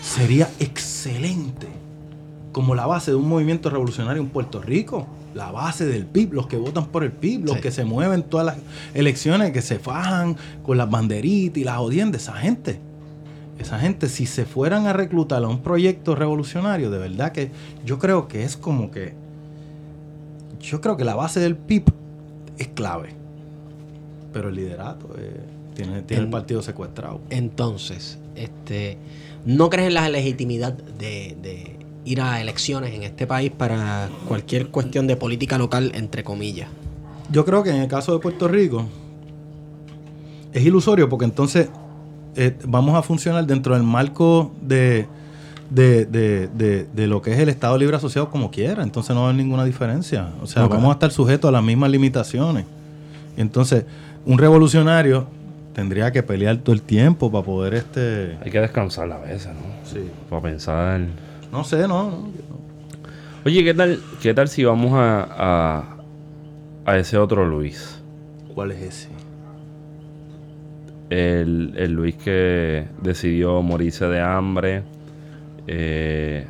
sería 0.03 0.51
excelente 0.61 1.81
como 2.53 2.74
la 2.74 2.86
base 2.86 3.11
de 3.11 3.16
un 3.16 3.28
movimiento 3.28 3.70
revolucionario 3.70 4.22
en 4.22 4.28
Puerto 4.28 4.61
Rico. 4.61 5.07
La 5.34 5.50
base 5.50 5.86
del 5.86 6.05
PIB, 6.05 6.34
los 6.34 6.46
que 6.46 6.59
votan 6.59 6.86
por 6.86 7.03
el 7.05 7.11
PIB, 7.12 7.46
los 7.46 7.57
Sí. 7.57 7.62
que 7.62 7.70
se 7.70 7.84
mueven 7.84 8.20
en 8.20 8.22
todas 8.28 8.44
las 8.44 8.57
elecciones, 8.92 9.50
que 9.53 9.62
se 9.62 9.78
fajan 9.78 10.36
con 10.62 10.76
las 10.76 10.90
banderitas 10.90 11.57
y 11.59 11.64
las 11.64 11.78
odiendas, 11.78 12.22
esa 12.22 12.34
gente. 12.34 12.78
Esa 13.59 13.78
gente, 13.78 14.09
si 14.09 14.26
se 14.26 14.44
fueran 14.44 14.86
a 14.86 14.92
reclutar 14.92 15.42
a 15.42 15.48
un 15.48 15.62
proyecto 15.62 16.14
revolucionario, 16.14 16.90
de 16.90 16.98
verdad 16.98 17.32
que 17.32 17.50
yo 17.84 17.98
creo 17.98 18.28
que 18.28 18.44
es 18.44 18.57
como 18.57 18.90
que. 18.90 19.14
Yo 20.61 20.80
creo 20.80 20.96
que 20.96 21.05
la 21.05 21.14
base 21.14 21.40
del 21.40 21.57
PIB 21.57 21.84
es 22.59 22.68
clave. 22.68 23.11
Pero 24.32 24.48
el 24.50 24.55
liderato 24.57 25.14
eh, 25.18 25.40
tiene, 25.74 26.03
tiene 26.03 26.24
el 26.24 26.30
partido 26.30 26.62
secuestrado. 26.62 27.20
Entonces, 27.30 28.18
este, 28.36 28.98
¿no 29.44 29.70
crees 29.70 29.88
en 29.88 29.94
la 29.94 30.09
legitimidad 30.09 30.72
de, 30.72 31.36
de 31.42 31.76
ir 32.05 32.20
a 32.20 32.40
elecciones 32.40 32.92
en 32.94 33.03
este 33.05 33.26
país 33.26 33.50
para 33.57 34.09
cualquier 34.28 34.68
cuestión 34.68 35.07
de 35.07 35.16
política 35.16 35.59
local, 35.59 35.92
entre 35.94 36.24
comillas? 36.24 36.68
Yo 37.30 37.44
creo 37.44 37.62
que 37.62 37.70
en 37.70 37.76
el 37.76 37.88
caso 37.88 38.12
de 38.12 38.18
Puerto 38.18 38.48
Rico 38.48 38.86
es 40.53 40.64
ilusorio 40.64 41.09
porque 41.09 41.24
entonces 41.24 41.68
eh, 42.36 42.57
vamos 42.64 42.94
a 42.96 43.03
funcionar 43.03 43.46
dentro 43.46 43.74
del 43.74 43.82
marco 43.82 44.53
de, 44.61 45.07
de, 45.70 46.07
de- 46.07 46.48
de- 46.48 46.86
de 46.92 47.07
lo 47.07 47.22
que 47.22 47.32
es 47.32 47.38
el 47.38 47.48
Estado 47.48 47.76
Libre 47.78 47.96
Asociado 47.96 48.30
como 48.30 48.50
quiera. 48.50 48.82
Entonces 48.82 49.14
no 49.14 49.22
va 49.22 49.28
a 49.28 49.30
haber 49.30 49.42
ninguna 49.42 49.64
diferencia. 49.64 50.30
O 50.42 50.46
sea, 50.46 50.66
vamos 50.66 50.90
a 50.90 50.92
estar 50.92 51.11
sujetos 51.11 51.48
a 51.48 51.53
las 51.53 51.62
mismas 51.62 51.90
limitaciones. 51.90 52.64
Entonces, 53.36 53.84
un 54.26 54.38
revolucionario 54.38 55.26
tendría 55.74 56.11
que 56.12 56.22
pelear 56.22 56.59
todo 56.59 56.74
el 56.74 56.82
tiempo 56.82 57.30
para 57.32 57.44
poder 57.44 57.74
este... 57.74 58.36
Hay 58.44 58.50
que 58.50 58.61
descansar 58.61 59.11
a 59.11 59.18
veces, 59.18 59.48
¿no? 59.48 59.90
Sí. 59.90 60.00
Para 60.28 60.42
pensar. 60.42 61.00
No 61.53 61.64
sé, 61.64 61.86
no, 61.86 62.11
no. 62.11 62.32
Oye, 63.44 63.62
¿qué 63.62 63.74
tal, 63.74 64.00
qué 64.22 64.32
tal 64.32 64.48
si 64.48 64.64
vamos 64.64 64.92
a, 64.94 65.28
a, 65.28 65.96
a 66.86 66.98
ese 66.98 67.18
otro 67.18 67.46
Luis? 67.46 68.00
¿Cuál 68.55 68.72
es 68.72 68.82
ese? 68.82 69.09
El, 71.11 71.74
el 71.76 71.92
Luis 71.92 72.14
que 72.16 72.86
decidió 73.03 73.61
morirse 73.61 74.07
de 74.07 74.20
hambre 74.20 74.82
eh, 75.66 76.46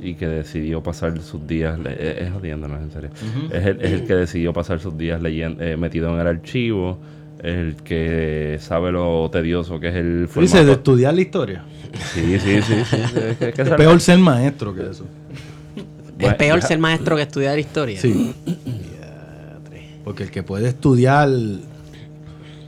y 0.00 0.14
que 0.14 0.28
decidió 0.28 0.82
pasar 0.82 1.20
sus 1.20 1.44
días, 1.46 1.78
eh, 1.86 2.18
es 2.20 2.32
jodiendo, 2.32 2.68
no 2.68 2.76
es 2.76 2.82
en 2.82 2.90
serio, 2.92 3.10
es, 3.50 3.66
el, 3.66 3.80
es 3.80 3.92
el 3.92 4.06
que 4.06 4.14
decidió 4.14 4.52
pasar 4.52 4.78
sus 4.78 4.96
días 4.96 5.20
leyendo, 5.20 5.64
eh, 5.64 5.76
metido 5.76 6.14
en 6.14 6.20
el 6.20 6.26
archivo, 6.28 6.98
el 7.42 7.74
que 7.76 8.58
sabe 8.60 8.92
lo 8.92 9.28
tedioso 9.32 9.80
que 9.80 9.88
es 9.88 9.94
el 9.96 10.28
Tú 10.32 10.40
dices 10.42 10.64
de 10.64 10.72
estudiar 10.72 11.14
la 11.14 11.20
historia. 11.20 11.64
Sí, 12.12 12.38
sí, 12.38 12.62
sí. 12.62 12.74
sí, 12.90 12.96
es 13.40 13.70
peor 13.70 14.00
ser 14.00 14.18
maestro 14.18 14.74
que 14.74 14.90
eso. 14.90 15.04
Es 16.18 16.34
peor 16.34 16.60
ya- 16.60 16.66
ser 16.66 16.78
maestro 16.78 17.16
que 17.16 17.22
estudiar 17.22 17.58
historia. 17.58 18.00
Sí. 18.00 18.34
Porque 20.04 20.24
el 20.24 20.30
que 20.30 20.42
puede 20.42 20.68
estudiar 20.68 21.28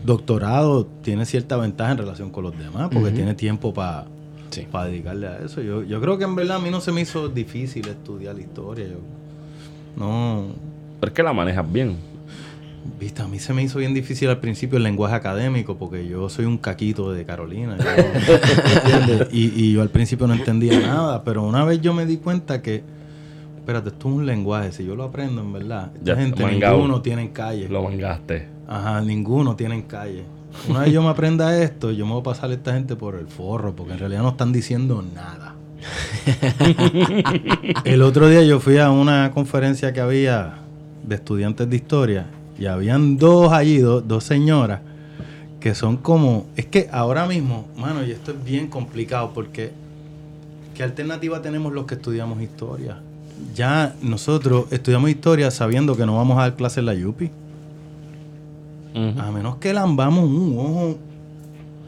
doctorado 0.05 0.87
tiene 1.03 1.25
cierta 1.27 1.57
ventaja 1.57 1.93
en 1.93 1.99
relación 1.99 2.31
con 2.31 2.45
los 2.45 2.59
demás, 2.59 2.89
porque 2.93 3.11
tiene 3.11 3.35
tiempo 3.35 3.75
para 3.75 4.07
Sí. 4.51 4.67
dedicarle 4.85 5.27
a 5.27 5.39
eso. 5.39 5.61
Yo, 5.61 5.83
yo 5.83 6.01
creo 6.01 6.17
que 6.19 6.25
en 6.25 6.35
verdad 6.35 6.57
a 6.57 6.61
mí 6.61 6.71
no 6.71 6.81
se 6.81 6.93
me 6.93 7.01
hizo 7.03 7.29
difícil 7.29 7.89
estudiar 7.89 8.35
la 8.37 8.41
historia. 8.41 8.87
Yo, 8.87 8.99
no, 9.97 10.47
Pero 11.01 11.11
es 11.11 11.15
que 11.15 11.23
la 11.23 11.33
manejas 11.33 11.71
bien. 11.71 11.97
Viste, 13.01 13.23
a 13.23 13.29
mí 13.29 13.39
se 13.39 13.53
me 13.55 13.63
hizo 13.63 13.79
bien 13.79 13.95
difícil 13.95 14.29
al 14.29 14.39
principio 14.39 14.77
el 14.79 14.83
lenguaje 14.85 15.15
académico, 15.15 15.77
porque 15.77 16.07
yo 16.07 16.29
soy 16.29 16.45
un 16.45 16.59
caquito 16.59 17.13
de 17.13 17.25
Carolina. 17.25 17.77
yo- 17.79 19.27
y, 19.33 19.53
y 19.55 19.73
yo 19.73 19.83
al 19.83 19.91
principio 19.91 20.27
no 20.27 20.35
entendía 20.35 20.79
nada, 20.81 21.23
pero 21.25 21.43
una 21.43 21.65
vez 21.65 21.81
yo 21.81 21.93
me 21.95 22.07
di 22.07 22.17
cuenta 22.19 22.63
que, 22.63 22.83
espérate, 23.57 23.89
esto 23.91 24.09
es 24.09 24.15
un 24.15 24.27
lenguaje, 24.27 24.73
si 24.73 24.85
yo 24.85 24.95
lo 24.97 25.05
aprendo 25.05 25.41
en 25.43 25.53
verdad, 25.53 25.91
esta 25.95 26.05
Ya, 26.15 26.17
gente 26.17 26.45
ninguno 26.47 27.01
tiene 27.03 27.23
en 27.23 27.29
calle. 27.29 27.69
Lo 27.69 27.83
mangaste. 27.83 28.49
Ajá, 28.69 29.01
ninguno 29.01 29.55
tiene 29.57 29.75
en 29.77 29.83
calle. 29.83 30.25
Una 30.69 30.81
vez 30.81 30.93
yo 30.93 31.03
me 31.03 31.09
aprenda 31.11 31.57
esto, 31.63 31.93
yo 31.93 32.07
me 32.07 32.13
voy 32.13 32.21
a 32.21 32.25
pasar 32.25 32.51
a 32.51 32.55
esta 32.55 32.73
gente 32.73 32.97
por 32.97 33.15
el 33.15 33.27
forro, 33.29 33.77
porque 33.77 33.93
en 33.93 33.99
realidad 33.99 34.23
no 34.23 34.31
están 34.31 34.53
diciendo 34.53 35.05
nada. 35.15 35.55
el 37.85 38.03
otro 38.03 38.29
día 38.29 38.43
yo 38.43 38.61
fui 38.61 38.79
a 38.79 38.91
una 38.91 39.31
conferencia 39.33 39.93
que 39.93 40.01
había 40.01 40.55
de 41.05 41.15
estudiantes 41.15 41.69
de 41.69 41.77
historia 41.77 42.27
y 42.59 42.67
habían 42.67 43.17
dos 43.17 43.53
allí, 43.53 43.79
dos, 43.79 44.07
dos 44.07 44.25
señoras, 44.25 44.81
que 45.61 45.75
son 45.75 45.97
como... 45.97 46.47
Es 46.57 46.67
que 46.67 46.89
ahora 46.93 47.27
mismo, 47.27 47.67
mano, 47.77 48.05
y 48.05 48.11
esto 48.11 48.33
es 48.33 48.45
bien 48.45 48.69
complicado 48.69 49.33
porque 49.35 49.73
¿qué 50.75 50.83
alternativa 50.83 51.43
tenemos 51.43 51.73
los 51.73 51.87
que 51.87 51.95
estudiamos 51.95 52.41
historia? 52.43 52.99
Ya 53.55 53.95
nosotros 54.03 54.67
estudiamos 54.71 55.11
historia 55.11 55.51
sabiendo 55.51 55.97
que 55.97 56.07
no 56.07 56.17
vamos 56.17 56.39
a 56.39 56.43
dar 56.43 56.57
clases 56.57 56.79
en 56.79 56.87
la 56.87 56.95
Yupi. 56.95 57.31
A 58.95 59.31
menos 59.31 59.57
que 59.57 59.75
lambamos 59.75 60.25
un 60.25 60.57
ojo, 60.59 60.99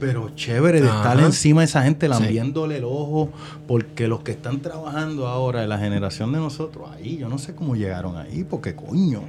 pero 0.01 0.31
chévere 0.35 0.81
de 0.81 0.89
Ajá. 0.89 0.99
estar 1.13 1.21
encima 1.25 1.61
de 1.63 1.67
esa 1.67 1.83
gente 1.83 2.07
Sí. 2.07 2.11
lambiéndole 2.13 2.79
el 2.79 2.85
ojo, 2.85 3.31
porque 3.67 4.09
los 4.09 4.21
que 4.21 4.33
están 4.33 4.61
trabajando 4.61 5.27
ahora 5.27 5.61
de 5.61 5.67
la 5.69 5.79
generación 5.79 6.33
de 6.33 6.39
nosotros, 6.39 6.89
ahí, 6.95 7.17
yo 7.19 7.29
no 7.29 7.39
sé 7.39 7.55
cómo 7.55 7.75
llegaron 7.77 8.17
ahí, 8.17 8.45
porque 8.49 8.75
coño. 8.75 9.23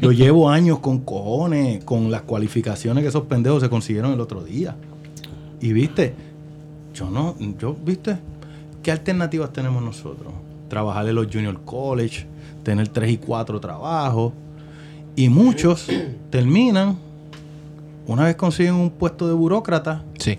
Yo 0.00 0.12
llevo 0.12 0.48
años 0.50 0.78
con 0.80 1.00
cojones, 1.00 1.84
con 1.84 2.10
las 2.10 2.22
cualificaciones 2.22 3.02
que 3.02 3.08
esos 3.08 3.24
pendejos 3.24 3.62
se 3.62 3.68
consiguieron 3.68 4.12
el 4.12 4.20
otro 4.20 4.42
día. 4.44 4.76
Y 5.60 5.72
viste, 5.72 6.14
yo 6.94 7.08
no, 7.10 7.36
yo, 7.58 7.74
viste, 7.84 8.16
¿qué 8.82 8.90
alternativas 8.92 9.52
tenemos 9.52 9.82
nosotros? 9.82 10.32
Trabajar 10.68 11.08
en 11.08 11.14
los 11.14 11.26
junior 11.32 11.60
college, 11.64 12.26
tener 12.62 12.88
tres 12.88 13.10
y 13.12 13.16
cuatro 13.18 13.60
trabajos. 13.60 14.32
Y 15.14 15.28
muchos 15.28 15.86
terminan, 16.30 16.96
una 18.06 18.24
vez 18.24 18.36
consiguen 18.36 18.74
un 18.74 18.90
puesto 18.90 19.26
de 19.28 19.34
burócrata, 19.34 20.02
Sí. 20.18 20.38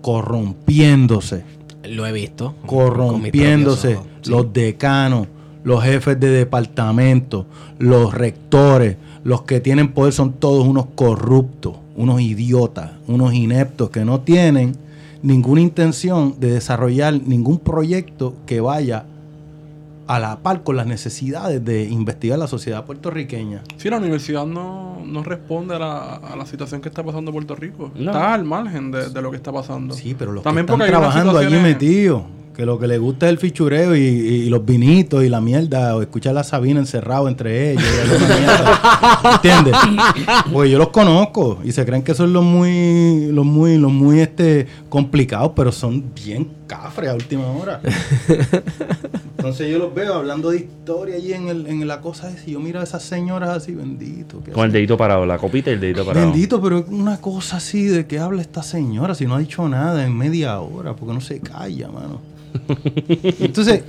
corrompiéndose, 0.00 1.44
Lo 1.84 2.06
he 2.06 2.12
visto. 2.12 2.54
corrompiéndose. 2.66 3.98
Sí. 4.22 4.30
Los 4.30 4.52
decanos, 4.52 5.28
los 5.64 5.82
jefes 5.82 6.18
de 6.20 6.28
departamento, 6.30 7.46
los 7.78 8.12
rectores, 8.14 8.96
los 9.24 9.42
que 9.42 9.60
tienen 9.60 9.92
poder 9.92 10.12
son 10.12 10.32
todos 10.34 10.66
unos 10.66 10.86
corruptos, 10.94 11.74
unos 11.96 12.20
idiotas, 12.20 12.92
unos 13.06 13.32
ineptos 13.34 13.90
que 13.90 14.04
no 14.04 14.20
tienen 14.20 14.76
ninguna 15.22 15.60
intención 15.60 16.36
de 16.38 16.52
desarrollar 16.52 17.20
ningún 17.26 17.58
proyecto 17.58 18.34
que 18.46 18.60
vaya 18.60 18.98
a 18.98 19.04
la 20.18 20.38
par 20.40 20.62
con 20.62 20.76
las 20.76 20.86
necesidades 20.86 21.62
de 21.64 21.84
investigar 21.84 22.38
la 22.38 22.46
sociedad 22.46 22.84
puertorriqueña. 22.84 23.62
Sí, 23.76 23.90
la 23.90 23.98
universidad 23.98 24.46
no, 24.46 25.02
no 25.04 25.22
responde 25.22 25.74
a 25.76 25.78
la, 25.78 26.14
a 26.14 26.34
la 26.36 26.46
situación 26.46 26.80
que 26.80 26.88
está 26.88 27.02
pasando 27.02 27.30
en 27.30 27.34
Puerto 27.34 27.54
Rico. 27.54 27.90
No. 27.94 28.10
Está 28.10 28.32
al 28.32 28.44
margen 28.44 28.90
de, 28.90 29.10
de 29.10 29.22
lo 29.22 29.30
que 29.30 29.36
está 29.36 29.52
pasando. 29.52 29.94
Sí, 29.94 30.16
pero 30.18 30.32
los 30.32 30.42
También 30.42 30.66
que 30.66 30.72
están 30.72 30.88
trabajando 30.88 31.36
allí 31.38 31.56
metidos, 31.56 32.22
que 32.56 32.64
lo 32.64 32.78
que 32.78 32.86
les 32.88 32.98
gusta 32.98 33.26
es 33.26 33.32
el 33.32 33.38
fichureo 33.38 33.94
y, 33.94 34.00
y 34.00 34.48
los 34.48 34.64
vinitos 34.64 35.22
y 35.22 35.28
la 35.28 35.40
mierda, 35.40 35.94
o 35.94 36.00
escuchar 36.02 36.36
a 36.38 36.42
Sabina 36.42 36.80
encerrado 36.80 37.28
entre 37.28 37.72
ellos. 37.72 37.84
y 37.84 38.10
alguna 38.10 38.36
mierda. 38.38 39.32
¿Entiendes? 39.34 39.74
Pues 40.52 40.70
yo 40.70 40.78
los 40.78 40.88
conozco 40.88 41.58
y 41.62 41.72
se 41.72 41.84
creen 41.84 42.02
que 42.02 42.14
son 42.14 42.32
los 42.32 42.42
muy, 42.42 43.30
los 43.30 43.44
muy, 43.44 43.76
los 43.76 43.92
muy 43.92 44.20
este 44.20 44.66
complicados, 44.88 45.52
pero 45.54 45.70
son 45.70 46.12
bien 46.14 46.50
cafres 46.66 47.10
a 47.10 47.14
última 47.14 47.46
hora. 47.46 47.80
Entonces 49.38 49.70
yo 49.70 49.78
los 49.78 49.94
veo 49.94 50.14
hablando 50.14 50.50
de 50.50 50.56
historia 50.58 51.14
allí 51.14 51.32
en, 51.32 51.46
el, 51.48 51.66
en 51.68 51.86
la 51.86 52.00
cosa 52.00 52.28
esa 52.28 52.42
y 52.48 52.52
yo 52.54 52.60
miro 52.60 52.80
a 52.80 52.82
esas 52.82 53.04
señoras 53.04 53.50
así, 53.50 53.72
bendito. 53.72 54.42
¿qué 54.44 54.50
Con 54.50 54.64
el 54.66 54.72
dedito 54.72 54.96
parado, 54.96 55.24
la 55.26 55.38
copita 55.38 55.70
y 55.70 55.74
el 55.74 55.80
dedito 55.80 56.04
parado. 56.04 56.28
Bendito, 56.30 56.60
pero 56.60 56.84
una 56.88 57.20
cosa 57.20 57.58
así 57.58 57.84
de 57.86 58.06
que 58.06 58.18
habla 58.18 58.42
esta 58.42 58.64
señora 58.64 59.14
si 59.14 59.26
no 59.26 59.36
ha 59.36 59.38
dicho 59.38 59.68
nada 59.68 60.04
en 60.04 60.16
media 60.16 60.58
hora, 60.60 60.94
porque 60.96 61.14
no 61.14 61.20
se 61.20 61.38
calla, 61.40 61.88
mano. 61.88 62.20
Entonces, 63.38 63.84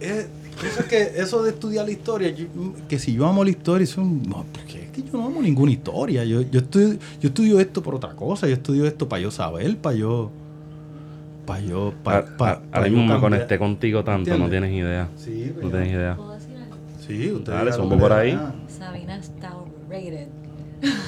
eh, 0.00 0.26
eso 0.68 0.80
es 0.80 0.86
que 0.86 1.12
eso 1.20 1.42
de 1.44 1.50
estudiar 1.50 1.84
la 1.84 1.92
historia, 1.92 2.30
yo- 2.30 2.46
que 2.88 2.98
si 2.98 3.14
yo 3.14 3.24
amo 3.26 3.44
la 3.44 3.50
historia, 3.50 3.84
eso 3.84 4.00
es 4.00 4.06
no, 4.08 4.44
porque 4.52 4.82
es 4.84 4.90
que 4.90 5.02
yo 5.02 5.12
no 5.18 5.26
amo 5.26 5.40
ninguna 5.42 5.70
historia. 5.70 6.24
Yo, 6.24 6.40
yo, 6.42 6.58
estudio, 6.60 6.98
yo 7.20 7.28
estudio 7.28 7.60
esto 7.60 7.82
por 7.84 7.94
otra 7.94 8.14
cosa, 8.16 8.48
yo 8.48 8.54
estudio 8.54 8.84
esto 8.86 9.08
para 9.08 9.22
yo 9.22 9.30
saber, 9.30 9.76
para 9.76 9.94
yo. 9.96 10.30
Para 11.46 11.60
yo. 11.60 11.94
Para, 12.02 12.18
A- 12.38 12.44
a- 12.50 12.60
ahora 12.72 12.88
mismo 12.90 13.06
me 13.14 13.20
conecté 13.20 13.58
contigo 13.58 14.02
tanto, 14.04 14.36
no 14.36 14.48
tienes 14.50 14.72
idea. 14.72 15.08
Sí, 15.16 15.46
No 15.48 15.54
pero- 15.56 15.70
tienes 15.70 15.92
idea. 15.92 16.16
¿Puedo 16.16 16.32
decir 16.32 16.56
algo? 16.56 16.76
Sí, 17.06 17.30
usted 17.32 17.52
Dale, 17.52 17.70
que 17.70 17.96
por 17.96 18.12
ahí. 18.12 18.38
Sabina 18.68 19.16
está 19.16 19.52
overrated. 19.56 20.28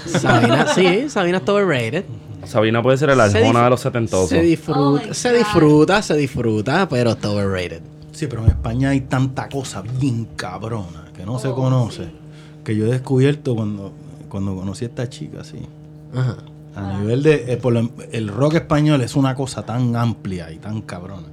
Sabina, 0.07 0.67
sí, 0.75 1.09
Sabina 1.09 1.39
está 1.39 1.53
overrated. 1.53 2.05
Sabina 2.45 2.83
puede 2.83 2.97
ser 2.97 3.11
el 3.11 3.21
arjona 3.21 3.65
de 3.65 3.71
los 3.71 3.81
setentosos. 3.81 4.29
Se 4.31 4.39
Oh 4.39 4.43
disfruta, 4.43 5.07
my 5.09 5.15
se 5.15 5.33
disfruta, 5.33 6.03
se 6.03 6.17
disfruta, 6.17 6.89
pero 6.89 7.11
está 7.11 7.31
overrated. 7.31 7.83
Sí, 8.13 8.27
pero 8.27 8.43
en 8.45 8.49
España 8.51 8.91
hay 8.91 9.03
tanta 9.03 9.49
cosa 9.49 9.83
bien 9.83 10.27
cabrona 10.37 11.07
que 11.15 11.27
no 11.27 11.39
se 11.39 11.49
Oh, 11.49 11.55
conoce. 11.55 12.05
sí. 12.05 12.11
Que 12.65 12.77
yo 12.77 12.87
he 12.87 12.91
descubierto 12.91 13.55
cuando, 13.57 13.93
cuando 14.29 14.55
conocí 14.55 14.85
a 14.85 14.89
esta 14.89 15.09
chica, 15.09 15.43
sí. 15.45 15.59
Ajá. 16.15 16.37
A 16.79 16.99
nivel 17.01 17.23
de. 17.23 17.53
eh, 17.53 17.57
por 17.57 17.73
lo- 17.73 17.91
el 18.13 18.29
rock 18.29 18.55
español 18.55 19.01
es 19.03 19.17
una 19.17 19.35
cosa 19.35 19.65
tan 19.65 19.97
amplia 19.97 20.51
y 20.53 20.57
tan 20.59 20.81
cabrona. 20.83 21.27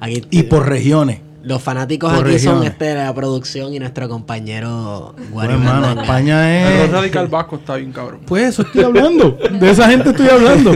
Aquí, 0.00 0.22
Y 0.30 0.42
por 0.44 0.68
regiones. 0.68 1.20
los 1.44 1.62
fanáticos 1.62 2.12
por 2.12 2.26
aquí 2.26 2.38
son 2.38 2.62
este, 2.64 2.94
la 2.94 3.14
producción 3.14 3.72
y 3.74 3.78
nuestro 3.78 4.08
compañero 4.08 5.14
Bueno, 5.16 5.30
Guario 5.30 5.56
hermano. 5.56 6.00
España 6.02 6.58
El 6.68 6.76
rock 6.78 6.84
es. 6.86 6.92
radical 6.92 7.28
vasco 7.28 7.56
está 7.56 7.76
bien 7.76 7.92
cabrón. 7.92 8.20
Pues 8.26 8.44
eso 8.48 8.62
estoy 8.62 8.82
hablando. 8.84 9.36
De 9.60 9.70
esa 9.70 9.88
gente 9.88 10.10
estoy 10.10 10.28
hablando. 10.28 10.72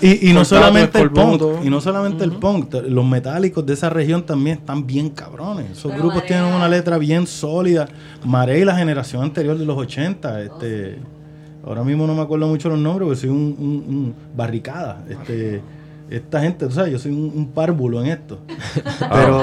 Y, 0.00 0.30
y 0.30 0.32
no 0.32 0.44
solamente 0.44 1.00
el 1.00 1.10
punk, 1.10 1.42
y 1.64 1.70
no 1.70 1.80
solamente 1.80 2.24
el 2.24 2.32
punk, 2.32 2.74
los 2.88 3.04
metálicos 3.04 3.64
de 3.64 3.74
esa 3.74 3.88
región 3.90 4.24
también 4.24 4.58
están 4.58 4.86
bien 4.86 5.10
cabrones. 5.10 5.70
Esos 5.72 5.90
Pero 5.92 6.02
grupos 6.02 6.16
Marea- 6.22 6.28
tienen 6.28 6.54
una 6.54 6.68
letra 6.68 6.98
bien 6.98 7.26
sólida. 7.26 7.88
Marea 8.24 8.58
y 8.58 8.64
la 8.64 8.76
generación 8.76 9.22
anterior 9.22 9.56
de 9.56 9.64
los 9.64 9.76
80, 9.78 10.42
este, 10.42 10.98
ahora 11.66 11.84
mismo 11.84 12.06
no 12.06 12.14
me 12.14 12.22
acuerdo 12.22 12.46
mucho 12.46 12.68
los 12.68 12.78
nombres, 12.78 13.06
porque 13.06 13.20
soy 13.20 13.30
un, 13.30 13.56
un- 13.58 13.84
un 13.94 14.14
barricada. 14.36 15.04
Este, 15.08 15.60
esta 16.08 16.40
gente, 16.40 16.66
tú 16.66 16.72
sabes, 16.72 16.92
yo 16.92 16.98
soy 16.98 17.12
un, 17.12 17.32
un 17.34 17.48
párvulo 17.48 18.00
en 18.00 18.06
esto. 18.12 18.38
Pero, 19.12 19.42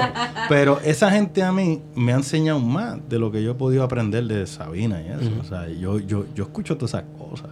pero 0.49 0.79
esa 0.83 1.09
gente 1.11 1.41
a 1.43 1.51
mí 1.51 1.81
me 1.95 2.11
ha 2.13 2.15
enseñado 2.17 2.59
más 2.59 2.97
de 3.09 3.17
lo 3.19 3.31
que 3.31 3.41
yo 3.43 3.51
he 3.51 3.55
podido 3.55 3.83
aprender 3.83 4.25
de 4.25 4.45
Sabina 4.47 5.01
y 5.01 5.07
eso. 5.07 5.31
O 5.39 5.43
sea, 5.43 5.67
yo, 5.69 5.99
yo, 5.99 6.25
yo 6.35 6.43
escucho 6.43 6.75
todas 6.77 6.95
esas 6.95 7.03
cosas. 7.17 7.49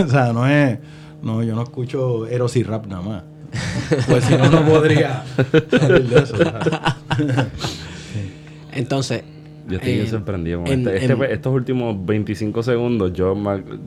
o 0.06 0.08
sea, 0.10 0.32
no 0.32 0.46
es. 0.46 0.78
No, 1.22 1.42
yo 1.42 1.54
no 1.54 1.62
escucho 1.62 2.26
Eros 2.26 2.56
y 2.56 2.62
rap 2.62 2.86
nada 2.86 3.02
más. 3.02 3.22
Pues 4.08 4.24
si 4.24 4.34
no, 4.36 4.48
no 4.50 4.64
podría 4.64 5.22
salir 5.70 6.08
de 6.08 6.18
eso. 6.22 6.34
Entonces, 8.72 9.22
Yo 9.72 9.78
estoy 9.78 9.92
Eh, 9.92 10.06
sorprendido 10.06 10.62
en- 10.66 10.86
este, 10.86 10.96
este- 11.06 11.12
en- 11.12 11.22
estos 11.32 11.52
últimos 11.54 11.96
25 12.06 12.62
segundos. 12.62 13.12
Yo 13.12 13.34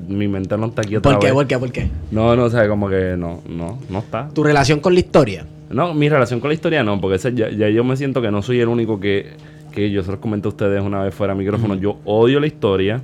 mi 0.07 0.27
mente 0.27 0.57
no 0.57 0.65
está 0.67 0.81
aquí 0.81 0.95
otra 0.95 1.11
¿Por 1.13 1.19
qué? 1.21 1.27
vez. 1.27 1.33
¿Por 1.35 1.47
qué? 1.47 1.57
¿Por 1.59 1.71
qué? 1.71 1.89
No, 2.11 2.35
no, 2.35 2.43
o 2.45 2.49
sea, 2.49 2.67
como 2.67 2.89
que 2.89 3.15
no, 3.17 3.41
no, 3.47 3.79
no 3.89 3.99
está. 3.99 4.29
Tu 4.29 4.43
relación 4.43 4.79
con 4.79 4.93
la 4.93 4.99
historia. 4.99 5.45
No, 5.69 5.93
mi 5.93 6.09
relación 6.09 6.39
con 6.39 6.49
la 6.49 6.53
historia 6.53 6.83
no, 6.83 6.99
porque 6.99 7.15
ese- 7.15 7.33
ya, 7.33 7.49
ya 7.49 7.69
yo 7.69 7.83
me 7.83 7.95
siento 7.97 8.21
que 8.21 8.31
no 8.31 8.41
soy 8.41 8.59
el 8.59 8.67
único 8.67 8.99
que, 8.99 9.31
que 9.71 9.89
yo 9.91 10.03
se 10.03 10.11
los 10.11 10.19
comenté 10.19 10.47
a 10.47 10.49
ustedes 10.49 10.81
una 10.81 11.03
vez 11.03 11.13
fuera 11.13 11.33
de 11.33 11.39
micrófono. 11.39 11.75
Yo 11.75 11.97
odio 12.05 12.39
la 12.39 12.47
historia, 12.47 13.01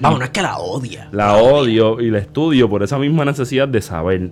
Vamos, 0.00 0.18
no 0.18 0.24
es 0.24 0.30
que 0.30 0.42
la 0.42 0.58
odia. 0.58 1.08
la 1.12 1.36
odio 1.36 2.00
y 2.00 2.10
la 2.10 2.18
estudio 2.18 2.68
por 2.68 2.82
esa 2.82 2.98
misma 2.98 3.24
necesidad 3.24 3.68
de 3.68 3.80
saber 3.82 4.30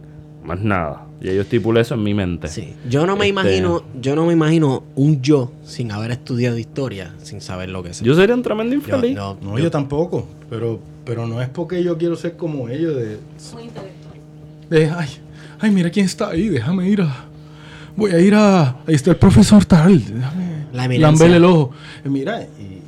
más 0.49 0.61
nada. 0.61 1.05
Y 1.21 1.27
yo 1.27 1.43
estipulé 1.43 1.81
eso 1.83 1.95
en 1.95 2.03
mi 2.03 2.15
mente. 2.15 2.49
Sí. 2.49 2.75
Yo 2.89 3.07
no 3.07 3.15
me 3.17 3.29
Este- 3.29 3.29
imagino, 3.29 3.83
yo 4.01 4.17
no 4.17 4.27
me 4.27 4.33
imagino 4.33 4.85
un 4.97 5.21
yo 5.21 5.53
sin 5.65 5.93
haber 5.93 6.11
estudiado 6.13 6.59
historia, 6.59 7.15
sin 7.23 7.41
saber 7.41 7.69
lo 7.69 7.83
que 7.83 7.91
es. 7.91 8.01
Yo 8.01 8.15
sería 8.15 8.35
un 8.35 8.43
tremendo 8.43 8.73
Yo- 8.75 8.81
infeliz. 8.81 9.15
no, 9.17 9.37
No, 9.43 9.59
yo- 9.59 9.65
yo 9.65 9.71
tampoco. 9.71 10.27
Pero, 10.51 10.81
pero 11.05 11.27
no 11.27 11.41
es 11.43 11.49
porque 11.49 11.83
yo 11.85 11.99
quiero 11.99 12.17
ser 12.17 12.37
como 12.37 12.69
ellos 12.69 12.97
de, 12.97 13.19
Muy 13.53 13.65
intelectual. 13.65 14.15
de 14.71 14.91
ay, 14.91 15.09
ay, 15.61 15.71
mira 15.71 15.91
quién 15.91 16.07
está 16.07 16.31
ahí, 16.31 16.49
déjame 16.49 16.89
ir 16.89 17.03
a. 17.03 17.25
Voy 17.97 18.13
a 18.13 18.21
ir 18.21 18.35
a. 18.35 18.77
Ahí 18.87 18.95
está 18.95 19.11
el 19.11 19.17
profesor 19.17 19.65
tal. 19.65 19.99
Déjame 20.05 20.67
La 20.73 20.87
lamberle 21.09 21.37
el 21.37 21.45
ojo. 21.45 21.73
Eh, 22.05 22.09
Mira, 22.09 22.43
y 22.43 22.81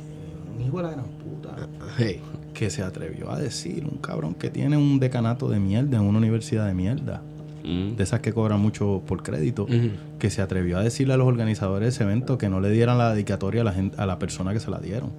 un 0.57 0.65
hijo 0.65 0.77
de 0.77 0.83
la 0.83 0.89
gran 0.91 1.05
puta 1.05 1.67
Sí. 1.97 2.17
que 2.53 2.69
se 2.69 2.81
atrevió 2.81 3.29
a 3.31 3.39
decir, 3.39 3.83
un 3.91 3.97
cabrón 3.97 4.35
que 4.35 4.49
tiene 4.49 4.77
un 4.77 4.99
decanato 4.99 5.49
de 5.49 5.59
mierda 5.59 5.97
en 5.97 6.03
una 6.03 6.17
universidad 6.19 6.65
de 6.67 6.73
mierda, 6.75 7.21
Mm. 7.63 7.95
de 7.95 8.03
esas 8.03 8.19
que 8.21 8.33
cobran 8.33 8.59
mucho 8.59 9.01
por 9.05 9.23
crédito, 9.23 9.67
que 10.19 10.29
se 10.29 10.41
atrevió 10.41 10.77
a 10.77 10.83
decirle 10.83 11.13
a 11.13 11.17
los 11.17 11.27
organizadores 11.27 11.85
de 11.85 11.89
ese 11.89 12.03
evento 12.03 12.37
que 12.37 12.49
no 12.49 12.59
le 12.59 12.69
dieran 12.71 12.97
la 12.97 13.13
dedicatoria 13.13 13.61
a 13.61 13.63
la, 13.63 13.73
gente, 13.73 13.95
a 13.99 14.05
la 14.05 14.17
persona 14.19 14.53
que 14.53 14.59
se 14.59 14.71
la 14.71 14.79
dieron. 14.79 15.09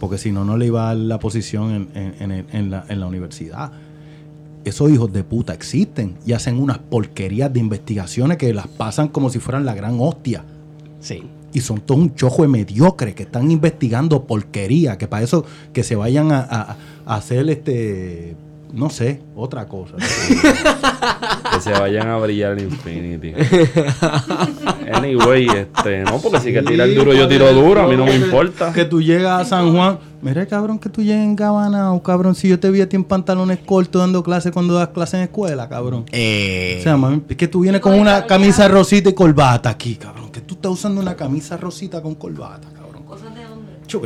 Porque 0.00 0.18
si 0.18 0.30
no, 0.32 0.44
no 0.44 0.56
le 0.58 0.66
iba 0.66 0.82
a 0.82 0.86
dar 0.88 0.96
la 0.96 1.18
posición 1.18 1.88
en, 1.94 2.12
en- 2.20 2.30
en 2.32 2.46
en 2.52 2.70
la, 2.70 2.84
en 2.88 3.00
la 3.00 3.06
universidad. 3.06 3.72
Esos 4.64 4.90
hijos 4.90 5.12
de 5.12 5.22
puta 5.22 5.54
existen 5.54 6.16
y 6.26 6.32
hacen 6.32 6.58
unas 6.58 6.78
porquerías 6.78 7.52
de 7.52 7.60
investigaciones 7.60 8.36
que 8.36 8.52
las 8.52 8.66
pasan 8.66 9.08
como 9.08 9.30
si 9.30 9.38
fueran 9.38 9.64
la 9.64 9.74
gran 9.74 9.96
hostia. 10.00 10.44
Sí. 11.00 11.22
Y 11.54 11.60
son 11.60 11.80
todo 11.80 11.98
un 11.98 12.14
chojo 12.16 12.42
de 12.42 12.48
mediocres 12.48 13.14
que 13.14 13.22
están 13.22 13.50
investigando 13.50 14.24
porquería, 14.24 14.98
que 14.98 15.06
para 15.08 15.22
eso 15.22 15.44
que 15.72 15.82
se 15.84 15.94
vayan 15.94 16.32
a, 16.32 16.40
a- 16.40 16.76
a 17.06 17.14
hacer 17.16 17.48
este, 17.48 18.34
no 18.72 18.90
sé, 18.90 19.22
otra 19.34 19.66
cosa. 19.66 19.96
Que 21.52 21.60
se 21.60 21.70
vayan 21.72 22.08
a 22.08 22.18
brillar 22.18 22.52
el 22.58 22.64
Infinity. 22.64 23.32
anyway, 24.92 25.46
este, 25.46 26.02
no, 26.04 26.18
porque 26.18 26.40
si 26.40 26.52
que 26.52 26.62
tirar 26.62 26.92
duro, 26.92 27.12
yo 27.14 27.28
tiro 27.28 27.52
duro, 27.52 27.82
a 27.82 27.86
mí 27.88 27.96
no 27.96 28.04
me 28.04 28.14
importa. 28.14 28.72
Que 28.72 28.84
tú 28.84 29.00
llegas 29.00 29.42
a 29.42 29.44
San 29.44 29.72
Juan. 29.74 29.98
Mira, 30.22 30.44
cabrón, 30.46 30.78
que 30.78 30.88
tú 30.88 31.02
llegues 31.02 31.22
en 31.22 31.36
Gabana 31.36 31.92
o 31.92 32.02
cabrón, 32.02 32.34
si 32.34 32.48
yo 32.48 32.58
te 32.58 32.70
vi 32.70 32.80
a 32.80 32.88
ti 32.88 32.96
en 32.96 33.04
pantalones 33.04 33.58
cortos 33.60 34.00
dando 34.02 34.22
clases 34.22 34.52
cuando 34.52 34.74
das 34.74 34.88
clases 34.88 35.14
en 35.14 35.20
escuela, 35.22 35.68
cabrón. 35.68 36.04
Eh, 36.10 36.78
O 36.80 36.82
sea, 36.82 36.96
mami, 36.96 37.22
es 37.28 37.36
que 37.36 37.48
tú 37.48 37.60
vienes 37.60 37.80
con 37.80 37.94
una 37.98 38.26
camisa 38.26 38.66
rosita 38.68 39.10
y 39.10 39.14
corbata 39.14 39.70
aquí, 39.70 39.94
cabrón. 39.96 40.30
Que 40.32 40.40
tú 40.40 40.54
estás 40.54 40.72
usando 40.72 41.00
una 41.00 41.14
camisa 41.14 41.56
rosita 41.56 42.02
con 42.02 42.14
corbata, 42.16 42.68
cabrón. 42.74 43.04
Cosas 43.04 43.34
de 43.34 43.45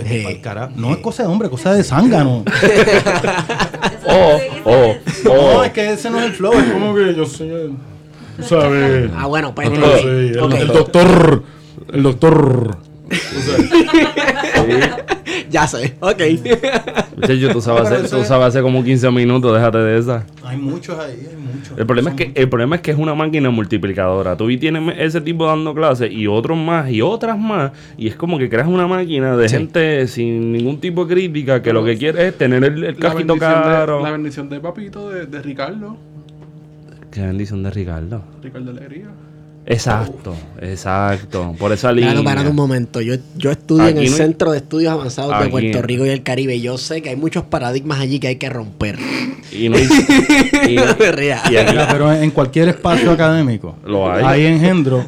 Hey. 0.04 0.24
pa'l 0.24 0.40
carajo. 0.40 0.72
No 0.76 0.90
es 0.92 0.98
cosa 0.98 1.22
de 1.22 1.28
hombre, 1.28 1.46
es 1.46 1.50
cosa 1.50 1.72
de 1.74 1.84
zángano. 1.84 2.44
Oh, 4.12 4.38
oh, 4.64 4.94
No, 5.24 5.30
oh. 5.32 5.64
es 5.64 5.72
que 5.72 5.92
ese 5.92 6.10
no 6.10 6.18
es 6.18 6.24
el 6.26 6.32
flow, 6.32 6.52
es 6.52 6.72
como 6.72 6.94
que 6.94 7.14
yo 7.14 7.24
soy 7.26 7.48
el. 7.50 7.70
Tú 8.38 8.42
sabes. 8.42 9.10
ah, 9.16 9.26
bueno, 9.26 9.54
pues. 9.54 9.70
Yo 9.70 9.76
ok, 9.76 10.00
soy 10.00 10.28
el, 10.28 10.52
el 10.62 10.66
doctor. 10.68 11.44
El 11.92 12.02
doctor. 12.02 12.78
Ya 15.50 15.66
sé, 15.66 15.94
ok. 16.00 16.20
Muchacho, 17.16 17.48
tú 17.52 17.58
hacer, 17.58 18.04
eso 18.04 18.18
tú 18.18 18.24
sabes 18.24 18.48
hacer 18.48 18.62
como 18.62 18.84
15 18.84 19.10
minutos, 19.10 19.52
déjate 19.52 19.78
de 19.78 19.98
esa. 19.98 20.24
Hay 20.44 20.56
muchos 20.56 20.98
ahí, 20.98 21.26
hay 21.28 21.36
muchos. 21.36 21.78
El 21.78 21.86
problema, 21.86 22.10
es 22.10 22.16
que, 22.16 22.32
el 22.34 22.48
problema 22.48 22.76
es 22.76 22.82
que 22.82 22.90
es 22.92 22.98
una 22.98 23.14
máquina 23.14 23.50
multiplicadora. 23.50 24.36
Tú 24.36 24.46
tienes 24.58 24.94
ese 24.98 25.20
tipo 25.20 25.46
dando 25.46 25.74
clases 25.74 26.12
y 26.12 26.26
otros 26.26 26.56
más 26.56 26.90
y 26.90 27.02
otras 27.02 27.38
más. 27.38 27.72
Y 27.96 28.08
es 28.08 28.16
como 28.16 28.38
que 28.38 28.48
creas 28.48 28.68
una 28.68 28.86
máquina 28.86 29.36
de 29.36 29.48
Sí. 29.48 29.56
gente 29.56 30.06
sin 30.06 30.52
ningún 30.52 30.78
tipo 30.78 31.04
de 31.04 31.14
crítica 31.14 31.62
que 31.62 31.72
lo 31.72 31.84
que 31.84 31.96
quiere 31.96 32.28
es 32.28 32.38
tener 32.38 32.62
el, 32.62 32.84
el 32.84 32.96
casquito 32.96 33.36
caro. 33.36 33.98
de, 33.98 34.02
la 34.04 34.10
bendición 34.12 34.48
de 34.48 34.60
papito 34.60 35.10
de, 35.10 35.26
de 35.26 35.42
Ricardo. 35.42 35.96
Qué 37.10 37.22
bendición 37.22 37.62
de 37.64 37.70
Ricardo. 37.70 38.22
Ricardo 38.42 38.70
Alegría. 38.70 39.08
Exacto, 39.66 40.34
exacto. 40.60 41.54
Por 41.58 41.72
esa 41.72 41.92
línea. 41.92 42.10
Claro, 42.12 42.24
para 42.24 42.48
un 42.48 42.56
momento. 42.56 43.00
Yo, 43.00 43.14
yo 43.36 43.50
estudio 43.50 43.84
en 43.88 43.98
el 43.98 44.04
no 44.06 44.10
hay- 44.10 44.16
Centro 44.16 44.52
de 44.52 44.58
Estudios 44.58 44.92
Avanzados 44.92 45.38
de 45.42 45.48
Puerto 45.48 45.82
Rico 45.82 46.06
y 46.06 46.08
el 46.08 46.22
Caribe. 46.22 46.56
y 46.56 46.60
Yo 46.60 46.76
sé 46.78 47.02
que 47.02 47.10
hay 47.10 47.16
muchos 47.16 47.44
paradigmas 47.44 48.00
allí 48.00 48.18
que 48.18 48.28
hay 48.28 48.36
que 48.36 48.48
romper. 48.48 48.98
Y 49.52 49.68
no 49.68 49.76
hay- 49.76 49.84
y- 50.68 50.74
No 50.76 50.82
y 51.50 51.56
aquí 51.56 51.76
pero 51.90 52.12
en 52.12 52.30
cualquier 52.30 52.68
espacio 52.68 53.10
académico 53.10 53.76
Lo 53.84 54.10
hay. 54.10 54.24
hay 54.24 54.46
engendros 54.46 55.04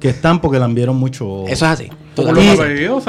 que 0.00 0.08
están 0.10 0.40
porque 0.40 0.58
le 0.58 0.64
enviaron 0.64 0.96
mucho. 0.96 1.44
Eso 1.46 1.64
es 1.66 1.70
así. 1.72 1.88
Como 2.14 2.32
los 2.32 2.46
apellidos, 2.48 3.04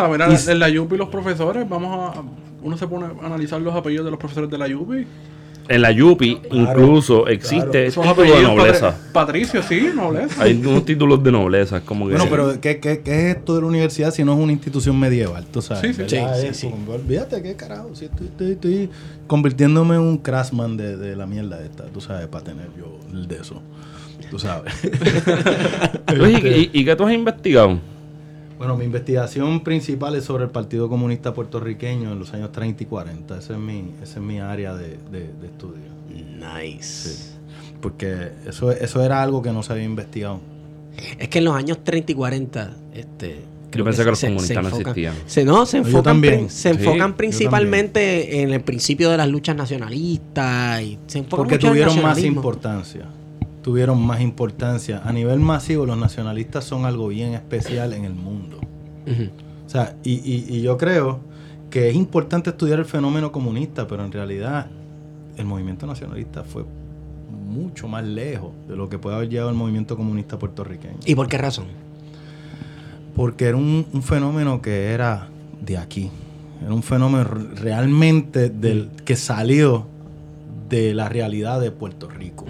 y- 0.47 0.51
en 0.51 0.59
la 0.59 0.69
Yupi 0.69 0.97
los 0.97 1.09
profesores, 1.09 1.67
vamos 1.69 2.15
a... 2.17 2.21
Uno 2.61 2.77
se 2.77 2.87
pone 2.87 3.05
a 3.21 3.25
analizar 3.25 3.61
los 3.61 3.73
apellidos 3.73 4.05
de 4.05 4.11
los 4.11 4.19
profesores 4.19 4.49
de 4.49 4.57
la 4.57 4.67
Yupi. 4.67 5.05
En 5.69 5.81
la 5.81 5.91
Yupi 5.91 6.39
incluso 6.51 7.27
existe 7.27 7.85
Esos 7.85 8.03
título 8.05 8.35
de 8.35 8.41
nobleza. 8.43 8.89
patri- 8.91 9.11
Patricio, 9.13 9.63
sí, 9.63 9.89
nobleza. 9.95 10.43
Hay 10.43 10.53
unos 10.65 10.83
títulos 10.83 11.23
de 11.23 11.31
nobleza. 11.31 11.77
Es 11.77 11.83
como 11.83 12.07
que. 12.07 12.15
Bueno, 12.15 12.27
pero 12.29 12.59
¿qué, 12.59 12.79
qué, 12.79 12.99
qué 13.01 13.29
es 13.31 13.37
esto 13.37 13.55
de 13.55 13.61
la 13.61 13.67
universidad 13.67 14.11
si 14.11 14.23
no 14.23 14.33
es 14.33 14.39
una 14.39 14.51
institución 14.51 14.99
medieval? 14.99 15.45
Tú 15.51 15.61
sabes. 15.61 15.95
Sí, 15.95 16.03
sí. 16.07 16.17
Sí, 16.41 16.47
sí, 16.53 16.71
Olvídate, 16.87 17.41
qué 17.41 17.55
carajo. 17.55 17.95
Si 17.95 18.05
estoy, 18.05 18.27
estoy, 18.27 18.51
estoy 18.51 18.89
convirtiéndome 19.27 19.95
en 19.95 20.01
un 20.01 20.17
craftsman 20.17 20.75
de, 20.75 20.97
de 20.97 21.15
la 21.15 21.25
mierda 21.27 21.63
esta, 21.63 21.85
tú 21.85 22.01
sabes, 22.01 22.27
para 22.27 22.43
tener 22.43 22.67
yo 22.77 22.99
el 23.13 23.27
de 23.27 23.35
eso. 23.37 23.61
Tú 24.29 24.37
sabes. 24.37 24.73
Oye, 26.21 26.69
¿y, 26.73 26.79
y 26.81 26.85
qué 26.85 26.95
tú 26.95 27.05
has 27.05 27.13
investigado? 27.13 27.79
Bueno, 28.59 28.75
mi 28.77 28.85
investigación 28.85 29.61
principal 29.63 30.15
es 30.15 30.25
sobre 30.25 30.43
el 30.43 30.49
Partido 30.51 30.87
Comunista 30.89 31.33
Puertorriqueño 31.33 32.11
en 32.11 32.19
los 32.19 32.33
años 32.33 32.51
30 32.51 32.83
y 32.83 32.85
40. 32.85 33.37
Esa 33.39 33.53
es 33.53 33.59
mi, 33.59 33.93
esa 34.03 34.19
es 34.19 34.21
mi 34.25 34.39
área 34.39 34.75
de, 34.75 34.97
de- 35.11 35.31
de 35.41 35.47
estudio. 35.47 35.89
Nice. 36.37 37.31
Porque 37.81 38.31
eso, 38.45 38.71
eso 38.71 39.01
era 39.01 39.23
algo 39.23 39.41
que 39.41 39.51
no 39.51 39.63
se 39.63 39.71
había 39.73 39.85
investigado. 39.85 40.41
Es 41.17 41.29
que 41.29 41.37
en 41.39 41.45
los 41.45 41.55
años 41.55 41.79
30 41.83 42.11
y 42.11 42.15
40, 42.15 42.71
este. 42.93 43.39
creo 43.71 43.85
pensé 43.85 44.03
que 44.03 44.09
los 44.09 44.19
se- 44.19 44.27
se 44.27 44.33
comunistas 44.33 44.63
no 44.63 44.69
enfocan- 44.69 44.79
existían. 44.81 45.15
Se, 45.25 45.45
no, 45.45 45.65
se 45.65 45.77
yo 45.77 45.83
enfocan, 45.85 46.03
también. 46.03 46.33
prin- 46.35 46.49
se 46.49 46.69
enfocan 46.71 47.11
yo 47.11 47.15
principalmente 47.17 48.41
en 48.41 48.51
el 48.51 48.61
principio 48.61 49.09
de 49.09 49.15
las 49.17 49.29
luchas 49.29 49.55
nacionalistas. 49.55 50.81
Y 50.81 50.99
se 51.07 51.19
enfocan 51.19 51.37
Porque 51.37 51.55
mucho 51.55 51.67
en 51.67 51.73
el 51.77 51.83
tuvieron 51.85 52.03
más 52.03 52.21
importancia. 52.21 53.05
Tuvieron 53.61 54.01
más 54.05 54.21
importancia. 54.21 55.01
A 55.03 55.11
nivel 55.11 55.39
masivo, 55.39 55.85
los 55.85 55.97
nacionalistas 55.97 56.63
son 56.63 56.85
algo 56.85 57.07
bien 57.09 57.33
especial 57.33 57.93
en 57.93 58.05
el 58.05 58.13
mundo. 58.13 58.59
O 59.65 59.69
sea, 59.69 59.95
y, 60.03 60.13
y- 60.13 60.45
y 60.49 60.61
yo 60.61 60.77
creo 60.77 61.19
que 61.69 61.89
es 61.89 61.95
importante 61.95 62.49
estudiar 62.51 62.79
el 62.79 62.85
fenómeno 62.85 63.31
comunista, 63.31 63.85
pero 63.87 64.03
en 64.05 64.11
realidad 64.11 64.67
el 65.37 65.45
movimiento 65.45 65.85
nacionalista 65.85 66.43
fue 66.43 66.65
mucho 67.47 67.87
más 67.87 68.03
lejos 68.03 68.51
de 68.67 68.75
lo 68.75 68.89
que 68.89 68.97
puede 68.97 69.15
haber 69.17 69.29
llegado 69.29 69.49
el 69.49 69.55
movimiento 69.55 69.95
comunista 69.97 70.37
puertorriqueño. 70.39 70.95
¿Y 71.05 71.15
por 71.15 71.27
qué 71.27 71.37
razón? 71.37 71.65
Porque 73.15 73.45
era 73.45 73.57
un, 73.57 73.85
un 73.91 74.01
fenómeno 74.03 74.61
que 74.61 74.91
era 74.91 75.27
de 75.61 75.77
aquí. 75.77 76.09
Era 76.63 76.73
un 76.73 76.83
fenómeno 76.83 77.23
realmente 77.55 78.49
del, 78.49 78.89
que 79.05 79.15
salió 79.15 79.85
de 80.69 80.93
la 80.93 81.09
realidad 81.09 81.59
de 81.59 81.71
Puerto 81.71 82.07
Rico. 82.09 82.45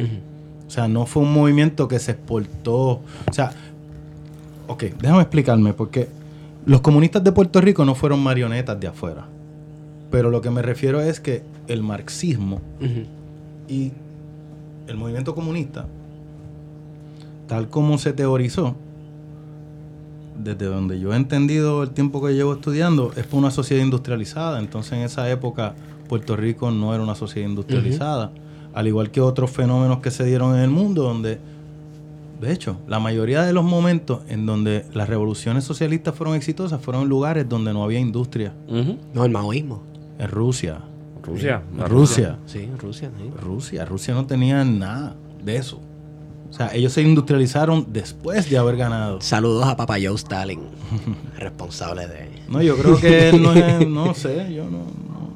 O 0.70 0.72
sea, 0.72 0.88
no 0.88 1.08
fue 1.08 1.24
un 1.24 1.34
movimiento 1.34 1.88
que 1.88 1.98
se 1.98 2.12
exportó. 2.12 3.02
O 3.28 3.34
sea, 3.34 3.54
ok, 4.68 4.84
déjame 5.02 5.24
explicarme, 5.24 5.74
porque 5.74 6.08
los 6.68 6.82
comunistas 6.82 7.24
de 7.24 7.32
Puerto 7.32 7.60
Rico 7.60 7.86
no 7.86 7.96
fueron 7.96 8.20
marionetas 8.20 8.80
de 8.80 8.86
afuera. 8.86 9.26
Pero 10.12 10.30
lo 10.30 10.42
que 10.42 10.52
me 10.52 10.62
refiero 10.62 11.02
es 11.02 11.20
que 11.20 11.42
el 11.68 11.82
marxismo 11.82 12.62
y 13.68 13.94
el 14.86 14.96
movimiento 14.96 15.34
comunista, 15.34 15.88
tal 17.48 17.68
como 17.70 17.98
se 17.98 18.14
teorizó, 18.14 18.76
desde 20.38 20.68
donde 20.68 21.00
yo 21.00 21.14
he 21.14 21.16
entendido 21.16 21.82
el 21.82 21.90
tiempo 21.90 22.24
que 22.24 22.36
llevo 22.36 22.54
estudiando, 22.54 23.12
es 23.18 23.26
por 23.26 23.40
una 23.40 23.50
sociedad 23.50 23.84
industrializada. 23.84 24.60
Entonces 24.60 24.94
en 24.94 25.00
esa 25.00 25.28
época 25.32 25.74
Puerto 26.08 26.36
Rico 26.36 26.70
no 26.70 26.94
era 26.94 27.02
una 27.02 27.16
sociedad 27.16 27.50
industrializada. 27.50 28.32
Al 28.74 28.88
igual 28.88 29.12
que 29.12 29.22
otros 29.22 29.50
fenómenos 29.52 30.00
que 30.00 30.12
se 30.12 30.24
dieron 30.24 30.56
en 30.56 30.62
el 30.62 30.70
mundo, 30.70 31.04
donde, 31.04 31.40
de 32.40 32.52
hecho, 32.52 32.78
la 32.88 33.00
mayoría 33.00 33.44
de 33.44 33.54
los 33.54 33.64
momentos 33.64 34.22
en 34.30 34.46
donde 34.46 34.86
las 34.94 35.10
revoluciones 35.10 35.64
socialistas 35.64 36.16
fueron 36.16 36.36
exitosas 36.36 36.82
fueron 36.82 37.04
en 37.04 37.10
lugares 37.10 37.48
donde 37.48 37.74
no 37.74 37.84
había 37.84 38.00
industria. 38.00 38.54
No, 39.14 39.26
el 39.26 39.32
maoísmo. 39.32 39.84
En 40.18 40.30
Rusia. 40.30 40.82
Rusia. 41.22 41.62
la 41.78 41.86
Rusia. 41.86 42.38
Sí, 42.46 42.60
en 42.60 42.78
Rusia. 42.78 43.12
sí. 43.18 43.32
Rusia. 43.42 43.86
Rusia 43.86 44.14
no 44.14 44.26
tenía 44.26 44.64
nada 44.64 45.16
de 45.44 45.58
eso. 45.58 45.80
O 46.50 46.54
sea, 46.54 46.74
ellos 46.74 46.94
se 46.94 47.02
industrializaron 47.04 47.86
después 47.90 48.50
de 48.50 48.58
haber 48.58 48.76
ganado. 48.76 49.22
Saludos 49.22 49.68
a 49.68 49.78
Papa 49.78 49.98
Joe 50.02 50.16
Stalin, 50.16 50.62
responsable 51.38 52.08
de... 52.08 52.30
No, 52.50 52.62
yo 52.62 52.76
creo 52.76 53.00
que 53.00 53.30
él 53.30 53.44
no 53.44 53.54
es, 53.54 53.88
no 53.88 54.14
sé, 54.16 54.52
yo 54.54 54.64
no, 54.64 54.80
no, 54.80 55.30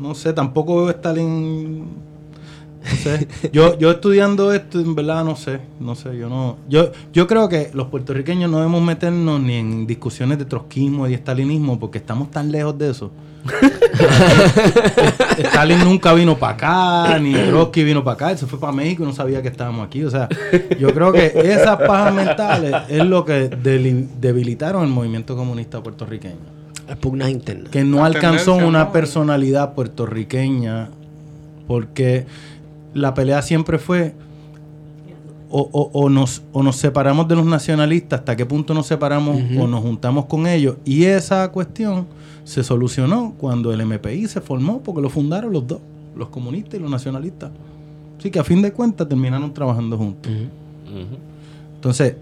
no 0.00 0.14
sé, 0.16 0.32
tampoco 0.32 0.76
veo 0.76 0.88
a 0.88 0.90
Stalin, 0.90 1.86
no 2.90 2.96
sé. 2.96 3.28
Yo, 3.52 3.78
yo 3.78 3.90
estudiando 3.90 4.52
esto, 4.52 4.80
en 4.80 4.94
verdad, 4.94 5.24
no 5.24 5.36
sé, 5.36 5.60
no 5.80 5.94
sé, 5.94 6.16
yo 6.16 6.28
no, 6.28 6.56
yo, 6.68 6.90
yo 7.12 7.26
creo 7.26 7.48
que 7.48 7.70
los 7.74 7.88
puertorriqueños 7.88 8.50
no 8.50 8.58
debemos 8.58 8.82
meternos 8.82 9.40
ni 9.40 9.54
en 9.54 9.86
discusiones 9.86 10.38
de 10.38 10.44
trotskismo 10.44 11.08
y 11.08 11.14
estalinismo 11.14 11.78
porque 11.78 11.98
estamos 11.98 12.30
tan 12.30 12.50
lejos 12.52 12.78
de 12.78 12.90
eso. 12.90 13.10
Stalin 15.38 15.78
nunca 15.80 16.12
vino 16.12 16.36
para 16.36 16.54
acá, 16.54 17.18
ni 17.18 17.32
Trotsky 17.32 17.84
vino 17.84 18.02
para 18.02 18.14
acá, 18.14 18.30
él 18.32 18.38
se 18.38 18.46
fue 18.46 18.58
para 18.58 18.72
México 18.72 19.04
y 19.04 19.06
no 19.06 19.12
sabía 19.12 19.40
que 19.42 19.48
estábamos 19.48 19.86
aquí. 19.86 20.04
O 20.04 20.10
sea, 20.10 20.28
yo 20.78 20.92
creo 20.92 21.12
que 21.12 21.32
esas 21.44 21.76
pajas 21.78 22.14
mentales 22.14 22.74
es 22.88 23.04
lo 23.04 23.24
que 23.24 23.48
debilitaron 23.48 24.82
el 24.84 24.90
movimiento 24.90 25.36
comunista 25.36 25.82
puertorriqueño. 25.82 26.56
Es 26.88 26.96
pugnas 26.96 27.30
internas. 27.30 27.70
Que 27.70 27.84
no 27.84 27.98
La 27.98 28.06
alcanzó 28.06 28.54
una 28.54 28.84
¿no? 28.84 28.92
personalidad 28.92 29.74
puertorriqueña 29.74 30.90
porque 31.66 32.26
la 32.96 33.14
pelea 33.14 33.42
siempre 33.42 33.78
fue 33.78 34.14
o, 35.48 35.60
o- 35.72 35.90
o 35.92 36.08
nos, 36.10 36.42
o 36.52 36.62
nos 36.62 36.76
separamos 36.76 37.28
de 37.28 37.36
los 37.36 37.46
nacionalistas, 37.46 38.20
hasta 38.20 38.36
qué 38.36 38.44
punto 38.44 38.74
nos 38.74 38.86
separamos 38.86 39.36
o 39.60 39.66
nos 39.68 39.80
juntamos 39.80 40.26
con 40.26 40.46
ellos. 40.46 40.76
Y 40.84 41.04
esa 41.04 41.50
cuestión 41.52 42.06
se 42.44 42.64
solucionó 42.64 43.34
cuando 43.38 43.72
el 43.72 43.80
MPI 43.86 44.26
se 44.26 44.40
formó, 44.40 44.80
porque 44.82 45.00
lo 45.00 45.08
fundaron 45.08 45.52
los 45.52 45.66
dos, 45.66 45.78
los 46.16 46.28
comunistas 46.28 46.74
y 46.74 46.82
los 46.82 46.90
nacionalistas. 46.90 47.50
Así 48.18 48.30
que 48.30 48.38
a 48.40 48.44
fin 48.44 48.60
de 48.62 48.72
cuentas 48.72 49.08
terminaron 49.08 49.52
trabajando 49.54 49.96
juntos. 49.96 50.32
Entonces, 51.76 52.16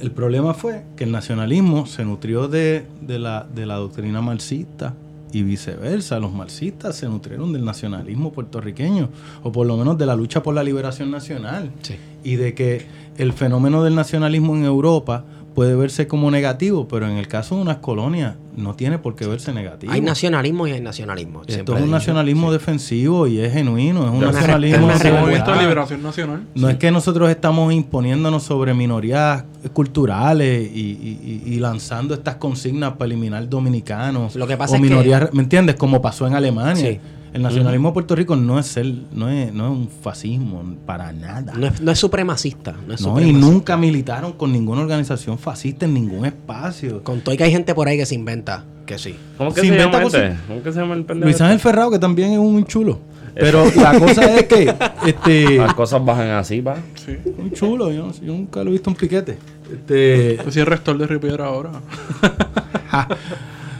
el 0.00 0.10
problema 0.12 0.54
fue 0.54 0.84
que 0.96 1.04
el 1.04 1.12
nacionalismo 1.12 1.86
se 1.86 2.04
nutrió 2.04 2.48
de, 2.48 2.86
de 3.02 3.18
la, 3.18 3.46
de 3.54 3.66
la 3.66 3.76
doctrina 3.76 4.20
marxista 4.22 4.94
y 5.32 5.42
viceversa. 5.42 6.18
Los 6.18 6.32
marxistas 6.32 6.96
se 6.96 7.08
nutrieron 7.08 7.52
del 7.52 7.64
nacionalismo 7.64 8.32
puertorriqueño, 8.32 9.08
o 9.42 9.52
por 9.52 9.66
lo 9.66 9.76
menos 9.76 9.98
de 9.98 10.06
la 10.06 10.16
lucha 10.16 10.42
por 10.42 10.54
la 10.54 10.62
liberación 10.62 11.10
nacional. 11.10 11.70
Sí. 11.82 11.96
Y 12.24 12.36
de 12.36 12.54
que 12.54 12.86
el 13.16 13.32
fenómeno 13.32 13.82
del 13.82 13.94
nacionalismo 13.94 14.56
en 14.56 14.64
Europa 14.64 15.24
puede 15.58 15.74
verse 15.74 16.06
como 16.06 16.30
negativo, 16.30 16.86
pero 16.86 17.08
en 17.08 17.16
el 17.16 17.26
caso 17.26 17.56
de 17.56 17.62
unas 17.62 17.78
colonias 17.78 18.36
no 18.56 18.74
tiene 18.74 18.98
por 18.98 19.16
qué 19.16 19.26
verse 19.26 19.52
negativo. 19.52 19.92
Hay 19.92 20.00
nacionalismo 20.00 20.68
y 20.68 20.70
hay 20.72 20.80
nacionalismo. 20.80 21.42
Esto 21.48 21.76
es 21.76 21.82
un 21.82 21.90
nacionalismo 21.90 22.52
defensivo 22.52 23.26
y 23.26 23.40
es 23.40 23.52
genuino, 23.52 24.04
es 24.06 24.10
un 24.12 24.20
nacionalismo 24.20 24.86
de 24.86 25.10
movimiento 25.10 25.26
de 25.50 25.56
verdad. 25.56 25.60
liberación 25.60 26.02
nacional. 26.02 26.42
No 26.54 26.68
es 26.68 26.76
que 26.76 26.92
nosotros 26.92 27.28
estamos 27.28 27.72
imponiéndonos 27.72 28.44
sobre 28.44 28.72
minorías 28.72 29.42
culturales 29.72 30.70
y, 30.72 30.80
y- 30.80 31.42
y- 31.46 31.54
y 31.54 31.58
lanzando 31.58 32.14
estas 32.14 32.36
consignas 32.36 32.92
para 32.92 33.06
eliminar 33.06 33.48
dominicanos 33.48 34.36
Lo 34.36 34.46
que 34.46 34.56
pasa 34.56 34.74
o 34.74 34.76
es 34.76 34.82
que- 34.82 34.88
minorías, 34.88 35.32
¿me 35.32 35.42
entiendes? 35.42 35.74
Como 35.74 36.00
pasó 36.00 36.26
en 36.28 36.34
Alemania. 36.34 36.76
Sí. 36.92 37.00
El 37.32 37.42
nacionalismo 37.42 37.88
de 37.88 37.92
Puerto 37.94 38.14
Rico 38.16 38.36
no 38.36 38.58
es 38.58 38.66
ser, 38.66 38.86
no 39.12 39.28
es, 39.28 39.52
no 39.52 39.66
es 39.66 39.70
un 39.72 39.88
fascismo 39.88 40.62
para 40.86 41.12
nada. 41.12 41.52
No 41.54 41.66
es, 41.66 41.80
no 41.80 41.92
es 41.92 41.98
supremacista. 41.98 42.72
No, 42.86 42.94
es 42.94 43.00
No, 43.00 43.08
y 43.08 43.12
supremacista. 43.12 43.40
nunca 43.46 43.76
militaron 43.76 44.32
con 44.32 44.52
ninguna 44.52 44.80
organización 44.80 45.38
fascista 45.38 45.84
en 45.86 45.94
ningún 45.94 46.24
espacio. 46.24 47.02
Con 47.02 47.20
todo 47.20 47.34
y 47.34 47.38
que 47.38 47.44
hay 47.44 47.50
gente 47.52 47.74
por 47.74 47.88
ahí 47.88 47.96
que 47.96 48.06
se 48.06 48.14
inventa 48.14 48.64
que 48.86 48.98
sí. 48.98 49.14
¿Cómo 49.36 49.50
que 49.50 49.60
Se 49.60 49.66
se, 49.66 49.66
inventa 49.74 49.98
llama 49.98 50.06
este? 50.06 50.36
¿Cómo 50.48 50.62
que 50.62 50.72
se 50.72 50.80
llama 50.80 50.94
el 50.94 51.04
pendejo? 51.04 51.26
Luis 51.26 51.40
Ángel 51.40 51.60
Ferrao, 51.60 51.90
que 51.90 51.98
también 51.98 52.32
es 52.32 52.38
un 52.38 52.64
chulo. 52.64 52.98
Pero 53.34 53.64
la 53.76 53.98
cosa 53.98 54.34
es 54.36 54.44
que 54.46 54.74
este 55.06 55.58
Las 55.58 55.74
cosas 55.74 56.04
bajan 56.04 56.30
así, 56.30 56.60
va. 56.60 56.76
Sí. 56.94 57.16
un 57.36 57.52
chulo, 57.52 57.92
yo, 57.92 58.10
yo 58.20 58.32
nunca 58.32 58.64
lo 58.64 58.70
he 58.70 58.72
visto 58.72 58.88
un 58.90 58.96
piquete. 58.96 59.38
Este, 59.70 60.38
Yo 60.42 60.50
soy 60.50 60.60
el 60.60 60.66
rector 60.66 60.96
de 60.96 61.06
Ripiedra 61.06 61.46
ahora. 61.46 61.70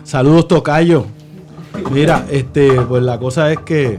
Saludos, 0.05 0.47
Tocayo. 0.47 1.07
Mira, 1.93 2.27
este, 2.31 2.81
pues 2.83 3.03
la 3.03 3.19
cosa 3.19 3.53
es 3.53 3.59
que. 3.61 3.99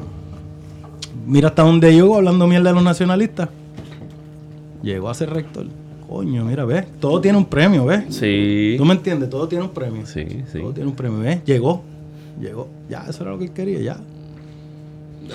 Mira 1.25 1.49
hasta 1.49 1.63
dónde 1.63 1.93
llegó 1.93 2.17
hablando 2.17 2.47
mierda 2.47 2.69
de 2.69 2.75
los 2.75 2.83
nacionalistas. 2.83 3.49
Llegó 4.81 5.09
a 5.09 5.13
ser 5.13 5.29
rector. 5.29 5.67
Coño, 6.07 6.43
mira, 6.45 6.65
ves. 6.65 6.85
Todo 6.99 7.21
tiene 7.21 7.37
un 7.37 7.45
premio, 7.45 7.85
¿ves? 7.85 8.05
Sí. 8.09 8.75
¿Tú 8.77 8.85
me 8.85 8.93
entiendes? 8.93 9.29
Todo 9.29 9.47
tiene 9.47 9.63
un 9.63 9.69
premio. 9.71 10.05
Sí, 10.07 10.25
sí. 10.51 10.59
Todo 10.59 10.73
tiene 10.73 10.89
un 10.89 10.95
premio, 10.95 11.19
¿ves? 11.19 11.43
Llegó. 11.45 11.83
Llegó. 12.39 12.67
Ya, 12.89 13.05
eso 13.07 13.21
era 13.23 13.31
lo 13.31 13.37
que 13.37 13.45
él 13.45 13.51
quería, 13.51 13.79
ya. 13.79 13.97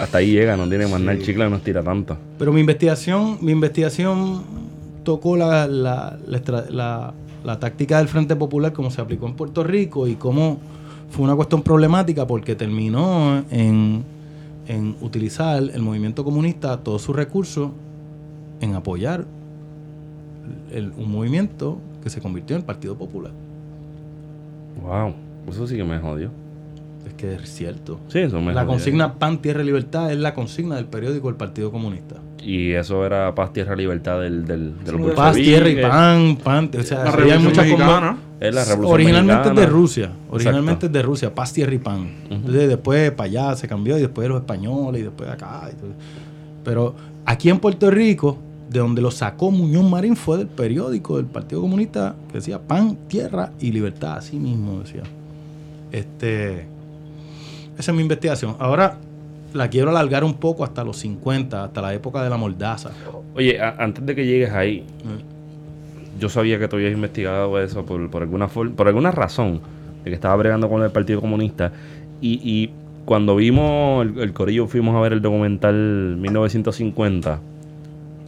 Hasta 0.01 0.19
ahí 0.19 0.33
llega, 0.33 0.57
no 0.57 0.69
tiene 0.69 0.89
más 0.89 1.01
nada. 1.01 1.13
El 1.13 1.23
chicle 1.23 1.49
no 1.49 1.61
tira 1.61 1.83
tanto. 1.83 2.17
Pero 2.39 2.53
mi 2.53 2.61
investigación, 2.61 3.39
mi 3.41 3.53
investigación 3.53 4.43
tocó 5.05 5.37
la, 5.37 5.69
la, 5.69 6.19
la 6.71 7.15
la 7.45 7.61
táctica 7.61 7.99
del 7.99 8.09
Frente 8.09 8.35
Popular 8.35 8.73
como 8.73 8.91
se 8.91 9.01
aplicó 9.01 9.27
en 9.27 9.35
Puerto 9.35 9.63
Rico 9.63 10.09
y 10.09 10.17
cómo 10.17 10.59
fue 11.15 11.25
una 11.25 11.37
cuestión 11.37 11.63
problemática 11.63 12.27
porque 12.27 12.55
terminó 12.57 13.43
en, 13.51 14.03
en 14.67 14.97
utilizar 15.01 15.63
el 15.63 15.81
movimiento 15.83 16.25
comunista 16.25 16.77
todos 16.79 17.03
sus 17.03 17.15
recursos 17.15 17.71
en 18.61 18.75
apoyar 18.75 19.25
el- 20.73 20.93
un 20.97 21.11
movimiento 21.11 21.79
que 22.03 22.11
se 22.11 22.21
convirtió 22.21 22.57
en 22.57 22.61
el 22.63 22.67
Partido 22.67 22.97
Popular. 22.97 23.33
Wow. 24.83 25.15
Eso 25.49 25.67
sí 25.67 25.77
que 25.77 25.85
me 25.85 25.99
jodió. 25.99 26.31
Es 27.07 27.13
que 27.15 27.35
es 27.35 27.43
cierto. 27.53 28.01
Sí, 28.09 28.19
eso 28.21 28.41
me 28.41 28.53
La 28.55 28.63
jodió. 28.63 28.73
consigna 28.75 29.15
Pan, 29.15 29.39
Tierra 29.39 29.63
y 29.63 29.67
Libertad 29.67 30.11
es 30.13 30.19
la 30.19 30.35
consigna 30.35 30.77
del 30.77 30.87
periódico 30.87 31.29
del 31.29 31.37
Partido 31.37 31.71
Comunista. 31.71 32.17
Y 32.45 32.73
eso 32.73 33.07
era 33.07 33.35
paz, 33.35 33.53
tierra, 33.53 33.75
libertad 33.75 34.21
del, 34.21 34.45
del, 34.45 34.85
de 34.85 34.93
los 34.93 35.01
Paz, 35.01 35.15
Paz, 35.17 35.27
bolcheviques. 35.37 35.65
tierra 35.65 35.71
y 35.71 35.83
pan, 35.83 36.37
pan. 36.37 36.71
O 36.79 36.83
sea, 36.83 37.05
La 37.05 37.11
Revolución 37.11 37.45
muchas 37.45 37.67
Mexicana. 37.67 38.19
Es 38.41 38.55
la 38.55 38.65
revolución 38.65 38.95
Originalmente 38.95 39.49
es 39.49 39.55
de. 39.55 39.67
Rusia. 39.67 40.13
Originalmente 40.31 40.87
es 40.87 40.93
de 40.93 41.03
Rusia. 41.03 41.35
Paz, 41.35 41.53
tierra 41.55 41.73
y 41.73 41.79
pan. 41.79 42.11
Entonces 42.29 42.69
después 42.69 43.11
para 43.13 43.25
allá 43.29 43.57
se 43.57 43.67
cambió 43.67 43.97
y 43.97 44.03
después 44.03 44.29
los 44.29 44.41
españoles 44.41 45.01
y 45.01 45.05
después 45.05 45.31
acá. 45.31 45.71
y 45.73 45.77
todo. 45.77 45.91
Pero 46.65 46.95
aquí 47.25 47.49
en 47.49 47.59
Puerto 47.59 47.91
Rico, 47.91 48.37
de 48.69 48.81
donde 48.81 49.01
lo 49.01 49.11
sacó 49.11 49.51
Muñoz 49.51 49.89
Marín 49.89 50.15
fue 50.17 50.37
del 50.37 50.49
periódico 50.49 51.17
del 51.17 51.27
Partido 51.27 51.63
Comunista 51.63 52.17
que 52.29 52.35
decía 52.35 52.61
pan, 52.61 52.99
tierra 53.09 53.53
y 53.61 53.73
libertad. 53.73 54.19
Así 54.19 54.37
mismo 54.37 54.81
decía. 54.81 55.05
Este, 55.93 56.67
esa 57.79 57.91
es 57.93 57.95
mi 57.97 58.03
investigación. 58.03 58.57
Ahora 58.59 58.99
la 59.55 59.71
quiero 59.71 59.91
alargar 59.91 60.25
un 60.25 60.35
poco 60.35 60.65
hasta 60.65 60.85
los 60.85 60.99
50, 60.99 61.65
hasta 61.65 61.81
la 61.81 61.95
época 61.95 62.23
de 62.23 62.29
la 62.29 62.37
mordaza. 62.37 62.91
Oye, 63.35 63.59
antes 63.61 64.05
de 64.05 64.15
que 64.15 64.27
llegues 64.27 64.51
ahí, 64.51 64.85
yo 66.19 66.29
sabía 66.29 66.59
que 66.59 66.69
tú 66.69 66.77
habías 66.77 66.93
investigado 66.93 67.59
eso 67.61 67.87
por, 67.87 68.11
por 68.11 68.23
alguna 68.23 68.49
por 68.49 68.89
alguna 68.89 69.13
razón, 69.13 69.61
de 70.03 70.11
que 70.11 70.15
estaba 70.15 70.35
bregando 70.37 70.69
con 70.69 70.83
el 70.83 70.91
Partido 70.91 71.21
Comunista. 71.21 71.73
Y, 72.21 72.41
y 72.43 72.71
cuando 73.05 73.37
vimos 73.37 74.05
el, 74.05 74.19
el 74.19 74.33
Corillo, 74.33 74.67
fuimos 74.67 74.97
a 74.97 75.01
ver 75.01 75.13
el 75.13 75.23
documental 75.23 76.17
1950. 76.19 77.41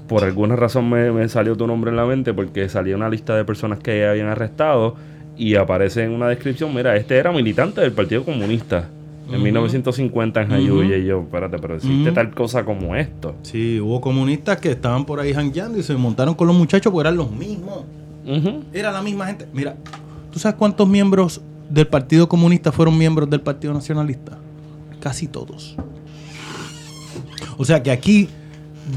Por 0.08 0.22
alguna 0.22 0.54
razón 0.54 0.88
me, 0.88 1.10
me 1.10 1.28
salió 1.28 1.56
tu 1.56 1.66
nombre 1.66 1.90
en 1.90 1.96
la 1.96 2.06
mente 2.06 2.32
porque 2.32 2.68
salía 2.68 2.94
una 2.94 3.10
lista 3.10 3.36
de 3.36 3.44
personas 3.44 3.80
que 3.80 4.06
habían 4.06 4.28
arrestado 4.28 4.94
y 5.36 5.56
aparece 5.56 6.04
en 6.04 6.12
una 6.12 6.28
descripción, 6.28 6.72
mira, 6.72 6.96
este 6.96 7.16
era 7.16 7.32
militante 7.32 7.80
del 7.80 7.92
Partido 7.92 8.24
Comunista 8.24 8.88
en 9.28 9.34
Ujú. 9.34 9.42
1950 9.42 10.42
en 10.42 10.48
Jayuya. 10.48 10.96
Y 10.96 11.04
yo, 11.06 11.20
espérate, 11.22 11.58
pero 11.58 11.76
existe 11.76 12.12
tal 12.12 12.34
cosa 12.34 12.64
como 12.64 12.94
esto. 12.96 13.34
Sí, 13.42 13.80
hubo 13.80 14.00
comunistas 14.00 14.58
que 14.58 14.70
estaban 14.70 15.04
por 15.04 15.20
ahí 15.20 15.32
jangueando 15.34 15.78
y 15.78 15.82
se 15.82 15.94
montaron 15.96 16.34
con 16.34 16.46
los 16.46 16.56
muchachos 16.56 16.92
porque 16.92 17.08
eran 17.08 17.16
los 17.16 17.30
mismos. 17.30 17.84
Era 18.72 18.90
la 18.92 19.02
misma 19.02 19.26
gente. 19.26 19.46
Mira, 19.52 19.76
¿tú 20.32 20.38
sabes 20.38 20.56
cuántos 20.56 20.88
miembros 20.88 21.40
del 21.70 21.86
Partido 21.86 22.28
Comunista 22.28 22.72
fueron 22.72 22.96
miembros 22.98 23.28
del 23.30 23.40
Partido 23.40 23.72
Nacionalista? 23.72 24.38
Casi 25.00 25.28
todos. 25.28 25.76
O 27.56 27.64
sea 27.64 27.82
que 27.82 27.90
aquí 27.90 28.28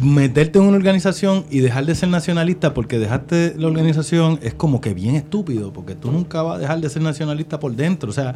meterte 0.04 0.60
en 0.60 0.66
una 0.66 0.78
organización 0.78 1.46
y 1.50 1.60
dejar 1.60 1.86
de 1.86 1.96
ser 1.96 2.10
nacionalista 2.10 2.74
porque 2.76 3.00
dejaste 3.00 3.56
la 3.58 3.68
organización 3.68 4.40
es 4.44 4.54
como 4.54 4.82
que 4.82 4.94
bien 4.94 5.16
estúpido, 5.16 5.74
porque 5.74 5.96
tú 5.96 6.12
nunca 6.12 6.42
vas 6.44 6.58
a 6.58 6.60
dejar 6.60 6.80
de 6.82 6.90
ser 6.90 7.02
nacionalista 7.02 7.60
por 7.60 7.76
dentro. 7.76 8.10
O 8.10 8.14
sea, 8.14 8.36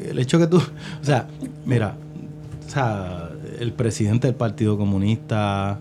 el 0.00 0.18
hecho 0.18 0.38
que 0.38 0.46
tú... 0.46 0.58
O 1.02 1.04
sea, 1.04 1.26
mira, 1.64 1.96
o 2.66 2.70
sea, 2.70 3.30
el 3.58 3.72
presidente 3.72 4.26
del 4.26 4.36
Partido 4.36 4.76
Comunista, 4.76 5.78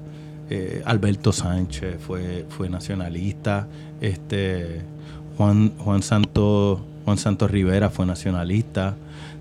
eh, 0.49 0.81
Alberto 0.85 1.31
Sánchez, 1.31 1.97
fue, 1.99 2.45
fue 2.49 2.69
nacionalista. 2.69 3.67
Este, 4.01 4.81
Juan, 5.37 5.73
Juan 5.77 6.01
Santos 6.03 6.79
Juan 7.05 7.17
Santos 7.17 7.51
Rivera 7.51 7.89
fue 7.89 8.05
nacionalista. 8.05 8.95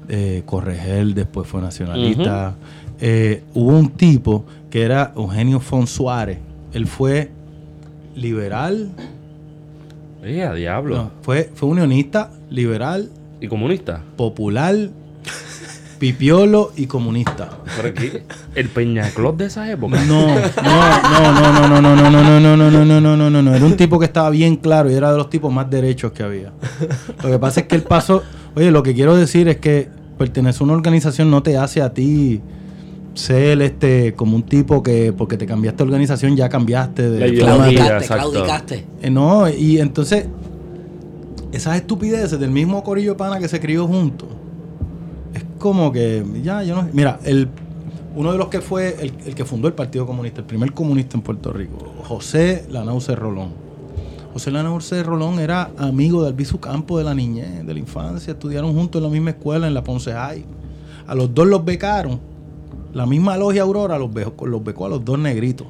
eh, 0.08 0.42
Corregel 0.44 1.14
después 1.14 1.46
fue 1.46 1.60
nacionalista. 1.60 2.54
Eh, 3.00 3.42
hubo 3.54 3.78
un 3.78 3.90
tipo 3.90 4.44
que 4.70 4.82
era 4.82 5.12
Eugenio 5.16 5.60
Fon 5.60 5.86
Suárez. 5.86 6.38
Él 6.72 6.86
fue 6.86 7.30
liberal, 8.14 8.90
a 10.22 10.54
diablo. 10.54 10.96
no, 10.96 11.10
fue, 11.22 11.50
fue 11.54 11.68
unionista, 11.68 12.30
liberal, 12.50 13.10
¿Y 13.42 13.48
comunista? 13.48 14.04
popular, 14.16 14.76
pipiolo 15.98 16.70
y 16.76 16.86
comunista. 16.86 17.50
Por 17.76 17.86
aquí, 17.86 18.08
el 18.54 18.68
Peñaclot 18.68 19.36
de 19.36 19.46
esa 19.46 19.68
época. 19.68 20.00
No, 20.04 20.28
no, 20.28 21.32
no, 21.32 21.68
no, 21.68 21.68
no, 21.68 21.80
no, 21.80 21.96
no, 21.96 22.12
no, 22.12 22.22
no, 22.22 22.40
no, 22.40 22.56
no, 22.56 22.70
no, 22.70 22.84
no, 22.84 23.00
no, 23.00 23.16
no, 23.16 23.30
no, 23.30 23.42
no. 23.42 23.54
Era 23.56 23.64
un 23.66 23.76
tipo 23.76 23.98
que 23.98 24.04
estaba 24.04 24.30
bien 24.30 24.54
claro 24.54 24.92
y 24.92 24.94
era 24.94 25.10
de 25.10 25.18
los 25.18 25.28
tipos 25.28 25.52
más 25.52 25.68
derechos 25.68 26.12
que 26.12 26.22
había. 26.22 26.52
Lo 27.20 27.30
que 27.30 27.38
pasa 27.40 27.62
es 27.62 27.66
que 27.66 27.74
el 27.74 27.82
paso, 27.82 28.22
oye, 28.54 28.70
lo 28.70 28.84
que 28.84 28.94
quiero 28.94 29.16
decir 29.16 29.48
es 29.48 29.56
que 29.56 29.88
pertenecer 30.18 30.62
a 30.62 30.64
una 30.64 30.74
organización 30.74 31.28
no 31.28 31.42
te 31.42 31.56
hace 31.56 31.82
a 31.82 31.92
ti 31.92 32.40
ser 33.14 33.60
este 33.60 34.14
como 34.14 34.36
un 34.36 34.44
tipo 34.44 34.84
que 34.84 35.12
porque 35.12 35.36
te 35.36 35.46
cambiaste 35.46 35.82
de 35.82 35.88
organización 35.90 36.36
ya 36.36 36.48
cambiaste 36.48 37.10
de. 37.10 37.34
Claudicaste, 37.34 38.06
claudicaste. 38.06 38.86
Eh, 39.02 39.10
no, 39.10 39.48
y 39.48 39.80
entonces 39.80 40.26
esas 41.52 41.76
estupideces 41.76 42.38
del 42.38 42.50
mismo 42.50 42.82
corillo 42.82 43.16
pana 43.16 43.38
que 43.38 43.48
se 43.48 43.60
crió 43.60 43.86
juntos. 43.86 44.28
Es 45.34 45.44
como 45.58 45.92
que 45.92 46.24
ya 46.42 46.62
yo 46.62 46.76
no, 46.76 46.88
mira, 46.92 47.20
el 47.24 47.48
uno 48.14 48.32
de 48.32 48.38
los 48.38 48.48
que 48.48 48.60
fue 48.60 48.96
el, 49.00 49.12
el 49.26 49.34
que 49.34 49.44
fundó 49.44 49.68
el 49.68 49.74
Partido 49.74 50.06
Comunista, 50.06 50.40
el 50.40 50.46
primer 50.46 50.72
comunista 50.72 51.16
en 51.16 51.22
Puerto 51.22 51.52
Rico, 51.52 51.78
José 52.04 52.66
Lanauce 52.70 53.14
Rolón. 53.14 53.72
José 54.32 54.50
Lanauce 54.50 55.02
Rolón 55.02 55.38
era 55.38 55.70
amigo 55.76 56.22
de 56.22 56.28
Albizu 56.28 56.58
Campo 56.58 56.96
de 56.96 57.04
la 57.04 57.14
niñez, 57.14 57.66
de 57.66 57.74
la 57.74 57.78
infancia, 57.78 58.32
estudiaron 58.32 58.74
juntos 58.74 58.98
en 58.98 59.04
la 59.04 59.10
misma 59.10 59.30
escuela 59.30 59.66
en 59.66 59.74
la 59.74 59.84
Ponce 59.84 60.12
High. 60.12 60.44
A 61.06 61.14
los 61.14 61.34
dos 61.34 61.46
los 61.46 61.64
becaron. 61.64 62.18
La 62.94 63.04
misma 63.06 63.36
logia 63.36 63.62
Aurora 63.62 63.98
los 63.98 64.12
becó, 64.12 64.46
los 64.46 64.62
becó 64.64 64.86
a 64.86 64.88
los 64.88 65.04
dos 65.04 65.18
negritos. 65.18 65.66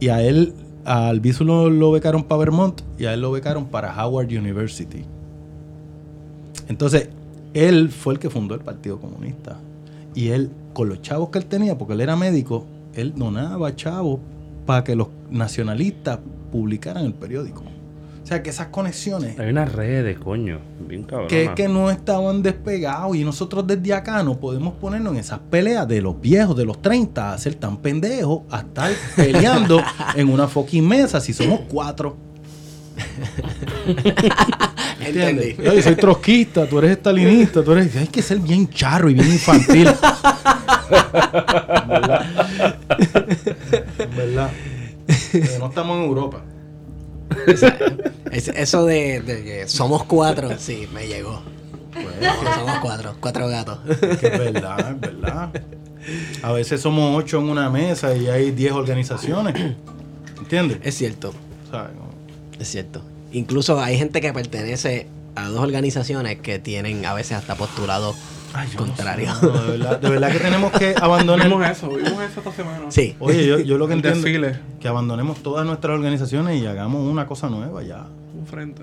Y 0.00 0.08
a 0.08 0.22
él, 0.22 0.54
a 0.84 1.08
Albizu 1.08 1.44
lo, 1.44 1.70
lo 1.70 1.92
becaron 1.92 2.24
para 2.24 2.38
Vermont 2.38 2.80
y 2.98 3.06
a 3.06 3.14
él 3.14 3.20
lo 3.20 3.32
becaron 3.32 3.66
para 3.66 3.94
Howard 3.94 4.28
University. 4.28 5.04
Entonces, 6.68 7.08
él 7.54 7.90
fue 7.90 8.14
el 8.14 8.20
que 8.20 8.30
fundó 8.30 8.54
el 8.54 8.60
Partido 8.60 9.00
Comunista. 9.00 9.58
Y 10.14 10.28
él, 10.28 10.50
con 10.72 10.88
los 10.88 11.02
chavos 11.02 11.30
que 11.30 11.38
él 11.38 11.46
tenía, 11.46 11.76
porque 11.76 11.94
él 11.94 12.00
era 12.00 12.16
médico, 12.16 12.66
él 12.94 13.12
donaba 13.16 13.74
chavos 13.74 14.20
para 14.66 14.84
que 14.84 14.94
los 14.94 15.08
nacionalistas 15.30 16.18
publicaran 16.52 17.04
el 17.04 17.14
periódico. 17.14 17.62
O 18.30 18.32
sea, 18.32 18.44
que 18.44 18.50
esas 18.50 18.68
conexiones 18.68 19.36
Hay 19.40 19.50
unas 19.50 19.72
redes, 19.72 20.16
coño. 20.20 20.60
Bien 20.78 21.02
cabrón. 21.02 21.26
que 21.26 21.46
es 21.46 21.50
que 21.50 21.66
no 21.66 21.90
estaban 21.90 22.44
despegados 22.44 23.16
y 23.16 23.24
nosotros 23.24 23.66
desde 23.66 23.92
acá 23.92 24.22
no 24.22 24.38
podemos 24.38 24.74
ponernos 24.74 25.14
en 25.14 25.18
esas 25.18 25.40
peleas 25.50 25.88
de 25.88 26.00
los 26.00 26.20
viejos 26.20 26.56
de 26.56 26.64
los 26.64 26.80
30 26.80 27.32
a 27.32 27.38
ser 27.38 27.56
tan 27.56 27.78
pendejos 27.78 28.42
a 28.48 28.60
estar 28.60 28.92
peleando 29.16 29.82
en 30.14 30.28
una 30.28 30.46
fucking 30.46 30.86
mesa 30.86 31.20
si 31.20 31.32
somos 31.32 31.62
cuatro. 31.68 32.16
Entendí. 35.00 35.42
¿Entiendes? 35.50 35.56
Yo 35.58 35.82
soy 35.82 35.96
trotskista, 35.96 36.68
tú 36.68 36.78
eres 36.78 36.92
estalinista, 36.92 37.64
tú 37.64 37.72
eres. 37.72 37.96
Hay 37.96 38.06
que 38.06 38.22
ser 38.22 38.38
bien 38.38 38.68
charro 38.70 39.10
y 39.10 39.14
bien 39.14 39.26
infantil. 39.26 39.86
Verdad. 41.88 42.24
Verdad. 44.16 44.50
No 45.58 45.66
estamos 45.66 45.96
en 45.98 46.04
Europa. 46.04 46.44
Es- 48.32 48.48
eso 48.48 48.86
de, 48.86 49.20
de 49.20 49.42
que 49.44 49.68
somos 49.68 50.04
cuatro, 50.04 50.50
sí, 50.58 50.88
me 50.94 51.06
llegó. 51.08 51.42
somos 52.56 52.78
cuatro, 52.80 53.14
cuatro 53.20 53.48
gatos. 53.48 53.78
Es 53.88 54.18
que 54.18 54.26
es 54.28 54.38
verdad, 54.38 54.90
es 54.92 55.00
verdad. 55.00 55.50
A 56.42 56.52
veces 56.52 56.80
somos 56.80 57.16
ocho 57.16 57.38
en 57.38 57.48
una 57.50 57.68
mesa 57.70 58.14
y 58.16 58.28
hay 58.28 58.50
diez 58.52 58.72
organizaciones. 58.72 59.54
¿Entiendes? 60.38 60.78
Es 60.82 60.96
cierto, 60.96 61.32
es 62.58 62.68
cierto. 62.68 63.02
Incluso 63.32 63.80
hay 63.80 63.96
gente 63.98 64.20
que 64.20 64.32
pertenece 64.32 65.06
a 65.34 65.48
dos 65.48 65.60
organizaciones 65.60 66.38
que 66.40 66.58
tienen 66.58 67.04
a 67.06 67.14
veces 67.14 67.32
hasta 67.38 67.54
postulados 67.54 68.16
Ay, 68.52 68.68
no 68.76 68.86
no, 68.86 68.92
de, 69.62 69.78
verdad, 69.78 70.00
de 70.00 70.10
verdad 70.10 70.32
que 70.32 70.38
tenemos 70.40 70.72
que 70.72 70.94
abandonar. 71.00 71.48
Vimos 71.48 71.68
eso, 71.68 71.88
vimos 71.88 72.22
eso 72.22 72.40
esta 72.40 72.52
semana. 72.52 72.90
Sí. 72.90 73.14
Oye, 73.20 73.46
yo, 73.46 73.60
yo 73.60 73.78
lo 73.78 73.86
que 73.86 73.94
entiendo 73.94 74.20
desfile. 74.20 74.58
que 74.80 74.88
abandonemos 74.88 75.42
todas 75.42 75.64
nuestras 75.64 75.94
organizaciones 75.94 76.60
y 76.60 76.66
hagamos 76.66 77.08
una 77.08 77.26
cosa 77.26 77.48
nueva 77.48 77.82
ya. 77.82 78.06
Un 78.38 78.46
frente. 78.46 78.82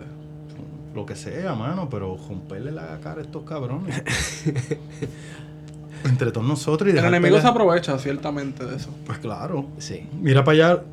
Lo 0.96 1.06
que 1.06 1.16
sea, 1.16 1.54
mano, 1.54 1.90
pero 1.90 2.18
romperle 2.28 2.72
la 2.72 3.00
cara 3.04 3.20
a 3.22 3.24
estos 3.24 3.44
cabrones. 3.44 4.02
Entre 6.06 6.32
todos 6.32 6.48
nosotros 6.48 6.94
y 6.94 6.98
El 6.98 7.06
enemigo 7.06 7.40
se 7.42 7.48
aprovecha 7.48 7.98
ciertamente 8.00 8.66
de 8.66 8.78
eso. 8.78 8.90
Pues 9.06 9.18
claro. 9.20 9.68
Sí. 9.78 10.08
Mira 10.20 10.44
para 10.44 10.70
allá, 10.70 10.84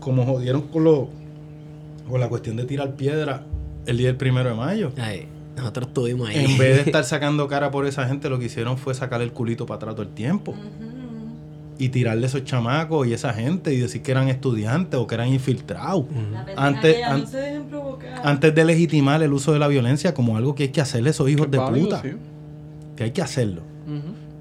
como 0.00 0.24
jodieron 0.26 0.62
con, 0.62 0.84
lo, 0.84 1.08
con 2.10 2.20
la 2.20 2.28
cuestión 2.28 2.56
de 2.56 2.64
tirar 2.64 2.96
piedra 2.96 3.44
el 3.86 3.96
día 3.98 4.08
del 4.08 4.16
primero 4.16 4.50
de 4.50 4.56
mayo. 4.56 4.92
Ay, 4.98 5.28
nosotros 5.56 5.88
estuvimos 5.88 6.28
ahí. 6.28 6.44
En 6.44 6.58
vez 6.58 6.76
de 6.76 6.82
estar 6.82 7.04
sacando 7.04 7.48
cara 7.48 7.70
por 7.70 7.86
esa 7.86 8.06
gente, 8.06 8.28
lo 8.28 8.38
que 8.38 8.46
hicieron 8.46 8.78
fue 8.78 8.94
sacarle 8.94 9.24
el 9.24 9.32
culito 9.32 9.66
para 9.66 9.76
atrás 9.76 9.94
todo 9.94 10.02
el 10.02 10.10
tiempo. 10.14 10.54
Y 11.78 11.90
tirarle 11.90 12.26
esos 12.26 12.42
chamacos 12.44 13.06
y 13.06 13.12
esa 13.12 13.34
gente 13.34 13.74
y 13.74 13.78
decir 13.78 14.00
que 14.02 14.10
eran 14.10 14.28
estudiantes 14.28 14.98
o 14.98 15.06
que 15.06 15.14
eran 15.14 15.28
infiltrados. 15.28 16.06
Antes, 16.56 16.98
ya 16.98 17.12
an- 17.12 17.20
no 17.20 17.26
se 17.26 17.36
dejen 17.36 17.64
provocar. 17.64 18.20
antes 18.24 18.54
de 18.54 18.64
legitimar 18.64 19.22
el 19.22 19.32
uso 19.34 19.52
de 19.52 19.58
la 19.58 19.68
violencia 19.68 20.14
como 20.14 20.38
algo 20.38 20.54
que 20.54 20.64
hay 20.64 20.68
que 20.70 20.80
hacerle 20.80 21.08
a 21.08 21.10
esos 21.10 21.28
hijos 21.28 21.50
de 21.50 21.58
Válido, 21.58 21.86
puta. 21.88 22.02
sí. 22.02 22.12
Que 22.96 23.04
hay 23.04 23.10
que 23.10 23.20
hacerlo. 23.20 23.60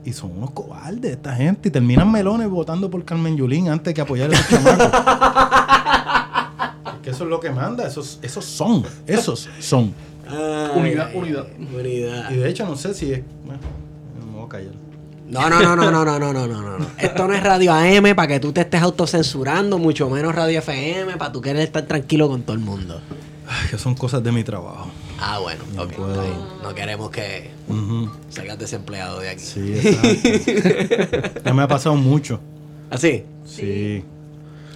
Y 0.06 0.14
son 0.14 0.32
unos 0.38 0.52
cobardes 0.52 1.12
esta 1.12 1.36
gente. 1.36 1.68
Y 1.68 1.72
terminan 1.72 2.10
melones 2.10 2.48
votando 2.50 2.90
por 2.90 3.04
Carmen 3.04 3.36
Yulín 3.36 3.68
antes 3.68 3.94
que 3.94 4.00
apoyar 4.02 4.30
a 4.30 4.34
esos 4.34 4.48
chamacos. 4.50 4.92
Es 6.96 7.02
que 7.02 7.10
eso 7.12 7.24
es 7.26 7.30
lo 7.30 7.40
que 7.40 7.52
manda. 7.52 7.86
Esos, 7.86 8.18
esos 8.22 8.46
son. 8.46 8.84
Esos 9.06 9.48
son. 9.60 9.94
Ay, 10.28 10.80
Unidad, 10.80 11.10
ay, 11.12 11.18
unidad. 11.18 11.46
unidad. 11.74 12.32
Y 12.32 12.36
de 12.36 12.50
hecho 12.50 12.66
no 12.66 12.76
sé 12.76 12.94
si 12.94 13.14
es... 13.14 13.22
Bueno, 13.46 13.62
me 14.26 14.32
voy 14.38 14.46
a 14.46 14.50
callar. 14.50 14.74
No, 15.28 15.50
no, 15.50 15.60
no, 15.60 15.76
no, 15.76 15.92
no, 15.92 16.06
no, 16.06 16.20
no, 16.20 16.48
no, 16.48 16.78
no. 16.80 16.86
Esto 17.00 17.28
no 17.28 17.34
es 17.34 17.42
radio 17.42 17.74
AM 17.74 18.16
para 18.16 18.28
que 18.28 18.40
tú 18.40 18.52
te 18.54 18.62
estés 18.62 18.82
autocensurando, 18.82 19.80
mucho 19.80 20.08
menos 20.10 20.36
radio 20.36 20.60
FM 20.60 21.18
para 21.18 21.32
tú 21.32 21.42
querer 21.42 21.64
estar 21.64 21.84
tranquilo 21.84 22.28
con 22.28 22.44
todo 22.44 22.56
el 22.56 22.62
mundo. 22.62 23.02
Ay, 23.48 23.70
que 23.70 23.78
son 23.78 23.96
cosas 23.96 24.24
de 24.24 24.32
mi 24.32 24.44
trabajo. 24.44 24.88
Ah, 25.20 25.40
bueno, 25.40 25.64
puedo. 25.96 26.24
No 26.62 26.76
queremos 26.76 27.10
que 27.10 27.50
salgas 28.30 28.60
desempleado 28.60 29.20
de 29.20 29.30
aquí. 29.30 29.42
Sí, 29.44 29.74
exacto. 29.74 31.40
ya 31.44 31.54
me 31.54 31.64
ha 31.64 31.68
pasado 31.68 31.96
mucho. 31.96 32.40
¿Así? 32.92 33.24
Sí. 33.46 34.04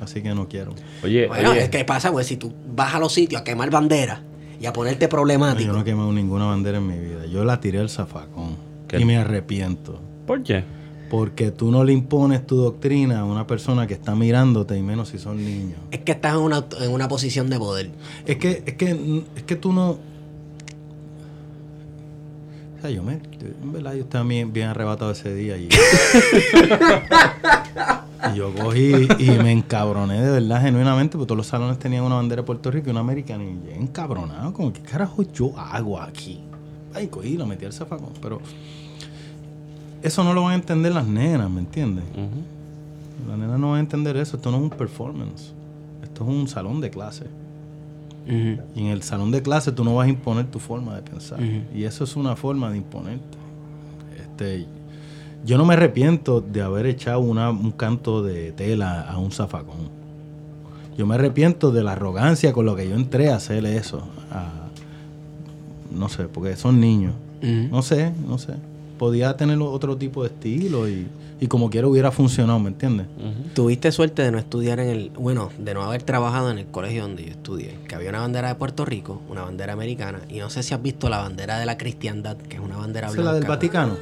Así 0.01 0.21
que 0.23 0.33
no 0.33 0.47
quiero. 0.47 0.73
Oye, 1.03 1.27
Bueno, 1.27 1.51
oye, 1.51 1.63
es 1.63 1.69
que 1.69 1.83
pasa, 1.85 2.11
pues, 2.11 2.25
si 2.27 2.37
tú 2.37 2.53
vas 2.73 2.95
a 2.95 2.99
los 2.99 3.13
sitios 3.13 3.41
a 3.41 3.43
quemar 3.43 3.69
banderas 3.69 4.19
y 4.59 4.65
a 4.65 4.73
ponerte 4.73 5.05
No, 5.05 5.09
problemático. 5.09 5.67
yo 5.67 5.73
no 5.73 5.81
he 5.81 5.83
quemado 5.83 6.11
ninguna 6.11 6.45
bandera 6.45 6.77
en 6.79 6.87
mi 6.87 6.97
vida. 6.97 7.25
Yo 7.25 7.43
la 7.45 7.59
tiré 7.59 7.79
al 7.79 7.89
zafacón. 7.89 8.55
¿Qué? 8.87 8.99
Y 8.99 9.05
me 9.05 9.17
arrepiento. 9.17 9.99
¿por 10.25 10.43
qué? 10.43 10.63
Porque 11.09 11.49
tú 11.49 11.71
no 11.71 11.83
le 11.83 11.91
impones 11.91 12.45
tu 12.45 12.55
doctrina 12.57 13.21
a 13.21 13.25
una 13.25 13.47
persona 13.47 13.87
que 13.87 13.95
está 13.95 14.13
mirándote 14.13 14.77
y 14.77 14.83
menos 14.83 15.09
si 15.09 15.17
son 15.17 15.43
niños. 15.43 15.79
Es 15.89 16.01
que 16.01 16.11
estás 16.11 16.35
en 16.35 16.41
una, 16.41 16.65
en 16.79 16.91
una 16.91 17.07
posición 17.07 17.49
de 17.49 17.57
poder. 17.57 17.89
Es 18.27 18.37
que, 18.37 18.61
es 18.65 18.73
que, 18.75 19.23
es 19.35 19.43
que 19.43 19.55
tú 19.55 19.73
no. 19.73 19.97
O 22.77 22.81
sea, 22.81 22.91
yo 22.91 23.01
me. 23.01 23.13
En 23.13 23.71
verdad, 23.73 23.93
yo 23.95 24.03
estaba 24.03 24.23
bien, 24.23 24.53
bien 24.53 24.67
arrebatado 24.67 25.09
ese 25.11 25.33
día 25.33 25.57
y. 25.57 25.67
y 28.31 28.35
yo 28.37 28.53
cogí 28.53 29.07
y 29.17 29.31
me 29.31 29.51
encabroné 29.51 30.21
de 30.21 30.31
verdad, 30.31 30.61
genuinamente, 30.61 31.17
porque 31.17 31.27
todos 31.27 31.37
los 31.37 31.47
salones 31.47 31.79
tenían 31.79 32.03
una 32.03 32.15
bandera 32.15 32.41
de 32.41 32.45
Puerto 32.45 32.69
Rico 32.71 32.87
y 32.87 32.91
una 32.91 32.99
americana. 32.99 33.43
Y 33.43 33.59
yo 33.65 33.75
encabronado, 33.75 34.53
como, 34.53 34.73
¿qué 34.73 34.81
carajo 34.81 35.23
yo 35.23 35.57
hago 35.57 35.99
aquí? 35.99 36.41
Ay, 36.93 37.07
cogí 37.07 37.29
y 37.29 37.37
lo 37.37 37.45
metí 37.45 37.65
al 37.65 37.73
zafacón. 37.73 38.13
Pero. 38.21 38.41
Eso 40.01 40.23
no 40.23 40.33
lo 40.33 40.43
van 40.43 40.53
a 40.53 40.55
entender 40.55 40.93
las 40.93 41.05
nenas, 41.05 41.49
¿me 41.49 41.59
entiendes? 41.59 42.05
Ujú. 42.13 43.29
Las 43.29 43.37
nenas 43.37 43.59
no 43.59 43.71
van 43.71 43.77
a 43.77 43.81
entender 43.81 44.15
eso. 44.17 44.37
Esto 44.37 44.49
no 44.51 44.57
es 44.57 44.63
un 44.63 44.69
performance. 44.69 45.51
Esto 46.03 46.23
es 46.23 46.29
un 46.29 46.47
salón 46.47 46.81
de 46.81 46.89
clase. 46.89 47.25
Y 48.27 48.81
en 48.81 48.87
el 48.87 49.01
salón 49.01 49.31
de 49.31 49.41
clase 49.41 49.71
tú 49.71 49.83
no 49.83 49.95
vas 49.95 50.05
a 50.05 50.09
imponer 50.09 50.45
tu 50.45 50.59
forma 50.59 50.95
de 50.95 51.01
pensar. 51.01 51.39
Y 51.41 51.83
eso 51.83 52.03
es 52.03 52.15
una 52.15 52.35
forma 52.35 52.69
de 52.69 52.77
imponerte. 52.77 53.37
Este, 54.19 54.67
yo 55.45 55.57
no 55.57 55.65
me 55.65 55.73
arrepiento 55.73 56.41
de 56.41 56.61
haber 56.61 56.85
echado 56.85 57.19
una- 57.19 57.49
un 57.49 57.71
canto 57.71 58.21
de 58.23 58.51
tela 58.51 59.01
a 59.01 59.17
un 59.17 59.31
zafacón. 59.31 59.89
Yo 60.97 61.05
me 61.07 61.15
arrepiento 61.15 61.71
de 61.71 61.81
la 61.83 61.93
arrogancia 61.93 62.51
con 62.51 62.65
lo 62.65 62.75
que 62.75 62.87
yo 62.89 62.95
entré 62.95 63.29
a 63.29 63.35
hacer 63.37 63.65
eso. 63.65 64.03
a- 64.31 64.67
no 65.91 66.07
sé, 66.09 66.25
porque 66.25 66.55
son 66.55 66.79
niños. 66.79 67.13
No 67.41 67.81
sé, 67.81 68.11
no 68.27 68.37
sé. 68.37 68.53
Podía 68.97 69.35
tener 69.37 69.57
otro 69.59 69.95
tipo 69.97 70.21
de 70.23 70.27
estilo 70.29 70.87
y, 70.89 71.07
y 71.39 71.47
como 71.47 71.69
quiera 71.69 71.87
hubiera 71.87 72.11
funcionado, 72.11 72.59
¿me 72.59 72.67
entiendes? 72.67 73.07
Tuviste 73.55 73.91
suerte 73.93 74.21
de 74.21 74.31
no 74.31 74.37
estudiar 74.37 74.79
en 74.81 74.89
el, 74.89 75.09
bueno, 75.11 75.49
de 75.57 75.73
no 75.73 75.81
haber 75.83 76.03
trabajado 76.03 76.51
en 76.51 76.57
el 76.59 76.65
colegio 76.67 77.03
donde 77.03 77.23
yo 77.23 77.29
estudié, 77.31 77.75
que 77.87 77.95
había 77.95 78.09
una 78.09 78.19
bandera 78.19 78.49
de 78.49 78.55
Puerto 78.55 78.83
Rico, 78.85 79.21
una 79.29 79.43
bandera 79.43 79.71
americana, 79.73 80.19
y 80.29 80.39
no 80.39 80.49
sé 80.49 80.61
si 80.63 80.73
has 80.73 80.81
visto 80.83 81.09
la 81.09 81.19
bandera 81.19 81.57
de 81.59 81.65
la 81.65 81.77
cristiandad, 81.77 82.35
que 82.37 82.57
es 82.57 82.61
una 82.61 82.75
bandera 82.77 83.07
Esa 83.07 83.15
es 83.15 83.21
blanca. 83.21 83.31
la 83.33 83.39
del 83.39 83.47
Vaticano. 83.47 83.93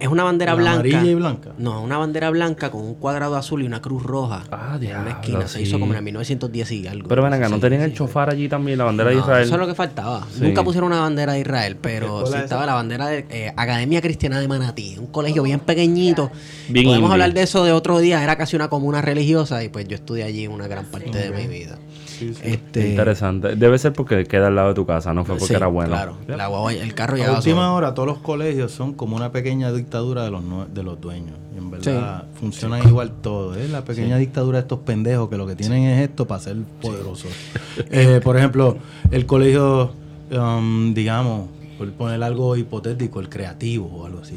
Es 0.00 0.08
una 0.08 0.24
bandera 0.24 0.52
La 0.52 0.56
blanca. 0.56 0.72
amarilla 0.80 1.10
y 1.10 1.14
blanca. 1.14 1.50
No, 1.58 1.82
una 1.82 1.98
bandera 1.98 2.30
blanca 2.30 2.70
con 2.70 2.82
un 2.82 2.94
cuadrado 2.94 3.36
azul 3.36 3.62
y 3.62 3.66
una 3.66 3.80
cruz 3.82 4.02
roja. 4.02 4.44
Ah, 4.50 4.78
en 4.80 4.96
una 4.96 5.10
esquina. 5.10 5.46
Se 5.48 5.60
hizo 5.62 5.78
como 5.78 5.92
en 5.92 5.98
el 5.98 6.04
1910 6.04 6.70
y 6.72 6.86
algo. 6.86 7.08
Pero 7.08 7.22
ven 7.22 7.32
acá, 7.34 7.48
¿no 7.48 7.56
Sí, 7.56 7.60
tenían 7.62 7.80
sí, 7.82 7.84
el 7.86 7.90
sí. 7.92 7.96
chofar 7.98 8.30
allí 8.30 8.48
también, 8.48 8.78
la 8.78 8.84
bandera 8.84 9.10
de 9.10 9.16
Israel? 9.16 9.44
Eso 9.44 9.54
es 9.54 9.60
lo 9.60 9.66
que 9.66 9.74
faltaba. 9.74 10.26
Sí. 10.32 10.40
Nunca 10.42 10.62
pusieron 10.64 10.90
una 10.92 11.00
bandera 11.00 11.32
de 11.34 11.40
Israel, 11.40 11.74
¿Qué 11.74 11.80
pero 11.82 12.26
sí 12.26 12.34
es 12.34 12.40
estaba 12.44 12.62
esa? 12.62 12.66
la 12.66 12.74
bandera 12.74 13.06
de 13.08 13.26
eh, 13.30 13.52
Academia 13.56 14.00
Cristiana 14.00 14.40
de 14.40 14.48
Manatí. 14.48 14.96
Un 14.98 15.06
colegio 15.08 15.42
bien 15.42 15.60
pequeñito. 15.60 16.30
Bien 16.68 16.86
Podemos 16.86 17.04
indie. 17.08 17.12
hablar 17.12 17.34
de 17.34 17.42
eso 17.42 17.64
de 17.64 17.72
otro 17.72 17.98
día. 17.98 18.22
Era 18.22 18.36
casi 18.36 18.56
una 18.56 18.68
comuna 18.68 19.02
religiosa 19.02 19.62
y 19.62 19.68
pues 19.68 19.86
yo 19.88 19.96
estudié 19.96 20.24
allí 20.24 20.46
una 20.46 20.66
gran 20.66 20.86
parte 20.86 21.18
de 21.18 21.30
mi 21.30 21.46
vida. 21.46 21.78
Este, 22.22 22.90
Interesante. 22.90 23.56
Debe 23.56 23.78
ser 23.78 23.92
porque 23.92 24.24
queda 24.24 24.48
al 24.48 24.54
lado 24.56 24.68
de 24.68 24.74
tu 24.74 24.86
casa, 24.86 25.12
no 25.14 25.24
fue 25.24 25.34
porque 25.36 25.48
sí, 25.48 25.54
era 25.54 25.66
bueno. 25.66 25.90
Claro, 25.90 26.16
la 26.28 26.48
guagua- 26.48 26.72
el 26.74 26.94
carro 26.94 27.14
A 27.14 27.16
llegaba 27.16 27.38
última 27.38 27.62
solo. 27.62 27.74
hora, 27.74 27.94
todos 27.94 28.08
los 28.08 28.18
colegios 28.18 28.72
son 28.72 28.94
como 28.94 29.16
una 29.16 29.32
pequeña 29.32 29.72
dictadura 29.72 30.24
de 30.24 30.30
los, 30.30 30.42
de 30.72 30.82
los 30.82 31.00
dueños. 31.00 31.34
Y 31.54 31.58
en 31.58 31.70
verdad 31.70 32.24
funcionan 32.40 32.86
igual 32.88 33.12
todo. 33.22 33.54
Es 33.54 33.70
la 33.70 33.84
pequeña 33.84 34.16
dictadura 34.18 34.58
de 34.58 34.62
estos 34.62 34.80
pendejos 34.80 35.28
que 35.28 35.36
lo 35.36 35.46
que 35.46 35.54
tienen 35.56 35.84
es 35.84 36.08
esto 36.08 36.26
para 36.26 36.40
ser 36.40 36.56
poderosos. 36.80 37.30
Eh, 37.90 38.20
por 38.22 38.36
ejemplo, 38.36 38.76
el 39.10 39.26
colegio, 39.26 39.92
um, 40.30 40.94
digamos, 40.94 41.48
por 41.76 41.90
poner 41.92 42.22
algo 42.22 42.56
hipotético, 42.56 43.18
el 43.20 43.28
creativo 43.28 43.86
o 43.86 44.06
algo 44.06 44.20
así. 44.20 44.34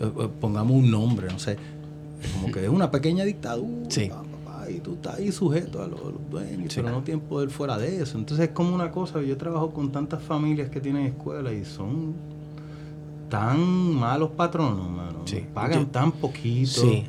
Eh, 0.00 0.10
eh, 0.20 0.28
pongamos 0.40 0.72
un 0.76 0.90
nombre, 0.90 1.28
no 1.30 1.38
sé. 1.38 1.56
Como 2.34 2.52
que 2.52 2.64
es 2.64 2.68
una 2.68 2.90
pequeña 2.90 3.24
dictadura. 3.24 3.88
Sí. 3.88 4.10
Y 4.70 4.80
tú 4.80 4.94
estás 4.94 5.16
ahí 5.18 5.30
sujeto 5.32 5.82
a 5.82 5.86
los, 5.86 6.00
los 6.00 6.30
dueños, 6.30 6.72
Sí. 6.72 6.80
pero 6.80 6.90
no 6.90 7.02
tienes 7.02 7.24
poder 7.24 7.50
fuera 7.50 7.76
de 7.78 8.02
eso. 8.02 8.18
Entonces 8.18 8.48
es 8.48 8.54
como 8.54 8.74
una 8.74 8.90
cosa, 8.90 9.20
yo 9.22 9.36
trabajo 9.36 9.70
con 9.70 9.90
tantas 9.92 10.22
familias 10.22 10.70
que 10.70 10.80
tienen 10.80 11.06
escuela 11.06 11.52
y 11.52 11.64
son 11.64 12.14
tan 13.28 13.60
malos 13.94 14.30
patronos, 14.30 14.88
mano. 14.90 15.22
Sí. 15.24 15.44
Pagan 15.54 15.80
Yo- 15.84 15.86
tan 15.88 16.12
poquito. 16.12 16.80
Sí. 16.80 17.04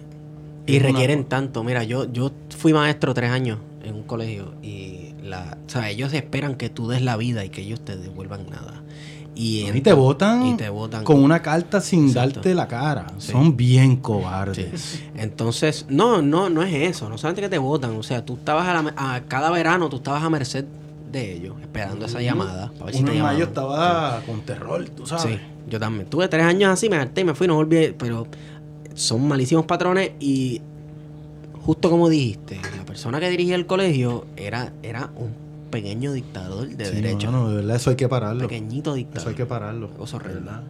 Y 0.67 0.77
una 0.77 0.87
requieren 0.89 1.23
tanto. 1.25 1.63
Mira, 1.63 1.83
yo, 1.83 2.11
yo 2.11 2.31
fui 2.55 2.73
maestro 2.73 3.13
tres 3.13 3.31
años 3.31 3.57
en 3.83 3.95
un 3.95 4.03
colegio 4.03 4.53
y 4.61 5.13
la, 5.23 5.57
o 5.65 5.69
sea, 5.69 5.89
ellos 5.89 6.13
esperan 6.13 6.55
que 6.55 6.69
tú 6.69 6.87
des 6.87 7.01
la 7.01 7.17
vida 7.17 7.43
y 7.43 7.49
que 7.49 7.61
ellos 7.61 7.81
te 7.83 7.97
devuelvan 7.97 8.47
nada. 8.49 8.81
Y, 9.33 9.69
Y 9.69 9.81
te 9.81 9.93
votan 9.93 10.45
y 10.45 10.57
te 10.57 10.69
votan 10.69 11.03
con 11.05 11.23
una 11.23 11.41
carta 11.41 11.79
sin 11.79 12.07
Exacto. 12.07 12.35
darte 12.35 12.53
la 12.53 12.67
cara. 12.67 13.07
Sí. 13.17 13.31
Son 13.31 13.55
bien 13.55 13.95
cobardes. 13.95 14.81
Sí. 14.81 15.03
Entonces, 15.15 15.85
no, 15.89 16.21
no, 16.21 16.49
no 16.49 16.63
es 16.63 16.73
eso. 16.73 17.07
No 17.09 17.17
solamente 17.17 17.41
que 17.41 17.49
te 17.49 17.57
votan. 17.57 17.95
O 17.95 18.03
sea, 18.03 18.25
tú 18.25 18.33
estabas 18.35 18.67
a, 18.67 18.81
la, 18.81 18.93
a 18.97 19.21
cada 19.21 19.49
verano, 19.49 19.87
tú 19.89 19.97
estabas 19.97 20.21
a 20.23 20.29
merced 20.29 20.65
de 21.11 21.33
ellos, 21.33 21.55
esperando 21.61 22.05
esa 22.05 22.21
llamada. 22.21 22.71
Para 22.73 22.85
ver 22.85 22.95
si 22.95 23.03
te 23.03 23.15
llamaban. 23.15 23.41
estaba 23.41 24.21
con 24.25 24.41
terror, 24.41 24.87
tú 24.89 25.05
sabes. 25.05 25.23
Sí, 25.23 25.39
yo 25.69 25.79
también. 25.79 26.09
Tuve 26.09 26.27
tres 26.27 26.45
años 26.45 26.71
así, 26.71 26.89
me 26.89 26.97
harté 26.97 27.21
y 27.21 27.23
me 27.23 27.33
fui, 27.33 27.47
no 27.47 27.55
volví. 27.55 27.95
Pero 27.97 28.27
son 28.93 29.27
malísimos 29.27 29.65
patrones 29.65 30.11
y 30.19 30.61
justo 31.65 31.89
como 31.89 32.09
dijiste, 32.09 32.59
la 32.77 32.85
persona 32.85 33.19
que 33.19 33.29
dirigía 33.29 33.55
el 33.55 33.65
colegio 33.65 34.25
era, 34.35 34.73
era 34.83 35.09
un 35.15 35.33
pequeño 35.71 36.11
dictador 36.13 36.67
de 36.67 36.85
Sí, 36.85 36.95
derecho. 37.01 37.31
mano, 37.31 37.49
de 37.49 37.55
verdad, 37.57 37.75
eso 37.77 37.89
hay 37.89 37.95
que 37.95 38.07
pararlo. 38.09 38.47
Pequeñito 38.47 38.93
dictador. 38.93 39.21
Eso 39.21 39.29
hay 39.29 39.35
que 39.35 39.45
pararlo. 39.45 39.89
Cosa 39.91 40.17
horrenda. 40.17 40.51
¿verdad? 40.51 40.63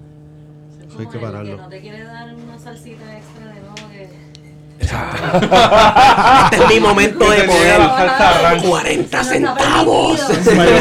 Es 0.79 0.87
Eso 0.93 0.99
hay 0.99 1.07
que 1.07 1.19
pararlo. 1.19 1.55
que 1.57 1.61
no 1.63 1.69
te 1.69 1.81
quiere 1.81 2.03
dar 2.05 2.33
una 2.33 2.57
salsita 2.59 3.17
extra 3.17 3.45
de 3.47 3.59
nuevo. 3.59 3.75
Este 4.81 6.57
es 6.63 6.69
mi 6.69 6.79
momento 6.79 7.29
de 7.29 7.43
poder. 7.43 7.79
la 7.79 7.87
salsa 8.17 8.41
ranch. 8.41 8.63
40 8.65 9.23
Si 9.23 9.39
no 9.39 9.49
está 9.49 9.63
centavos. 9.63 10.19
Mayo 10.55 10.71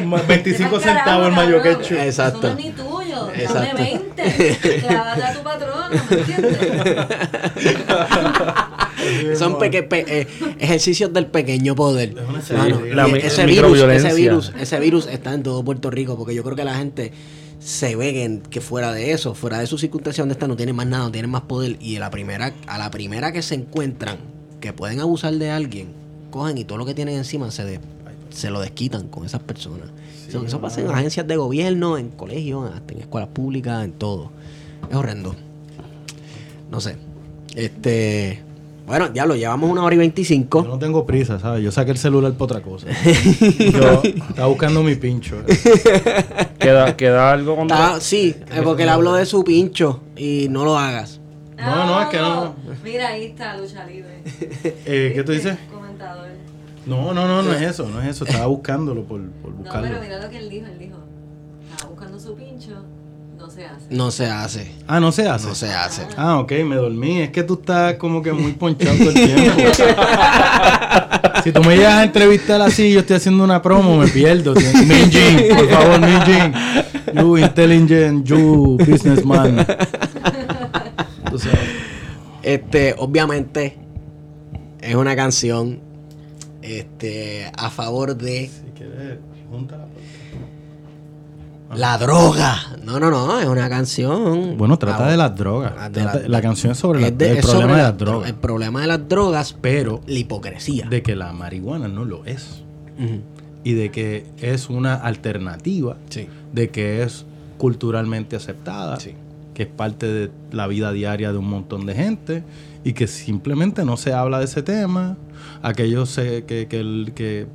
no. 0.00 0.06
Ma- 0.06 0.22
25 0.26 0.76
Vete 0.76 0.88
al 0.88 0.96
centavos 0.96 1.26
el 1.28 1.32
mayo 1.34 1.60
ketchup. 1.62 1.98
Exacto. 1.98 2.38
Eso 2.38 2.46
no 2.54 2.58
es 2.58 2.64
ni 2.64 2.70
tuyo. 2.72 3.30
Exacto. 3.34 3.76
Dame 3.76 4.00
20. 4.16 4.80
Clávate 4.86 5.22
a 5.24 5.32
tu 5.34 5.42
patrón, 5.42 5.90
¿me 6.10 6.16
entiendes? 6.16 6.58
Son 9.36 9.58
peque- 9.58 9.82
pe- 9.82 10.04
eh, 10.22 10.26
ejercicios 10.58 11.12
del 11.12 11.26
pequeño 11.26 11.74
poder. 11.74 12.14
Mano, 12.56 12.80
La 12.94 13.06
mi- 13.08 13.18
ese, 13.18 13.46
virus, 13.46 13.78
ese 14.06 14.14
virus, 14.14 14.52
ese 14.58 14.80
virus 14.80 15.06
está 15.06 15.34
en 15.34 15.42
todo 15.42 15.64
Puerto 15.64 15.90
Rico, 15.90 16.16
porque 16.16 16.34
yo 16.34 16.42
creo 16.42 16.56
que 16.56 16.64
la 16.64 16.74
gente 16.74 17.12
se 17.58 17.94
ve 17.96 18.12
que, 18.12 18.40
que 18.50 18.60
fuera 18.60 18.92
de 18.92 19.12
eso, 19.12 19.34
fuera 19.34 19.58
de 19.60 19.66
su 19.66 19.78
circunstancia 19.78 20.22
donde 20.22 20.32
está, 20.32 20.48
no 20.48 20.56
tienen 20.56 20.74
más 20.74 20.86
nada, 20.86 21.04
no 21.04 21.12
tienen 21.12 21.30
más 21.30 21.42
poder. 21.42 21.76
Y 21.80 21.96
a 21.96 22.00
la 22.00 22.10
primera, 22.10 22.52
a 22.66 22.78
la 22.78 22.90
primera 22.90 23.32
que 23.32 23.42
se 23.42 23.54
encuentran 23.54 24.16
que 24.60 24.72
pueden 24.72 25.00
abusar 25.00 25.32
de 25.34 25.50
alguien, 25.50 25.88
cogen 26.30 26.58
y 26.58 26.64
todo 26.64 26.78
lo 26.78 26.86
que 26.86 26.94
tienen 26.94 27.16
encima 27.16 27.50
se, 27.50 27.64
de- 27.64 27.80
se 28.30 28.50
lo 28.50 28.60
desquitan 28.60 29.08
con 29.08 29.24
esas 29.26 29.40
personas. 29.42 29.88
eso, 30.28 30.44
eso 30.44 30.60
pasa 30.60 30.80
en 30.80 30.88
agencias 30.90 31.26
de 31.26 31.36
gobierno, 31.36 31.98
en 31.98 32.08
colegios, 32.10 32.70
hasta 32.74 32.94
en 32.94 33.00
escuelas 33.00 33.28
públicas, 33.30 33.84
en 33.84 33.92
todo. 33.92 34.30
Es 34.90 34.96
horrendo. 34.96 35.36
No 36.70 36.80
sé. 36.80 36.96
Este. 37.54 38.40
Bueno, 38.86 39.12
ya 39.14 39.24
lo 39.26 39.36
llevamos 39.36 39.70
una 39.70 39.84
hora 39.84 39.94
y 39.94 39.98
Yo 39.98 40.00
veinticinco. 40.00 40.62
no 40.62 40.78
tengo 40.78 41.06
prisa, 41.06 41.38
¿sabes? 41.38 41.62
Yo 41.62 41.70
saqué 41.70 41.92
el 41.92 41.98
celular 41.98 42.32
para 42.32 42.44
otra 42.44 42.62
cosa. 42.62 42.86
Yo 43.58 44.02
estaba 44.02 44.48
buscando 44.48 44.82
mi 44.82 44.96
pincho. 44.96 45.36
¿Queda, 46.58 46.96
queda 46.96 47.32
algo 47.32 47.56
con 47.56 47.64
Está- 47.70 48.00
sí, 48.00 48.34
eh, 48.52 48.60
porque 48.64 48.84
le 48.84 48.90
hablo 48.90 49.14
de 49.14 49.24
su 49.26 49.44
pincho 49.44 50.00
y 50.16 50.48
no 50.50 50.64
lo 50.64 50.78
hagas. 50.78 51.20
No, 51.56 51.86
no, 51.86 52.00
es 52.02 52.08
que 52.08 52.18
no. 52.18 52.54
Mira, 52.82 53.08
ahí 53.10 53.26
está 53.26 53.56
lucha 53.56 53.84
libre. 53.86 54.22
Eh, 54.84 55.12
¿Qué 55.14 55.22
tú 55.22 55.30
dices? 55.32 55.56
Comentador. 55.72 56.28
No, 56.84 57.14
no, 57.14 57.28
no, 57.28 57.42
no 57.42 57.52
es 57.54 57.62
eso, 57.62 57.88
no 57.88 58.02
es 58.02 58.08
eso. 58.08 58.24
Estaba 58.24 58.46
buscándolo 58.46 59.04
por, 59.04 59.20
por 59.30 59.52
No, 59.52 59.58
buscarlo. 59.58 59.88
pero 59.88 60.00
mira 60.02 60.20
lo 60.20 60.28
que 60.28 60.38
él 60.38 60.50
dijo. 60.50 60.66
Él 60.66 60.78
dijo, 60.80 60.96
estaba 61.70 61.90
buscando 61.90 62.18
su 62.18 62.34
pincho, 62.34 62.82
no 63.42 63.50
se 63.50 63.64
hace. 63.64 63.86
No 63.90 64.10
se 64.12 64.26
hace. 64.26 64.72
Ah, 64.86 65.00
no 65.00 65.10
se 65.10 65.28
hace. 65.28 65.48
No 65.48 65.54
se 65.56 65.72
hace. 65.72 66.06
Ah, 66.16 66.38
ok, 66.38 66.52
me 66.64 66.76
dormí. 66.76 67.22
Es 67.22 67.30
que 67.30 67.42
tú 67.42 67.54
estás 67.54 67.94
como 67.96 68.22
que 68.22 68.32
muy 68.32 68.52
ponchado 68.52 68.96
todo 68.96 69.10
el 69.10 69.14
tiempo. 69.14 69.60
si 71.42 71.50
tú 71.50 71.60
me 71.64 71.76
llegas 71.76 71.94
a 71.94 72.04
entrevistar 72.04 72.62
así 72.62 72.84
y 72.84 72.92
yo 72.92 73.00
estoy 73.00 73.16
haciendo 73.16 73.42
una 73.42 73.60
promo, 73.60 73.96
me 73.96 74.06
pierdo. 74.06 74.54
Minjin, 74.54 75.56
por 75.56 75.68
favor, 75.68 76.00
Minjin. 76.00 76.54
You 77.14 77.36
intelligent, 77.36 78.24
you 78.24 78.78
businessman. 78.78 79.66
Tú 81.28 81.38
sabes. 81.38 81.58
Este, 82.44 82.94
obviamente, 82.96 83.76
es 84.80 84.94
una 84.94 85.16
canción 85.16 85.80
este, 86.62 87.50
a 87.56 87.70
favor 87.70 88.16
de 88.16 88.48
Si 88.48 88.70
quieres, 88.76 89.18
júntala. 89.50 89.88
La 91.74 91.98
droga. 91.98 92.56
No, 92.84 92.98
no, 93.00 93.10
no, 93.10 93.38
es 93.40 93.46
una 93.46 93.68
canción. 93.68 94.56
Bueno, 94.58 94.78
trata 94.78 95.08
de 95.08 95.16
las 95.16 95.34
drogas. 95.36 95.92
De 95.92 96.04
la- 96.04 96.20
la, 96.26 96.42
canción 96.42 96.72
es 96.72 96.78
sobre 96.78 97.00
la- 97.00 97.08
es 97.08 97.18
de- 97.18 97.30
el 97.32 97.36
es 97.38 97.44
problema 97.46 97.62
sobre 97.62 97.76
de 97.76 97.82
la 97.82 97.88
las 97.88 97.98
drogas. 97.98 98.28
El 98.28 98.34
problema 98.36 98.80
de 98.82 98.86
las 98.86 99.08
drogas, 99.08 99.56
Pero 99.60 100.00
la 100.06 100.18
hipocresía. 100.18 100.86
de 100.88 101.02
que 101.02 101.16
la 101.16 101.32
marihuana 101.32 101.88
no 101.88 102.04
lo 102.04 102.24
es. 102.24 102.62
Y 103.64 103.74
de 103.74 103.90
que 103.90 104.26
es 104.40 104.68
una 104.70 104.94
alternativa. 104.94 105.96
Sí. 106.10 106.28
de 106.52 106.68
que 106.68 107.02
es 107.02 107.24
culturalmente 107.58 108.36
aceptada, 108.36 109.00
Sí. 109.00 109.14
que 109.54 109.62
es 109.62 109.68
parte 109.70 110.06
de 110.12 110.30
la 110.50 110.66
vida 110.66 110.92
diaria 110.92 111.32
de 111.32 111.38
un 111.38 111.48
montón 111.48 111.86
de 111.86 111.94
gente 111.94 112.44
y 112.84 112.92
que 112.92 113.06
simplemente 113.06 113.84
no 113.86 113.96
se 113.96 114.12
habla 114.12 114.38
de 114.38 114.44
ese 114.44 114.62
tema. 114.62 115.16
Aquellos 115.62 116.14
que 116.16 117.46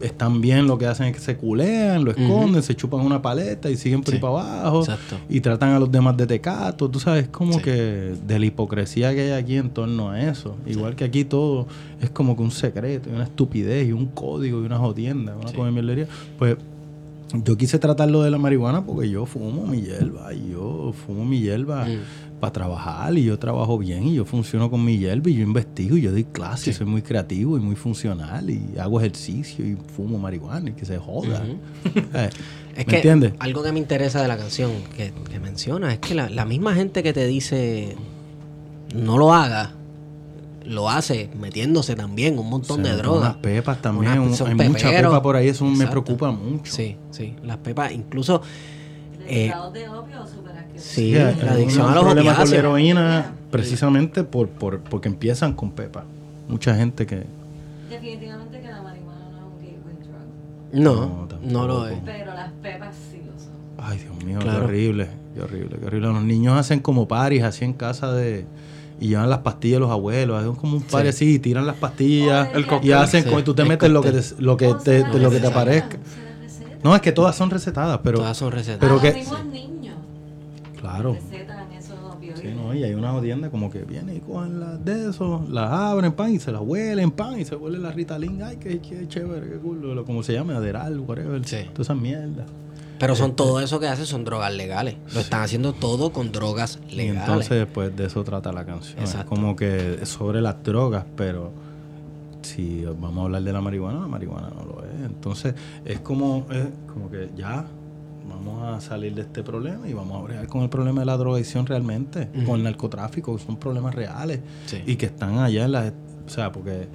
están 0.00 0.40
bien 0.40 0.66
lo 0.66 0.76
que 0.78 0.86
hacen 0.86 1.06
es 1.06 1.14
que 1.14 1.20
se 1.20 1.36
culean, 1.36 2.04
lo 2.04 2.10
esconden, 2.10 2.62
se 2.62 2.74
chupan 2.74 3.00
una 3.00 3.22
paleta 3.22 3.70
y 3.70 3.76
siguen 3.76 4.02
por 4.02 4.12
ahí 4.14 4.20
para 4.20 4.32
abajo 4.60 4.80
Exacto. 4.80 5.16
y 5.28 5.40
tratan 5.40 5.70
a 5.70 5.78
los 5.78 5.90
demás 5.90 6.16
de 6.16 6.26
tecato. 6.26 6.90
Tú 6.90 7.00
sabes, 7.00 7.28
como 7.28 7.54
Sí. 7.54 7.60
que 7.62 8.14
de 8.26 8.38
la 8.38 8.46
hipocresía 8.46 9.14
que 9.14 9.22
hay 9.22 9.30
aquí 9.42 9.56
en 9.56 9.70
torno 9.70 10.10
a 10.10 10.20
eso. 10.20 10.56
Igual 10.66 10.96
que 10.96 11.04
aquí 11.04 11.24
todo 11.24 11.66
es 12.00 12.10
como 12.10 12.36
que 12.36 12.42
un 12.42 12.50
secreto, 12.50 13.08
y 13.10 13.14
una 13.14 13.24
estupidez 13.24 13.88
y 13.88 13.92
un 13.92 14.06
código 14.06 14.62
y 14.62 14.66
una 14.66 14.78
jodienda, 14.78 15.34
una 15.34 15.48
Sí. 15.48 15.54
come 15.56 15.70
mierdería. 15.72 16.06
Pues 16.38 16.56
yo 17.44 17.56
quise 17.56 17.78
tratar 17.78 18.08
lo 18.10 18.22
de 18.22 18.30
la 18.30 18.38
marihuana 18.38 18.84
porque 18.84 19.10
yo 19.10 19.26
fumo 19.26 19.66
mi 19.66 19.80
hierba 19.82 20.32
y 20.32 20.50
yo 20.52 20.92
fumo 21.06 21.24
mi 21.24 21.40
hierba 21.40 21.84
Mm. 21.86 21.98
Para 22.40 22.52
trabajar 22.52 23.16
y 23.16 23.24
yo 23.24 23.38
trabajo 23.38 23.78
bien 23.78 24.06
y 24.08 24.14
yo 24.14 24.24
funciono 24.26 24.70
con 24.70 24.84
mi 24.84 24.98
hierba 24.98 25.30
y 25.30 25.34
yo 25.36 25.42
investigo 25.42 25.96
y 25.96 26.02
yo 26.02 26.10
doy 26.12 26.24
clases, 26.24 26.76
soy 26.76 26.86
muy 26.86 27.00
creativo 27.02 27.56
y 27.56 27.60
muy 27.60 27.76
funcional 27.76 28.50
y 28.50 28.78
hago 28.78 29.00
ejercicio 29.00 29.64
y 29.66 29.76
fumo 29.96 30.18
marihuana 30.18 30.70
y 30.70 30.72
que 30.74 30.84
se 30.84 30.98
joda. 30.98 31.42
Eh, 32.14 32.30
Es 32.76 32.86
¿Me 32.86 32.90
que 32.90 32.96
entiendes? 32.96 33.32
algo 33.38 33.62
que 33.62 33.72
me 33.72 33.78
interesa 33.78 34.20
de 34.20 34.28
la 34.28 34.36
canción 34.36 34.70
que, 34.94 35.12
que 35.30 35.40
menciona 35.40 35.92
es 35.94 35.98
que 35.98 36.14
la, 36.14 36.28
la 36.28 36.44
misma 36.44 36.74
gente 36.74 37.02
que 37.02 37.14
te 37.14 37.26
dice 37.26 37.96
no 38.94 39.16
lo 39.16 39.32
haga, 39.32 39.72
lo 40.66 40.90
hace 40.90 41.30
metiéndose 41.40 41.96
también 41.96 42.38
un 42.38 42.50
montón 42.50 42.82
Se 42.84 42.90
de 42.90 42.96
drogas. 42.98 43.30
Unas 43.30 43.36
pepas 43.36 43.80
también. 43.80 44.18
Unas- 44.18 44.40
un- 44.42 44.60
hay 44.60 44.68
mucha 44.68 44.90
pepa 44.90 45.22
por 45.22 45.36
ahí, 45.36 45.48
eso 45.48 45.64
me 45.64 45.86
preocupa 45.86 46.30
mucho. 46.30 46.70
Sí, 46.70 46.96
sí. 47.12 47.34
Las 47.44 47.56
pepas, 47.58 47.92
incluso 47.92 48.42
eh, 49.28 49.52
de 49.72 49.88
opio 49.88 50.26
sí, 50.76 51.12
la 51.12 51.28
adicción 51.52 51.90
a 51.90 51.94
los 51.94 52.04
problema 52.04 52.36
con 52.36 52.50
la 52.50 52.56
heroína 52.56 53.32
precisamente 53.50 54.24
por, 54.24 54.48
por, 54.48 54.80
porque 54.80 55.08
empiezan 55.08 55.54
con 55.54 55.70
pepa. 55.72 56.04
Mucha 56.48 56.74
gente 56.76 57.06
que... 57.06 57.24
Definitivamente 57.90 58.60
que 58.60 58.68
la 58.68 58.82
marihuana 58.82 59.20
no 59.32 59.38
es 59.38 59.44
un 59.44 59.58
gateway 59.60 59.96
drug. 60.02 60.82
No, 60.82 61.26
No, 61.42 61.50
no 61.50 61.66
lo 61.66 61.88
es. 61.88 61.98
Pero 62.04 62.34
las 62.34 62.50
pepas 62.62 62.94
sí 63.10 63.18
lo 63.24 63.32
son. 63.38 63.52
Ay, 63.78 63.98
Dios 63.98 64.24
mío, 64.24 64.38
Claro. 64.38 64.58
qué 64.60 64.64
horrible, 64.66 65.08
qué 65.34 65.40
horrible, 65.42 65.76
qué 65.80 65.86
horrible. 65.86 66.08
Los 66.08 66.22
niños 66.22 66.58
hacen 66.58 66.80
como 66.80 67.08
paris 67.08 67.42
así 67.42 67.64
en 67.64 67.72
casa 67.72 68.12
de... 68.12 68.44
Y 68.98 69.08
llevan 69.08 69.28
las 69.28 69.40
pastillas 69.40 69.78
los 69.80 69.90
abuelos, 69.90 70.40
hacen 70.40 70.54
como 70.54 70.76
un 70.78 70.82
party 70.82 71.08
así 71.08 71.34
y 71.34 71.38
tiran 71.38 71.66
las 71.66 71.76
pastillas 71.76 72.48
El 72.54 72.62
y 72.62 72.64
cóctel. 72.64 72.94
hacen 72.94 73.24
Sí, 73.24 73.28
como 73.28 73.44
tú 73.44 73.54
te 73.54 73.60
el 73.62 73.68
metes 73.68 73.90
lo 73.90 74.00
que 74.00 74.10
te, 74.10 74.18
cóctel. 74.20 74.44
lo 74.46 74.56
que 74.56 74.66
O 74.68 74.76
te, 74.78 75.04
de 75.04 75.18
lo 75.20 75.30
que 75.30 75.38
te 75.40 75.46
aparezca. 75.46 75.98
No, 76.84 76.94
es 76.94 77.00
que 77.02 77.12
todas 77.12 77.34
son 77.36 77.50
recetadas, 77.50 78.00
pero 78.02 78.18
Todas 78.18 78.36
son 78.36 78.52
recetas. 78.52 78.78
pero 78.80 79.00
que- 79.00 79.08
los 79.08 79.16
mismos 79.16 79.44
niños 79.46 79.96
claro. 80.80 81.14
recetan 81.14 81.72
esos 81.72 81.96
opioides. 82.12 82.40
Sí, 82.40 82.48
no, 82.54 82.74
y 82.74 82.84
hay 82.84 82.94
una 82.94 83.20
tienda 83.20 83.50
como 83.50 83.70
que 83.70 83.80
viene 83.82 84.14
y 84.14 84.20
cogen 84.20 84.60
las 84.60 84.84
de 84.84 85.10
eso, 85.10 85.44
las 85.50 85.70
abren 85.70 86.12
pan 86.12 86.32
y 86.34 86.38
se 86.38 86.52
las 86.52 86.60
huelen 86.62 87.10
pan 87.10 87.40
y 87.40 87.44
se 87.44 87.56
huele 87.56 87.78
la 87.78 87.90
Ritalin, 87.92 88.42
ay, 88.42 88.56
qué, 88.58 88.80
qué 88.80 89.06
chévere, 89.08 89.48
qué 89.48 89.56
cool, 89.56 89.94
lo- 89.94 90.04
como 90.04 90.22
se 90.22 90.32
llame, 90.34 90.54
Aderal, 90.54 90.98
whatever, 91.00 91.44
Sí. 91.44 91.64
todas 91.72 91.86
esas 91.86 91.96
mierdas. 91.96 92.46
Pero 92.98 93.14
son 93.14 93.36
todo 93.36 93.60
eso 93.60 93.78
que 93.78 93.86
hacen 93.88 94.06
son 94.06 94.24
drogas 94.24 94.54
legales. 94.54 94.96
Lo 95.12 95.20
están 95.20 95.42
haciendo 95.42 95.74
todo 95.74 96.12
con 96.12 96.32
drogas 96.32 96.78
Y 96.88 96.94
legales. 96.96 97.20
entonces, 97.28 97.66
pues 97.72 97.94
de 97.94 98.06
eso 98.06 98.24
trata 98.24 98.52
la 98.54 98.64
canción. 98.64 98.98
Es 98.98 99.10
Exacto. 99.10 99.28
como 99.28 99.54
que 99.54 99.98
es 100.00 100.08
sobre 100.08 100.40
las 100.40 100.62
drogas, 100.62 101.04
pero 101.14 101.52
si 102.46 102.84
vamos 102.84 103.18
a 103.18 103.22
hablar 103.22 103.42
de 103.42 103.52
la 103.52 103.60
marihuana, 103.60 104.00
la 104.00 104.08
marihuana 104.08 104.50
no 104.50 104.64
lo 104.64 104.84
es. 104.84 105.04
Entonces, 105.04 105.54
es 105.84 106.00
como, 106.00 106.46
es 106.50 106.66
como 106.92 107.10
que 107.10 107.30
ya 107.36 107.66
vamos 108.28 108.62
a 108.62 108.80
salir 108.80 109.14
de 109.14 109.22
este 109.22 109.42
problema 109.42 109.88
y 109.88 109.92
vamos 109.92 110.18
a 110.20 110.22
bregar 110.24 110.46
con 110.48 110.62
el 110.62 110.68
problema 110.68 111.00
de 111.00 111.06
la 111.06 111.16
drogadicción 111.16 111.66
realmente, 111.66 112.28
con 112.44 112.56
el 112.56 112.64
narcotráfico, 112.64 113.36
que 113.36 113.42
son 113.44 113.56
problemas 113.56 113.94
reales 113.94 114.40
Sí. 114.66 114.82
y 114.86 114.96
que 114.96 115.06
están 115.06 115.38
allá 115.38 115.64
en 115.64 115.72
la. 115.72 115.92
O 116.26 116.28
sea, 116.28 116.50
porque 116.50 116.88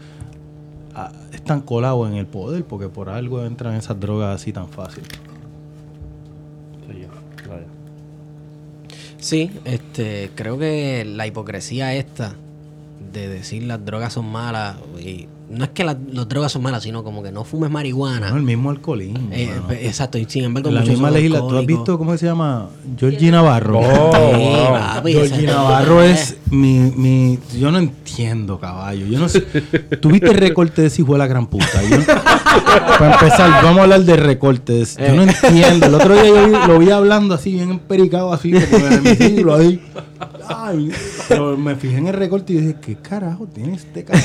ah, 0.95 1.11
están 1.31 1.61
colados 1.61 2.09
en 2.09 2.15
el 2.17 2.25
poder, 2.25 2.65
porque 2.65 2.89
por 2.89 3.09
algo 3.09 3.45
entran 3.45 3.75
esas 3.75 3.99
drogas 3.99 4.35
así 4.41 4.51
tan 4.51 4.67
fácil. 4.67 5.03
Sí, 9.17 9.51
este, 9.65 10.31
creo 10.33 10.57
que 10.57 11.05
la 11.05 11.27
hipocresía 11.27 11.93
esta 11.93 12.33
de 13.13 13.27
decir 13.27 13.63
las 13.63 13.83
drogas 13.85 14.13
son 14.13 14.25
malas, 14.31 14.77
y 14.99 15.27
no 15.51 15.65
es 15.65 15.69
que 15.71 15.83
las, 15.83 15.97
las 16.11 16.27
drogas 16.29 16.51
son 16.51 16.61
malas, 16.63 16.83
sino 16.83 17.03
como 17.03 17.21
que 17.21 17.31
no 17.31 17.43
fumes 17.43 17.69
marihuana. 17.69 18.29
No, 18.29 18.37
el 18.37 18.43
mismo 18.43 18.69
alcoholismo. 18.69 19.29
Eh, 19.31 19.51
pe- 19.67 19.85
exacto, 19.87 20.17
y 20.17 20.25
sin 20.27 20.45
embargo, 20.45 20.71
la 20.71 20.81
misma 20.81 21.11
legislatura. 21.11 21.49
¿Tú 21.49 21.57
has 21.59 21.65
visto 21.65 21.97
cómo 21.97 22.17
se 22.17 22.25
llama? 22.25 22.69
Georgie 22.97 23.31
Navarro. 23.31 23.79
Oh, 23.79 24.11
Sí, 24.13 24.39
wow. 24.39 24.73
papi, 24.73 25.11
Georgie 25.13 25.35
ese- 25.35 25.45
Navarro 25.47 26.01
es 26.03 26.37
mi, 26.49 26.79
mi. 26.95 27.39
Yo 27.59 27.71
no 27.71 27.77
entiendo, 27.79 28.59
caballo. 28.59 29.05
Yo 29.05 29.19
no 29.19 29.29
sé. 29.29 29.41
¿Tuviste 29.41 30.27
el 30.29 30.37
recorte 30.37 30.81
de 30.81 30.87
ese 30.87 31.01
hijo 31.01 31.13
de 31.13 31.19
la 31.19 31.27
gran 31.27 31.47
puta? 31.47 31.81
Yo- 31.89 31.97
para 32.99 33.13
empezar, 33.13 33.63
vamos 33.63 33.79
a 33.79 33.83
hablar 33.83 34.01
de 34.03 34.15
recortes. 34.17 34.97
Yo 34.97 35.13
no 35.15 35.23
entiendo. 35.23 35.85
El 35.87 35.95
otro 35.95 36.13
día 36.13 36.25
yo 36.25 36.67
lo 36.67 36.79
vi 36.79 36.89
hablando 36.91 37.33
así, 37.35 37.51
bien 37.53 37.71
empericado, 37.71 38.31
así, 38.33 38.51
como 38.51 38.85
en 38.87 38.93
el 38.93 38.93
hemiciclo, 39.07 39.55
ahí. 39.55 39.81
Ay, 40.47 40.91
pero 41.27 41.57
me 41.57 41.75
fijé 41.75 41.97
en 41.97 42.07
el 42.07 42.13
recorte 42.13 42.53
y 42.53 42.57
dije, 42.57 42.75
¿qué 42.81 42.95
carajo 42.95 43.47
tiene 43.47 43.73
este 43.75 44.03
cabrón? 44.03 44.23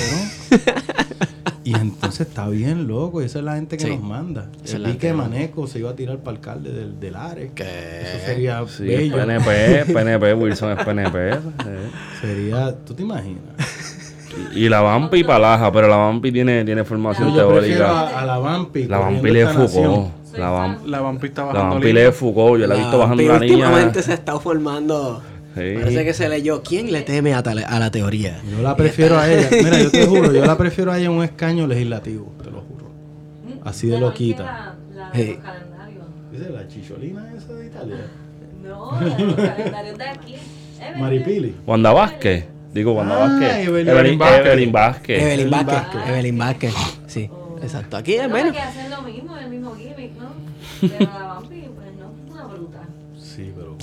Y 1.65 1.75
entonces 1.75 2.29
está 2.29 2.49
bien 2.49 2.87
loco, 2.87 3.21
y 3.21 3.25
esa 3.25 3.41
es 3.41 3.45
la 3.45 3.57
gente 3.57 3.77
que 3.77 3.85
Sí. 3.87 3.91
nos 3.91 4.03
manda. 4.03 4.47
El 4.73 4.83
la 4.85 4.89
vi 4.91 4.95
que 4.99 5.09
gente. 5.09 5.23
Maneco 5.23 5.67
se 5.67 5.81
iba 5.81 5.91
a 5.91 5.97
tirar 5.97 6.19
para 6.19 6.37
alcalde 6.37 6.71
del, 6.73 7.01
del 7.01 7.17
Ares. 7.17 7.51
Eso 7.57 8.25
sería 8.25 8.65
Sí, 8.69 8.85
bello. 8.85 9.17
PNP, 9.17 9.93
PNP, 9.93 10.35
Wilson 10.35 10.79
es 10.79 10.85
PNP. 10.85 11.31
eh. 11.31 11.39
Sería, 12.21 12.73
¿tú 12.85 12.95
te 12.95 13.03
imaginas? 13.03 13.41
Y, 14.55 14.67
y 14.67 14.69
la 14.69 14.81
Vampi 14.81 15.25
palaja, 15.25 15.73
pero 15.73 15.89
la 15.89 15.97
Vampi 15.97 16.31
tiene, 16.31 16.65
tiene 16.65 16.85
formación 16.85 17.31
Yo 17.35 17.49
teórica. 17.49 17.91
a, 18.11 18.21
a 18.21 18.27
la 18.27 18.39
Vampi. 18.39 18.85
La 18.85 18.99
Vampi. 18.99 19.31
Foucault. 19.43 20.13
Soy 20.31 20.41
La, 20.41 20.79
La 20.87 21.01
vampi 21.01 21.27
está 21.29 21.43
la 21.43 21.49
bajando 21.49 21.71
Vampi 21.77 21.87
línea. 21.89 22.07
lee 22.07 22.13
Foucault. 22.13 22.61
Yo 22.61 22.67
la 22.69 22.75
he 22.75 22.79
visto 22.79 22.99
bajando 22.99 23.23
Vampi 23.27 23.27
la 23.27 23.39
niña. 23.53 23.67
últimamente 23.67 24.03
se 24.03 24.13
está 24.13 24.39
formando. 24.39 25.21
Sí. 25.57 25.75
Parece 25.81 26.05
que 26.05 26.13
se 26.13 26.29
leyó. 26.29 26.63
¿Quién 26.63 26.93
le 26.93 27.01
teme 27.03 27.33
a, 27.33 27.43
tale- 27.43 27.65
a 27.65 27.79
la 27.79 27.91
teoría? 27.91 28.41
Yo 28.51 28.63
la 28.63 28.77
prefiero 28.77 29.19
a 29.19 29.31
ella. 29.33 29.49
Mira, 29.65 29.79
yo 29.83 29.91
te 29.91 30.05
juro, 30.07 30.31
yo 30.33 30.45
la 30.45 30.57
prefiero 30.59 30.93
a 30.93 30.99
ella 30.99 31.07
en 31.07 31.13
un 31.13 31.25
escaño 31.25 31.67
legislativo, 31.67 32.33
te 32.45 32.51
lo 32.51 32.61
juro. 32.61 32.87
Así 33.65 33.87
de 33.89 33.99
loquita. 33.99 34.75
que 34.93 34.95
La, 34.95 35.05
la 35.05 35.11
calendarios. 35.43 36.05
Dice 36.31 36.51
la 36.51 36.69
chicholina 36.69 37.33
esa 37.37 37.53
de 37.55 37.67
Italia. 37.67 37.97
No, 38.63 39.01
la 39.01 39.15
de 39.17 39.25
los 39.25 39.35
calendarios 39.35 39.99
de 39.99 40.05
aquí. 40.05 40.35
Evelyn. 40.79 41.01
Maripili. 41.01 41.55
Wanda 41.67 41.93
Vázquez. 41.93 42.45
Digo, 42.75 42.93
Wanda 42.93 43.15
Ah, 43.17 43.27
Vázquez. 43.27 43.67
Evelyn 43.69 43.89
Evelyn 43.89 44.19
Vázquez. 44.19 44.47
Evelyn 44.47 44.73
Vázquez. 44.73 45.23
Evelyn 45.23 45.51
Vázquez. 45.51 45.75
Vázquez. 45.75 46.09
Evelyn 46.09 46.39
Vázquez. 46.39 46.75
Sí, 47.07 47.31
exacto. 47.63 47.97
Aquí 47.97 48.15
es 48.15 48.25
No, 48.25 48.29
bueno. 48.29 48.47
porque 48.49 48.61
hacen 48.61 48.91
lo 48.91 49.01
mismo, 49.03 49.37
el 49.39 49.49
mismo 49.49 49.75
gimmick, 49.75 50.13
¿no? 50.19 50.27
Pero 50.83 51.11
la 51.11 51.36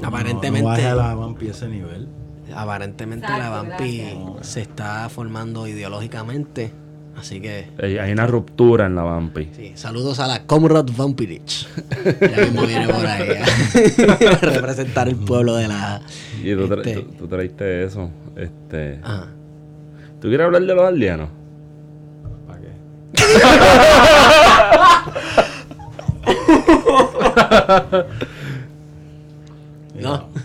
Aparentemente- 0.04 0.62
No, 0.62 0.70
no 0.70 0.76
baje 0.76 0.88
a 0.88 0.96
la 0.96 1.16
Vampi 1.16 1.48
ese 1.48 1.68
nivel. 1.68 2.08
Aparentemente 2.56 3.26
Exacto, 3.26 3.44
la 3.44 3.50
Vampi 3.50 3.98
gracias. 4.00 4.48
se 4.48 4.62
está 4.62 5.10
formando 5.10 5.66
ideológicamente. 5.68 6.72
Así 7.18 7.40
que, 7.40 7.68
Hay 7.82 7.98
hay 8.00 8.12
una 8.12 8.26
ruptura 8.26 8.88
en 8.88 8.96
la 8.96 9.04
Vampi. 9.04 9.50
sí, 9.56 9.72
saludos 9.76 10.20
a 10.20 10.26
la 10.28 10.46
Comrade 10.46 10.92
Vampirich. 10.96 11.68
Ya 12.22 12.42
mismo 12.46 12.64
viene 12.66 12.88
por 12.88 13.06
ahí 13.06 13.30
a 14.32 14.38
representar 14.40 15.08
el 15.08 15.16
pueblo 15.16 15.56
de 15.56 15.68
la. 15.68 16.02
Y 16.44 16.54
tú, 16.56 16.68
tra- 16.68 16.78
este, 16.86 16.96
tú- 17.02 17.14
tú 17.20 17.28
traiste 17.28 17.84
eso. 17.84 18.10
Este, 18.36 19.00
ah, 19.04 19.28
¿Tú 20.20 20.28
quieres 20.28 20.46
hablar 20.46 20.64
de 20.64 20.74
los 20.76 20.86
aldeanos? 20.86 21.30
¿Para 22.48 22.60
qué? 22.60 22.70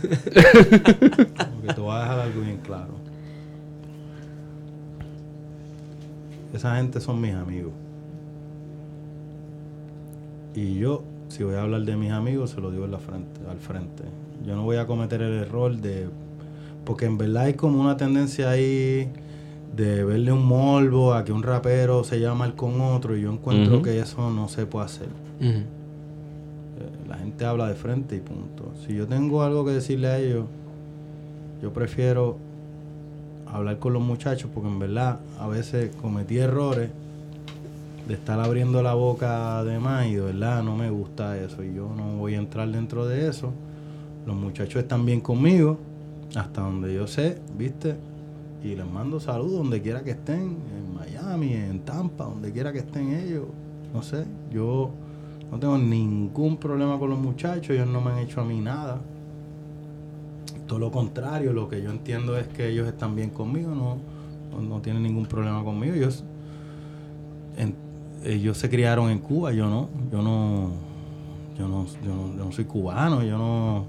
Porque 0.00 1.74
te 1.74 1.80
voy 1.80 1.94
a 1.94 2.00
dejar 2.00 2.20
algo 2.20 2.40
bien 2.40 2.58
claro. 2.58 2.94
Esa 6.52 6.76
gente 6.76 7.00
son 7.00 7.20
mis 7.20 7.34
amigos. 7.34 7.72
Y 10.54 10.74
yo, 10.74 11.04
si 11.28 11.44
voy 11.44 11.54
a 11.54 11.62
hablar 11.62 11.82
de 11.82 11.96
mis 11.96 12.10
amigos, 12.10 12.50
se 12.50 12.60
lo 12.60 12.70
digo 12.70 12.84
en 12.84 12.90
la 12.90 12.98
frente, 12.98 13.40
al 13.48 13.58
frente. 13.58 14.04
Yo 14.46 14.56
no 14.56 14.64
voy 14.64 14.76
a 14.76 14.86
cometer 14.86 15.22
el 15.22 15.34
error 15.34 15.76
de... 15.76 16.08
Porque 16.84 17.04
en 17.04 17.18
verdad 17.18 17.44
hay 17.44 17.54
como 17.54 17.80
una 17.80 17.96
tendencia 17.96 18.50
ahí 18.50 19.10
de 19.76 20.04
verle 20.04 20.32
un 20.32 20.44
morbo 20.44 21.12
a 21.14 21.24
que 21.24 21.32
un 21.32 21.42
rapero 21.42 22.02
se 22.02 22.18
llama 22.18 22.46
mal 22.46 22.54
con 22.54 22.80
otro 22.80 23.16
y 23.16 23.22
yo 23.22 23.32
encuentro 23.32 23.82
que 23.82 24.00
eso 24.00 24.30
no 24.30 24.48
se 24.48 24.66
puede 24.66 24.86
hacer. 24.86 25.08
Eh, 25.40 25.64
La 27.09 27.16
gente 27.16 27.44
habla 27.44 27.68
de 27.68 27.74
frente 27.74 28.16
y 28.16 28.20
punto. 28.20 28.72
Si 28.86 28.94
yo 28.94 29.06
tengo 29.06 29.43
algo 29.43 29.64
que 29.64 29.72
decirle 29.72 30.09
a 30.09 30.18
ellos, 30.18 30.44
yo 31.62 31.72
prefiero 31.72 32.36
hablar 33.47 33.78
con 33.78 33.94
los 33.94 34.02
muchachos 34.02 34.51
porque 34.52 34.68
en 34.68 34.78
verdad 34.78 35.20
a 35.40 35.48
veces 35.48 35.94
cometí 36.01 36.39
errores 36.39 36.90
de 38.06 38.14
estar 38.14 38.39
abriendo 38.40 38.82
la 38.82 38.94
boca 38.94 39.62
de 39.64 39.78
más 39.78 40.06
y 40.06 40.14
de 40.14 40.20
verdad 40.20 40.62
no 40.62 40.76
me 40.76 40.90
gusta 40.90 41.36
eso 41.39 41.62
y 41.62 41.74
yo 41.74 41.93
no 41.97 42.16
voy 42.16 42.35
a 42.35 42.39
entrar 42.39 42.68
dentro 42.68 43.06
de 43.06 43.28
eso. 43.28 43.52
Los 44.26 44.36
muchachos 44.36 44.82
están 44.82 45.06
bien 45.06 45.20
conmigo, 45.20 45.78
hasta 46.35 46.60
donde 46.60 46.94
yo 46.94 47.06
sé, 47.06 47.39
¿viste? 47.56 47.97
Y 48.62 48.74
les 48.74 48.86
mando 48.86 49.20
saludos 49.20 49.59
donde 49.59 49.80
quiera 49.80 50.02
que 50.02 50.10
estén, 50.12 50.56
en 50.76 50.94
Miami, 50.94 51.52
en 51.55 51.80
Tampa, 51.80 52.24
donde 52.24 52.52
quiera 52.52 52.72
que 52.72 52.80
estén 52.80 53.14
ellos. 53.14 53.44
No 53.94 54.02
sé, 54.02 54.24
yo 54.52 54.90
no 55.50 55.58
tengo 55.58 55.78
ningún 55.78 56.58
problema 56.58 56.98
con 56.98 57.10
los 57.10 57.18
muchachos, 57.18 57.70
ellos 57.70 57.88
no 57.88 58.00
me 58.00 58.10
han 58.10 58.18
hecho 58.18 58.40
a 58.40 58.44
mí 58.44 58.60
nada. 58.60 59.00
Todo 60.66 60.78
lo 60.78 60.90
contrario, 60.90 61.52
lo 61.52 61.68
que 61.68 61.82
yo 61.82 61.90
entiendo 61.90 62.36
es 62.36 62.46
que 62.48 62.68
ellos 62.68 62.86
están 62.86 63.16
bien 63.16 63.30
conmigo, 63.30 63.74
no, 63.74 63.96
no, 64.60 64.80
tienen 64.82 65.02
ningún 65.02 65.26
problema 65.26 65.64
conmigo. 65.64 65.94
Ellos, 65.94 66.24
ellos 68.24 68.58
se 68.58 68.68
criaron 68.68 69.10
en 69.10 69.18
Cuba, 69.20 69.52
yo 69.52 69.68
no, 69.70 69.88
yo 70.12 70.20
no, 70.20 70.70
yo 71.58 71.66
no, 71.66 71.86
yo 72.04 72.14
no, 72.14 72.36
yo 72.36 72.44
no 72.44 72.52
soy 72.52 72.66
cubano, 72.66 73.22
yo 73.22 73.38
no, 73.38 73.86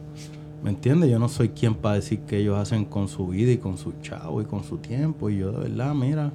¿me 0.64 0.69
entiendes? 0.69 1.10
Yo 1.10 1.19
no 1.19 1.27
soy 1.27 1.49
quien 1.49 1.76
para 1.76 1.95
decir 1.95 2.22
que 2.22 2.38
ellos 2.38 2.57
hacen 2.57 2.86
con 2.86 3.10
su 3.10 3.27
vida 3.27 3.52
y 3.52 3.57
con 3.57 3.77
su 3.77 3.94
chavo 4.02 4.41
y 4.41 4.45
con 4.45 4.64
su 4.64 4.77
tiempo. 4.77 5.30
Y 5.30 5.40
yo 5.40 5.52
de 5.52 5.69
verdad, 5.69 5.94
mira, 5.94 6.31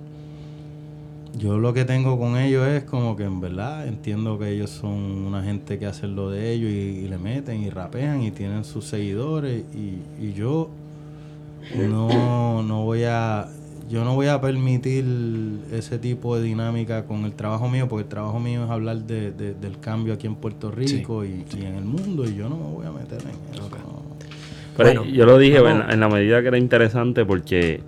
yo 1.36 1.58
lo 1.58 1.72
que 1.74 1.84
tengo 1.84 2.18
con 2.18 2.36
ellos 2.38 2.66
es 2.68 2.84
como 2.84 3.16
que 3.16 3.24
en 3.24 3.40
verdad 3.40 3.86
entiendo 3.88 4.38
que 4.38 4.50
ellos 4.50 4.70
son 4.70 4.92
una 4.92 5.42
gente 5.42 5.78
que 5.78 5.86
hace 5.86 6.06
lo 6.06 6.30
de 6.30 6.52
ellos 6.52 6.70
y, 6.70 7.04
y 7.04 7.08
le 7.08 7.18
meten 7.18 7.62
y 7.62 7.70
rapean 7.70 8.22
y 8.22 8.30
tienen 8.30 8.64
sus 8.64 8.84
seguidores 8.84 9.64
y, 9.74 9.98
y 10.24 10.32
yo 10.34 10.70
no, 11.70 12.62
no 12.62 12.84
voy 12.84 13.04
a 13.04 13.48
yo 13.90 14.02
no 14.04 14.14
voy 14.14 14.28
a 14.28 14.40
permitir 14.40 15.04
ese 15.70 15.98
tipo 15.98 16.36
de 16.36 16.42
dinámica 16.44 17.04
con 17.04 17.24
el 17.26 17.32
trabajo 17.34 17.68
mío 17.68 17.86
porque 17.88 18.04
el 18.04 18.08
trabajo 18.08 18.40
mío 18.40 18.64
es 18.64 18.70
hablar 18.70 18.98
de, 19.04 19.30
de- 19.32 19.54
del 19.54 19.78
cambio 19.78 20.14
aquí 20.14 20.26
en 20.26 20.36
Puerto 20.36 20.70
Rico 20.70 21.24
y, 21.24 21.44
y 21.58 21.64
en 21.66 21.74
el 21.74 21.84
mundo 21.84 22.24
y 22.26 22.34
yo 22.34 22.48
no 22.48 22.56
me 22.56 22.64
voy 22.64 22.86
a 22.86 22.92
meter 22.92 23.20
en 23.20 23.28
eso. 23.52 23.68
no. 23.70 24.02
Pero 24.76 24.88
Bueno, 24.88 25.04
yo 25.04 25.26
lo 25.26 25.38
dije 25.38 25.60
vamos. 25.60 25.82
en, 25.82 25.88
la- 25.88 25.94
en 25.94 26.00
la 26.00 26.08
medida 26.08 26.40
que 26.42 26.48
era 26.48 26.58
interesante 26.58 27.24
porque 27.26 27.80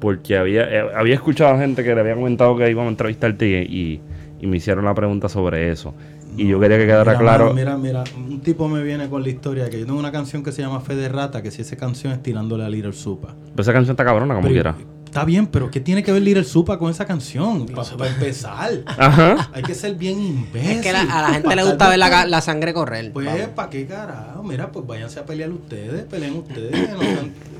porque 0.00 0.36
había 0.36 0.62
eh, 0.64 0.84
había 0.94 1.14
escuchado 1.14 1.56
gente 1.58 1.82
que 1.84 1.94
le 1.94 2.00
había 2.00 2.14
comentado 2.14 2.56
que 2.56 2.70
íbamos 2.70 2.88
a 2.88 2.90
entrevistarte 2.90 3.46
y, 3.48 3.54
y- 3.76 4.00
y 4.38 4.46
me 4.46 4.58
hicieron 4.58 4.84
la 4.84 4.94
pregunta 4.94 5.28
sobre 5.28 5.70
eso. 5.70 5.94
Y 6.36 6.46
yo 6.48 6.60
quería 6.60 6.76
que 6.76 6.84
quedara 6.84 7.12
Mira, 7.12 7.18
claro. 7.22 7.54
Mira, 7.54 7.76
mira, 7.78 8.04
un 8.18 8.40
tipo 8.40 8.68
me 8.68 8.82
viene 8.82 9.08
con 9.08 9.22
la 9.22 9.30
historia 9.30 9.70
que 9.70 9.80
yo 9.80 9.86
tengo 9.86 9.98
una 9.98 10.12
canción 10.12 10.42
que 10.42 10.52
se 10.52 10.60
llama 10.60 10.80
Fe 10.82 10.94
de 10.94 11.08
Rata, 11.08 11.40
que 11.42 11.50
si 11.50 11.62
esa 11.62 11.76
canción 11.76 12.12
es 12.12 12.22
tirándole 12.22 12.64
a 12.64 12.68
Little 12.68 12.92
Supa. 12.92 13.34
Pero 13.52 13.62
esa 13.62 13.72
canción 13.72 13.94
está 13.94 14.04
cabrona 14.04 14.34
como 14.34 14.48
Pero- 14.48 14.52
quiera. 14.52 14.74
Está 15.16 15.24
bien, 15.24 15.46
pero 15.46 15.70
¿qué 15.70 15.80
tiene 15.80 16.02
que 16.02 16.12
ver 16.12 16.20
Little 16.20 16.44
Supa 16.44 16.78
con 16.78 16.90
esa 16.90 17.06
canción? 17.06 17.64
Para 17.66 18.06
empezar. 18.10 18.70
Ajá. 18.84 19.48
Hay 19.54 19.62
que 19.62 19.74
ser 19.74 19.94
bien 19.94 20.20
imbécil. 20.20 20.70
Es 20.72 20.82
que 20.82 20.92
la- 20.92 21.00
a 21.00 21.22
la 21.22 21.28
gente 21.34 21.56
le 21.56 21.64
gusta 21.64 21.88
ver 21.88 21.98
la, 21.98 22.40
sangre 22.42 22.74
correr. 22.74 23.12
Pues, 23.14 23.24
vamos. 23.24 23.40
¿para 23.54 23.70
qué 23.70 23.86
carajo? 23.86 24.42
Mira, 24.42 24.70
pues 24.70 24.86
váyanse 24.86 25.18
a 25.18 25.24
pelear 25.24 25.50
ustedes, 25.50 26.04
peleen 26.04 26.34
ustedes. 26.36 26.90
no 26.92 26.98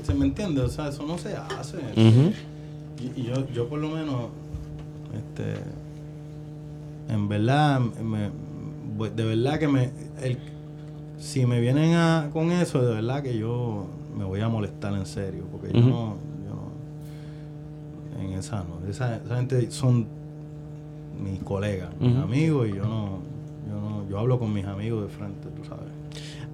¿Se 0.05 0.13
me 0.13 0.25
entiende? 0.25 0.61
O 0.61 0.69
sea, 0.69 0.89
eso 0.89 1.03
no 1.03 1.17
se 1.17 1.35
hace. 1.35 1.77
Y, 1.95 3.21
y 3.21 3.23
yo, 3.23 3.49
yo 3.51 3.67
por 3.67 3.79
lo 3.79 3.89
menos, 3.89 4.25
este, 5.15 5.55
en 7.09 7.27
verdad, 7.27 7.79
me- 7.79 8.29
me- 8.99 9.09
de 9.09 9.23
verdad 9.23 9.57
que 9.59 9.67
me, 9.67 9.89
el- 10.21 10.37
si 11.19 11.45
me 11.47 11.59
vienen 11.59 11.95
a, 11.95 12.29
con 12.31 12.51
eso, 12.51 12.85
de 12.85 12.93
verdad 12.93 13.23
que 13.23 13.35
yo 13.35 13.87
me 14.15 14.25
voy 14.25 14.41
a 14.41 14.47
molestar 14.47 14.93
en 14.93 15.05
serio, 15.07 15.45
porque 15.51 15.73
yo 15.73 15.79
Ujú. 15.79 15.89
no, 15.89 15.95
yo 15.95 16.15
no, 16.15 16.26
en 18.19 18.33
esa 18.33 18.63
no, 18.63 18.87
esa, 18.89 19.17
esa 19.17 19.35
gente 19.37 19.69
son 19.71 20.07
mis 21.23 21.41
colegas, 21.43 21.89
mis 21.99 22.15
amigos, 22.15 22.67
y 22.69 22.75
yo 22.75 22.85
no, 22.85 23.19
yo 23.67 23.79
no, 23.81 24.07
yo 24.09 24.19
hablo 24.19 24.39
con 24.39 24.53
mis 24.53 24.65
amigos 24.65 25.03
de 25.03 25.09
frente, 25.09 25.47
tú 25.55 25.63
sabes. 25.67 25.85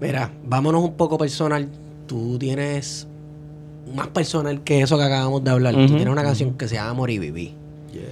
Mira, 0.02 0.32
vámonos 0.46 0.84
un 0.84 0.94
poco 0.94 1.18
personal. 1.18 1.68
Tú 2.08 2.38
tienes 2.40 3.08
más 3.94 4.08
personal 4.08 4.62
que 4.64 4.82
eso 4.82 4.98
que 4.98 5.04
acabamos 5.04 5.44
de 5.44 5.52
hablar. 5.52 5.74
Tú 5.76 5.88
tienes 5.88 6.08
una 6.08 6.24
canción 6.24 6.54
que 6.58 6.68
se 6.68 6.76
llama 6.76 6.94
Morir 6.94 7.24
y 7.24 7.32
Viví 7.32 7.54
Yeah, 7.94 8.04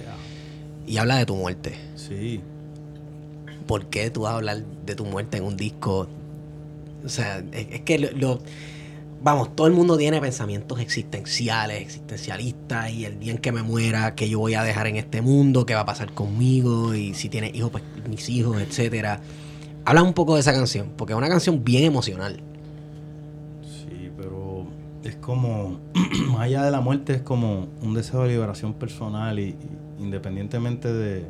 y 0.86 0.96
habla 0.98 1.16
de 1.16 1.26
tu 1.26 1.34
muerte. 1.34 1.74
sí. 1.96 2.40
¿Por 3.66 3.86
qué 3.86 4.10
tú 4.10 4.22
vas 4.22 4.32
a 4.32 4.36
hablar 4.36 4.62
de 4.86 4.94
tu 4.94 5.04
muerte 5.04 5.38
en 5.38 5.44
un 5.44 5.56
disco? 5.56 6.08
O 7.04 7.08
sea, 7.08 7.38
es, 7.52 7.66
es 7.70 7.80
que 7.82 7.98
lo, 7.98 8.10
lo- 8.12 8.40
Vamos, 9.24 9.54
todo 9.54 9.68
el 9.68 9.72
mundo 9.72 9.96
tiene 9.96 10.20
pensamientos 10.20 10.80
existenciales, 10.80 11.80
existencialistas, 11.80 12.90
y 12.90 13.04
el 13.04 13.20
día 13.20 13.30
en 13.30 13.38
que 13.38 13.52
me 13.52 13.62
muera, 13.62 14.16
que 14.16 14.28
yo 14.28 14.40
voy 14.40 14.54
a 14.54 14.64
dejar 14.64 14.88
en 14.88 14.96
este 14.96 15.22
mundo, 15.22 15.64
qué 15.64 15.74
va 15.76 15.82
a 15.82 15.86
pasar 15.86 16.12
conmigo, 16.12 16.92
y 16.92 17.14
si 17.14 17.28
tienes 17.28 17.54
hijos, 17.54 17.70
pues 17.70 17.84
mis 18.08 18.28
hijos, 18.28 18.60
etcétera. 18.60 19.20
Habla 19.84 20.02
un 20.02 20.12
poco 20.12 20.34
de 20.34 20.40
esa 20.40 20.52
canción, 20.52 20.90
porque 20.96 21.12
es 21.12 21.16
una 21.16 21.28
canción 21.28 21.62
bien 21.62 21.84
emocional. 21.84 22.40
Sí, 23.62 24.10
pero 24.16 24.66
es 25.04 25.14
como, 25.14 25.78
más 26.32 26.40
allá 26.40 26.64
de 26.64 26.72
la 26.72 26.80
muerte, 26.80 27.14
es 27.14 27.22
como 27.22 27.68
un 27.80 27.94
deseo 27.94 28.22
de 28.22 28.30
liberación 28.30 28.74
personal 28.74 29.38
y, 29.38 29.50
y 29.50 30.02
independientemente 30.02 30.92
de... 30.92 31.26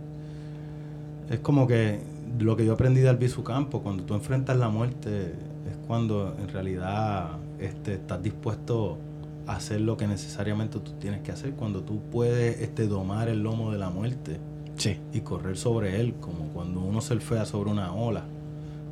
Es 1.29 1.41
como 1.41 1.67
que 1.67 2.01
lo 2.39 2.57
que 2.57 2.65
yo 2.65 2.73
aprendí 2.73 3.03
de 3.03 3.11
Albizu 3.11 3.45
Campo, 3.45 3.83
cuando 3.83 4.05
tú 4.05 4.15
enfrentas 4.15 4.57
la 4.57 4.71
muerte, 4.71 5.35
es 5.71 5.77
cuando 5.87 6.35
en 6.41 6.49
realidad 6.49 7.33
este, 7.63 7.95
estás 7.95 8.23
dispuesto 8.23 8.99
a 9.47 9.57
hacer 9.57 9.81
lo 9.81 9.97
que 9.97 10.07
necesariamente 10.07 10.79
tú 10.79 10.93
tienes 11.01 11.21
que 11.23 11.33
hacer, 11.33 11.53
cuando 11.55 11.83
tú 11.83 12.01
puedes 12.11 12.61
este, 12.61 12.87
domar 12.87 13.29
el 13.29 13.43
lomo 13.43 13.73
de 13.73 13.79
la 13.79 13.91
muerte 13.91 14.39
Sí. 14.77 14.97
y 15.13 15.21
correr 15.21 15.57
sobre 15.57 16.01
él, 16.01 16.15
como 16.21 16.47
cuando 16.49 16.81
uno 16.81 17.01
surfea 17.01 17.45
sobre 17.45 17.71
una 17.71 17.93
ola. 17.93 18.25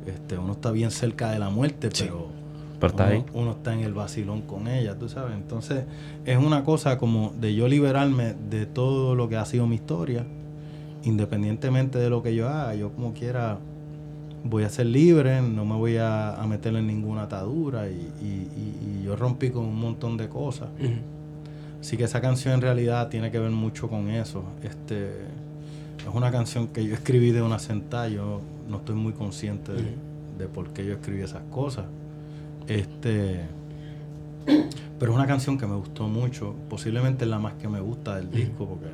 Este, 0.05 0.37
uno 0.37 0.53
está 0.53 0.71
bien 0.71 0.91
cerca 0.91 1.31
de 1.31 1.39
la 1.39 1.49
muerte, 1.49 1.89
Sí. 1.93 2.03
pero 2.05 2.27
Pero 2.79 2.91
está 2.91 3.03
uno, 3.05 3.13
ahí. 3.13 3.25
uno 3.33 3.51
está 3.51 3.73
en 3.73 3.79
el 3.81 3.93
vacilón 3.93 4.41
con 4.41 4.67
ella, 4.67 4.97
tú 4.97 5.07
sabes. 5.09 5.35
Entonces, 5.35 5.85
es 6.25 6.37
una 6.37 6.63
cosa 6.63 6.97
como 6.97 7.33
de 7.39 7.53
yo 7.55 7.67
liberarme 7.67 8.33
de 8.49 8.65
todo 8.65 9.15
lo 9.15 9.29
que 9.29 9.37
ha 9.37 9.45
sido 9.45 9.67
mi 9.67 9.75
historia, 9.75 10.25
independientemente 11.03 11.97
de 11.99 12.09
lo 12.09 12.21
que 12.21 12.35
yo 12.35 12.47
haga, 12.49 12.75
yo 12.75 12.91
como 12.91 13.13
quiera 13.13 13.59
voy 14.43 14.63
a 14.63 14.69
ser 14.69 14.87
libre, 14.87 15.41
no 15.41 15.65
me 15.65 15.75
voy 15.75 15.97
a, 15.97 16.33
a 16.35 16.47
meter 16.47 16.75
en 16.75 16.87
ninguna 16.87 17.23
atadura 17.23 17.87
y, 17.89 17.93
y- 18.21 18.25
y- 18.25 18.99
y 19.01 19.03
yo 19.05 19.15
rompí 19.15 19.49
con 19.51 19.65
un 19.65 19.79
montón 19.79 20.17
de 20.17 20.27
cosas. 20.29 20.69
Así 21.79 21.97
que 21.97 22.03
esa 22.05 22.21
canción 22.21 22.53
en 22.55 22.61
realidad 22.61 23.09
tiene 23.09 23.31
que 23.31 23.39
ver 23.39 23.51
mucho 23.51 23.87
con 23.89 24.09
eso. 24.09 24.43
Este 24.63 25.09
es 25.11 26.13
una 26.13 26.31
canción 26.31 26.67
que 26.67 26.83
yo 26.85 26.93
escribí 26.93 27.31
de 27.31 27.41
una 27.41 27.59
sentada, 27.59 28.07
yo 28.07 28.41
no 28.69 28.77
estoy 28.77 28.95
muy 28.95 29.13
consciente 29.13 29.71
de, 29.73 29.83
de 30.39 30.47
por 30.47 30.69
qué 30.73 30.85
yo 30.85 30.93
escribí 30.93 31.21
esas 31.21 31.43
cosas. 31.51 31.85
Este 32.67 33.41
pero 34.99 35.11
es 35.13 35.15
una 35.17 35.25
canción 35.27 35.57
que 35.57 35.65
me 35.65 35.75
gustó 35.75 36.07
mucho, 36.07 36.53
posiblemente 36.69 37.25
es 37.25 37.29
la 37.31 37.39
más 37.39 37.53
que 37.53 37.67
me 37.67 37.79
gusta 37.79 38.15
del 38.17 38.29
disco 38.29 38.67
porque 38.67 38.85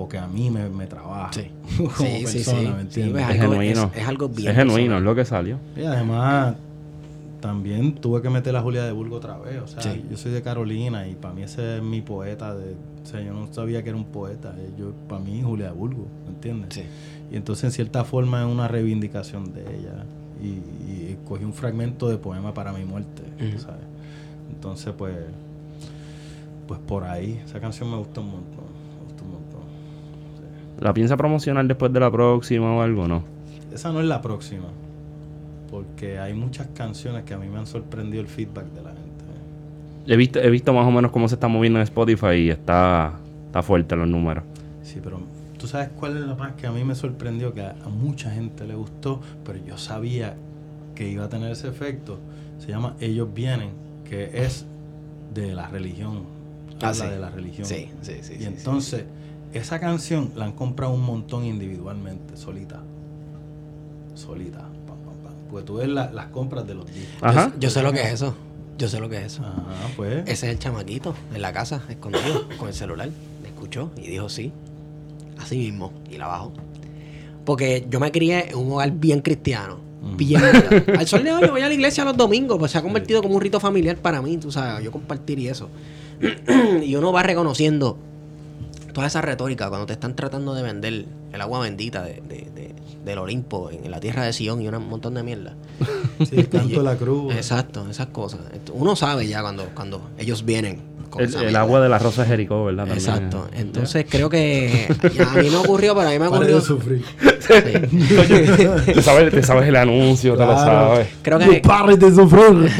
porque 0.00 0.16
a 0.18 0.26
mí 0.26 0.48
me, 0.50 0.68
me 0.70 0.86
trabaja 0.86 1.30
Sí. 1.32 1.50
como 1.76 1.90
Sí, 1.90 2.26
sí, 2.26 2.38
persona, 2.38 2.58
sí. 2.60 2.66
¿me 2.66 2.72
Sí, 2.74 2.80
entiendes? 2.80 3.22
Es 3.22 3.28
Es 3.36 3.40
algo- 3.40 3.52
genuino. 3.52 3.90
es- 3.94 4.00
es 4.02 4.08
algo 4.08 4.28
bien 4.30 4.48
Es 4.50 4.56
genuino, 4.56 4.74
personal. 4.76 4.98
es 4.98 5.04
lo 5.04 5.14
que 5.14 5.24
salió. 5.26 5.58
Y 5.76 5.82
además, 5.84 6.54
también 7.40 7.94
tuve 7.94 8.20
que 8.22 8.30
meter 8.30 8.54
a 8.56 8.62
Julia 8.62 8.84
de 8.84 8.92
Burgo 8.92 9.16
otra 9.16 9.38
vez. 9.38 9.60
O 9.62 9.66
sea, 9.66 9.82
Sí. 9.82 10.04
yo 10.10 10.16
soy 10.16 10.32
de 10.32 10.42
Carolina 10.42 11.06
y 11.06 11.14
para 11.14 11.34
mí 11.34 11.42
ese 11.42 11.76
es 11.78 11.82
mi 11.82 12.00
poeta. 12.02 12.54
De, 12.54 12.72
o 13.02 13.06
sea, 13.06 13.20
yo 13.20 13.32
no 13.34 13.52
sabía 13.52 13.82
que 13.82 13.88
era 13.90 13.96
un 13.98 14.04
poeta. 14.06 14.54
eh, 14.58 14.70
Yo, 14.78 14.92
para 15.08 15.20
mí, 15.22 15.42
Julia 15.42 15.66
de 15.66 15.72
Burgo, 15.72 16.06
¿me 16.26 16.30
entiendes? 16.34 16.74
Sí. 16.74 16.82
Y 17.32 17.36
entonces, 17.36 17.64
en 17.64 17.72
cierta 17.72 18.04
forma, 18.04 18.40
es 18.42 18.46
una 18.50 18.68
reivindicación 18.68 19.52
de 19.52 19.60
ella. 19.62 20.04
Y, 20.42 20.46
y 20.48 21.18
cogí 21.28 21.44
un 21.44 21.52
fragmento 21.52 22.08
de 22.08 22.16
poema 22.16 22.52
para 22.54 22.72
mi 22.72 22.84
muerte, 22.84 23.22
Ujú. 23.38 23.58
¿sabes? 23.58 23.84
Entonces, 24.50 24.92
pues, 24.96 25.14
pues 26.66 26.78
por 26.80 27.04
ahí, 27.04 27.40
esa 27.44 27.58
canción 27.60 27.90
me 27.90 27.96
gusta 27.96 28.20
un 28.20 28.30
montón. 28.32 28.64
Me 28.98 29.04
gusta 29.06 29.22
un 29.24 29.30
montón. 29.32 29.60
¿La 30.80 30.94
piensa 30.94 31.16
promocionar 31.16 31.66
después 31.66 31.92
de 31.92 32.00
la 32.00 32.10
próxima 32.10 32.74
o 32.74 32.82
algo? 32.82 33.06
No. 33.06 33.22
Esa 33.72 33.92
no 33.92 34.00
es 34.00 34.06
la 34.06 34.20
próxima. 34.20 34.66
Porque 35.70 36.18
hay 36.18 36.34
muchas 36.34 36.68
canciones 36.68 37.24
que 37.24 37.34
a 37.34 37.38
mí 37.38 37.48
me 37.48 37.58
han 37.58 37.66
sorprendido 37.66 38.22
el 38.22 38.28
feedback 38.28 38.64
de 38.66 38.82
la 38.82 38.90
gente. 38.90 39.00
He 40.06 40.16
visto, 40.16 40.40
he 40.40 40.50
visto 40.50 40.72
más 40.72 40.86
o 40.86 40.90
menos 40.90 41.10
cómo 41.12 41.28
se 41.28 41.34
está 41.34 41.46
moviendo 41.48 41.78
en 41.78 41.84
Spotify 41.84 42.34
y 42.34 42.50
está, 42.50 43.12
está 43.46 43.62
fuerte 43.62 43.94
los 43.94 44.08
números. 44.08 44.42
Sí, 44.82 45.00
pero 45.04 45.20
tú 45.58 45.66
sabes 45.68 45.90
cuál 46.00 46.16
es 46.16 46.24
la 46.24 46.34
más 46.34 46.54
que 46.54 46.66
a 46.66 46.72
mí 46.72 46.82
me 46.82 46.94
sorprendió, 46.94 47.52
que 47.52 47.60
a, 47.60 47.76
a 47.84 47.88
mucha 47.88 48.30
gente 48.30 48.66
le 48.66 48.74
gustó, 48.74 49.20
pero 49.44 49.58
yo 49.64 49.76
sabía 49.78 50.34
que 50.94 51.08
iba 51.08 51.26
a 51.26 51.28
tener 51.28 51.52
ese 51.52 51.68
efecto. 51.68 52.18
Se 52.58 52.68
llama 52.68 52.96
Ellos 53.00 53.28
Vienen, 53.32 53.70
que 54.08 54.30
es 54.44 54.66
de 55.32 55.54
la 55.54 55.68
religión. 55.68 56.24
Ah, 56.82 56.88
Habla 56.88 57.04
sí. 57.04 57.10
de 57.10 57.18
la 57.18 57.30
religión. 57.30 57.66
Sí, 57.66 57.88
sí, 58.00 58.14
sí. 58.22 58.34
y 58.34 58.38
sí, 58.38 58.44
entonces, 58.46 59.04
esa 59.52 59.78
canción 59.80 60.30
la 60.36 60.44
han 60.46 60.52
comprado 60.52 60.92
un 60.92 61.02
montón 61.02 61.44
individualmente, 61.44 62.36
solita. 62.36 62.80
Solita. 64.14 64.58
Pam, 64.60 64.96
pam, 65.04 65.14
pam. 65.24 65.32
Porque 65.50 65.66
tú 65.66 65.74
ves 65.76 65.88
la- 65.88 66.10
las 66.10 66.26
compras 66.26 66.66
de 66.66 66.74
los 66.74 66.86
discos. 66.86 67.22
Ajá. 67.22 67.50
Yo, 67.54 67.60
yo 67.60 67.70
sé 67.70 67.82
lo 67.82 67.92
que 67.92 68.02
es 68.02 68.12
eso. 68.14 68.34
Yo 68.78 68.88
sé 68.88 68.98
lo 69.00 69.08
que 69.08 69.18
es 69.18 69.24
eso. 69.34 69.42
Ajá, 69.42 69.62
pues. 69.96 70.18
Ese 70.26 70.46
es 70.46 70.52
el 70.54 70.58
chamaquito 70.58 71.14
en 71.34 71.42
la 71.42 71.52
casa, 71.52 71.82
escondido, 71.88 72.48
con 72.58 72.68
el 72.68 72.74
celular. 72.74 73.08
Me 73.42 73.48
escuchó 73.48 73.90
y 73.96 74.08
dijo 74.08 74.28
sí. 74.28 74.52
Así 75.38 75.56
mismo. 75.58 75.92
Y 76.10 76.16
la 76.16 76.26
bajó. 76.26 76.52
Porque 77.44 77.86
yo 77.90 78.00
me 78.00 78.12
crié 78.12 78.50
en 78.50 78.58
un 78.58 78.72
hogar 78.72 78.90
bien 78.92 79.20
cristiano. 79.20 79.78
Bien. 80.16 80.40
Al 80.98 81.06
sol 81.06 81.24
de 81.24 81.32
hoy 81.32 81.42
yo 81.42 81.50
voy 81.52 81.60
a 81.62 81.68
la 81.68 81.74
iglesia 81.74 82.04
los 82.04 82.16
domingos, 82.16 82.58
pues 82.58 82.70
se 82.72 82.78
ha 82.78 82.82
convertido 82.82 83.20
como 83.22 83.34
un 83.34 83.40
rito 83.40 83.60
familiar 83.60 83.96
para 83.98 84.22
mí, 84.22 84.38
tú 84.38 84.50
sabes, 84.50 84.82
yo 84.82 84.90
compartir 84.90 85.38
y 85.38 85.48
eso. 85.48 85.68
y 86.82 86.94
uno 86.96 87.12
va 87.12 87.22
reconociendo 87.22 87.98
toda 88.92 89.06
esa 89.06 89.20
retórica 89.20 89.68
cuando 89.68 89.86
te 89.86 89.92
están 89.94 90.14
tratando 90.16 90.54
de 90.54 90.62
vender 90.62 91.06
el 91.32 91.40
agua 91.40 91.60
bendita 91.60 92.02
de, 92.02 92.14
de- 92.28 92.50
de- 92.54 92.74
del 93.04 93.18
Olimpo 93.18 93.70
en 93.70 93.90
la 93.90 93.98
tierra 94.00 94.24
de 94.24 94.32
Sion 94.32 94.60
y 94.60 94.68
un 94.68 94.88
montón 94.88 95.14
de 95.14 95.22
mierda. 95.22 95.54
Sí, 96.20 96.36
el 96.36 96.50
canto 96.50 96.78
de 96.80 96.84
la 96.84 96.96
cruz. 96.96 97.34
Exacto, 97.34 97.88
esas 97.88 98.08
cosas. 98.08 98.40
Uno 98.74 98.94
sabe 98.94 99.26
ya 99.26 99.40
cuando, 99.40 99.64
cuando 99.74 100.02
ellos 100.18 100.44
vienen 100.44 100.82
con 101.10 101.22
El, 101.22 101.56
agua 101.56 101.80
de 101.80 101.88
la 101.88 101.98
rosa 101.98 102.22
de 102.22 102.28
Jericó, 102.28 102.64
¿verdad? 102.64 102.86
También. 102.86 102.98
Exacto. 102.98 103.48
Entonces 103.54 104.06
creo 104.10 104.30
que 104.30 104.86
a 105.28 105.34
mí 105.42 105.50
me 105.50 105.56
ocurrió, 105.56 105.94
pero 105.94 106.08
a 106.08 106.12
mí 106.12 106.18
me 106.18 106.28
ocurrió. 106.28 106.60
sufrir. 106.60 107.04
Sí. 107.40 107.54
Te 108.94 109.02
sabes, 109.02 109.30
te 109.32 109.42
sabes 109.42 109.68
el 109.68 109.76
anuncio, 109.76 110.34
te 110.34 110.40
lo 110.46 110.52
Claro. 110.54 110.62
sabes. 110.94 111.08
Creo 111.22 111.38
No 111.38 111.50
que 111.50 111.60
pares 111.60 111.98
de 111.98 112.14
sufrir. 112.14 112.70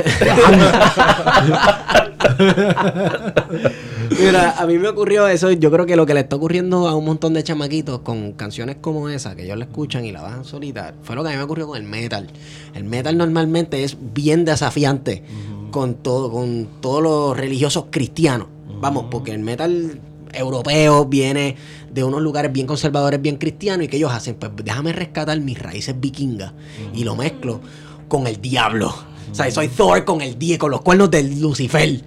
Mira, 4.20 4.55
a 4.59 4.66
mí 4.66 4.78
me 4.78 4.89
ocurrió 4.89 5.27
eso. 5.28 5.51
Yo 5.52 5.70
creo 5.70 5.86
que 5.86 5.97
lo 5.97 6.07
que 6.07 6.15
le 6.15 6.20
está 6.20 6.36
ocurriendo 6.36 6.89
a 6.89 6.94
un 6.94 7.05
montón 7.05 7.35
de 7.35 7.43
chamaquitos 7.43 8.01
con 8.01 8.32
canciones 8.32 8.77
como 8.81 9.09
esa, 9.09 9.35
que 9.35 9.44
ellos 9.44 9.57
la 9.59 9.65
escuchan 9.65 10.05
y 10.05 10.12
la 10.12 10.23
bajan 10.23 10.44
solita, 10.44 10.94
fue 11.02 11.16
lo 11.16 11.23
que 11.23 11.28
a 11.31 11.32
mí 11.32 11.39
me 11.39 11.44
ocurrió 11.44 11.66
con 11.66 11.77
el 11.77 11.85
metal. 11.85 12.28
El 12.74 12.85
metal 12.85 13.16
normalmente 13.16 13.85
es 13.85 13.97
bien 14.15 14.44
desafiante 14.44 15.23
con 15.71 15.95
todo, 15.95 16.31
con 16.31 16.69
todos 16.81 17.03
los 17.03 17.37
religiosos 17.37 17.87
cristianos. 17.91 18.49
Vamos, 18.81 19.07
porque 19.11 19.33
el 19.33 19.41
metal 19.41 20.01
europeo 20.33 21.07
viene 21.07 21.57
de 21.93 22.05
unos 22.05 22.23
lugares 22.23 22.53
bien 22.53 22.67
conservadores, 22.67 23.21
bien 23.21 23.37
cristianos, 23.37 23.87
y 23.87 23.89
que 23.89 23.97
ellos 23.97 24.13
hacen, 24.13 24.37
pues 24.37 24.53
déjame 24.65 24.93
rescatar 24.93 25.39
mis 25.41 25.59
raíces 25.59 25.99
vikingas 25.99 26.53
y 26.95 27.05
lo 27.05 27.17
mezclo 27.17 27.61
con 28.09 28.27
el 28.27 28.41
diablo. 28.41 28.95
O 29.31 29.35
sea, 29.35 29.51
soy 29.51 29.69
Thor 29.69 30.05
con 30.05 30.21
el 30.21 30.39
die, 30.39 30.59
con 30.59 30.71
los 30.71 30.81
cuernos 30.83 31.11
del 31.11 31.41
Lucifer. 31.41 32.03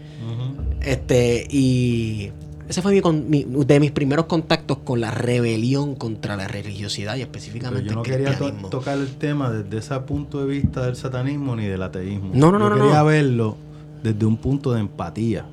Este, 0.82 1.48
y 1.50 2.32
Ese 2.68 2.82
fue 2.82 2.94
mi, 2.94 3.02
con- 3.02 3.30
mi- 3.30 3.44
de 3.44 3.80
mis 3.80 3.92
primeros 3.92 4.26
contactos 4.26 4.78
con 4.80 5.02
la 5.02 5.12
rebelión 5.12 5.96
contra 5.96 6.36
la 6.38 6.48
religiosidad 6.48 7.16
y 7.16 7.20
Pero 7.20 7.26
específicamente 7.32 7.90
yo 7.90 7.96
no 7.96 8.04
el 8.04 8.10
quería 8.10 8.38
to- 8.38 8.52
tocar 8.70 8.98
el 8.98 9.08
tema 9.16 9.52
desde 9.52 9.78
ese 9.78 10.00
punto 10.02 10.40
de 10.46 10.48
vista 10.48 10.86
del 10.86 10.96
satanismo 10.96 11.56
ni 11.56 11.66
del 11.66 11.82
ateísmo. 11.84 12.32
No, 12.34 12.52
no, 12.52 12.60
no, 12.60 12.66
Yo 12.66 12.70
no, 12.70 12.76
quería 12.86 13.00
no. 13.00 13.06
verlo 13.06 13.58
desde 14.02 14.26
un 14.26 14.38
punto 14.38 14.72
de 14.74 14.80
empatía. 14.80 15.46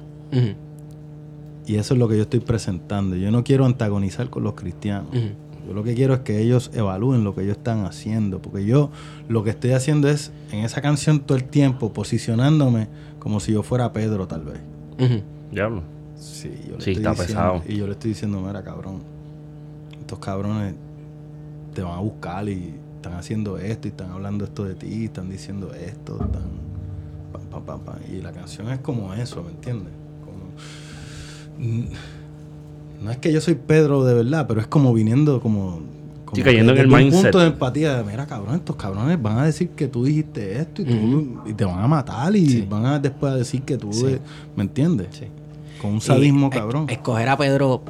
Y 1.67 1.77
eso 1.77 1.95
es 1.95 2.01
lo 2.01 2.09
que 2.09 2.17
yo 2.17 2.23
estoy 2.23 2.41
presentando. 2.41 3.17
Yo 3.17 3.31
no 3.31 3.45
quiero 3.45 3.65
antagonizar 3.65 4.29
con 4.31 4.43
los 4.43 4.55
cristianos. 4.55 5.09
Yo 5.67 5.75
lo 5.75 5.85
que 5.85 5.95
quiero 5.95 6.15
es 6.15 6.21
que 6.21 6.41
ellos 6.41 6.71
evalúen 6.75 7.23
lo 7.23 7.35
que 7.35 7.43
ellos 7.43 7.57
están 7.59 7.85
haciendo. 7.85 8.41
Porque 8.41 8.65
yo 8.65 8.91
lo 9.29 9.45
que 9.45 9.51
estoy 9.51 9.73
haciendo 9.73 10.09
es, 10.09 10.33
en 10.53 10.61
esa 10.65 10.81
canción 10.81 11.21
todo 11.21 11.37
el 11.37 11.45
tiempo, 11.45 11.93
posicionándome 11.93 12.89
como 13.19 13.39
si 13.41 13.53
yo 13.53 13.63
fuera 13.63 13.93
Pedro, 13.93 14.27
tal 14.27 14.43
vez. 14.43 14.61
Ujú. 14.99 15.23
Diablo. 15.53 15.83
Sí, 16.21 16.51
yo 16.69 16.77
le 16.77 16.85
Sí, 16.85 16.91
estoy 16.91 16.95
está 17.07 17.11
diciendo- 17.11 17.17
pesado. 17.17 17.63
Y 17.67 17.77
yo 17.77 17.87
le 17.87 17.93
estoy 17.93 18.11
diciendo, 18.11 18.41
mira, 18.41 18.63
cabrón, 18.63 19.01
estos 20.01 20.19
cabrones 20.19 20.75
te 21.75 21.83
van 21.83 21.95
a 21.99 22.01
buscar 22.01 22.49
y 22.49 22.75
están 22.97 23.15
haciendo 23.15 23.57
esto 23.59 23.89
y 23.89 23.91
están 23.91 24.11
hablando 24.11 24.45
esto 24.45 24.65
de 24.65 24.75
ti, 24.75 25.07
están 25.07 25.31
diciendo 25.31 25.73
esto, 25.75 26.15
están... 26.21 26.43
pam, 27.33 27.43
pam, 27.51 27.63
pam, 27.65 27.81
pam. 27.81 27.97
Y 28.13 28.21
la 28.21 28.33
canción 28.33 28.69
es 28.71 28.81
como 28.81 29.15
eso, 29.15 29.43
¿me 29.43 29.51
entiendes? 29.51 29.93
Como... 30.25 31.67
Mm, 31.67 31.85
No 33.05 33.11
es 33.11 33.17
que 33.17 33.33
yo 33.33 33.41
soy 33.41 33.55
Pedro 33.55 34.05
de 34.05 34.13
verdad, 34.15 34.47
pero 34.47 34.61
es 34.61 34.67
como 34.67 34.93
viniendo 34.93 35.41
como... 35.41 35.81
como 36.27 36.37
Sí, 36.37 36.43
cayendo 36.43 36.73
en 36.73 36.79
el 36.79 36.87
un 36.87 36.99
mindset. 36.99 37.23
punto 37.23 37.39
de 37.39 37.47
empatía. 37.47 38.05
Mira, 38.07 38.27
cabrón, 38.27 38.57
estos 38.57 38.77
cabrones 38.77 39.21
van 39.23 39.39
a 39.39 39.45
decir 39.47 39.71
que 39.71 39.89
tú 39.89 40.05
dijiste 40.05 40.61
esto 40.61 40.83
y, 40.83 40.85
tú- 40.85 41.41
y 41.47 41.55
te 41.55 41.65
van 41.65 41.79
a 41.83 41.89
matar 41.89 42.37
y 42.37 42.47
Sí. 42.47 42.67
van 42.69 42.85
a 42.85 42.99
después 42.99 43.33
a 43.33 43.37
decir 43.37 43.63
que 43.63 43.79
tú... 43.79 43.91
Sí. 43.93 44.19
¿Me 44.55 44.65
entiendes? 44.65 45.09
Sí. 45.13 45.25
Con 45.81 45.93
un 45.95 46.01
sadismo 46.01 46.49
Y, 46.49 46.51
cabrón. 46.51 46.87
Escoger 46.89 47.29
a 47.29 47.37
Pedro 47.37 47.83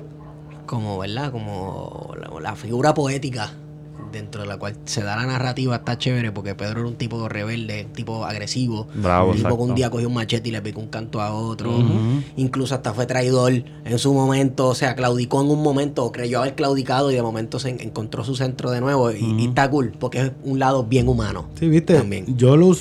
como, 0.66 0.98
¿verdad? 0.98 1.32
Como 1.32 2.14
la, 2.20 2.40
la 2.40 2.56
figura 2.56 2.94
poética 2.94 3.50
dentro 4.12 4.42
de 4.42 4.48
la 4.48 4.56
cual 4.58 4.76
se 4.86 5.04
da 5.04 5.14
la 5.14 5.24
narrativa 5.26 5.76
está 5.76 5.96
chévere 5.96 6.32
porque 6.32 6.56
Pedro 6.56 6.80
era 6.80 6.88
un 6.88 6.96
tipo 6.96 7.28
rebelde, 7.28 7.84
un 7.86 7.92
tipo 7.92 8.24
agresivo. 8.24 8.88
Bravo, 8.94 9.30
un 9.30 9.36
tipo 9.36 9.56
que 9.56 9.62
un 9.62 9.74
día 9.76 9.88
cogió 9.88 10.08
un 10.08 10.14
machete 10.14 10.48
y 10.48 10.52
le 10.52 10.60
picó 10.62 10.80
un 10.80 10.88
canto 10.88 11.20
a 11.20 11.32
otro. 11.32 11.70
Incluso 12.36 12.74
hasta 12.74 12.92
fue 12.92 13.06
traidor 13.06 13.52
en 13.84 13.98
su 14.00 14.12
momento, 14.12 14.66
o 14.68 14.74
sea, 14.74 14.96
claudicó 14.96 15.40
en 15.42 15.50
un 15.50 15.62
momento, 15.62 16.04
o 16.04 16.10
creyó 16.10 16.40
haber 16.40 16.56
claudicado 16.56 17.12
y 17.12 17.14
de 17.14 17.22
momento 17.22 17.60
se 17.60 17.68
en- 17.70 17.80
encontró 17.80 18.24
su 18.24 18.34
centro 18.34 18.70
de 18.72 18.80
nuevo. 18.80 19.12
Y, 19.12 19.18
y 19.38 19.46
está 19.46 19.70
cool 19.70 19.92
porque 19.98 20.20
es 20.20 20.32
un 20.44 20.58
lado 20.58 20.82
bien 20.84 21.06
humano. 21.08 21.46
Sí, 21.58 21.68
viste, 21.68 21.94
También. 21.94 22.36
yo 22.36 22.56
lo 22.56 22.72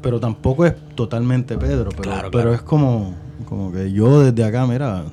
pero 0.00 0.18
tampoco 0.20 0.64
es 0.64 0.74
totalmente 0.94 1.58
Pedro, 1.58 1.90
pero, 1.90 2.02
Claro, 2.02 2.30
pero 2.30 2.42
claro. 2.44 2.54
es 2.54 2.62
como, 2.62 3.14
como 3.44 3.72
que 3.72 3.92
yo 3.92 4.22
desde 4.22 4.44
acá, 4.44 4.66
mira, 4.66 5.04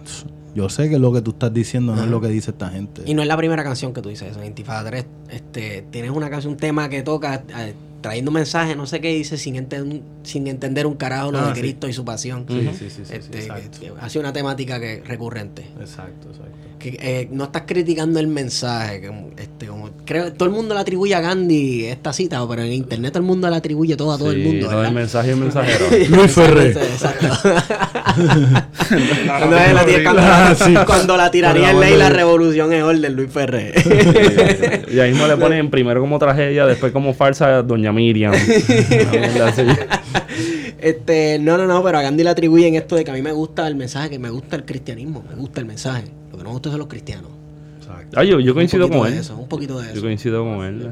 yo 0.56 0.70
sé 0.70 0.90
que 0.90 0.98
lo 0.98 1.14
que 1.14 1.22
tú 1.22 1.32
estás 1.32 1.54
diciendo 1.54 1.95
no 1.95 2.04
es 2.04 2.10
lo 2.10 2.20
que 2.20 2.28
dice 2.28 2.52
esta 2.52 2.70
gente. 2.70 3.04
Y 3.06 3.14
no 3.14 3.22
es 3.22 3.28
la 3.28 3.38
primera 3.38 3.64
canción 3.64 3.94
que 3.94 4.02
tú 4.02 4.10
dices 4.10 4.32
eso. 4.32 4.40
En 4.40 4.48
Intifada 4.48 4.90
3 4.90 5.06
este, 5.30 5.86
tienes 5.91 6.12
una 6.12 6.30
canción, 6.30 6.54
un 6.54 6.58
tema 6.58 6.90
que 6.90 7.04
toca 7.04 7.44
eh, 7.56 7.74
trayendo 8.08 8.32
un 8.32 8.36
mensaje, 8.36 8.76
no 8.76 8.86
sé 8.88 9.00
qué 9.02 9.10
dice, 9.14 9.38
sin, 9.38 9.56
enten- 9.56 10.02
sin 10.24 10.48
entender 10.48 10.86
un 10.88 10.96
carajo 10.96 11.32
lo 11.32 11.40
Ah, 11.40 11.50
de 11.50 11.56
sí. 11.56 11.62
Cristo 11.62 11.88
y 11.88 11.94
su 11.94 12.04
pasión. 12.06 12.46
Sí, 12.50 12.62
sí, 12.62 12.78
sí, 12.78 12.90
sí, 12.90 13.02
sí, 13.06 13.14
Este, 13.16 13.40
exacto. 13.40 13.80
que- 13.80 13.88
que 13.88 13.94
ha 14.00 14.10
sido 14.10 14.22
una 14.22 14.34
temática 14.34 14.80
que 14.80 15.02
recurrente. 15.06 15.64
Exacto, 15.80 16.30
exacto. 16.30 16.58
Que, 16.80 16.90
eh, 17.02 17.28
no 17.32 17.46
estás 17.46 17.64
criticando 17.66 18.20
el 18.20 18.28
mensaje. 18.28 19.08
Como, 19.08 19.32
este, 19.36 19.66
como, 19.66 19.90
creo 20.06 20.32
todo 20.34 20.46
el 20.48 20.54
mundo 20.54 20.76
le 20.76 20.80
atribuye 20.82 21.16
a 21.16 21.22
Gandhi 21.22 21.86
esta 21.86 22.14
cita, 22.14 22.48
pero 22.48 22.62
en 22.62 22.72
internet 22.72 23.14
todo 23.14 23.22
el 23.22 23.26
mundo 23.28 23.50
le 23.50 23.56
atribuye 23.56 23.96
todo 23.98 24.12
a 24.12 24.18
todo 24.20 24.32
el 24.32 24.44
mundo. 24.44 24.68
¿verdad? 24.68 24.92
mensaje 24.92 25.32
el 25.32 25.38
mensajero. 25.38 25.86
Luis 26.10 26.32
Ferré. 26.32 26.70
Exacto. 26.70 27.28
cuando, 29.28 29.56
la 29.56 29.86
tira- 29.86 30.04
cuando- 30.14 30.66
sí. 30.66 30.74
cuando 30.86 31.18
la 31.18 31.32
tiraría 31.32 31.72
en 31.72 31.80
ley, 31.80 31.96
la 31.98 32.10
de- 32.10 32.16
revolución 32.16 32.72
es 32.74 32.84
orden, 32.84 33.16
Luis 33.16 33.32
Ferré. 33.32 33.74
y 34.92 35.00
ahí 35.00 35.12
mismo 35.12 35.28
le 35.28 35.38
ponen 35.38 35.70
primero 35.70 36.00
como 36.00 36.20
tragedia, 36.20 36.66
después 36.66 36.92
como 36.92 37.14
falsa 37.14 37.62
Doña 37.64 37.92
Miriam. 37.98 38.34
Este, 40.80 41.40
no, 41.40 41.57
no, 41.57 41.65
no, 41.65 41.84
pero 41.84 41.98
a 41.98 42.02
Gandhi 42.03 42.24
le 42.24 42.30
atribuyen 42.30 42.76
esto 42.76 42.95
de 42.95 43.03
que 43.03 43.10
a 43.10 43.14
mí 43.14 43.22
me 43.24 43.32
gusta 43.32 43.68
el 43.68 43.76
mensaje, 43.76 44.11
que 44.11 44.19
me 44.19 44.30
gusta 44.30 44.56
el 44.56 44.64
cristianismo, 44.64 45.24
me 45.28 45.36
gusta 45.36 45.60
el 45.60 45.65
mensaje. 45.65 46.03
Lo 46.32 46.38
que 46.38 46.44
no 46.44 46.49
me 46.49 46.53
gusta 46.53 46.69
son 46.69 46.80
los 46.80 46.88
cristianos. 46.88 47.32
exacto. 47.78 48.19
Ah, 48.19 48.24
yo, 48.24 48.40
yo 48.40 48.53
coincido 48.53 48.88
con 48.88 49.07
él. 49.07 49.15
eso, 49.15 49.36
un 49.36 49.48
poquito 49.49 49.80
de 49.80 49.88
Yo 49.88 49.94
eso. 49.94 50.02
coincido 50.02 50.44
con 50.44 50.64
él. 50.64 50.91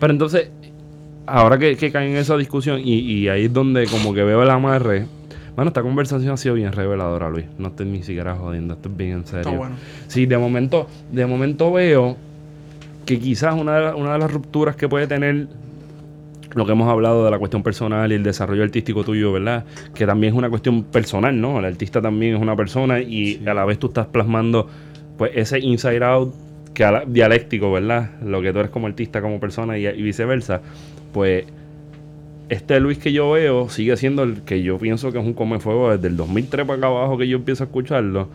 Pero 0.00 0.12
entonces, 0.12 0.50
ahora 1.26 1.58
que, 1.58 1.76
que 1.76 1.92
cae 1.92 2.10
en 2.10 2.16
esa 2.16 2.36
discusión, 2.36 2.80
y, 2.82 2.98
y 2.98 3.28
ahí 3.28 3.44
es 3.44 3.52
donde 3.52 3.86
como 3.86 4.12
que 4.12 4.24
veo 4.24 4.42
el 4.42 4.50
amarre. 4.50 5.06
Bueno, 5.54 5.68
esta 5.70 5.80
conversación 5.82 6.32
ha 6.32 6.36
sido 6.36 6.54
bien 6.56 6.72
reveladora, 6.72 7.30
Luis. 7.30 7.46
No 7.56 7.68
estoy 7.68 7.86
ni 7.86 8.02
siquiera 8.02 8.34
jodiendo, 8.34 8.74
esto 8.74 8.90
es 8.90 8.96
bien 8.96 9.12
en 9.12 9.26
serio. 9.26 9.40
Está 9.40 9.56
bueno. 9.56 9.76
Sí, 10.08 10.26
de 10.26 10.36
momento, 10.36 10.86
de 11.10 11.24
momento 11.24 11.72
veo 11.72 12.16
que 13.06 13.18
quizás 13.18 13.54
una 13.54 13.76
de, 13.76 13.82
la- 13.86 13.96
una 13.96 14.12
de 14.14 14.18
las 14.18 14.32
rupturas 14.32 14.76
que 14.76 14.88
puede 14.88 15.06
tener 15.06 15.48
lo 16.54 16.64
que 16.66 16.72
hemos 16.72 16.88
hablado 16.88 17.24
de 17.24 17.30
la 17.30 17.38
cuestión 17.38 17.62
personal 17.62 18.10
y 18.12 18.14
el 18.14 18.22
desarrollo 18.22 18.62
artístico 18.62 19.04
tuyo, 19.04 19.32
¿verdad? 19.32 19.64
Que 19.94 20.06
también 20.06 20.32
es 20.32 20.38
una 20.38 20.48
cuestión 20.50 20.84
personal, 20.84 21.38
¿no? 21.40 21.58
El 21.58 21.66
artista 21.66 22.00
también 22.00 22.36
es 22.36 22.40
una 22.42 22.56
persona 22.56 23.00
y 23.00 23.42
a 23.46 23.52
la 23.54 23.64
vez 23.66 23.78
tú 23.78 23.88
estás 23.88 24.06
plasmando 24.06 24.66
pues 25.18 25.32
ese 25.34 25.58
inside 25.60 26.02
out 26.04 26.34
que 26.74 26.84
a 26.84 26.92
la- 26.92 27.04
dialéctico, 27.06 27.72
¿verdad? 27.72 28.10
Lo 28.22 28.40
que 28.42 28.52
tú 28.52 28.58
eres 28.60 28.70
como 28.70 28.86
artista, 28.86 29.20
como 29.20 29.38
persona 29.40 29.78
y, 29.78 29.86
y 29.86 30.02
viceversa. 30.02 30.62
Pues 31.12 31.44
este 32.48 32.78
Luis 32.80 32.98
que 32.98 33.12
yo 33.12 33.30
veo 33.32 33.68
sigue 33.68 33.96
siendo 33.96 34.22
el 34.22 34.42
que 34.42 34.62
yo 34.62 34.78
pienso 34.78 35.10
que 35.12 35.18
es 35.18 35.24
un 35.24 35.34
come 35.34 35.58
fuego 35.58 35.90
desde 35.90 36.08
el 36.08 36.16
2003 36.16 36.64
para 36.66 36.78
acá 36.78 36.86
abajo 36.86 37.18
que 37.18 37.26
yo 37.28 37.36
empiezo 37.38 37.64
a 37.64 37.66
escucharlo, 37.66 38.28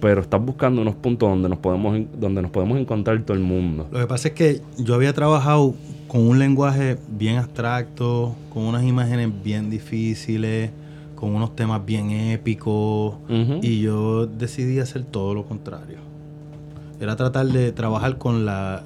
pero 0.00 0.20
estás 0.20 0.44
buscando 0.44 0.82
unos 0.82 0.94
puntos 0.94 1.28
donde 1.28 1.48
nos 1.48 1.58
podemos 1.58 2.00
donde 2.18 2.42
nos 2.42 2.50
podemos 2.50 2.78
encontrar 2.78 3.20
todo 3.22 3.36
el 3.36 3.42
mundo. 3.42 3.88
Lo 3.90 3.98
que 3.98 4.06
pasa 4.06 4.28
es 4.28 4.34
que 4.34 4.60
yo 4.78 4.94
había 4.94 5.12
trabajado 5.12 5.74
con 6.06 6.22
un 6.22 6.38
lenguaje 6.38 6.98
bien 7.08 7.36
abstracto, 7.36 8.34
con 8.50 8.64
unas 8.64 8.84
imágenes 8.84 9.30
bien 9.42 9.70
difíciles, 9.70 10.70
con 11.14 11.34
unos 11.34 11.54
temas 11.54 11.84
bien 11.84 12.10
épicos, 12.10 13.16
y 13.62 13.80
yo 13.80 14.26
decidí 14.26 14.78
hacer 14.80 15.04
todo 15.04 15.34
lo 15.34 15.44
contrario. 15.44 15.98
Era 17.00 17.16
tratar 17.16 17.46
de 17.46 17.72
trabajar 17.72 18.18
con 18.18 18.46
la 18.46 18.82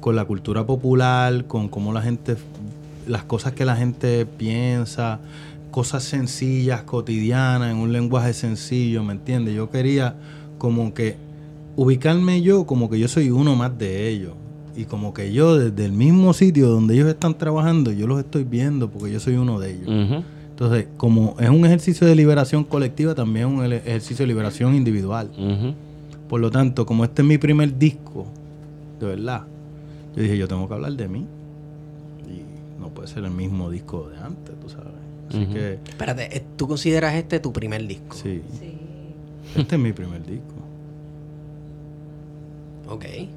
con 0.00 0.16
la 0.16 0.24
cultura 0.24 0.66
popular, 0.66 1.44
con 1.44 1.68
cómo 1.68 1.92
la 1.92 2.02
gente 2.02 2.36
las 3.06 3.24
cosas 3.24 3.52
que 3.52 3.64
la 3.64 3.76
gente 3.76 4.26
piensa, 4.26 5.20
cosas 5.72 6.04
sencillas, 6.04 6.82
cotidianas, 6.82 7.72
en 7.72 7.78
un 7.78 7.92
lenguaje 7.92 8.32
sencillo, 8.32 9.02
¿me 9.02 9.14
entiendes? 9.14 9.56
Yo 9.56 9.70
quería 9.70 10.14
como 10.58 10.94
que 10.94 11.16
ubicarme 11.74 12.42
yo 12.42 12.66
como 12.66 12.88
que 12.88 13.00
yo 13.00 13.08
soy 13.08 13.30
uno 13.30 13.56
más 13.56 13.76
de 13.76 14.08
ellos. 14.08 14.34
Y 14.76 14.84
como 14.84 15.12
que 15.12 15.32
yo 15.32 15.58
desde 15.58 15.84
el 15.84 15.92
mismo 15.92 16.32
sitio 16.32 16.68
donde 16.68 16.94
ellos 16.94 17.08
están 17.08 17.36
trabajando, 17.36 17.90
yo 17.90 18.06
los 18.06 18.20
estoy 18.20 18.44
viendo 18.44 18.88
porque 18.88 19.12
yo 19.12 19.20
soy 19.20 19.34
uno 19.34 19.58
de 19.58 19.72
ellos. 19.72 20.24
Entonces, 20.50 20.86
como 20.96 21.34
es 21.40 21.48
un 21.48 21.64
ejercicio 21.64 22.06
de 22.06 22.14
liberación 22.14 22.64
colectiva, 22.64 23.14
también 23.14 23.48
es 23.48 23.54
un 23.54 23.72
ejercicio 23.72 24.24
de 24.24 24.28
liberación 24.28 24.74
individual. 24.74 25.30
Por 26.28 26.40
lo 26.40 26.50
tanto, 26.50 26.86
como 26.86 27.04
este 27.04 27.22
es 27.22 27.28
mi 27.28 27.38
primer 27.38 27.78
disco, 27.78 28.26
de 29.00 29.06
verdad, 29.06 29.42
yo 30.14 30.22
dije, 30.22 30.38
yo 30.38 30.48
tengo 30.48 30.68
que 30.68 30.74
hablar 30.74 30.92
de 30.92 31.08
mí. 31.08 31.26
Y 32.26 32.80
no 32.80 32.88
puede 32.88 33.08
ser 33.08 33.24
el 33.24 33.30
mismo 33.30 33.70
disco 33.70 34.08
de 34.08 34.18
antes, 34.18 34.54
tú 34.60 34.68
sabes. 34.68 34.91
Así 35.32 35.42
Ujú. 35.44 35.52
que, 35.54 35.72
Espérate, 35.88 36.36
eh, 36.36 36.42
¿tú 36.56 36.68
consideras 36.68 37.14
este 37.14 37.40
tu 37.40 37.52
primer 37.52 37.86
disco? 37.86 38.14
sí, 38.16 38.42
Sí. 38.58 38.72
este 39.56 39.76
es 39.76 39.80
mi 39.80 39.92
primer 39.92 40.24
disco. 40.26 40.54
Ok, 42.88 43.04
Es 43.04 43.28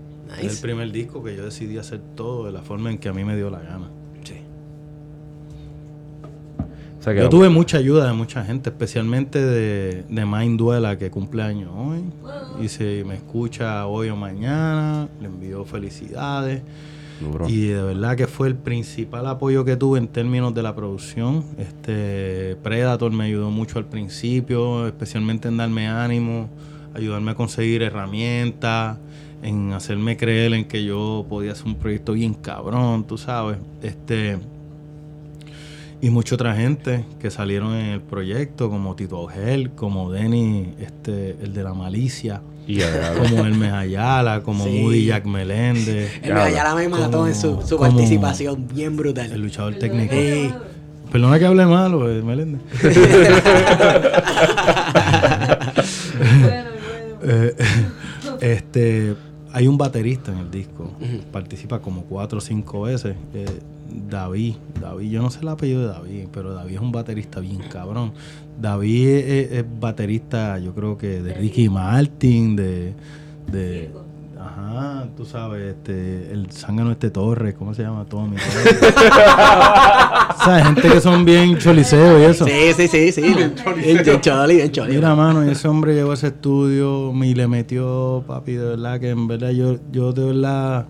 nice. 0.41 0.47
el 0.55 0.57
primer 0.61 0.91
disco 0.91 1.23
que 1.23 1.35
yo 1.35 1.45
decidí 1.45 1.77
hacer 1.77 2.01
todo 2.15 2.45
de 2.45 2.51
la 2.51 2.61
forma 2.61 2.91
en 2.91 2.97
que 2.97 3.07
a 3.09 3.13
mí 3.13 3.23
me 3.23 3.35
dio 3.37 3.49
la 3.49 3.59
gana. 3.59 3.87
Sí. 4.23 4.33
O 6.99 7.03
sea 7.03 7.13
que- 7.13 7.19
Yo 7.21 7.29
tuve 7.29 7.49
mucha 7.49 7.77
ayuda 7.77 8.07
de 8.07 8.13
mucha 8.13 8.43
gente, 8.43 8.69
especialmente 8.69 9.39
de, 9.43 10.03
de 10.09 10.25
Mind 10.25 10.57
Duela, 10.59 10.97
que 10.97 11.09
cumple 11.11 11.43
años 11.43 11.71
hoy. 11.75 12.01
Y 12.63 12.67
si 12.67 13.03
me 13.05 13.15
escucha 13.15 13.85
hoy 13.87 14.09
o 14.09 14.15
mañana, 14.15 15.07
le 15.21 15.27
envío 15.27 15.63
felicidades. 15.65 16.61
Y 17.47 17.67
de 17.67 17.81
verdad 17.81 18.17
que 18.17 18.27
fue 18.27 18.47
el 18.47 18.55
principal 18.55 19.27
apoyo 19.27 19.63
que 19.63 19.77
tuve 19.77 19.99
en 19.99 20.07
términos 20.07 20.53
de 20.53 20.63
la 20.63 20.75
producción. 20.75 21.45
Este 21.57 22.57
Predator 22.61 23.11
me 23.11 23.25
ayudó 23.25 23.49
mucho 23.51 23.79
al 23.79 23.85
principio, 23.85 24.87
especialmente 24.87 25.47
en 25.47 25.57
darme 25.57 25.87
ánimo, 25.87 26.49
ayudarme 26.93 27.31
a 27.31 27.35
conseguir 27.35 27.83
herramientas, 27.83 28.97
en 29.43 29.73
hacerme 29.73 30.17
creer 30.17 30.53
en 30.53 30.65
que 30.65 30.83
yo 30.83 31.25
podía 31.29 31.53
hacer 31.53 31.67
un 31.67 31.75
proyecto 31.75 32.13
bien 32.13 32.33
cabrón, 32.33 33.05
tú 33.05 33.17
sabes. 33.17 33.57
Este 33.81 34.37
y 36.01 36.09
mucha 36.09 36.35
otra 36.35 36.55
gente 36.55 37.05
que 37.19 37.31
salieron 37.31 37.73
en 37.73 37.87
el 37.87 38.01
proyecto, 38.01 38.69
como 38.69 38.95
Tito 38.95 39.17
Augel, 39.17 39.71
como 39.71 40.11
Denny, 40.11 40.75
este, 40.79 41.31
el 41.41 41.53
de 41.53 41.63
la 41.63 41.73
malicia, 41.73 42.41
Yeah, 42.67 43.13
como 43.17 43.45
el 43.45 43.53
Mejayala, 43.55 44.41
como 44.41 44.65
sí. 44.65 44.79
Moody 44.81 45.05
Jack 45.05 45.25
Meléndez. 45.25 46.19
El 46.23 46.33
Mejayala 46.33 46.75
me 46.75 46.89
mató 46.89 47.11
como, 47.11 47.27
en 47.27 47.35
su, 47.35 47.61
su 47.61 47.77
participación 47.77 48.67
bien 48.67 48.97
brutal. 48.97 49.31
El 49.31 49.41
luchador 49.41 49.75
técnico. 49.75 50.13
Hey. 50.15 50.53
Perdona 51.11 51.39
que 51.39 51.45
hable 51.45 51.65
malo, 51.65 51.99
Meléndez. 51.99 52.61
bueno, 56.21 56.69
eh, 57.23 57.55
bueno. 58.23 58.37
Este 58.41 59.15
hay 59.55 59.67
un 59.67 59.77
baterista 59.77 60.31
en 60.31 60.39
el 60.39 60.51
disco. 60.51 60.91
Participa 61.31 61.79
como 61.79 62.03
cuatro 62.03 62.37
o 62.39 62.41
cinco 62.41 62.81
veces. 62.81 63.15
eh, 63.33 63.45
David, 64.09 64.55
David, 64.81 65.09
yo 65.11 65.21
no 65.21 65.29
sé 65.29 65.39
el 65.41 65.47
apellido 65.47 65.81
de 65.81 65.87
David, 65.87 66.25
pero 66.33 66.53
David 66.53 66.75
es 66.75 66.81
un 66.81 66.91
baterista 66.91 67.39
bien 67.39 67.59
cabrón. 67.69 68.11
David 68.59 69.07
es, 69.07 69.25
es- 69.25 69.51
es 69.59 69.65
baterista, 69.79 70.57
yo 70.59 70.73
creo 70.73 70.97
que 70.97 71.21
de 71.21 71.33
Ricky 71.35 71.69
Martin, 71.69 72.55
de, 72.55 72.93
de 73.51 73.91
ajá, 74.45 75.07
tú 75.17 75.25
sabes, 75.25 75.75
este, 75.75 76.31
el 76.31 76.51
zángano 76.51 76.91
este 76.91 77.09
Torres, 77.09 77.55
¿cómo 77.55 77.73
se 77.73 77.83
llama? 77.83 78.05
Tommy. 78.05 78.35
o 78.37 80.43
sea, 80.43 80.65
gente 80.65 80.89
que 80.89 81.01
son 81.01 81.25
bien 81.25 81.57
choliseos 81.57 82.21
y 82.21 82.23
eso. 82.23 82.45
Sí, 82.45 82.73
sí, 82.75 82.87
sí, 82.87 83.11
sí. 83.11 83.21
Bien 83.21 83.55
choli, 84.21 84.55
bien 84.55 84.71
choli. 84.71 84.95
Mira, 84.95 85.15
mano, 85.15 85.45
y 85.45 85.51
ese 85.51 85.67
hombre 85.67 85.95
llegó 85.95 86.11
a 86.11 86.13
ese 86.13 86.27
estudio 86.27 87.11
y 87.23 87.33
le 87.33 87.47
metió, 87.47 88.23
papi, 88.27 88.53
de 88.53 88.65
verdad 88.65 88.99
que 88.99 89.09
en 89.09 89.27
verdad 89.27 89.49
yo, 89.49 89.77
yo 89.91 90.13
de 90.13 90.25
verdad, 90.25 90.85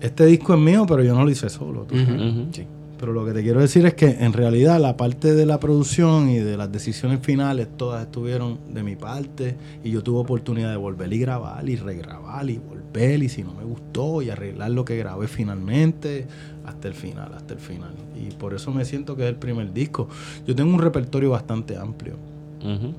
este 0.00 0.26
disco 0.26 0.54
es 0.54 0.60
mío, 0.60 0.86
pero 0.88 1.02
yo 1.02 1.14
no 1.14 1.24
lo 1.24 1.30
hice 1.30 1.48
solo. 1.48 1.84
tú 1.84 1.96
sabes. 1.96 2.32
Sí. 2.52 2.66
Pero 3.00 3.14
lo 3.14 3.24
que 3.24 3.32
te 3.32 3.42
quiero 3.42 3.60
decir 3.60 3.86
es 3.86 3.94
que 3.94 4.08
en 4.20 4.34
realidad 4.34 4.78
la 4.78 4.98
parte 4.98 5.32
de 5.32 5.46
la 5.46 5.58
producción 5.58 6.28
y 6.28 6.36
de 6.36 6.58
las 6.58 6.70
decisiones 6.70 7.20
finales 7.22 7.66
todas 7.78 8.02
estuvieron 8.02 8.58
de 8.74 8.82
mi 8.82 8.94
parte 8.94 9.56
y 9.82 9.90
yo 9.90 10.02
tuve 10.02 10.18
oportunidad 10.18 10.70
de 10.70 10.76
volver 10.76 11.10
y 11.10 11.18
grabar 11.18 11.66
y 11.66 11.76
regrabar 11.76 12.50
y 12.50 12.58
volver 12.58 13.22
y 13.22 13.30
si 13.30 13.42
no 13.42 13.54
me 13.54 13.64
gustó 13.64 14.20
y 14.20 14.28
arreglar 14.28 14.72
lo 14.72 14.84
que 14.84 14.98
grabé 14.98 15.28
finalmente 15.28 16.26
hasta 16.66 16.88
el 16.88 16.94
final, 16.94 17.32
hasta 17.32 17.54
el 17.54 17.60
final. 17.60 17.94
Y 18.14 18.34
por 18.34 18.52
eso 18.52 18.70
me 18.70 18.84
siento 18.84 19.16
que 19.16 19.22
es 19.22 19.30
el 19.30 19.36
primer 19.36 19.72
disco. 19.72 20.06
Yo 20.46 20.54
tengo 20.54 20.70
un 20.70 20.78
repertorio 20.78 21.30
bastante 21.30 21.78
amplio. 21.78 22.16
Ujú. 22.62 22.92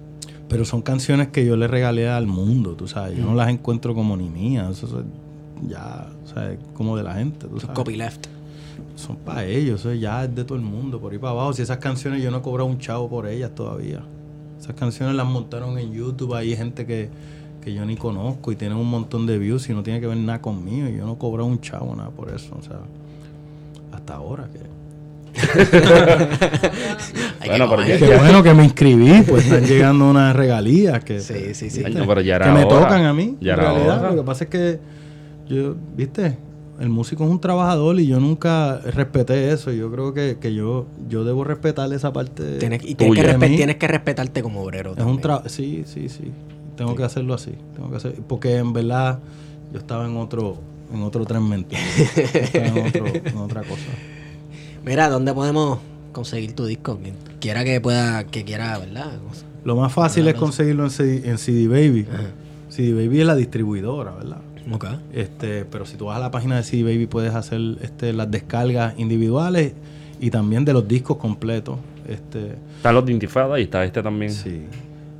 Pero 0.49 0.65
son 0.65 0.81
canciones 0.81 1.27
que 1.27 1.45
yo 1.45 1.55
le 1.55 1.67
regalé 1.67 2.09
al 2.09 2.25
mundo, 2.25 2.73
tú 2.73 2.87
sabes. 2.87 3.19
Yo 3.19 3.23
no 3.23 3.35
las 3.35 3.49
encuentro 3.49 3.93
como 3.93 4.17
ni 4.17 4.29
mías. 4.29 4.71
Eso 4.71 4.99
es 4.99 5.05
ya, 5.69 6.07
o 6.25 6.27
sea, 6.27 6.57
como 6.73 6.97
de 6.97 7.03
la 7.03 7.13
gente, 7.13 7.47
tú 7.47 7.59
sabes. 7.59 7.75
Copyleft. 7.75 8.40
Son 8.95 9.15
para 9.15 9.45
ellos, 9.45 9.79
eso 9.81 9.93
ya 9.93 10.23
es 10.25 10.35
de 10.35 10.43
todo 10.43 10.57
el 10.57 10.63
mundo, 10.63 10.99
por 10.99 11.11
ahí 11.13 11.17
para 11.17 11.31
abajo. 11.31 11.53
Si 11.53 11.61
esas 11.61 11.77
canciones 11.77 12.21
yo 12.21 12.29
no 12.31 12.37
he 12.37 12.41
cobrado 12.41 12.67
un 12.69 12.77
chavo 12.79 13.09
por 13.09 13.27
ellas 13.27 13.51
todavía. 13.55 14.01
Esas 14.59 14.75
canciones 14.75 15.15
las 15.15 15.25
montaron 15.25 15.77
en 15.79 15.91
YouTube, 15.91 16.35
hay 16.35 16.55
gente 16.55 16.85
que, 16.85 17.09
que 17.63 17.73
yo 17.73 17.83
ni 17.85 17.95
conozco 17.95 18.51
y 18.51 18.55
tienen 18.55 18.77
un 18.77 18.89
montón 18.89 19.25
de 19.25 19.37
views 19.39 19.67
y 19.69 19.73
no 19.73 19.81
tiene 19.81 19.99
que 19.99 20.07
ver 20.07 20.17
nada 20.17 20.39
conmigo. 20.41 20.87
Y 20.87 20.97
yo 20.97 21.05
no 21.05 21.13
he 21.13 21.17
cobrado 21.17 21.47
un 21.47 21.59
chavo 21.61 21.95
nada 21.95 22.09
por 22.11 22.29
eso, 22.33 22.55
o 22.59 22.61
sea, 22.61 22.79
hasta 23.91 24.15
ahora 24.15 24.47
que... 24.51 24.59
Bueno, 27.45 27.65
que 27.69 27.69
pero 27.69 27.69
comer. 27.69 27.99
ya- 27.99 28.07
Qué 28.07 28.17
bueno 28.17 28.43
que 28.43 28.53
me 28.53 28.63
inscribí, 28.65 29.23
pues 29.27 29.45
están 29.45 29.65
llegando 29.65 30.09
unas 30.09 30.35
regalías 30.35 31.03
que, 31.03 31.19
Sí, 31.19 31.53
sí, 31.53 31.69
sí. 31.69 31.83
Ay, 31.85 31.93
no, 31.93 32.05
pero 32.07 32.21
ya 32.21 32.35
era 32.37 32.45
que 32.47 32.51
me 32.51 32.65
hora. 32.65 32.79
tocan 32.81 33.05
a 33.05 33.13
mí. 33.13 33.37
Ya 33.41 33.53
en 33.53 33.59
era 33.59 33.71
realidad, 33.73 33.99
hora. 33.99 34.09
lo 34.11 34.15
que 34.17 34.23
pasa 34.23 34.43
es 34.45 34.49
que 34.49 34.79
yo, 35.49 35.75
viste, 35.95 36.37
el 36.81 36.89
músico 36.89 37.23
es 37.23 37.29
un 37.29 37.39
trabajador 37.39 37.99
y 37.99 38.07
yo 38.07 38.19
nunca 38.19 38.79
respeté 38.79 39.51
eso. 39.53 39.71
Yo 39.71 39.91
creo 39.91 40.13
que, 40.13 40.37
que 40.41 40.53
yo, 40.53 40.87
yo 41.07 41.23
debo 41.23 41.43
respetar 41.43 41.91
esa 41.93 42.11
parte. 42.11 42.57
Tienes, 42.57 42.83
y 42.83 42.95
tienes 42.95 43.15
que, 43.19 43.33
respe- 43.37 43.55
tienes 43.55 43.75
que 43.77 43.87
respetarte 43.87 44.41
como 44.43 44.61
obrero. 44.61 44.93
Es 44.97 45.03
un 45.05 45.21
trabajo. 45.21 45.47
Sí, 45.47 45.83
sí, 45.85 46.09
sí. 46.09 46.31
Tengo 46.75 46.95
que 46.95 47.03
hacerlo 47.03 47.33
así. 47.35 47.51
Tengo 47.75 47.89
que 47.91 47.97
hacer, 47.97 48.15
porque 48.27 48.57
en 48.57 48.73
verdad 48.73 49.19
yo 49.71 49.77
estaba 49.79 50.05
en 50.07 50.17
otro, 50.17 50.57
en 50.93 51.01
otro 51.03 51.23
tren 51.25 51.47
mental. 51.47 51.79
En, 52.53 52.85
otro- 52.87 53.05
en 53.07 53.37
otra 53.37 53.61
cosa. 53.61 53.83
Mira, 54.83 55.07
¿dónde 55.09 55.33
podemos 55.33 55.79
conseguir 56.11 56.53
tu 56.53 56.65
disco? 56.65 56.97
Quien 57.01 57.15
quiera 57.39 57.63
que 57.63 57.79
pueda, 57.79 58.23
que 58.25 58.43
quiera, 58.43 58.77
¿verdad? 58.79 59.11
Lo 59.63 59.75
más 59.75 59.93
fácil 59.93 60.27
es 60.27 60.33
conseguirlo 60.33 60.83
en 60.85 60.89
CD, 60.89 61.29
en 61.29 61.37
CD 61.37 61.67
Baby. 61.67 62.07
Ajá. 62.11 62.23
CD 62.69 62.93
Baby 62.93 63.19
es 63.21 63.27
la 63.27 63.35
distribuidora, 63.35 64.11
¿verdad? 64.15 64.37
Ok. 64.71 64.85
Este, 65.13 65.65
pero 65.65 65.85
si 65.85 65.97
tú 65.97 66.05
vas 66.05 66.17
a 66.17 66.19
la 66.19 66.31
página 66.31 66.57
de 66.57 66.63
CD 66.63 66.83
Baby 66.83 67.07
puedes 67.07 67.33
hacer 67.33 67.59
este, 67.81 68.13
las 68.13 68.29
descargas 68.29 68.97
individuales 68.99 69.73
y 70.19 70.29
también 70.29 70.65
de 70.65 70.73
los 70.73 70.87
discos 70.87 71.17
completos. 71.17 71.79
Este, 72.07 72.55
Están 72.77 72.95
los 72.95 73.05
de 73.05 73.13
Intifada 73.13 73.59
y 73.59 73.63
está 73.63 73.83
este 73.83 74.03
también. 74.03 74.31
sí. 74.31 74.63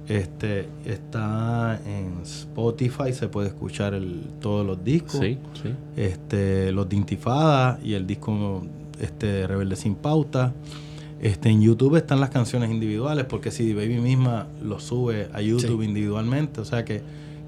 Este 0.07 0.68
está 0.84 1.80
en 1.85 2.22
Spotify, 2.23 3.13
se 3.13 3.30
puede 3.30 3.47
escuchar 3.47 3.93
el, 3.93 4.23
todos 4.41 4.65
los 4.65 4.84
discos. 4.84 5.22
Sí, 5.22 5.38
sí. 5.63 5.69
Este, 5.95 6.73
los 6.73 6.89
de 6.89 6.97
Intifada 6.97 7.80
y 7.81 7.93
el 7.93 8.05
disco 8.05 8.61
este, 8.99 9.47
Rebelde 9.47 9.77
sin 9.77 9.95
pauta. 9.95 10.53
Este, 11.22 11.49
en 11.49 11.61
YouTube 11.61 11.95
están 11.95 12.19
las 12.19 12.30
canciones 12.30 12.72
individuales 12.72 13.26
porque 13.26 13.51
CD 13.51 13.73
Baby 13.73 13.99
misma 13.99 14.47
lo 14.61 14.80
sube 14.80 15.30
a 15.34 15.41
YouTube 15.41 15.84
individualmente. 15.84 16.59
O 16.59 16.65
sea 16.65 16.84
que, 16.84 17.01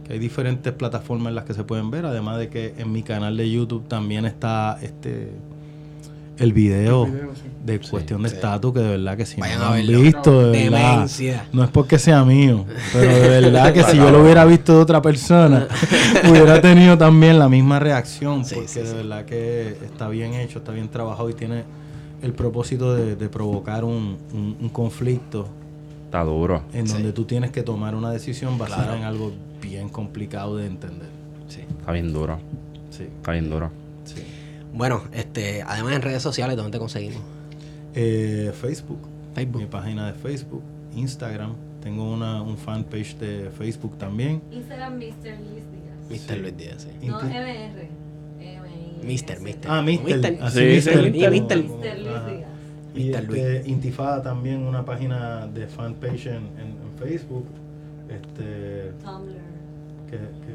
que 0.06 0.14
hay 0.14 0.20
diferentes 0.20 0.74
plataformas 0.74 1.30
en 1.30 1.36
las 1.36 1.46
que 1.46 1.54
se 1.54 1.64
pueden 1.64 1.90
ver. 1.92 2.06
Además 2.06 2.38
de 2.40 2.50
que 2.50 2.74
en 2.78 2.92
mi 2.92 3.04
canal 3.04 3.38
de 3.38 3.50
YouTube 3.50 3.88
también 3.88 4.26
está 4.26 4.78
este 4.82 5.32
el 6.40 6.52
video, 6.52 7.06
El 7.06 7.12
video, 7.12 7.36
sí. 7.36 7.42
de 7.64 7.80
cuestión 7.80 8.24
de 8.24 8.30
estatus 8.30 8.74
que 8.74 8.80
de 8.80 8.90
verdad 8.90 9.16
que 9.16 9.26
si 9.26 9.40
Vayan 9.40 9.60
no 9.60 9.66
a 9.66 9.68
lo 9.70 9.74
han 9.76 9.86
verlo. 9.86 10.02
visto, 10.02 10.52
de 10.52 10.64
verdad. 10.70 10.92
Demencia. 10.94 11.46
No 11.54 11.64
es 11.64 11.70
porque 11.70 12.00
sea 12.00 12.26
mío, 12.26 12.66
pero 12.92 13.12
de 13.14 13.30
verdad 13.42 13.72
que 13.72 13.84
si 13.84 13.98
yo 13.98 14.10
lo 14.10 14.24
hubiera 14.24 14.44
visto 14.44 14.74
de 14.76 14.80
otra 14.82 15.00
persona, 15.00 15.68
hubiera 16.30 16.60
tenido 16.60 16.98
también 16.98 17.38
la 17.38 17.48
misma 17.50 17.80
reacción, 17.80 18.46
Sí, 18.46 18.56
porque 18.56 18.68
sí, 18.68 18.80
de 18.80 18.88
sí. 18.88 18.94
verdad 18.96 19.26
que 19.26 19.78
está 19.86 20.08
bien 20.10 20.34
hecho, 20.34 20.58
está 20.58 20.72
bien 20.72 20.90
trabajado 20.90 21.30
y 21.30 21.36
tiene 21.36 21.66
el 22.24 22.34
propósito 22.34 22.96
de, 22.96 23.16
de 23.16 23.30
provocar 23.30 23.84
un, 23.84 24.18
un- 24.34 24.58
un 24.60 24.70
conflicto 24.70 25.48
Está 26.06 26.24
duro. 26.24 26.64
en 26.74 26.88
Sí. 26.88 26.94
donde 26.94 27.14
tú 27.14 27.26
tienes 27.26 27.52
que 27.52 27.62
tomar 27.62 27.94
una 27.94 28.10
decisión 28.12 28.58
basada 28.58 28.86
Claro. 28.86 28.98
en 28.98 29.04
algo 29.04 29.32
bien 29.74 29.90
complicado 29.90 30.58
de 30.58 30.68
entender. 30.68 31.10
Sí. 31.48 31.62
Está 31.80 31.92
bien 31.92 32.14
duro. 32.14 32.40
Sí, 32.90 33.04
Está 33.04 33.32
bien 33.34 33.50
duro. 33.50 33.72
sí. 34.06 34.22
Bueno, 34.74 35.04
este, 35.14 35.62
además 35.62 35.94
en 35.94 36.02
redes 36.02 36.22
sociales, 36.24 36.56
¿dónde 36.58 36.72
te 36.72 36.80
conseguimos? 36.80 37.22
Eh, 37.94 38.52
Facebook, 38.60 39.00
Facebook. 39.36 39.62
mi 39.62 39.68
página 39.68 40.08
de 40.08 40.14
Facebook, 40.14 40.64
Instagram, 40.96 41.54
tengo 41.82 42.12
una, 42.12 42.42
un 42.42 42.58
fanpage 42.58 43.18
de 43.18 43.52
Facebook 43.52 43.98
también. 44.00 44.42
Instagram 44.52 44.96
Mr. 44.96 45.02
Luis 45.02 45.64
Díaz. 45.72 46.28
Mr. 46.30 46.38
Luis 46.40 46.58
Díaz, 46.58 46.88
sí. 47.02 47.08
No, 47.08 47.20
MR. 47.20 47.88
M-I-S. 48.40 49.06
Mister, 49.06 49.40
Mister. 49.42 49.70
Ah, 49.72 49.82
Mister. 49.84 50.06
Mister. 50.18 50.38
Así, 50.44 50.60
Sí, 50.82 50.90
Mister. 51.00 51.32
Mister. 51.32 51.64
Como- 51.68 51.78
Mr. 51.78 52.00
Luis. 52.00 52.26
Díaz. 52.26 52.50
Y 52.96 53.10
Mr. 53.10 53.24
Luis. 53.26 53.42
este, 53.44 53.70
Intifada 53.70 54.22
también, 54.24 54.62
una 54.64 54.84
página 54.86 55.46
de 55.48 55.68
fanpage 55.68 56.28
en, 56.28 56.36
en, 56.36 56.78
en 56.82 56.98
Facebook. 56.98 57.46
Este, 58.10 58.92
Tumblr. 59.04 59.53
Que, 60.18 60.54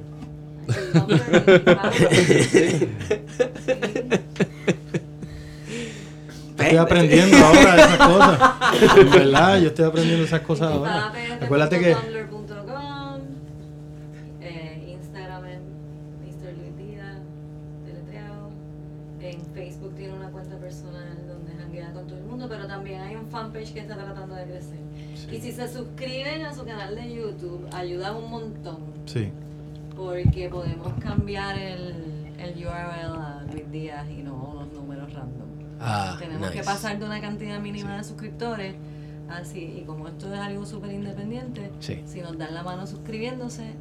que- 2.51 4.18
estoy 6.59 6.76
aprendiendo 6.78 7.36
ahora 7.39 7.76
esas 7.76 7.98
cosas. 8.09 8.40
En 8.98 9.10
verdad, 9.10 9.59
yo 9.60 9.68
estoy 9.68 9.85
aprendiendo 9.85 10.24
esas 10.24 10.40
cosas 10.43 10.72
ahora. 10.72 11.12
Acuérdate 11.40 11.78
que 11.80 11.94
Tumblr.com, 11.94 13.20
Instagram 14.89 15.44
en 15.47 15.60
Mr. 16.24 16.52
Luis 16.59 16.76
Díaz, 16.76 17.16
deletreado. 17.86 18.51
En 19.20 19.40
Facebook 19.55 19.94
tiene 19.97 20.14
una 20.14 20.28
cuenta 20.30 20.56
personal 20.59 21.16
donde 21.28 21.52
janguea 21.60 21.93
con 21.93 22.06
todo 22.06 22.18
el 22.18 22.24
mundo, 22.24 22.47
pero 22.48 22.66
también 22.66 23.01
hay 23.02 23.16
un 23.16 23.26
fanpage 23.28 23.72
que 23.72 23.80
está 23.80 23.94
tratando 23.97 24.35
de 24.35 24.44
crecer. 24.44 24.78
Y 25.30 25.40
si 25.40 25.52
se 25.52 25.68
suscriben 25.72 26.44
a 26.47 26.55
su 26.55 26.64
canal 26.64 26.94
de 26.94 27.14
YouTube, 27.14 27.66
ayuda 27.72 28.12
un 28.16 28.30
montón, 28.30 28.78
Sí, 29.06 29.30
porque 29.98 30.48
podemos 30.48 30.92
cambiar 31.02 31.58
el, 31.58 32.32
el 32.38 32.54
URL 32.56 32.70
a 33.20 33.44
Luis 33.52 33.70
Díaz 33.70 34.06
y 34.08 34.22
no 34.22 34.34
unos 34.54 34.72
números 34.72 35.12
random. 35.12 35.48
Ah, 35.80 36.16
Tenemos 36.18 36.50
que 36.50 36.58
nice. 36.60 36.64
pasar 36.70 36.98
de 36.98 37.04
una 37.04 37.20
cantidad 37.20 37.60
mínima 37.60 37.96
de 37.96 38.04
suscriptores. 38.04 38.74
Así, 39.28 39.80
y 39.80 39.84
como 39.84 40.08
esto 40.08 40.32
es 40.32 40.40
algo 40.40 40.64
súper 40.64 40.92
independiente, 40.92 41.70
Sí. 41.80 42.00
si 42.06 42.20
nos 42.22 42.38
dan 42.38 42.54
la 42.54 42.62
mano 42.62 42.86
suscribiéndose, 42.86 43.74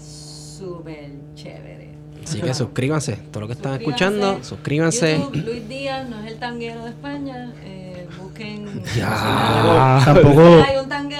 súper 0.00 1.10
chévere. 1.34 1.90
Así 2.24 2.40
que 2.40 2.54
suscríbanse. 2.54 3.16
Todo 3.30 3.42
lo 3.42 3.46
que 3.48 3.52
están 3.52 3.74
escuchando, 3.80 4.42
suscríbanse. 4.42 5.18
YouTube, 5.18 5.44
Luis 5.44 5.68
Díaz 5.68 6.08
no 6.08 6.20
es 6.20 6.32
el 6.32 6.38
tanguero 6.38 6.84
de 6.84 6.90
España. 6.90 7.52
eh, 7.64 7.83
busquen. 8.20 8.82
Ya. 8.96 10.02
tampoco. 10.04 10.64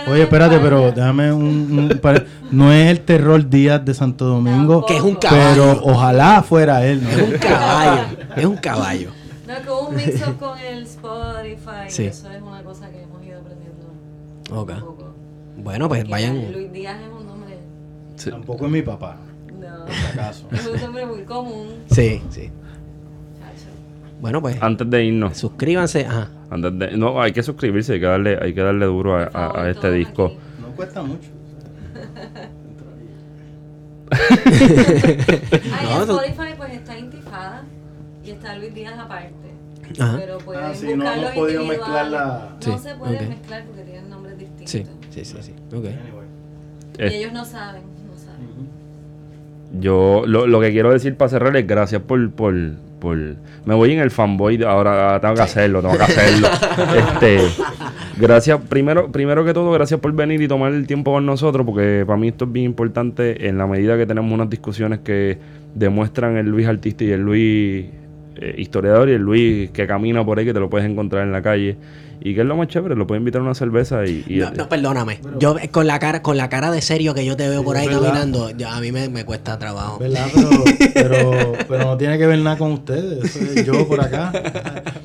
Oye, 0.07 0.23
espérate, 0.23 0.59
pero 0.59 0.93
déjame 0.93 1.33
un. 1.33 1.45
un 1.93 1.99
pare- 2.01 2.27
no 2.51 2.73
es 2.73 2.91
el 2.91 3.01
terror 3.01 3.49
Díaz 3.49 3.85
de 3.85 3.95
Santo 3.95 4.27
Domingo, 4.27 4.85
Que 4.87 4.97
es 4.97 5.03
un 5.03 5.17
pero 5.17 5.31
caballo. 5.31 5.81
ojalá 5.85 6.43
fuera 6.43 6.85
él, 6.87 7.03
¿no? 7.03 7.09
Es 7.11 7.23
un 7.23 7.39
caballo. 7.39 8.03
Es 8.37 8.45
un 8.45 8.57
caballo. 8.57 9.11
No, 9.47 9.53
es 9.55 9.67
como 9.67 9.89
un 9.89 9.97
mix 9.97 10.27
up 10.27 10.39
con 10.39 10.59
el 10.59 10.83
Spotify. 10.85 11.89
Sí. 11.89 12.05
Eso 12.07 12.31
es 12.31 12.43
una 12.43 12.63
cosa 12.63 12.89
que 12.91 13.03
hemos 13.03 13.23
ido 13.25 13.39
aprendiendo. 13.41 13.87
Ok. 14.51 14.71
Un 14.71 14.81
poco. 14.81 15.15
Bueno, 15.57 15.89
pues 15.89 16.01
Porque 16.01 16.13
vayan. 16.13 16.53
Luis 16.53 16.73
Díaz 16.73 16.97
es 17.01 17.09
un 17.09 17.27
nombre. 17.27 17.59
Sí. 18.17 18.31
Tampoco 18.31 18.67
es 18.67 18.71
mi 18.73 18.83
papá, 18.83 19.17
No. 19.59 19.85
por 19.87 19.95
si 19.95 20.07
acaso. 20.19 20.47
Es 20.53 20.67
un 20.67 20.81
nombre 20.81 21.07
muy 21.07 21.23
común. 21.25 21.69
Sí, 21.91 22.23
sí. 22.31 22.51
Bueno, 24.25 24.41
pues 24.41 24.57
Antes 24.63 24.89
de 24.89 25.05
irnos, 25.05 25.37
suscríbanse. 25.37 26.07
Ajá. 26.07 26.31
antes 26.49 26.79
de, 26.79 26.97
no, 26.97 27.21
hay 27.21 27.33
que 27.33 27.43
suscribirse, 27.43 27.93
hay 27.93 28.01
que 28.01 28.07
darle, 28.07 28.39
hay 28.41 28.55
que 28.55 28.63
darle 28.63 28.87
duro 28.87 29.19
a, 29.19 29.25
a- 29.35 29.65
a 29.65 29.71
este 29.71 29.93
disco. 29.93 30.29
aquí. 30.29 30.39
No 30.63 30.69
cuesta 30.75 31.03
mucho. 31.03 31.29
Ah, 34.11 35.81
en 35.83 36.07
No, 36.09 36.15
Spotify 36.17 36.55
pues 36.57 36.73
está 36.73 36.99
Intifada 36.99 37.65
y 38.25 38.31
está 38.31 38.57
Luis 38.57 38.75
Díaz 38.75 38.99
aparte. 38.99 39.35
Ajá. 40.01 40.17
Pero 40.19 40.39
pueden 40.39 40.65
Ah, 40.65 40.75
sí, 40.75 40.87
no 40.97 41.13
hemos 41.13 41.31
podido 41.33 41.65
mezclar 41.65 42.07
la- 42.07 42.49
No 42.67 42.79
Sí, 42.79 42.83
se 42.83 42.95
puede 42.95 43.17
ok. 43.17 43.29
mezclar 43.29 43.65
porque 43.67 43.83
tienen 43.83 44.09
nombres 44.09 44.39
distintos. 44.39 44.71
Sí, 44.71 44.85
sí, 45.11 45.25
sí, 45.25 45.37
sí. 45.43 45.53
Ok. 45.69 45.85
Anyway. 45.85 46.27
Y 46.99 47.03
Eh, 47.03 47.19
ellos 47.19 47.33
no 47.35 47.45
saben, 47.45 47.83
no 48.11 48.17
saben. 48.17 48.49
Yo 49.81 50.23
lo, 50.27 50.47
lo 50.47 50.61
que 50.63 50.71
quiero 50.71 50.91
decir 50.93 51.15
para 51.17 51.29
cerrar 51.29 51.55
es 51.57 51.67
gracias 51.67 52.01
por, 52.03 52.31
por, 52.31 52.55
por... 53.05 53.17
Me 53.65 53.75
voy 53.75 53.93
en 53.93 54.01
el 54.01 54.11
fanboy, 54.11 54.61
ahora 54.65 55.21
tengo 55.21 55.35
que 55.35 55.43
hacerlo, 55.43 55.81
tengo 55.81 55.97
que 55.97 56.03
hacerlo. 56.03 56.49
este, 56.99 57.39
gracias, 58.17 58.61
primero, 58.69 59.13
primero 59.13 59.45
que 59.45 59.55
todo, 59.55 59.71
gracias 59.71 60.01
por 60.01 60.13
venir 60.13 60.43
y 60.43 60.49
tomar 60.49 60.73
el 60.73 60.89
tiempo 60.89 61.13
con 61.13 61.25
nosotros, 61.25 61.65
porque 61.65 62.03
para 62.05 62.19
mí 62.19 62.29
esto 62.29 62.47
es 62.47 62.53
bien 62.53 62.67
importante 62.67 63.47
en 63.47 63.59
la 63.59 63.69
medida 63.69 63.97
que 63.97 64.07
tenemos 64.07 64.33
unas 64.33 64.51
discusiones 64.51 64.99
que 65.01 65.39
demuestran 65.75 66.37
el 66.37 66.47
Luis 66.47 66.67
artista 66.67 67.05
y 67.05 67.11
el 67.13 67.21
Luis 67.21 67.87
eh, 68.37 68.55
historiador 68.59 69.09
y 69.09 69.13
el 69.13 69.23
Luis 69.23 69.71
que 69.71 69.87
camina 69.87 70.25
por 70.25 70.39
ahí, 70.39 70.45
que 70.45 70.55
te 70.55 70.61
lo 70.61 70.69
puedes 70.69 70.91
encontrar 70.91 71.23
en 71.23 71.33
la 71.33 71.43
calle. 71.43 71.77
Y 72.27 72.35
que 72.35 72.41
es 72.41 72.47
lo 72.47 72.57
más 72.57 72.69
chévere, 72.69 72.95
lo 72.97 73.07
puedes 73.07 73.21
invitar 73.21 73.43
a 73.43 73.45
una 73.45 73.55
cerveza 73.55 74.07
y... 74.07 74.25
y- 74.27 74.37
No, 74.39 74.51
no, 74.53 74.67
perdóname. 74.67 75.21
Yo 75.39 75.59
eh, 75.59 75.69
con 75.69 75.87
la 75.87 75.99
cara, 75.99 76.23
con 76.23 76.39
la 76.39 76.49
cara 76.49 76.71
de 76.71 76.81
serio 76.81 77.13
que 77.13 77.23
yo 77.27 77.37
te 77.37 77.47
veo 77.51 77.59
Sí, 77.61 77.65
por 77.67 77.77
ahí 77.77 77.87
verdad. 77.87 78.03
caminando, 78.15 78.51
a 78.67 78.81
mí 78.81 78.93
me, 78.93 79.11
me 79.11 79.27
cuesta 79.27 79.59
trabajo. 79.59 79.99
¿Verdad? 79.99 80.27
Pero, 80.95 81.31
pero, 81.33 81.53
pero 81.69 81.85
no 81.85 81.97
tiene 81.99 82.17
que 82.19 82.27
ver 82.27 82.39
nada 82.39 82.57
con 82.57 82.73
ustedes. 82.73 83.37
Es 83.37 83.67
yo 83.67 83.87
por 83.87 84.01
acá. 84.01 84.33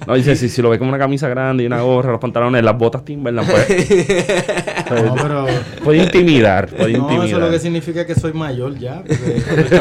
No, 0.08 0.16
dice, 0.16 0.36
si, 0.36 0.48
si 0.48 0.62
lo 0.62 0.70
ves 0.70 0.80
con 0.80 0.88
una 0.88 0.98
camisa 0.98 1.28
grande 1.28 1.64
y 1.64 1.66
una 1.66 1.82
gorra, 1.82 2.12
los 2.12 2.22
pantalones, 2.22 2.64
las 2.64 2.78
botas 2.78 3.04
Timberland, 3.04 3.50
pues, 3.50 3.68
No, 5.06 5.16
pero. 5.16 5.46
puede 5.84 5.98
intimidar, 6.04 6.68
puede 6.70 6.94
No, 6.94 7.00
intimidar. 7.00 7.26
eso 7.28 7.36
es 7.38 7.44
lo 7.44 7.52
que 7.52 7.60
significa 7.60 8.06
que 8.06 8.16
soy 8.16 8.34
mayor 8.34 8.78
ya. 8.80 9.04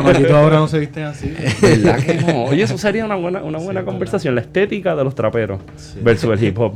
Porque 0.03 0.21
los 0.21 0.33
ahora 0.33 0.57
no 0.57 0.67
se 0.69 0.79
visten 0.81 1.05
así. 1.05 1.33
¿Verdad 1.63 1.99
que 1.99 2.15
no? 2.15 2.45
Oye, 2.45 2.63
eso 2.63 2.77
sería 2.79 3.05
una 3.05 3.15
buena, 3.17 3.43
una 3.43 3.59
buena 3.59 3.85
conversación, 3.85 4.35
la 4.35 4.41
estética 4.41 4.97
de 4.97 5.05
los 5.05 5.15
traperos 5.15 5.61
versus 6.03 6.33
el 6.33 6.43
hip 6.45 6.59
hop. 6.59 6.75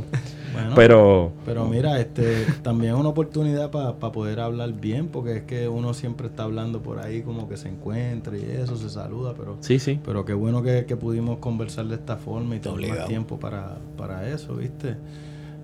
Bueno, 0.53 0.71
Pero, 0.75 1.31
Pero 1.45 1.65
mira, 1.65 1.99
este 1.99 2.45
también 2.61 2.93
es 2.93 2.99
una 2.99 3.09
oportunidad 3.09 3.71
para 3.71 3.93
poder 4.11 4.39
hablar 4.39 4.73
bien, 4.73 5.07
porque 5.07 5.37
es 5.37 5.43
que 5.43 5.67
uno 5.67 5.93
siempre 5.93 6.27
está 6.27 6.43
hablando 6.43 6.81
por 6.81 6.99
ahí 6.99 7.21
como 7.21 7.49
que 7.49 7.57
se 7.57 7.69
encuentra 7.69 8.37
y 8.37 8.43
eso, 8.43 8.75
se 8.75 8.89
saluda, 8.89 9.33
pero 9.37 9.57
sí, 9.61 9.79
sí. 9.79 9.99
pero 10.05 10.25
qué 10.25 10.33
bueno 10.33 10.61
que, 10.61 10.85
que 10.85 10.95
pudimos 10.95 11.39
conversar 11.39 11.85
de 11.87 11.95
esta 11.95 12.17
forma 12.17 12.55
y 12.55 12.59
tener 12.59 12.75
Obligado. 12.75 12.99
más 13.01 13.09
tiempo 13.09 13.39
para, 13.39 13.77
para 13.97 14.29
eso, 14.29 14.55
¿viste? 14.55 14.95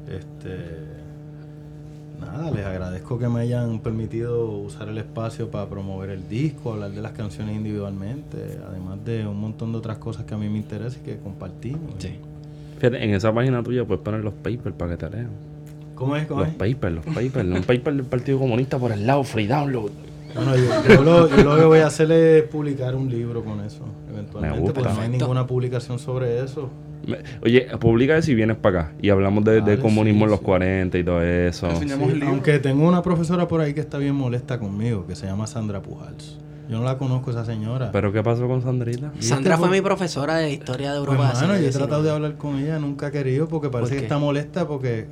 Este 0.08 1.00
nada, 2.20 2.52
les 2.52 2.66
agradezco 2.66 3.18
que 3.18 3.30
me 3.30 3.42
hayan 3.42 3.80
permitido 3.80 4.50
usar 4.50 4.90
el 4.90 4.98
espacio 4.98 5.50
para 5.50 5.70
promover 5.70 6.10
el 6.10 6.28
disco, 6.28 6.74
hablar 6.74 6.92
de 6.92 7.02
las 7.02 7.14
canciones 7.14 7.56
individualmente, 7.56 8.60
además 8.68 9.04
de 9.06 9.26
un 9.26 9.40
montón 9.40 9.72
de 9.72 9.78
otras 9.78 9.98
cosas 9.98 10.26
que 10.26 10.34
a 10.34 10.38
mí 10.38 10.50
me 10.50 10.58
interesan 10.58 11.02
y 11.02 11.06
que 11.06 11.18
compartimos. 11.20 11.94
Sí. 12.00 12.20
Fíjate, 12.80 13.04
en 13.04 13.14
esa 13.14 13.34
página 13.34 13.62
tuya 13.62 13.86
puedes 13.86 14.04
poner 14.04 14.22
los 14.24 14.34
papers 14.34 14.76
para 14.76 14.92
que 14.92 14.98
te 15.06 15.10
lean. 15.10 15.30
¿Cómo 15.96 16.16
es? 16.16 16.26
¿Cómo 16.28 16.42
Los 16.42 16.50
es? 16.50 16.56
papers, 16.56 16.96
los 16.96 17.06
papers. 17.06 17.46
un 17.50 17.64
paper 17.64 17.94
del 17.94 18.06
Partido 18.06 18.40
Comunista 18.40 18.78
por 18.80 18.92
el 18.92 19.06
lado, 19.06 19.24
free 19.24 19.48
download. 19.48 19.92
Bueno, 20.34 20.56
yo, 20.56 20.64
yo 20.96 21.04
lo, 21.04 21.28
yo 21.30 21.44
lo 21.44 21.58
que 21.58 21.66
voy 21.66 21.80
a 21.80 21.88
hacer 21.88 22.12
es 22.12 22.44
publicar 22.44 22.96
un 22.96 23.10
libro 23.10 23.44
con 23.44 23.60
eso, 23.62 23.84
eventualmente, 24.12 24.60
gusta. 24.60 24.74
porque 24.82 24.94
no 24.96 25.02
hay 25.02 25.10
ninguna 25.10 25.46
publicación 25.48 25.98
sobre 26.00 26.42
eso. 26.44 26.70
Me- 27.08 27.18
Oye, 27.42 27.68
publica 27.80 28.16
eso 28.16 28.32
y 28.32 28.36
vienes 28.36 28.56
para 28.58 28.80
acá. 28.82 28.92
Y 29.02 29.10
hablamos 29.10 29.44
de, 29.44 29.54
de 29.54 29.62
Dale, 29.62 29.80
comunismo 29.80 30.20
sí, 30.20 30.24
en 30.26 30.30
los 30.30 30.40
sí. 30.40 30.46
40 30.46 30.98
y 31.00 31.04
todo 31.04 31.22
eso. 31.24 31.68
Sí, 31.82 31.88
aunque 32.26 32.60
tengo 32.60 32.88
una 32.88 33.02
profesora 33.02 33.48
por 33.48 33.60
ahí 33.62 33.74
que 33.74 33.80
está 33.82 33.98
bien 33.98 34.14
molesta 34.16 34.60
conmigo, 34.60 35.08
que 35.08 35.16
se 35.16 35.26
llama 35.26 35.48
Sandra 35.48 35.82
Pujals. 35.82 36.38
Yo 36.70 36.78
no 36.78 36.84
la 36.86 37.00
conozco 37.00 37.32
esa 37.32 37.44
señora. 37.44 37.92
¿Pero 37.92 38.14
qué 38.14 38.22
pasó 38.22 38.48
con 38.48 38.62
Sandrita? 38.62 39.12
Sandra 39.20 39.56
este 39.56 39.66
fue 39.68 39.76
mi 39.76 39.82
profesora 39.82 40.36
de 40.38 40.52
historia 40.52 40.94
de 40.94 41.00
Pues, 41.00 41.10
Europa. 41.10 41.30
hermano, 41.32 41.54
siglo 41.56 41.60
yo 41.64 41.68
he 41.68 41.72
tratado 41.72 42.04
de 42.04 42.12
hablar 42.12 42.36
con 42.38 42.60
ella, 42.60 42.78
nunca 42.78 43.08
he 43.08 43.12
querido, 43.12 43.48
porque 43.48 43.70
parece 43.70 43.90
¿Por 43.90 43.98
que 43.98 44.04
está 44.06 44.20
molesta 44.20 44.68
porque 44.68 45.08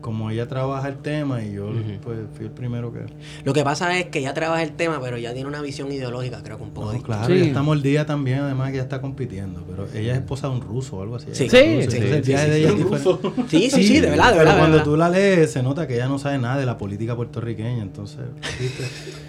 como 0.00 0.30
ella 0.30 0.48
trabaja 0.48 0.88
el 0.88 0.96
tema 0.98 1.42
y 1.42 1.52
yo 1.52 1.70
pues 2.02 2.18
fui 2.34 2.46
el 2.46 2.50
primero 2.52 2.92
que... 2.92 3.00
Lo 3.44 3.52
que 3.52 3.62
pasa 3.62 3.98
es 3.98 4.06
que 4.06 4.20
ella 4.20 4.32
trabaja 4.34 4.62
el 4.62 4.72
tema, 4.72 4.98
pero 5.00 5.18
ya 5.18 5.32
tiene 5.34 5.48
una 5.48 5.60
visión 5.60 5.92
ideológica, 5.92 6.42
creo 6.42 6.56
que 6.56 6.62
un 6.64 6.70
poco 6.70 6.92
No, 6.92 7.02
claro, 7.02 7.26
Sí. 7.26 7.32
ella 7.34 7.44
está 7.46 7.62
mordida 7.62 8.06
también, 8.06 8.40
además 8.40 8.68
que 8.70 8.74
ella 8.76 8.82
está 8.84 9.00
compitiendo, 9.00 9.62
pero 9.68 9.86
ella 9.94 10.12
es 10.12 10.18
esposa 10.18 10.48
de 10.48 10.54
un 10.54 10.60
ruso 10.62 10.96
o 10.96 11.02
algo 11.02 11.16
así. 11.16 11.26
Sí. 11.32 11.48
Sí, 11.48 11.48
sí, 11.50 11.56
entonces 11.58 12.02
el 12.02 12.24
sí, 12.24 12.32
de 12.32 12.38
sí. 12.38 12.52
ella 12.52 12.72
Un 12.72 12.78
es 12.78 12.84
diferente. 12.84 12.96
ruso. 12.96 13.20
Sí, 13.48 13.70
sí, 13.70 13.82
sí, 13.84 14.00
de 14.00 14.10
verdad, 14.10 14.26
de 14.32 14.38
Pero 14.38 14.38
verdad. 14.38 14.52
de 14.54 14.58
cuando 14.58 14.76
verdad. 14.78 14.84
tú 14.90 14.96
la 14.96 15.08
lees, 15.10 15.52
se 15.52 15.62
nota 15.62 15.86
que 15.86 15.94
ella 15.96 16.08
no 16.08 16.18
sabe 16.18 16.38
nada 16.38 16.58
de 16.58 16.66
la 16.66 16.78
política 16.78 17.14
puertorriqueña. 17.16 17.82
Entonces, 17.82 18.20
¿viste? 18.60 18.84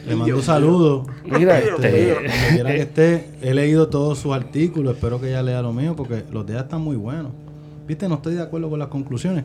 le 0.07 0.15
mando 0.15 0.41
saludos. 0.41 1.07
Mira, 1.25 1.59
Este, 1.59 1.71
donde 1.71 2.29
quiera 2.53 2.71
que 2.71 2.81
esté, 2.81 3.29
he 3.41 3.53
leído 3.53 3.89
todos 3.89 4.19
sus 4.19 4.33
artículos. 4.33 4.95
Espero 4.95 5.19
que 5.19 5.27
ella 5.29 5.43
lea 5.43 5.61
lo 5.61 5.73
mío 5.73 5.95
porque 5.95 6.23
los 6.31 6.45
de 6.45 6.53
ella 6.53 6.61
están 6.63 6.81
muy 6.81 6.95
buenos. 6.95 7.31
¿Viste? 7.87 8.07
No 8.07 8.15
estoy 8.15 8.35
de 8.35 8.41
acuerdo 8.41 8.69
con 8.69 8.79
las 8.79 8.87
conclusiones. 8.87 9.43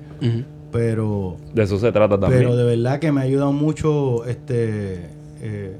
Pero, 0.73 1.37
De 1.55 1.63
eso 1.63 1.79
se 1.79 1.91
trata 1.93 2.19
también. 2.19 2.43
pero 2.43 2.57
de 2.57 2.65
verdad 2.65 2.99
que 2.99 3.13
me 3.13 3.21
ha 3.21 3.25
ayudado 3.25 3.53
mucho 3.53 4.25
este 4.27 5.07
eh, 5.41 5.77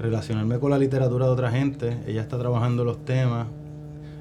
relacionarme 0.00 0.58
con 0.58 0.70
la 0.70 0.78
literatura 0.78 1.26
de 1.26 1.32
otra 1.32 1.50
gente. 1.50 1.96
Ella 2.06 2.20
está 2.22 2.38
trabajando 2.38 2.84
los 2.84 3.04
temas, 3.04 3.46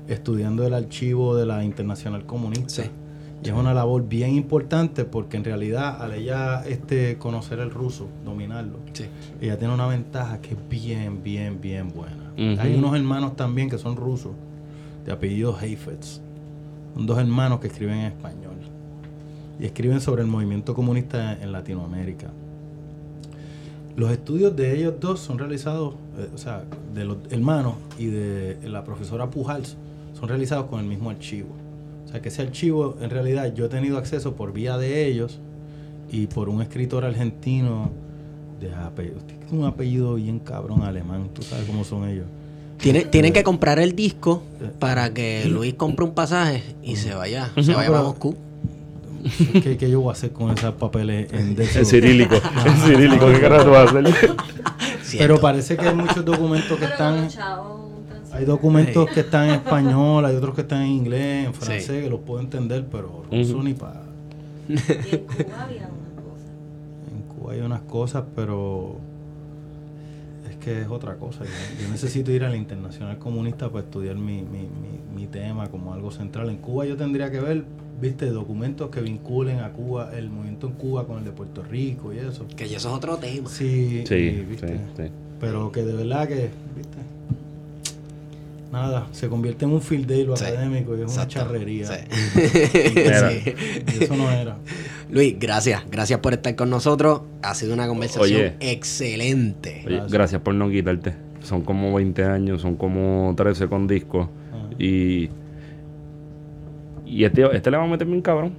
estudiando 0.07 0.65
el 0.65 0.73
archivo 0.73 1.35
de 1.35 1.45
la 1.45 1.63
Internacional 1.63 2.25
Comunista. 2.25 2.83
Sí. 2.83 2.89
Y 3.43 3.49
es 3.49 3.53
una 3.53 3.71
labor 3.73 4.07
bien 4.07 4.33
importante 4.33 5.05
porque 5.05 5.37
en 5.37 5.43
realidad 5.43 6.01
al 6.01 6.13
ella 6.13 6.63
este, 6.65 7.17
conocer 7.17 7.59
el 7.59 7.69
ruso, 7.69 8.07
dominarlo, 8.25 8.77
Sí. 8.93 9.05
ella 9.39 9.59
tiene 9.59 9.73
una 9.75 9.85
ventaja 9.87 10.41
que 10.41 10.55
es 10.55 10.59
bien, 10.69 11.21
bien, 11.23 11.61
bien 11.61 11.89
buena. 11.93 12.31
Hay 12.61 12.75
unos 12.75 12.95
hermanos 12.95 13.35
también 13.35 13.69
que 13.69 13.77
son 13.77 13.95
rusos, 13.95 14.31
de 15.05 15.11
apellido 15.11 15.55
Heifetz. 15.59 16.19
Son 16.95 17.05
dos 17.05 17.19
hermanos 17.19 17.59
que 17.59 17.67
escriben 17.67 17.99
en 17.99 18.05
español. 18.07 18.55
Y 19.59 19.65
escriben 19.65 20.01
sobre 20.01 20.21
el 20.21 20.27
movimiento 20.27 20.73
comunista 20.75 21.33
en 21.41 21.51
Latinoamérica. 21.51 22.27
Los 23.95 24.11
estudios 24.11 24.55
de 24.55 24.77
ellos 24.77 24.93
dos 24.99 25.19
son 25.19 25.39
realizados, 25.39 25.95
eh, 26.19 26.27
o 26.33 26.37
sea, 26.37 26.63
de 26.93 27.03
los 27.05 27.17
hermanos 27.31 27.73
y 27.97 28.05
de 28.05 28.57
la 28.65 28.83
profesora 28.83 29.29
Pujals, 29.31 29.75
son 30.19 30.29
realizados 30.29 30.67
con 30.67 30.79
el 30.79 30.85
mismo 30.85 31.09
archivo. 31.09 31.49
O 32.05 32.09
sea, 32.09 32.21
que 32.21 32.29
ese 32.29 32.43
archivo, 32.43 32.95
en 33.01 33.09
realidad, 33.09 33.53
yo 33.55 33.65
he 33.65 33.69
tenido 33.69 33.97
acceso 33.97 34.35
por 34.35 34.53
vía 34.53 34.77
de 34.77 35.07
ellos 35.07 35.39
y 36.11 36.27
por 36.27 36.47
un 36.49 36.61
escritor 36.61 37.03
argentino 37.05 37.89
de 38.61 38.73
apellido, 38.73 39.17
un 39.51 39.65
apellido 39.65 40.15
bien 40.15 40.39
cabrón 40.39 40.83
alemán, 40.83 41.29
tú 41.33 41.41
sabes 41.41 41.65
cómo 41.65 41.83
son 41.83 42.07
ellos. 42.07 42.25
Tiene- 42.77 43.05
tienen 43.05 43.33
que 43.33 43.43
comprar 43.43 43.79
el 43.79 43.95
disco 43.95 44.43
para 44.79 45.11
que 45.11 45.45
Luis 45.49 45.73
compre 45.73 46.05
un 46.05 46.11
pasaje 46.13 46.63
y 46.83 46.95
se 46.97 47.15
vaya, 47.15 47.51
se 47.55 47.73
vaya 47.73 47.89
a 47.99 48.03
Moscú. 48.03 48.35
¿Qué, 49.63 49.77
qué 49.77 49.89
yo 49.89 50.01
voy 50.01 50.09
a 50.09 50.13
hacer 50.13 50.31
con 50.31 50.51
esos 50.57 50.73
papeles 50.75 51.31
en 51.33 51.55
cirílico. 51.85 52.35
El 52.65 52.73
cirílico, 52.77 53.27
¿qué 53.27 53.39
carajo 53.41 53.65
tú 53.65 53.69
vas 53.71 53.93
a 53.93 53.99
hacer? 53.99 54.35
Pero 55.17 55.39
parece 55.39 55.77
que 55.77 55.87
hay 55.87 55.95
muchos 55.95 56.23
documentos 56.25 56.77
que 56.77 56.85
están 56.85 57.27
Hay 58.33 58.45
documentos 58.45 59.09
que 59.09 59.21
están 59.21 59.45
en 59.49 59.55
español, 59.55 60.25
hay 60.25 60.35
otros 60.35 60.53
que 60.55 60.61
están 60.61 60.81
en 60.83 60.89
inglés, 60.91 61.47
en 61.47 61.53
Sí. 61.53 61.59
francés, 61.61 62.03
que 62.03 62.09
los 62.09 62.19
puedo 62.19 62.39
entender, 62.41 62.85
pero 62.91 63.23
ruso 63.31 63.63
ni 63.63 63.73
para. 63.73 64.03
y 64.67 64.73
en 64.73 64.77
Cuba 64.79 65.63
había 65.63 65.87
una 65.87 66.21
cosa. 66.21 66.45
En 67.11 67.21
Cuba 67.35 67.53
hay 67.53 67.59
unas 67.61 67.81
cosas, 67.81 68.23
pero 68.35 68.97
que 70.67 70.81
es 70.81 70.87
otra 70.89 71.15
cosa. 71.15 71.45
Yo, 71.45 71.83
yo 71.83 71.89
necesito 71.89 72.29
ir 72.29 72.43
a 72.43 72.49
la 72.49 72.57
Internacional 72.57 73.17
Comunista 73.17 73.69
para 73.69 73.85
estudiar 73.85 74.17
mi, 74.17 74.41
mi, 74.41 74.63
mi, 74.63 74.99
mi 75.15 75.27
tema 75.27 75.67
como 75.67 75.93
algo 75.93 76.11
central. 76.11 76.49
En 76.49 76.57
Cuba 76.57 76.85
yo 76.85 76.97
tendría 76.97 77.31
que 77.31 77.39
ver, 77.39 77.63
viste, 78.01 78.25
documentos 78.31 78.89
que 78.89 78.99
vinculen 78.99 79.59
a 79.61 79.71
Cuba, 79.71 80.11
el 80.13 80.29
movimiento 80.29 80.67
en 80.67 80.73
Cuba 80.73 81.07
con 81.07 81.19
el 81.19 81.23
de 81.23 81.31
Puerto 81.31 81.63
Rico 81.63 82.11
y 82.11 82.17
eso. 82.17 82.45
Que 82.53 82.67
ya 82.67 82.77
eso 82.77 82.89
es 82.89 82.95
otro 82.95 83.15
tema. 83.15 83.47
Sí, 83.47 84.03
Sí, 84.05 84.15
y, 84.15 84.31
sí, 84.35 84.45
viste, 84.45 84.77
sí. 84.97 85.03
pero 85.39 85.71
que 85.71 85.83
de 85.85 85.93
verdad 85.93 86.27
que, 86.27 86.49
viste, 86.75 86.97
nada, 88.71 89.07
se 89.11 89.27
convierte 89.29 89.65
en 89.65 89.71
un 89.71 89.81
field 89.81 90.07
day 90.07 90.23
lo 90.25 90.35
Sí, 90.35 90.45
académico 90.45 90.95
y 90.97 91.01
es 91.01 91.13
una 91.13 91.27
charrería. 91.27 91.87
Sí. 91.87 93.53
Eso 94.01 94.15
no 94.15 94.29
era. 94.31 94.57
Luis, 95.09 95.35
gracias. 95.39 95.83
Gracias 95.89 96.19
por 96.19 96.33
estar 96.33 96.55
con 96.55 96.69
nosotros. 96.69 97.21
Ha 97.41 97.53
sido 97.55 97.73
una 97.73 97.87
conversación 97.87 98.41
Oye. 98.41 98.55
excelente. 98.59 99.83
Oye, 99.85 99.95
Gracias. 99.95 100.11
gracias 100.11 100.41
por 100.41 100.53
no 100.53 100.69
quitarte. 100.69 101.13
Son 101.41 101.61
como 101.61 101.93
20 101.95 102.23
años, 102.25 102.61
son 102.61 102.75
como 102.75 103.33
13 103.37 103.67
con 103.67 103.87
discos. 103.87 104.27
Ajá. 104.53 104.67
Y. 104.79 105.29
Y 107.05 107.23
este, 107.23 107.43
este 107.55 107.71
le 107.71 107.77
va 107.77 107.83
a 107.83 107.87
meter 107.87 108.05
bien 108.05 108.21
cabrón. 108.21 108.53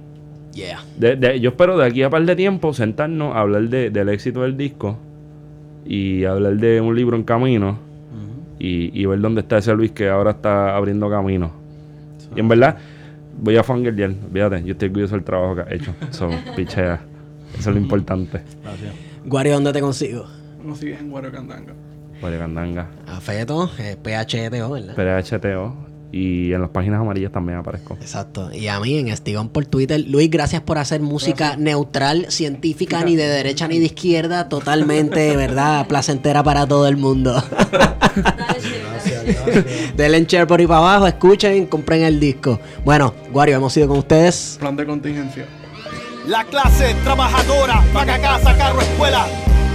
Yeah. 0.53 0.79
De- 0.97 1.15
de- 1.15 1.39
yo 1.39 1.51
espero 1.51 1.77
de 1.77 1.85
aquí 1.85 2.01
a 2.01 2.09
par 2.09 2.25
de 2.25 2.35
tiempo 2.35 2.73
sentarnos 2.73 3.35
a 3.35 3.41
hablar 3.41 3.69
de- 3.69 3.91
del 3.91 4.09
éxito 4.09 4.41
del 4.41 4.57
disco 4.57 4.97
y 5.85 6.23
hablar 6.25 6.57
de 6.57 6.81
un 6.81 6.95
libro 6.95 7.15
en 7.15 7.23
camino. 7.23 7.77
Y, 8.59 9.01
y 9.01 9.05
ver 9.05 9.19
dónde 9.19 9.41
está 9.41 9.57
ese 9.57 9.73
Luis 9.73 9.91
que 9.91 10.09
ahora 10.09 10.31
está 10.31 10.75
abriendo 10.75 11.09
camino. 11.09 11.51
Y 12.35 12.39
en 12.39 12.47
verdad, 12.47 12.77
voy 13.37 13.55
a 13.57 13.63
fangirlear, 13.63 14.13
fíjate, 14.31 14.63
yo 14.63 14.73
estoy 14.73 14.89
orgulloso 14.89 15.15
del 15.15 15.23
trabajo 15.23 15.55
que 15.55 15.61
ha 15.61 15.73
hecho. 15.73 15.93
So, 16.11 16.29
pichea. 16.55 17.01
Eso 17.57 17.69
es 17.69 17.75
lo 17.75 17.81
importante. 17.81 18.41
Gracias. 18.63 18.93
Guario, 19.25 19.53
¿dónde 19.53 19.73
te 19.73 19.81
consigo? 19.81 20.25
Nos 20.63 20.77
sigues 20.77 20.99
en 20.99 21.09
Guaracandanga. 21.09 21.73
Wario 22.21 22.39
Candanga. 22.39 22.89
A 23.07 23.21
Feto, 23.21 23.69
eh, 23.79 23.95
PHTO, 23.95 24.71
¿verdad? 24.71 25.23
PHTO. 25.23 25.88
Y 26.11 26.53
en 26.53 26.61
las 26.61 26.71
páginas 26.71 27.01
amarillas 27.01 27.31
también 27.31 27.59
aparezco. 27.59 27.95
Exacto. 28.01 28.51
Y 28.51 28.67
a 28.67 28.79
mí 28.79 28.97
en 28.97 29.09
Estigón 29.09 29.49
por 29.49 29.65
Twitter. 29.65 30.03
Luis, 30.07 30.29
gracias 30.29 30.61
por 30.61 30.77
hacer 30.79 31.01
música 31.01 31.55
neutral, 31.55 32.25
científica, 32.29 33.03
ni 33.03 33.15
de 33.15 33.27
derecha 33.27 33.67
ni 33.67 33.77
de 33.79 33.85
izquierda. 33.85 34.49
Totalmente, 34.49 35.35
¿verdad? 35.35 35.87
Placentera 35.87 36.43
para 36.43 36.65
todo 36.67 36.87
el 36.87 36.97
mundo. 36.97 37.43
Gracias, 37.71 38.73
gracias. 39.25 39.95
Denle 39.95 40.25
share 40.25 40.47
por 40.47 40.59
ahí 40.59 40.67
para 40.67 40.79
abajo, 40.79 41.07
escuchen, 41.07 41.67
compren 41.67 42.03
el 42.03 42.19
disco. 42.19 42.59
Bueno, 42.83 43.13
Wario, 43.31 43.57
hemos 43.57 43.75
ido 43.77 43.87
con 43.87 43.99
ustedes. 43.99 44.57
Plan 44.59 44.75
de 44.75 44.85
contingencia. 44.85 45.45
La 46.27 46.43
clase 46.43 46.95
trabajadora 47.03 47.83
paga 47.93 48.19
casa, 48.19 48.57
carro, 48.57 48.81
escuela. 48.81 49.25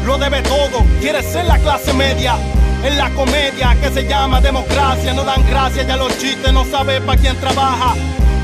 Lo 0.06 0.18
debe 0.18 0.42
todo, 0.42 0.84
quiere 1.00 1.22
ser 1.22 1.46
la 1.46 1.58
clase 1.58 1.92
media. 1.94 2.36
En 2.84 2.98
la 2.98 3.08
comedia 3.10 3.74
que 3.80 3.88
se 3.90 4.06
llama 4.06 4.42
democracia, 4.42 5.14
no 5.14 5.24
dan 5.24 5.42
gracias, 5.48 5.86
ya 5.86 5.96
los 5.96 6.16
chistes 6.18 6.52
no 6.52 6.66
sabe 6.66 7.00
para 7.00 7.18
quién 7.18 7.34
trabaja. 7.40 7.94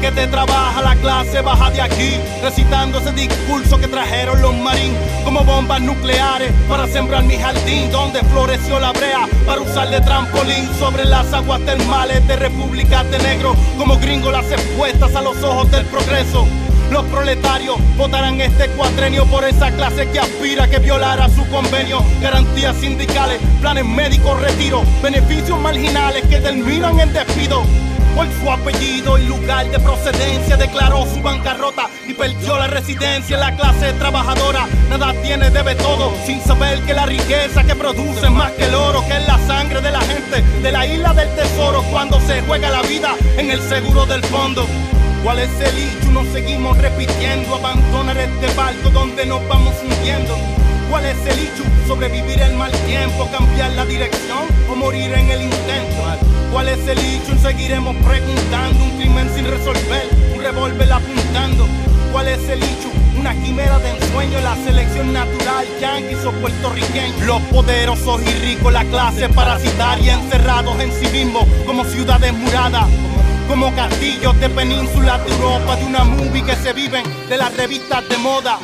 Que 0.01 0.11
te 0.13 0.27
trabaja 0.29 0.81
la 0.81 0.97
clase 0.97 1.43
baja 1.43 1.71
de 1.71 1.83
aquí, 1.83 2.17
recitando 2.43 2.99
ese 2.99 3.13
discurso 3.13 3.79
que 3.79 3.87
trajeron 3.87 4.41
los 4.41 4.55
marines 4.57 4.99
como 5.25 5.45
bombas 5.45 5.83
nucleares 5.83 6.51
para 6.71 6.87
sembrar 6.87 7.23
mi 7.25 7.37
jardín 7.37 7.91
donde 7.93 8.21
floreció 8.21 8.81
la 8.81 8.93
brea 8.93 9.29
para 9.45 9.61
usar 9.61 9.91
de 9.91 10.01
trampolín 10.01 10.69
sobre 10.79 11.05
las 11.05 11.31
aguas 11.35 11.61
termales 11.67 12.27
de 12.27 12.37
repúblicas 12.37 13.11
de 13.11 13.19
negro 13.19 13.55
como 13.77 13.99
gringo 13.99 14.31
las 14.31 14.51
expuestas 14.51 15.15
a 15.15 15.21
los 15.21 15.43
ojos 15.43 15.71
del 15.71 15.85
progreso. 15.85 16.47
Los 16.91 17.05
proletarios 17.05 17.77
votarán 17.97 18.41
este 18.41 18.69
cuatrenio 18.71 19.27
por 19.27 19.45
esa 19.45 19.71
clase 19.71 20.09
que 20.11 20.19
aspira 20.19 20.67
que 20.69 20.79
violara 20.79 21.29
su 21.29 21.47
convenio. 21.49 22.03
Garantías 22.21 22.75
sindicales, 22.77 23.39
planes 23.61 23.85
médicos, 23.85 24.41
retiro, 24.41 24.83
beneficios 25.03 25.61
marginales 25.61 26.27
que 26.27 26.41
terminan 26.41 26.99
en 26.99 27.13
despido. 27.13 27.63
Por 28.17 28.27
su 28.41 28.51
apellido 28.51 29.19
y 29.19 29.27
lugar 29.27 29.71
de 29.71 29.79
procedencia 29.91 30.57
declaró 30.57 31.05
su 31.05 31.21
bancarrota 31.21 31.91
y 32.07 32.15
perdió 32.15 32.57
la 32.57 32.69
residencia 32.69 33.35
en 33.35 33.41
la 33.41 33.57
clase 33.57 33.93
trabajadora. 33.95 34.69
Nada 34.89 35.13
tiene, 35.21 35.51
debe 35.51 35.75
todo, 35.75 36.13
sin 36.25 36.41
saber 36.41 36.81
que 36.83 36.95
la 36.95 37.07
riqueza 37.07 37.65
que 37.65 37.75
produce 37.75 38.27
es 38.27 38.31
más 38.31 38.53
que 38.53 38.67
el 38.67 38.75
oro, 38.77 39.05
que 39.09 39.17
es 39.17 39.27
la 39.27 39.39
sangre 39.49 39.81
de 39.81 39.91
la 39.91 40.01
gente 40.01 40.43
de 40.63 40.73
la 40.73 40.87
isla 40.87 41.13
del 41.13 41.29
tesoro 41.35 41.83
cuando 41.91 42.21
se 42.21 42.41
juega 42.43 42.71
la 42.71 42.83
vida 42.83 43.17
en 43.37 43.51
el 43.51 43.61
seguro 43.63 44.07
del 44.07 44.23
fondo. 44.25 44.65
¿Cuál 45.25 45.41
es 45.41 45.51
el 45.61 45.77
hecho? 45.77 46.11
Nos 46.13 46.29
seguimos 46.29 46.79
repitiendo. 46.79 47.57
Abandonar 47.57 48.17
este 48.17 48.47
barco 48.55 48.91
donde 48.91 49.27
nos 49.27 49.47
vamos 49.49 49.75
hundiendo. 49.83 50.37
¿Cuál 50.89 51.05
es 51.05 51.19
el 51.27 51.39
hecho? 51.41 51.65
Sobrevivir 51.89 52.41
el 52.41 52.55
mal 52.55 52.71
tiempo, 52.87 53.29
cambiar 53.33 53.73
la 53.73 53.85
dirección 53.85 54.45
o 54.71 54.77
morir 54.77 55.13
en 55.13 55.31
el 55.31 55.43
intento. 55.43 56.40
¿Cuál 56.53 56.69
es 56.69 56.89
el 56.89 56.99
hecho? 56.99 57.39
Seguiremos 57.41 57.95
preguntando. 57.97 58.85
Un 58.85 58.91
crimen 58.99 59.31
sin 59.35 59.45
resolver, 59.47 60.09
un 60.35 60.43
revólver 60.43 60.93
apuntando. 60.93 61.67
¿Cuál 62.13 62.29
es 62.29 62.49
el 62.49 62.63
hecho? 62.63 62.91
Una 63.19 63.35
quimera 63.35 63.79
de 63.79 63.91
ensueño, 63.91 64.41
la 64.41 64.57
selección 64.57 65.13
natural, 65.13 65.67
yanquis 65.81 66.25
o 66.25 66.33
puertorriqueños. 66.33 67.21
Los 67.23 67.41
poderosos 67.43 68.23
y 68.23 68.33
ricos, 68.45 68.73
la 68.73 68.85
clase 68.85 69.29
parasitaria, 69.29 70.15
encerrados 70.15 70.81
en 70.81 70.93
sí 70.93 71.07
mismos 71.13 71.45
como 71.67 71.85
ciudades 71.85 72.33
muradas 72.33 72.87
como 73.51 73.75
castillos 73.75 74.39
de 74.39 74.49
península 74.49 75.19
de 75.19 75.33
Europa, 75.33 75.75
de 75.75 75.85
una 75.85 76.05
movie 76.05 76.45
que 76.45 76.55
se 76.55 76.73
viven 76.73 77.03
de 77.29 77.37
las 77.37 77.57
revistas 77.57 78.09
de 78.09 78.17
moda. 78.19 78.61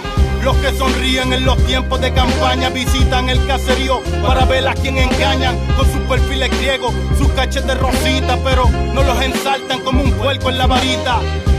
Los 0.47 0.57
que 0.59 0.73
sonríen 0.79 1.33
en 1.33 1.45
los 1.45 1.57
tiempos 1.67 2.01
de 2.01 2.13
campaña 2.13 2.69
visitan 2.69 3.29
el 3.29 3.45
caserío 3.49 4.01
para 4.25 4.45
ver 4.45 4.69
a 4.69 4.75
quien 4.75 4.97
engañan 4.97 5.59
con 5.77 5.85
sus 5.87 6.01
perfiles 6.03 6.57
griegos, 6.61 6.95
sus 7.19 7.27
cachetes 7.33 7.77
rositas, 7.77 8.39
pero 8.45 8.71
no 8.95 9.03
los 9.03 9.21
ensaltan 9.21 9.81
como 9.81 10.05
un 10.05 10.13
puerco 10.13 10.49
en 10.49 10.59
la 10.59 10.69
varita. 10.69 11.19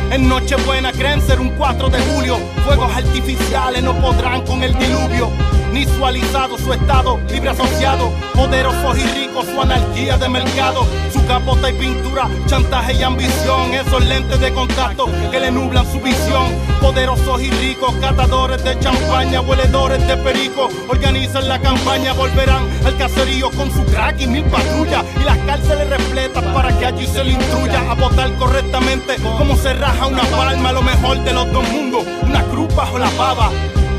En 0.09 0.29
Nochebuena 0.29 0.93
creen 0.93 1.21
ser 1.21 1.41
un 1.41 1.49
4 1.49 1.89
de 1.89 1.99
julio, 1.99 2.37
fuegos 2.63 2.89
artificiales 2.95 3.83
no 3.83 3.93
podrán 3.99 4.43
con 4.45 4.63
el 4.63 4.73
diluvio. 4.79 5.31
Ni 5.77 5.85
sualizado 5.85 6.57
su 6.57 6.73
estado, 6.73 7.19
libre 7.29 7.51
asociado, 7.51 8.11
poderosos 8.33 8.97
y 8.97 9.03
ricos, 9.13 9.45
su 9.45 9.61
anarquía 9.61 10.17
de 10.17 10.27
mercado, 10.27 10.87
su 11.13 11.23
capota 11.27 11.69
y 11.69 11.73
pintura, 11.73 12.27
chantaje 12.47 12.95
y 12.95 13.03
ambición, 13.03 13.75
esos 13.75 14.03
lentes 14.03 14.39
de 14.39 14.51
contacto 14.53 15.05
que 15.29 15.39
le 15.39 15.51
nublan 15.51 15.85
su 15.91 15.99
visión, 16.01 16.47
poderosos 16.81 17.43
y 17.43 17.51
ricos, 17.51 17.93
catadores 18.01 18.63
de 18.63 18.79
champaña, 18.79 19.41
hueledores 19.41 20.07
de 20.07 20.17
perico, 20.17 20.67
organizan 20.87 21.47
la 21.47 21.59
campaña, 21.59 22.13
volverán 22.13 22.67
al 22.83 22.97
caserío 22.97 23.51
con 23.51 23.71
su 23.71 23.85
crack 23.85 24.19
y 24.19 24.25
mil 24.25 24.45
patrullas, 24.45 25.05
y 25.21 25.25
las 25.25 25.37
cárceles 25.45 25.91
repletas 25.91 26.43
para 26.55 26.75
que 26.79 26.87
allí 26.87 27.05
se 27.05 27.23
le 27.23 27.33
instruya 27.33 27.91
a 27.91 27.93
votar 27.93 28.33
correctamente, 28.37 29.17
como 29.37 29.55
se 29.55 29.75
raja 29.75 30.07
una 30.07 30.23
palma, 30.23 30.71
lo 30.71 30.81
mejor 30.81 31.23
de 31.23 31.33
los 31.33 31.53
dos 31.53 31.69
mundos, 31.69 32.03
una 32.23 32.41
cruz 32.45 32.73
bajo 32.73 32.97
la 32.97 33.11
pava. 33.11 33.51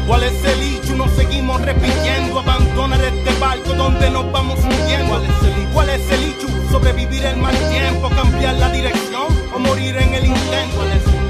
¿Cuál 0.09 0.23
es 0.23 0.43
el 0.43 0.63
hecho? 0.63 0.97
Nos 0.97 1.11
seguimos 1.13 1.61
repitiendo. 1.61 2.39
Abandonar 2.41 2.99
este 3.05 3.31
barco 3.39 3.75
donde 3.75 4.09
nos 4.09 4.33
vamos 4.33 4.59
hundiendo. 4.59 5.21
¿Cuál 5.75 5.91
es 5.91 6.11
el 6.11 6.23
hecho? 6.31 6.49
Sobrevivir 6.71 7.27
el 7.27 7.37
mal 7.37 7.55
tiempo, 7.69 8.09
cambiar 8.09 8.55
la 8.55 8.71
dirección 8.71 9.27
o 9.55 9.59
morir 9.59 9.99
en 9.99 10.15
el 10.15 10.25
intento. 10.25 10.79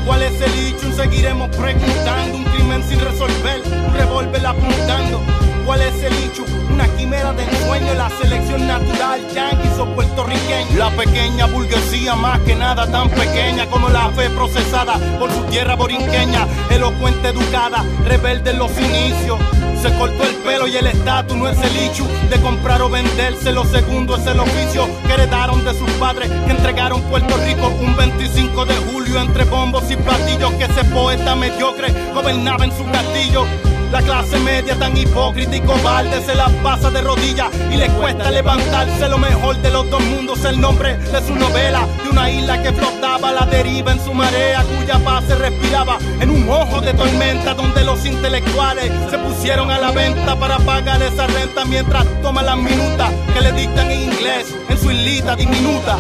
¿Cuál 0.07 0.23
es 0.23 0.41
el 0.41 0.55
hecho? 0.55 0.93
Seguiremos 0.93 1.49
preguntando. 1.57 2.37
Un 2.39 2.45
crimen 2.45 2.85
sin 2.89 3.01
resolver, 3.01 3.63
un 3.67 3.95
revólver 3.95 4.47
apuntando. 4.47 5.23
¿Cuál 5.69 5.83
es 5.83 6.03
el 6.03 6.15
hecho? 6.25 6.47
Una 6.73 6.89
quimera 6.97 7.35
de 7.35 7.45
ensueño, 7.45 7.93
la 7.93 8.09
selección 8.09 8.67
natural, 8.67 9.21
yanquis 9.35 9.79
o 9.79 9.85
puertorriqueños. 9.95 10.75
La 10.79 10.89
pequeña 10.93 11.45
burguesía, 11.45 12.17
más 12.17 12.41
que 12.41 12.55
nada 12.55 12.91
tan 12.91 13.11
pequeña 13.11 13.67
como 13.67 13.91
la 13.91 14.09
fe 14.13 14.31
procesada 14.31 14.95
por 15.19 15.31
su 15.31 15.43
tierra 15.51 15.77
borinqueña, 15.77 16.47
elocuente, 16.71 17.29
educada, 17.29 17.85
rebelde 18.07 18.53
en 18.53 18.59
los 18.61 18.71
inicios. 18.81 19.39
Se 19.83 19.93
cortó 19.99 20.25
el 20.25 20.37
pelo 20.37 20.69
y 20.69 20.77
el 20.79 20.87
estatus 20.87 21.37
no 21.37 21.47
es 21.47 21.59
el 21.59 21.77
hecho 21.77 22.07
de 22.31 22.41
comprar 22.41 22.81
o 22.81 22.89
venderse. 22.89 23.53
Lo 23.53 23.67
segundo 23.67 24.17
es 24.17 24.27
el 24.27 24.41
oficio 24.41 24.89
que 25.07 25.13
heredaron 25.13 25.67
de 25.67 25.75
sus 25.75 25.91
padres 26.01 26.31
que 26.47 26.51
entregaron 26.51 27.03
Puerto 27.11 27.37
Rico 27.45 27.69
un 27.83 27.95
25 27.95 28.65
de 28.65 28.75
julio 28.91 29.21
entre 29.21 29.45
bombos 29.45 29.91
y 29.91 29.97
platillos 29.97 30.51
que 30.55 30.65
ese 30.65 30.85
poeta 30.85 31.35
mediocre 31.35 31.93
gobernaba 32.15 32.65
en 32.65 32.75
su 32.75 32.87
castillo. 32.87 33.45
La 33.91 34.03
clase 34.03 34.39
media 34.41 34.79
tan 34.79 34.95
hipócrita 34.95 35.57
y 35.57 35.61
cobarde 35.61 36.23
se 36.23 36.35
la 36.35 36.49
pasa 36.63 36.91
de 36.91 37.01
rodillas 37.01 37.49
y 37.73 37.77
le 37.77 37.89
cuesta 37.89 38.31
levantarse 38.31 39.09
lo 39.09 39.17
mejor 39.17 39.57
de 39.63 39.71
los 39.71 39.89
dos 39.89 40.03
mundos. 40.03 40.45
El 40.45 40.61
nombre 40.61 40.99
de 40.99 41.27
su 41.27 41.35
novela, 41.35 41.87
de 42.03 42.11
una 42.11 42.31
isla 42.31 42.63
que 42.63 42.73
flotaba 42.73 43.31
a 43.31 43.33
la 43.33 43.47
deriva 43.47 43.93
en 43.93 44.05
su 44.05 44.13
marea, 44.13 44.63
cuya 44.65 44.99
paz 44.99 45.25
se 45.27 45.37
respiraba 45.37 45.99
en 46.21 46.29
un 46.29 46.49
ojo 46.51 46.83
de 46.83 46.93
tormenta 46.93 47.55
donde 47.55 47.83
los 47.83 48.05
intelectuales 48.05 48.93
se 49.11 49.19
pusieron 49.19 49.71
a 49.71 49.79
la 49.79 49.91
venta 49.91 50.37
para 50.37 50.59
pagar 50.59 51.03
esa 51.03 51.27
renta 51.27 51.65
mientras 51.65 52.05
toman 52.21 52.45
las 52.45 52.59
minutas 52.59 53.11
que 53.33 53.41
le 53.41 53.53
dictan 53.53 53.91
en 53.91 54.13
inglés 54.13 54.55
en 54.69 54.79
su 54.79 54.91
islita 54.91 55.35
diminuta. 55.35 55.97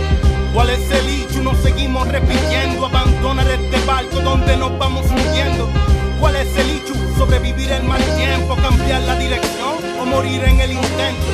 ¿Cuál 0.52 0.70
es 0.70 0.90
el 0.90 1.08
hecho? 1.08 1.42
Nos 1.42 1.56
seguimos 1.58 2.06
repitiendo, 2.06 2.84
abandonar 2.84 3.50
este 3.50 3.78
barco 3.86 4.20
donde 4.20 4.58
nos 4.58 4.78
vamos 4.78 5.06
hundiendo. 5.06 5.68
¿Cuál 6.20 6.36
es 6.36 6.54
el 6.56 6.70
hecho? 6.70 7.07
Sobrevivir 7.18 7.72
el 7.72 7.82
mal 7.82 8.00
tiempo, 8.16 8.54
cambiar 8.54 9.02
la 9.02 9.16
dirección 9.16 9.74
o 10.00 10.06
morir 10.06 10.40
en 10.44 10.60
el 10.60 10.70
intento. 10.70 11.26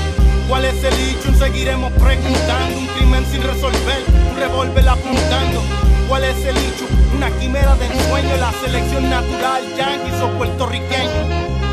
¿Cuál 0.49 0.65
es 0.65 0.83
el 0.83 0.95
hecho? 0.95 1.35
Seguiremos 1.39 1.93
preguntando. 1.93 2.79
Un 2.79 2.87
crimen 2.87 3.27
sin 3.31 3.43
resolver, 3.43 4.03
un 4.31 4.37
revólver 4.37 4.89
apuntando. 4.89 5.63
¿Cuál 6.09 6.25
es 6.25 6.39
el 6.39 6.57
hecho? 6.57 6.87
Una 7.15 7.31
quimera 7.39 7.77
de 7.77 7.87
ensueño, 7.87 8.35
la 8.39 8.53
selección 8.53 9.11
natural, 9.11 9.63
yanquis 9.77 10.21
o 10.23 10.29
puertorriqueños. 10.39 11.64